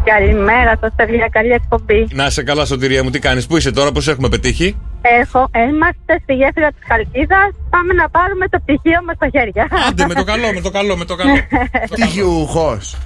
Καλημέρα 0.04 0.78
σας 0.82 0.92
παιδιά, 0.96 1.28
καλή 1.32 1.52
εκπομπή. 1.52 2.08
Να 2.12 2.26
είσαι 2.26 2.44
καλά, 2.44 2.66
σωτηρία 2.66 3.04
μου, 3.04 3.10
τι 3.10 3.20
κάνεις, 3.20 3.48
πού 3.48 3.58
είσαι 3.58 3.72
τώρα, 3.72 3.92
πώς 3.92 4.08
έχουμε 4.08 4.30
πετύχει; 4.30 4.76
Έχω, 5.02 5.50
είμαστε 5.70 6.20
στη 6.24 6.34
γέφυρα 6.34 6.68
της 6.68 6.84
Χαλκίδας, 6.88 7.50
πάμε 7.70 7.94
να 7.94 8.10
πάρουμε 8.10 8.48
το 8.48 8.60
πτυχίο 8.60 9.04
μας 9.06 9.16
στα 9.16 9.30
χέρια. 9.30 9.68
Άντε, 9.90 10.06
με 10.08 10.14
το 10.14 10.24
καλό, 10.24 10.54
με 10.54 10.62
το 10.62 10.70
καλό, 10.70 10.98
με 10.98 11.06
το 11.06 11.16
καλό. 11.16 11.34
Τυχιούχος. 11.96 12.98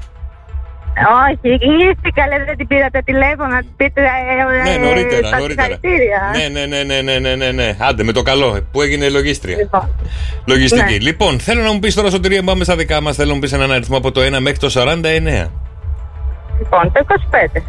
Όχι, 1.25 1.49
ήθικα 1.53 2.27
λέει 2.27 2.45
δεν 2.45 2.57
την 2.57 2.67
πήρατε 2.67 3.01
τηλέφωνο 3.05 3.47
να 3.47 3.59
της 3.59 3.69
πείτε 3.77 4.01
ε, 4.01 4.63
Ναι, 4.63 4.69
ε, 4.73 4.77
νωρίτερα, 4.77 5.27
στα 5.27 5.37
νωρίτερα. 5.39 5.67
συγχαρητήρια. 5.81 6.19
Ναι, 6.37 6.65
ναι, 6.65 6.65
ναι, 6.65 6.83
ναι, 6.83 7.01
ναι, 7.01 7.19
ναι, 7.19 7.35
ναι, 7.35 7.51
ναι. 7.51 7.75
Άντε, 7.79 8.03
με 8.03 8.11
το 8.11 8.21
καλό, 8.21 8.59
που 8.71 8.81
έγινε 8.81 9.09
λογίστρια; 9.09 9.57
Λοιπόν, 9.57 9.89
Λογιστική. 10.45 10.93
Ναι. 10.93 10.97
Λοιπόν, 10.99 11.39
θέλω 11.39 11.61
να 11.63 11.71
μου 11.73 11.79
πεις 11.79 11.95
τώρα 11.95 12.09
σωτηρία, 12.09 12.43
πάμε 12.43 12.63
στα 12.63 12.75
δικά 12.75 13.01
μας. 13.01 13.15
Θέλω 13.15 13.27
να 13.27 13.33
μου 13.33 13.39
πεις 13.39 13.53
έναν 13.53 13.71
αριθμό 13.71 13.97
από 13.97 14.11
το 14.11 14.21
1 14.21 14.39
μέχρι 14.39 14.57
το 14.57 14.69
49. 14.73 15.49
λοιπόν, 16.59 16.91
το 16.91 17.05
25, 17.53 17.61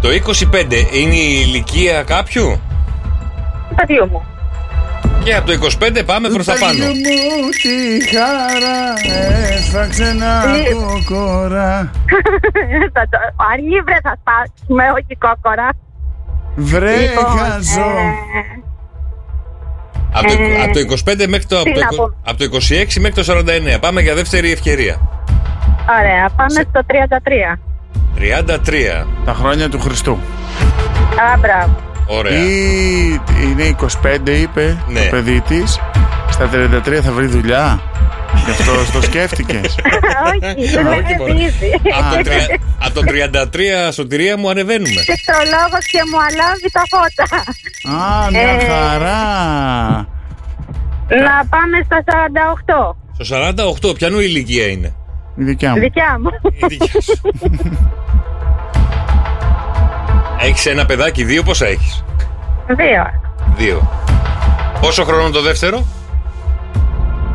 Το 0.00 0.08
25 0.08 0.72
είναι 0.92 1.14
η 1.14 1.42
ηλικία 1.46 2.02
κάποιου; 2.02 2.60
το 3.68 3.74
παιδιού 3.74 4.08
μου. 4.10 4.22
Και 5.24 5.34
από 5.34 5.46
το 5.46 5.68
25 5.80 6.02
πάμε 6.06 6.28
προς 6.28 6.46
τα 6.46 6.54
πάνω. 6.60 6.84
Μου 6.84 6.92
τη 7.62 8.16
χαρά 8.16 8.80
έσφαξε 9.56 10.04
ένα 10.08 10.42
Τι; 10.42 10.74
κόκορα. 10.74 11.90
Θα 12.92 13.02
το- 13.10 13.44
Αργή 13.52 13.80
βρε 13.84 13.96
θα 14.02 14.16
σπάσουμε, 14.20 14.84
όχι 14.90 15.16
κόκορα. 15.18 15.68
Βρε 16.54 16.96
Λοιπόν, 16.96 17.24
χαζό. 17.24 17.80
ε, 17.80 18.60
Από 20.14 20.26
το, 20.26 20.32
Ε, 20.42 20.62
από 20.62 20.72
το 20.72 20.80
25 20.80 21.26
μέχρι 21.28 21.46
το, 21.46 21.62
τι 21.62 21.70
από, 21.70 21.80
να 21.80 21.86
το, 21.88 21.96
πω. 21.96 22.14
από 22.24 22.38
το 22.38 22.44
26 22.44 23.00
μέχρι 23.00 23.12
το 23.14 23.22
49. 23.22 23.78
Πάμε 23.80 24.00
για 24.00 24.14
δεύτερη 24.14 24.52
ευκαιρία. 24.52 25.00
Ωραία, 26.00 26.28
πάμε 26.36 26.50
στο 26.70 26.80
33. 26.86 27.58
33. 28.14 29.06
Τα 29.24 29.32
χρόνια 29.34 29.68
του 29.68 29.80
Χριστού. 29.80 30.12
Α, 30.12 31.38
μπράβο. 31.38 31.76
Ωραία. 32.06 32.38
Ή 32.38 33.20
είναι 33.42 33.76
25 33.80 34.30
είπε 34.30 34.84
Ναι. 34.88 35.00
το 35.00 35.06
παιδί 35.10 35.40
της. 35.40 35.78
Στα 36.30 36.48
33 36.52 37.00
θα 37.02 37.12
βρει 37.12 37.26
δουλειά. 37.26 37.80
Γι' 38.44 38.50
αυτό 38.50 38.72
το 38.92 39.02
σκέφτηκες. 39.02 39.74
όχι, 40.28 40.66
δεν 40.68 40.86
Όχι, 40.86 41.14
μωρέ. 41.18 41.32
είναι 41.32 41.50
easy. 41.60 41.90
Από 41.98 42.16
το, 42.16 42.22
τρια- 42.22 42.58
από 42.86 42.94
το 42.94 43.02
33 43.88 43.92
σωτηρία 43.92 44.36
μου 44.38 44.50
ανεβαίνουμε. 44.50 44.88
Ψυχολόγος 45.00 45.86
και 45.90 45.98
μου 46.10 46.18
αλάβει 46.18 46.70
τα 46.72 46.82
φώτα. 46.90 47.24
Α, 48.04 48.30
μια 48.30 48.40
Ε. 48.40 48.64
χαρά. 48.64 49.16
Να 51.08 51.46
πάμε 51.48 51.76
στα 51.84 52.04
48. 52.06 52.96
Στο 53.18 53.24
48, 53.90 53.94
ποιανού 53.96 54.20
ηλικία 54.20 54.66
είναι; 54.66 54.94
Η 55.36 55.42
δικιά 55.42 55.70
μου. 55.70 55.78
Δικιά 55.80 56.18
μου. 56.20 56.30
Η 60.42 60.46
δικιά 60.46 60.48
σου. 60.48 60.48
Έχεις 60.48 60.66
ένα 60.66 60.86
παιδάκι, 60.86 61.24
δύο 61.24 61.42
πόσα 61.42 61.66
έχεις; 61.66 62.04
Δύο. 62.66 63.06
Δύο. 63.56 63.88
Πόσο 64.80 65.04
χρόνο 65.04 65.30
το 65.30 65.42
δεύτερο; 65.42 65.84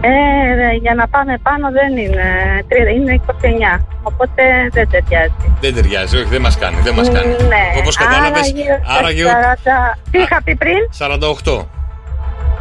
Ε, 0.02 0.56
ρε, 0.56 0.72
για 0.82 0.94
να 0.96 1.08
πάμε 1.08 1.38
πάνω 1.44 1.68
δεν 1.72 1.98
είναι. 1.98 2.24
τρία- 2.68 2.90
Είναι 2.90 3.14
29. 3.14 3.86
Οπότε 4.04 4.44
δεν 4.72 4.90
ταιριάζει. 4.90 5.34
Δεν 5.62 5.76
ταιριάζει, 5.76 6.16
όχι, 6.18 6.26
δεν 6.30 6.42
μας 6.42 6.58
κάνει. 6.58 6.78
Δεν 6.82 6.94
μας 6.94 7.10
κάνει. 7.12 7.28
Ναι. 7.28 7.64
Όπως 7.78 7.96
κατάλαβες, 7.96 8.40
Άρα, 8.48 8.52
γύρω 8.62 8.78
στα 8.84 8.94
άρα 8.98 9.10
γύρω 9.12 9.30
40 9.30 9.98
Τι 10.12 10.18
είχα 10.20 10.42
πει 10.44 10.56
πριν; 10.56 10.78
48. 10.98 11.66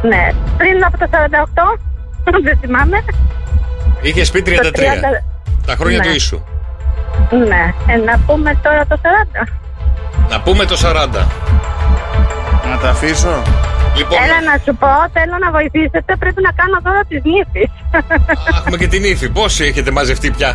Ναι. 0.01 0.31
Πριν 0.57 0.83
από 0.85 0.97
το 0.97 1.07
48. 1.11 1.79
δεν 2.47 2.57
θυμάμαι. 2.61 3.03
Είχες 4.01 4.31
πει 4.31 4.41
33. 4.45 4.59
Το 4.63 4.69
30 4.73 5.23
Τα 5.65 5.75
χρόνια 5.75 5.97
Ναι. 5.97 6.03
του 6.03 6.11
ίσου. 6.15 6.39
Ναι. 7.47 7.73
Ε, 7.87 7.95
να 7.95 8.19
πούμε 8.25 8.59
τώρα 8.63 8.85
το 8.87 8.97
40. 9.01 9.47
Να 10.29 10.41
πούμε 10.41 10.65
το 10.65 10.75
40. 10.83 11.07
Να 12.69 12.77
τα 12.81 12.89
αφήσω. 12.89 13.41
Λοιπόν, 13.97 14.17
Έλα 14.23 14.41
να 14.51 14.61
σου 14.65 14.75
πω, 14.79 14.87
θέλω 15.13 15.35
να 15.41 15.51
βοηθήσετε. 15.51 16.15
Πρέπει 16.19 16.41
να 16.41 16.51
κάνω 16.51 16.77
τώρα 16.83 17.01
τις 17.07 17.21
νύφης. 17.23 17.71
έχουμε 18.57 18.77
και 18.77 18.87
την 18.87 19.03
ύφη. 19.03 19.29
Πόσοι 19.29 19.63
έχετε 19.65 19.91
μαζευτεί 19.91 20.31
πια; 20.31 20.47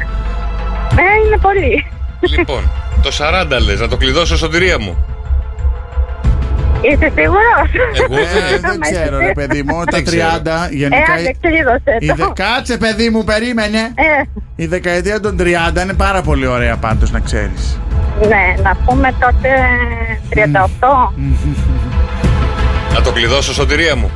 Ε, 0.96 1.26
είναι 1.26 1.36
πολύ. 1.40 1.86
λοιπόν, 2.20 2.70
το 3.02 3.10
40 3.18 3.58
λες, 3.66 3.80
να 3.80 3.88
το 3.88 3.96
κλειδώσω 3.96 4.36
σωτηρία 4.36 4.78
μου. 4.78 5.04
Είσαι 6.82 7.12
σίγουρος; 7.16 7.68
Εγώ 8.08 8.16
Ε, 8.18 8.58
δεν 8.68 8.80
ξέρω, 8.80 9.18
ρε 9.18 9.32
παιδί 9.32 9.62
μου, 9.62 9.84
τα 9.84 9.90
Δεν 9.90 10.04
ξέρω. 10.04 10.22
30 10.44 10.46
Ε, 10.70 10.74
γενικά. 10.74 11.12
άντε, 11.12 11.34
κλείδωσε 11.40 11.96
η 12.00 12.06
το. 12.06 12.14
δε- 12.14 12.24
Κάτσε, 12.34 12.76
παιδί 12.76 13.10
μου, 13.10 13.24
περίμενε. 13.24 13.78
Ε, 13.78 14.22
Η 14.56 14.66
δεκαετία 14.66 15.20
των 15.20 15.36
30 15.40 15.82
είναι 15.82 15.92
πάρα 15.94 16.22
πολύ 16.22 16.46
ωραία 16.46 16.76
πάντως 16.76 17.10
να 17.10 17.20
ξέρεις. 17.20 17.78
ναι, 18.28 18.62
να 18.62 18.76
πούμε 18.84 19.14
τότε 19.20 19.48
38. 20.30 21.12
Να 22.94 23.00
το 23.02 23.10
κλειδώσω 23.12 23.52
σωτηρία 23.52 23.96
μου. 23.96 24.10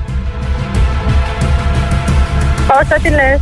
Πόσο 2.68 3.00
τη 3.02 3.08
λες; 3.10 3.40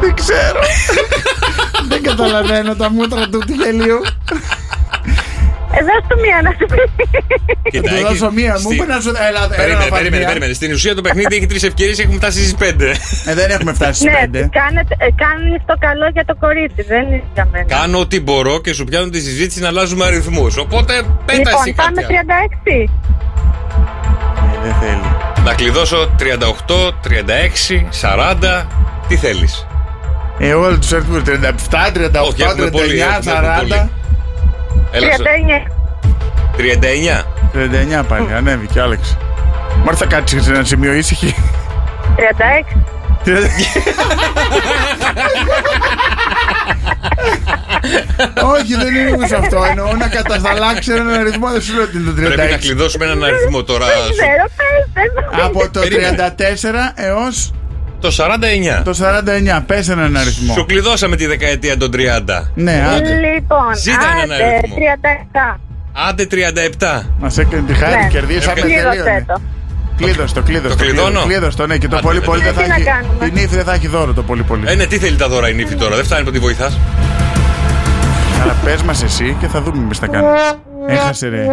Δεν 0.00 0.14
ξέρω. 0.14 0.60
Δεν 1.88 2.02
καταλαβαίνω 2.02 2.74
τα 2.74 2.90
μούτρα 2.90 3.28
του 3.28 3.38
του 3.38 3.52
γελίου. 3.52 4.00
Ε, 5.78 5.80
δώσ' 5.88 6.04
του 6.08 6.16
μία 6.24 6.38
να 6.46 6.50
σου 6.58 6.66
πει. 6.72 6.80
Κοίτα, 7.70 7.88
του 7.88 7.94
έχεις- 7.94 8.08
δώσω 8.08 8.30
μία, 8.38 8.52
μου 8.52 8.58
στη- 8.58 8.74
είπε 8.74 8.84
να 8.94 8.98
σου- 9.00 9.16
έλα, 9.28 9.28
έλα 9.28 9.40
να 9.40 9.46
Περίμενε, 9.48 9.78
πάρεις 9.78 9.90
περίμενε, 9.96 10.18
μία. 10.22 10.26
περίμενε. 10.32 10.52
Στην 10.60 10.70
ουσία 10.76 10.94
το 10.98 11.02
παιχνίδι 11.06 11.34
έχει 11.38 11.46
τρεις 11.52 11.62
ευκαιρίες, 11.70 11.98
έχουμε 11.98 12.16
φτάσει 12.22 12.38
στις 12.46 12.54
πέντε. 12.64 12.86
Ε, 13.30 13.34
δεν 13.40 13.48
έχουμε 13.56 13.72
φτάσει 13.78 13.98
στις 14.00 14.12
Ναι, 14.12 14.18
5. 14.20 14.48
κάνετε, 14.60 14.92
ε, 14.98 15.06
κάνεις 15.24 15.60
το 15.70 15.74
καλό 15.86 16.06
για 16.16 16.24
το 16.24 16.34
κορίτσι, 16.44 16.82
δεν 16.92 17.02
είναι 17.06 17.22
για 17.34 17.48
μένα. 17.52 17.64
Κάνω 17.76 17.98
ό,τι 17.98 18.20
μπορώ 18.20 18.54
και 18.64 18.72
σου 18.72 18.84
πιάνω 18.84 19.08
τη 19.08 19.20
συζήτηση 19.20 19.60
να 19.60 19.68
αλλάζουμε 19.72 20.04
αριθμούς. 20.04 20.52
Οπότε 20.56 20.92
πέτα 21.28 21.38
Λοιπόν, 21.38 21.52
εσύ 21.64 21.72
πάμε 21.80 22.00
κάτι. 22.00 22.04
άλλο. 22.04 22.22
36. 22.22 22.90
Δεν 24.64 24.74
θέλει. 24.80 25.08
Να 25.44 25.54
κλειδώσω 25.54 26.10
38, 26.18 26.92
36, 27.02 27.86
40. 27.90 28.66
Τι 29.08 29.16
θέλεις; 29.16 29.66
Ε, 30.38 30.52
όλοι 30.52 30.78
τους 30.78 30.92
έρθουμε 30.92 31.20
37, 31.22 31.90
38, 31.92 32.28
Όχι, 32.28 32.42
έχουμε 32.42 32.70
πολύ, 32.70 32.86
39, 32.88 33.16
έχουμε, 33.16 33.32
έχουμε 33.32 33.74
40. 33.76 33.90
Έλα, 34.92 35.12
στο- 35.12 35.24
39. 35.24 35.66
39. 36.56 37.22
39 37.52 38.02
πάλι, 38.08 38.32
ανέβηκε, 38.34 38.80
άλλαξε. 38.80 39.16
Μάρ 39.84 39.94
θα 39.98 40.06
κάτσεις 40.06 40.44
σε 40.44 40.50
ένα 40.50 40.64
σημείο 40.64 40.92
ήσυχη. 40.92 41.34
36. 42.16 42.76
Όχι, 48.54 48.74
δεν 48.76 48.94
είναι 48.94 49.26
σε 49.26 49.36
αυτό. 49.36 49.64
Εννοώ 49.70 49.96
να 49.96 50.08
κατασταλάξει 50.08 50.92
έναν 50.92 51.08
αριθμό. 51.20 51.48
Δεν 51.50 51.60
σου 51.62 51.74
λέω 51.74 51.82
ότι 51.82 51.96
είναι 51.96 52.10
το 52.10 52.20
Πρέπει 52.20 52.36
να 52.50 52.56
36. 52.56 52.60
κλειδώσουμε 52.60 53.04
έναν 53.04 53.24
αριθμό 53.24 53.62
τώρα. 53.62 53.86
Δεν 53.86 53.96
σου- 53.96 54.12
ξέρω, 54.12 54.44
πες, 54.56 54.88
πες. 54.94 55.10
Από 55.44 55.70
το 55.70 55.80
Περίμενε. 55.80 56.16
34 56.16 56.92
έως 56.94 57.52
Το 58.02 58.10
49. 58.10 58.82
το 58.84 58.94
49. 59.58 59.62
Πες 59.66 59.88
έναν 59.88 60.16
αριθμό. 60.16 60.52
Σου 60.54 60.64
κλειδώσαμε 60.66 61.16
τη 61.16 61.26
δεκαετία 61.26 61.76
των 61.76 61.90
30. 61.90 61.98
Ναι, 62.54 62.84
άντε. 62.96 63.08
Λοιπόν, 63.14 63.74
Ζήτα 63.82 64.06
έναν 64.16 64.32
άντε, 64.32 64.44
αριθμό. 64.56 64.76
37. 65.54 65.60
Άντε 66.08 66.26
37. 66.30 67.02
Μας 67.18 67.38
έκανε 67.38 67.62
τη 67.66 67.74
χάρη, 67.74 67.94
Ναι. 68.02 68.08
κερδίσαμε. 68.08 68.60
Κλείδωσε 68.60 68.82
τελείωνε. 68.88 69.24
το. 69.26 69.40
Κλείδωσε 69.96 70.34
το, 70.34 70.42
κλείδωσε 70.42 70.76
Το 70.76 70.82
κλειδώνω; 70.84 71.20
Κλείδωσε 71.22 71.56
το, 71.56 71.66
ναι, 71.66 71.76
και 71.76 71.88
το 71.88 71.96
Άντε, 71.96 72.04
πολύ 72.06 72.18
ρε, 72.18 72.24
πολύ 72.24 72.42
ναι. 72.42 72.50
δεν 72.50 72.54
θα 72.54 72.62
Τι 72.62 72.68
να 72.68 72.74
έχει. 72.74 72.84
κάνουμε. 72.84 73.26
Η 73.26 73.30
νύφη 73.32 73.54
δεν 73.56 73.64
θα 73.64 73.72
έχει 73.74 73.88
δώρο 73.88 74.12
το 74.12 74.22
πολύ 74.22 74.42
πολύ. 74.42 74.64
Ε, 74.66 74.74
ναι, 74.74 74.86
τι 74.86 74.98
θέλει 74.98 75.16
τα 75.16 75.28
δώρα 75.28 75.48
η 75.48 75.54
νύφη 75.54 75.74
τώρα, 75.74 75.96
δεν 75.96 76.04
φτάνει 76.04 76.24
που 76.24 76.30
τη 76.30 76.38
βοηθάς. 76.38 76.78
Αλλά 78.42 78.56
πες 78.64 78.82
μας 78.82 79.02
εσύ 79.02 79.36
και 79.40 79.46
θα 79.46 79.60
δούμε 79.62 79.78
εμείς 79.82 79.98
τι 79.98 80.06
θα 80.06 80.12
κάνουμε. 80.12 80.36
Έχασε 80.88 81.28
ρε. 81.28 81.46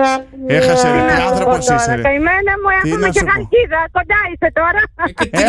Έχασε 0.47 0.87
ρε. 0.91 0.99
Τι 0.99 1.05
Να 1.05 1.15
σου 1.19 1.27
άνθρωπος 1.27 1.57
πω 1.57 1.65
τώρα, 1.65 1.81
είσαι 1.81 1.95
ρε. 1.95 2.01
Καημένα 2.01 2.53
μου, 2.61 2.69
Τι 2.81 2.89
έχουμε 2.89 3.05
να 3.05 3.11
και 3.13 3.19
σου 3.19 3.25
πω. 3.25 3.31
χαλκίδα. 3.31 3.81
Κοντά 3.91 4.19
είσαι 4.31 4.51
τώρα. 4.59 4.81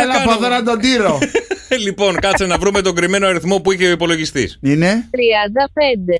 Έλα 0.01 0.15
από 0.21 0.31
εδώ 0.31 0.47
να 0.55 0.63
τον 0.63 0.79
τύρω. 0.79 1.17
λοιπόν, 1.85 2.19
κάτσε 2.19 2.45
να 2.45 2.57
βρούμε 2.57 2.81
τον 2.81 2.95
κρυμμένο 2.95 3.27
αριθμό 3.27 3.59
που 3.59 3.71
είχε 3.71 3.85
ο 3.87 3.91
υπολογιστής. 3.91 4.59
Είναι; 4.61 5.09
35. 5.11 6.15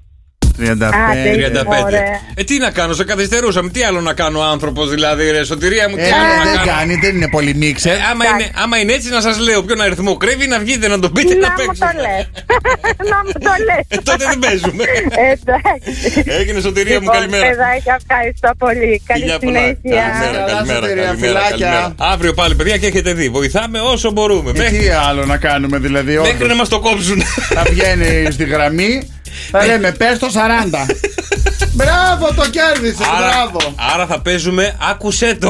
35. 0.60 0.64
35. 0.64 1.84
Ωραία. 1.84 2.02
Ε, 2.36 2.44
τι 2.44 2.58
να 2.58 2.70
κάνω, 2.72 2.94
σε 2.94 3.04
καθυστερούσαμε. 3.04 3.70
Τι 3.70 3.84
άλλο 3.84 4.02
να 4.02 4.14
κάνω, 4.14 4.42
άνθρωπος 4.42 4.90
δηλαδή, 4.90 5.32
ρε, 5.32 5.44
σωτηρία 5.44 5.90
μου, 5.90 5.96
τι 5.96 6.02
Ε, 6.02 6.06
άλλο 6.06 6.34
να 6.38 6.44
δεν 6.44 6.56
κάνω. 6.56 6.72
κάνει, 6.78 6.96
δεν 6.96 7.16
είναι 7.16 7.28
πολύ 7.30 7.50
Ε, 7.50 7.54
μίξερ. 7.54 7.94
άμα, 8.12 8.26
είναι, 8.26 8.50
άμα 8.64 8.78
είναι 8.80 8.94
έτσι, 8.94 9.10
να 9.10 9.22
σας 9.22 9.40
λέω 9.40 9.64
ποιον 9.64 9.82
αριθμό 9.82 10.18
κρύβει, 10.18 10.48
να 10.48 10.60
βγείτε 10.60 10.88
να 10.88 11.00
τον 11.00 11.12
πείτε 11.12 11.34
να, 11.34 11.40
Να 11.40 11.48
μου 11.50 11.56
το 11.58 11.64
παίξουμε. 11.66 12.02
λες. 12.02 12.26
Να 13.12 13.18
μου 13.26 13.32
το 13.46 13.52
λες. 13.68 13.86
Ε, 13.88 13.98
τότε 14.04 14.26
δεν 14.30 14.40
παίζουμε. 14.40 14.84
Εντάξει. 15.32 16.24
Έγινε 16.40 16.60
σωτηρία 16.60 16.94
μου, 16.94 17.00
Λοιπόν, 17.02 17.16
καλημέρα. 17.16 17.50
παιδάκια, 17.50 18.00
ευχαριστώ 18.02 18.50
πολύ. 18.58 19.02
Καλή 19.06 19.22
Φιλιά 19.22 19.40
πολλά. 19.40 19.60
συνέχεια. 19.60 20.02
Καλημέρα, 20.12 20.32
Καλά, 20.38 20.52
καλημέρα, 20.54 20.80
σωτηρία, 20.82 21.06
καλημέρα, 21.06 21.18
φιλάκια. 21.28 21.68
καλημέρα. 21.68 21.96
Αύριο 22.14 22.34
πάλι, 22.34 22.56
παιδιά, 22.56 22.78
και 22.78 22.88
έχετε 22.88 23.14
δει. 23.14 23.30
Βοηθάμε 23.30 23.80
όσο 23.80 24.12
μπορούμε. 24.12 24.50
Ε, 24.50 24.58
Μέχρι, 24.58 24.78
Τι 24.78 24.90
άλλο 24.90 25.26
να 25.26 25.38
κάνουμε 25.38 25.78
δηλαδή, 25.78 26.14
μέχρι 26.18 26.38
να 26.38 26.44
όντως. 26.44 26.58
μας 26.58 26.70
το 26.70 26.80
κόψουν. 26.80 27.22
Θα 27.56 27.64
βγαίνει 27.70 28.32
στη 28.32 28.44
γραμμή, 28.44 29.12
θα 29.52 29.66
λέμε 29.66 29.92
πες 29.92 30.20
το 30.20 30.28
40. 30.28 30.32
Μπράβο, 31.74 32.34
το 32.34 32.50
κέρδισε, 32.50 33.04
άρα, 33.18 33.28
μπράβο. 33.52 33.74
άρα 33.94 34.06
θα 34.08 34.22
παίζουμε, 34.22 34.78
άκουσέ 34.90 35.36
το. 35.36 35.50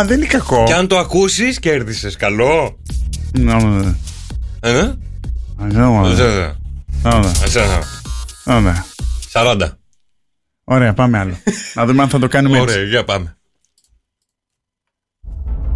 Α, 0.00 0.04
δεν 0.04 0.16
είναι 0.16 0.26
κακό. 0.26 0.64
και 0.66 0.74
αν 0.74 0.86
το 0.88 0.98
ακούσεις, 0.98 1.58
κέρδισες. 1.58 2.16
Καλό. 2.16 2.78
Ναι, 3.38 3.54
ναι, 3.54 3.62
ναι. 3.82 3.94
Ε, 4.60 4.72
Ναι, 4.72 4.86
ναι, 5.66 5.88
ναι. 5.88 6.08
ε, 6.22 6.54
Ναι, 7.02 7.18
ναι. 7.18 7.30
ε, 7.54 7.78
Ναι, 8.44 8.60
ναι. 8.60 8.82
40. 9.32 9.68
Ωραία, 10.64 10.94
πάμε 10.94 11.18
άλλο. 11.18 11.36
Να 11.74 11.86
δούμε 11.86 12.02
αν 12.02 12.08
θα 12.08 12.18
το 12.18 12.28
κάνουμε 12.28 12.60
Ωραία, 12.60 12.74
έτσι. 12.74 12.88
για 12.88 13.04
πάμε. 13.04 13.36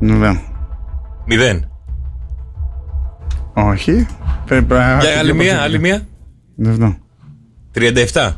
Ναι. 0.01 0.41
Μηδέν. 1.27 1.69
Όχι. 3.67 4.07
Πρέπει 4.47 4.73
να. 4.75 4.99
Για 5.01 5.19
άλλη 5.19 5.35
μία, 5.35 5.61
άλλη 5.63 5.79
μία. 5.79 6.07
Ναι, 6.57 6.71
ναι. 6.77 6.97
37. 8.13 8.33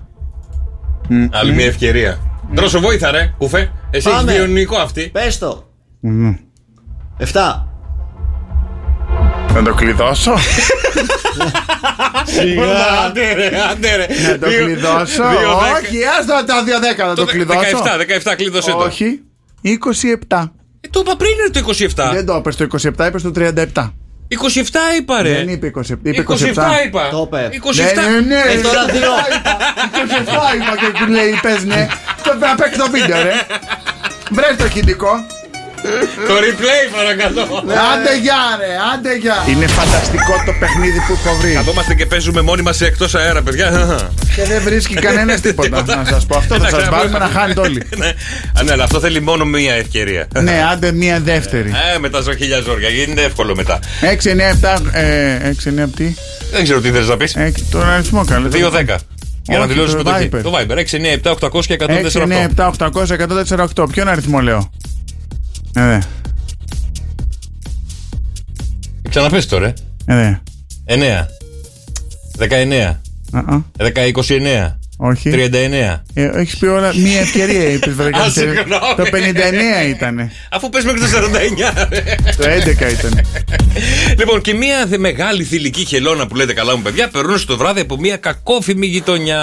Άλλη 1.31 1.53
μία 1.53 1.67
ευκαιρία. 1.67 2.19
Δρόσο 2.53 2.81
βόηθα, 2.81 3.11
ρε, 3.11 3.35
κουφέ. 3.39 3.59
Εσύ 3.91 4.09
έχεις 4.09 4.19
Πάμε. 4.19 4.33
βιονικό 4.33 4.77
αυτή. 4.77 5.09
Πες 5.13 5.39
το. 5.39 5.69
Ναι. 6.01 6.39
7. 7.19 7.67
Να 9.55 9.63
το 9.63 9.75
κλειδώσω. 9.75 10.33
Σιγά. 12.25 13.03
Άντε 13.07 13.33
ρε, 13.33 13.51
άντε 13.71 13.97
ρε. 13.97 14.07
Να 14.31 14.39
το 14.39 14.49
Δύο- 14.49 14.65
κλειδώσω. 14.65 15.23
δύο 15.29 15.39
δέκα. 15.39 15.79
Όχι, 15.79 15.99
άστο 16.19 16.45
τα 16.47 16.65
2-10 16.65 17.07
να 17.07 17.15
το 17.15 17.25
Το 17.25 17.31
κλειδώσω. 17.31 17.59
17, 17.61 17.97
17 18.33 18.35
κλείδωσε 18.37 18.71
το. 18.71 18.77
Όχι. 18.77 19.21
27. 19.63 20.53
Ε, 20.81 20.89
το 20.91 21.01
είπα 21.05 21.17
πριν 21.17 21.31
είναι 21.31 21.51
το 21.53 21.59
27. 21.59 22.11
Δεν 22.13 22.27
το 22.27 22.37
είπες 22.37 22.57
το 22.57 22.65
27, 22.65 23.07
είπες 23.07 23.23
το 23.23 23.31
37. 23.35 23.93
27 24.39 24.99
είπα 24.99 25.23
ρε. 25.23 25.33
Δεν 25.35 25.49
είπε 25.49 25.71
27. 25.77 25.81
Είπε 26.03 26.25
27 26.29 26.33
27. 26.33 26.37
είπα. 26.87 27.09
Το 27.11 27.29
είπε. 27.33 27.51
27. 27.53 27.77
Ναι, 27.95 28.03
ναι, 28.03 28.21
ναι. 28.21 28.53
Ε, 28.53 28.61
τώρα 28.61 28.85
δύο. 28.85 29.01
27 29.01 30.55
είπα 30.55 30.77
και 30.77 31.05
του 31.05 31.11
λέει 31.11 31.39
πες 31.43 31.65
ναι. 31.65 31.87
Το 32.23 32.35
να 32.35 32.55
παίξει 32.55 32.79
το 32.79 32.91
βίντεο 32.91 33.23
ρε. 33.23 33.33
Βρες 34.31 34.57
το 34.57 34.65
ηχητικό. 34.65 35.27
Το 36.29 36.35
replay 36.45 36.83
παρακαλώ. 36.97 37.43
Άντε 37.93 38.19
γεια 38.23 38.43
ρε, 38.61 38.73
άντε 38.95 39.17
γεια. 39.17 39.37
Είναι 39.49 39.67
φανταστικό 39.67 40.33
το 40.47 40.53
παιχνίδι 40.61 40.99
που 41.07 41.13
έχω 41.25 41.37
βρει. 41.37 41.53
Καθόμαστε 41.53 41.95
και 41.95 42.07
παίζουμε 42.07 42.41
μόνοι 42.41 42.63
μας 42.63 42.81
εκτός 42.81 43.15
αέρα, 43.15 43.43
παιδιά. 43.43 43.67
Και 44.37 44.45
δεν 44.45 44.63
βρίσκει 44.63 44.95
κανένας 45.07 45.41
τίποτα. 45.41 45.85
Να 45.97 46.05
σας 46.05 46.27
πω 46.27 46.37
αυτό. 46.37 46.55
Θα 46.55 46.67
Εντάξει, 46.67 46.81
σας 46.81 46.89
βάλουμε 46.89 47.19
να 47.19 47.27
χάνετε 47.29 47.61
όλοι. 47.61 47.83
Ναι, 47.97 48.07
Α, 48.59 48.63
ναι, 48.63 48.73
αλλά 48.73 48.85
αυτό 48.85 49.01
θέλει 49.01 49.21
μόνο 49.21 49.45
μία 49.45 49.75
ευκαιρία. 49.75 50.27
Ναι, 50.41 50.65
άντε 50.73 50.93
μία 50.93 51.21
δεύτερη. 51.21 51.73
Ε, 51.95 51.99
με 51.99 52.09
τα 52.09 52.23
χίλια 52.39 52.61
ζόρια, 52.61 52.89
γίνεται 52.89 53.23
εύκολο 53.23 53.55
μετά. 53.57 53.79
6, 54.01 54.27
9, 54.27 54.77
7. 54.77 54.81
ε, 54.93 55.51
6, 55.51 55.83
9, 55.85 55.89
τι. 55.97 56.15
Δεν 56.53 56.63
ξέρω 56.63 56.81
τι 56.81 56.91
θες 56.91 57.09
να 57.09 57.17
πεις. 57.17 57.35
Έξι, 57.37 57.65
Τον 57.71 57.91
αριθμό 57.91 58.25
καλέ. 58.25 58.49
2-10. 58.49 58.97
Για 59.43 59.59
να 59.59 59.65
Όχι, 59.65 59.73
δηλώσει 59.73 59.93
το 59.97 59.99
συμμετοχή. 59.99 60.29
Viber. 60.33 60.41
Το 60.43 60.53
Viber 60.59 60.77
6, 60.79 60.97
9, 60.97 61.31
7, 61.31 61.49
800 61.51 61.65
και 61.67 61.77
6, 61.81 61.87
9, 61.87 61.91
148. 62.57 62.57
7, 62.57 62.71
800, 62.79 63.67
148. 63.77 63.87
Ποιον 63.93 64.09
αριθμό 64.09 64.41
λέω; 64.41 64.71
Ε, 65.75 65.87
δε. 65.87 65.99
Ξαναπες 69.09 69.47
τώρα. 69.47 69.67
Ε, 70.07 70.15
δε. 70.15 70.35
9. 70.85 71.27
19. 72.39 73.01
Α, 73.33 73.39
α, 73.39 73.65
10, 73.77 74.07
29. 74.07 74.79
Όχι. 75.03 75.31
39. 75.31 76.03
Ε, 76.15 76.31
Έχεις 76.35 76.57
πει 76.57 76.67
όλα. 76.67 76.95
Μία 76.97 77.21
ευκαιρία 77.21 77.69
είπες. 77.69 77.95
Α, 77.99 78.31
συγγνώμη. 78.31 78.67
Το 78.97 79.05
59 79.13 79.89
ήταν. 79.89 80.31
Αφού 80.51 80.69
πες 80.69 80.85
μέχρι 80.85 81.01
το 81.01 81.07
49. 81.07 81.89
ρε. 81.91 82.15
Το 82.37 82.45
11 82.45 82.91
ήταν. 82.91 83.21
λοιπόν, 84.19 84.41
και 84.41 84.55
μια 84.55 84.87
δε 84.87 84.99
μεγάλη 84.99 85.45
θηλυκή 85.45 85.85
χελώνα 85.85 86.27
που 86.27 86.35
λέτε 86.37 86.53
καλά 86.53 86.77
μου 86.77 86.83
παιδιά 86.83 87.09
περνούσε 87.09 87.47
το 87.47 87.57
βράδυ 87.57 87.81
από 87.81 87.97
μια 87.97 88.17
κακόφημη 88.17 88.87
γειτονιά. 88.87 89.43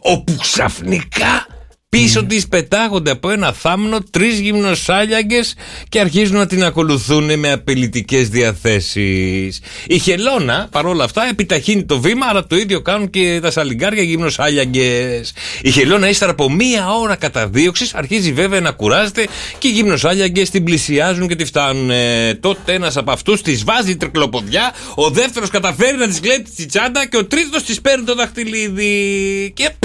Όπου 0.00 0.36
ξαφνικά 0.40 1.46
πίσω 1.96 2.24
της 2.24 2.48
πετάγονται 2.48 3.10
από 3.10 3.30
ένα 3.30 3.52
θάμνο 3.52 3.98
τρεις 4.10 4.38
γυμνοσάλιαγκες 4.38 5.54
και 5.88 6.00
αρχίζουν 6.00 6.36
να 6.36 6.46
την 6.46 6.64
ακολουθούν 6.64 7.38
με 7.38 7.52
απειλητικές 7.52 8.28
διαθέσεις. 8.28 9.60
Η 9.86 9.98
χελώνα 9.98 10.68
παρόλα 10.70 11.04
αυτά 11.04 11.28
επιταχύνει 11.30 11.84
το 11.84 12.00
βήμα 12.00 12.26
αλλά 12.28 12.46
το 12.46 12.56
ίδιο 12.56 12.80
κάνουν 12.80 13.10
και 13.10 13.38
τα 13.42 13.50
σαλιγκάρια 13.50 14.02
γυμνοσάλιαγκες. 14.02 15.32
Η 15.62 15.70
χελώνα 15.70 16.08
ύστερα 16.08 16.30
από 16.30 16.50
μία 16.50 16.92
ώρα 16.92 17.16
καταδίωξης 17.16 17.94
αρχίζει 17.94 18.32
βέβαια 18.32 18.60
να 18.60 18.70
κουράζεται 18.70 19.26
και 19.58 19.68
οι 19.68 19.70
γυμνοσάλιαγκες 19.70 20.50
την 20.50 20.64
πλησιάζουν 20.64 21.28
και 21.28 21.36
τη 21.36 21.44
φτάνουν. 21.44 21.90
Ε, 21.90 22.34
τότε 22.34 22.72
ένας 22.72 22.96
από 22.96 23.10
αυτούς 23.10 23.42
της 23.42 23.64
βάζει 23.64 23.96
τρικλοποδιά, 23.96 24.74
ο 24.94 25.10
δεύτερος 25.10 25.50
καταφέρει 25.50 25.96
να 25.96 26.06
της 26.06 26.20
κλέψει 26.20 26.52
τη 26.56 26.66
τσάντα 26.66 27.06
και 27.06 27.16
ο 27.16 27.24
τρίτος 27.26 27.62
της 27.62 27.80
παίρνει 27.80 28.04
το 28.04 28.14
δαχτυλίδι. 28.14 29.52
Και 29.54 29.70
π, 29.78 29.84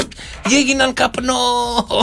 έγιναν 0.51 0.93
καπνό. 0.93 1.35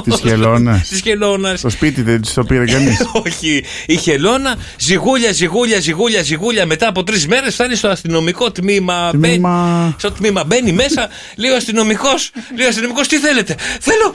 Τη 0.03 0.11
χελώνα. 0.29 0.83
Της 0.89 1.01
χελώνας. 1.01 1.61
Το 1.61 1.71
σπίτι 1.71 2.03
δεν 2.03 2.21
της 2.21 2.33
το 2.35 2.45
πήρε 2.45 2.65
κανείς. 2.65 3.07
Όχι. 3.27 3.65
Η 3.87 3.97
χελώνα 3.97 4.57
ζυγούλια, 4.79 5.33
ζυγούλια, 5.33 5.81
ζυγούλια, 5.81 6.23
ζυγούλια. 6.23 6.67
Μετά 6.67 6.89
από 6.89 7.05
τρεις 7.05 7.27
μέρες 7.27 7.55
φτάνει 7.55 7.75
στο 7.75 7.89
αστυνομικό 7.89 8.51
τμήμα. 8.53 9.11
Τμήμα. 9.11 9.79
Μπαίνει- 9.81 9.95
Στο 10.01 10.11
τμήμα 10.11 10.45
μπαίνει 10.45 10.73
μέσα. 10.73 11.09
Λέει 11.37 11.51
ο 11.51 11.57
αστυνομικός. 11.57 12.31
Λέει 12.57 12.67
ο 12.67 12.69
αστυνομικός, 12.69 13.09
τι 13.09 13.19
θέλετε; 13.19 13.55
Θέλω. 13.81 14.15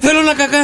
Θέλω 0.00 0.22
να, 0.22 0.34
κακα... 0.34 0.58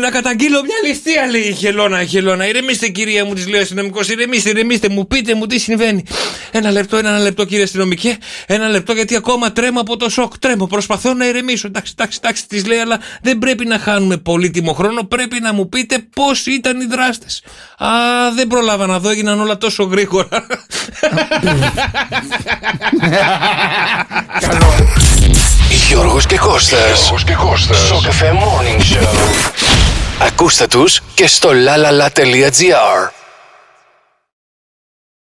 να 0.00 0.10
καταγγείλω 0.10 0.62
μια 0.62 0.76
ληστεία, 0.86 1.26
λέει 1.30 1.40
η 1.40 1.52
χελώνα. 1.52 2.02
Η 2.02 2.06
χελώνα. 2.06 2.48
Ηρεμήστε, 2.48 2.88
κυρία 2.88 3.24
μου, 3.24 3.34
της 3.34 3.48
λέει 3.48 3.58
ο 3.58 3.62
αστυνομικός. 3.62 4.08
Ηρεμήστε, 4.08 4.50
ηρεμήστε, 4.50 4.88
μου 4.88 5.06
πείτε 5.06 5.34
μου 5.34 5.46
τι 5.46 5.58
συμβαίνει. 5.58 6.04
Ένα 6.50 6.70
λεπτό, 6.70 6.96
ένα 6.96 7.18
λεπτό, 7.18 7.44
κύριε 7.44 7.64
αστυνομικέ. 7.64 8.18
Ένα 8.46 8.68
λεπτό, 8.68 8.92
γιατί 8.92 9.16
ακόμα 9.16 9.52
τρέμω 9.52 9.80
από 9.80 9.96
το 9.96 10.08
σοκ. 10.08 10.38
Τρέμω, 10.38 10.66
προσπαθώ 10.66 11.14
να 11.14 11.26
ηρεμήσω. 11.26 11.66
Εντάξει, 11.66 11.92
εντάξει, 11.96 12.18
εντάξει, 12.22 12.48
της 12.48 12.66
λέει, 12.66 12.78
αλλά 12.78 12.98
δεν 13.22 13.38
πρέπει 13.38 13.66
να 13.66 13.78
χάνουμε 13.78 14.16
πολύτιμο 14.16 14.72
χρόνο. 14.72 15.02
Πρέπει 15.02 15.40
να 15.40 15.52
μου 15.52 15.68
πείτε 15.68 15.98
πώς 16.14 16.46
ήταν 16.46 16.80
οι 16.80 16.84
δράστες. 16.84 17.42
Α, 17.78 17.88
δεν 18.34 18.46
προλάβα 18.46 18.86
να 18.86 18.98
δω, 18.98 19.10
έγιναν 19.10 19.40
όλα 19.40 19.58
τόσο 19.58 19.84
γρήγορα. 19.84 20.46
Γιώργος 25.72 26.26
και 26.26 26.38
Κώστας. 26.38 26.98
Γιώργος 26.98 27.24
και 27.24 27.34
Κώστας. 27.34 27.78
Σοκ 27.78 28.02
FM 28.02 28.34
Morning 28.34 28.80
Show. 28.80 29.08
Ακούστε 30.26 30.66
τους 30.66 31.00
και 31.14 31.26
στο 31.26 31.50
lalala.gr. 31.50 33.21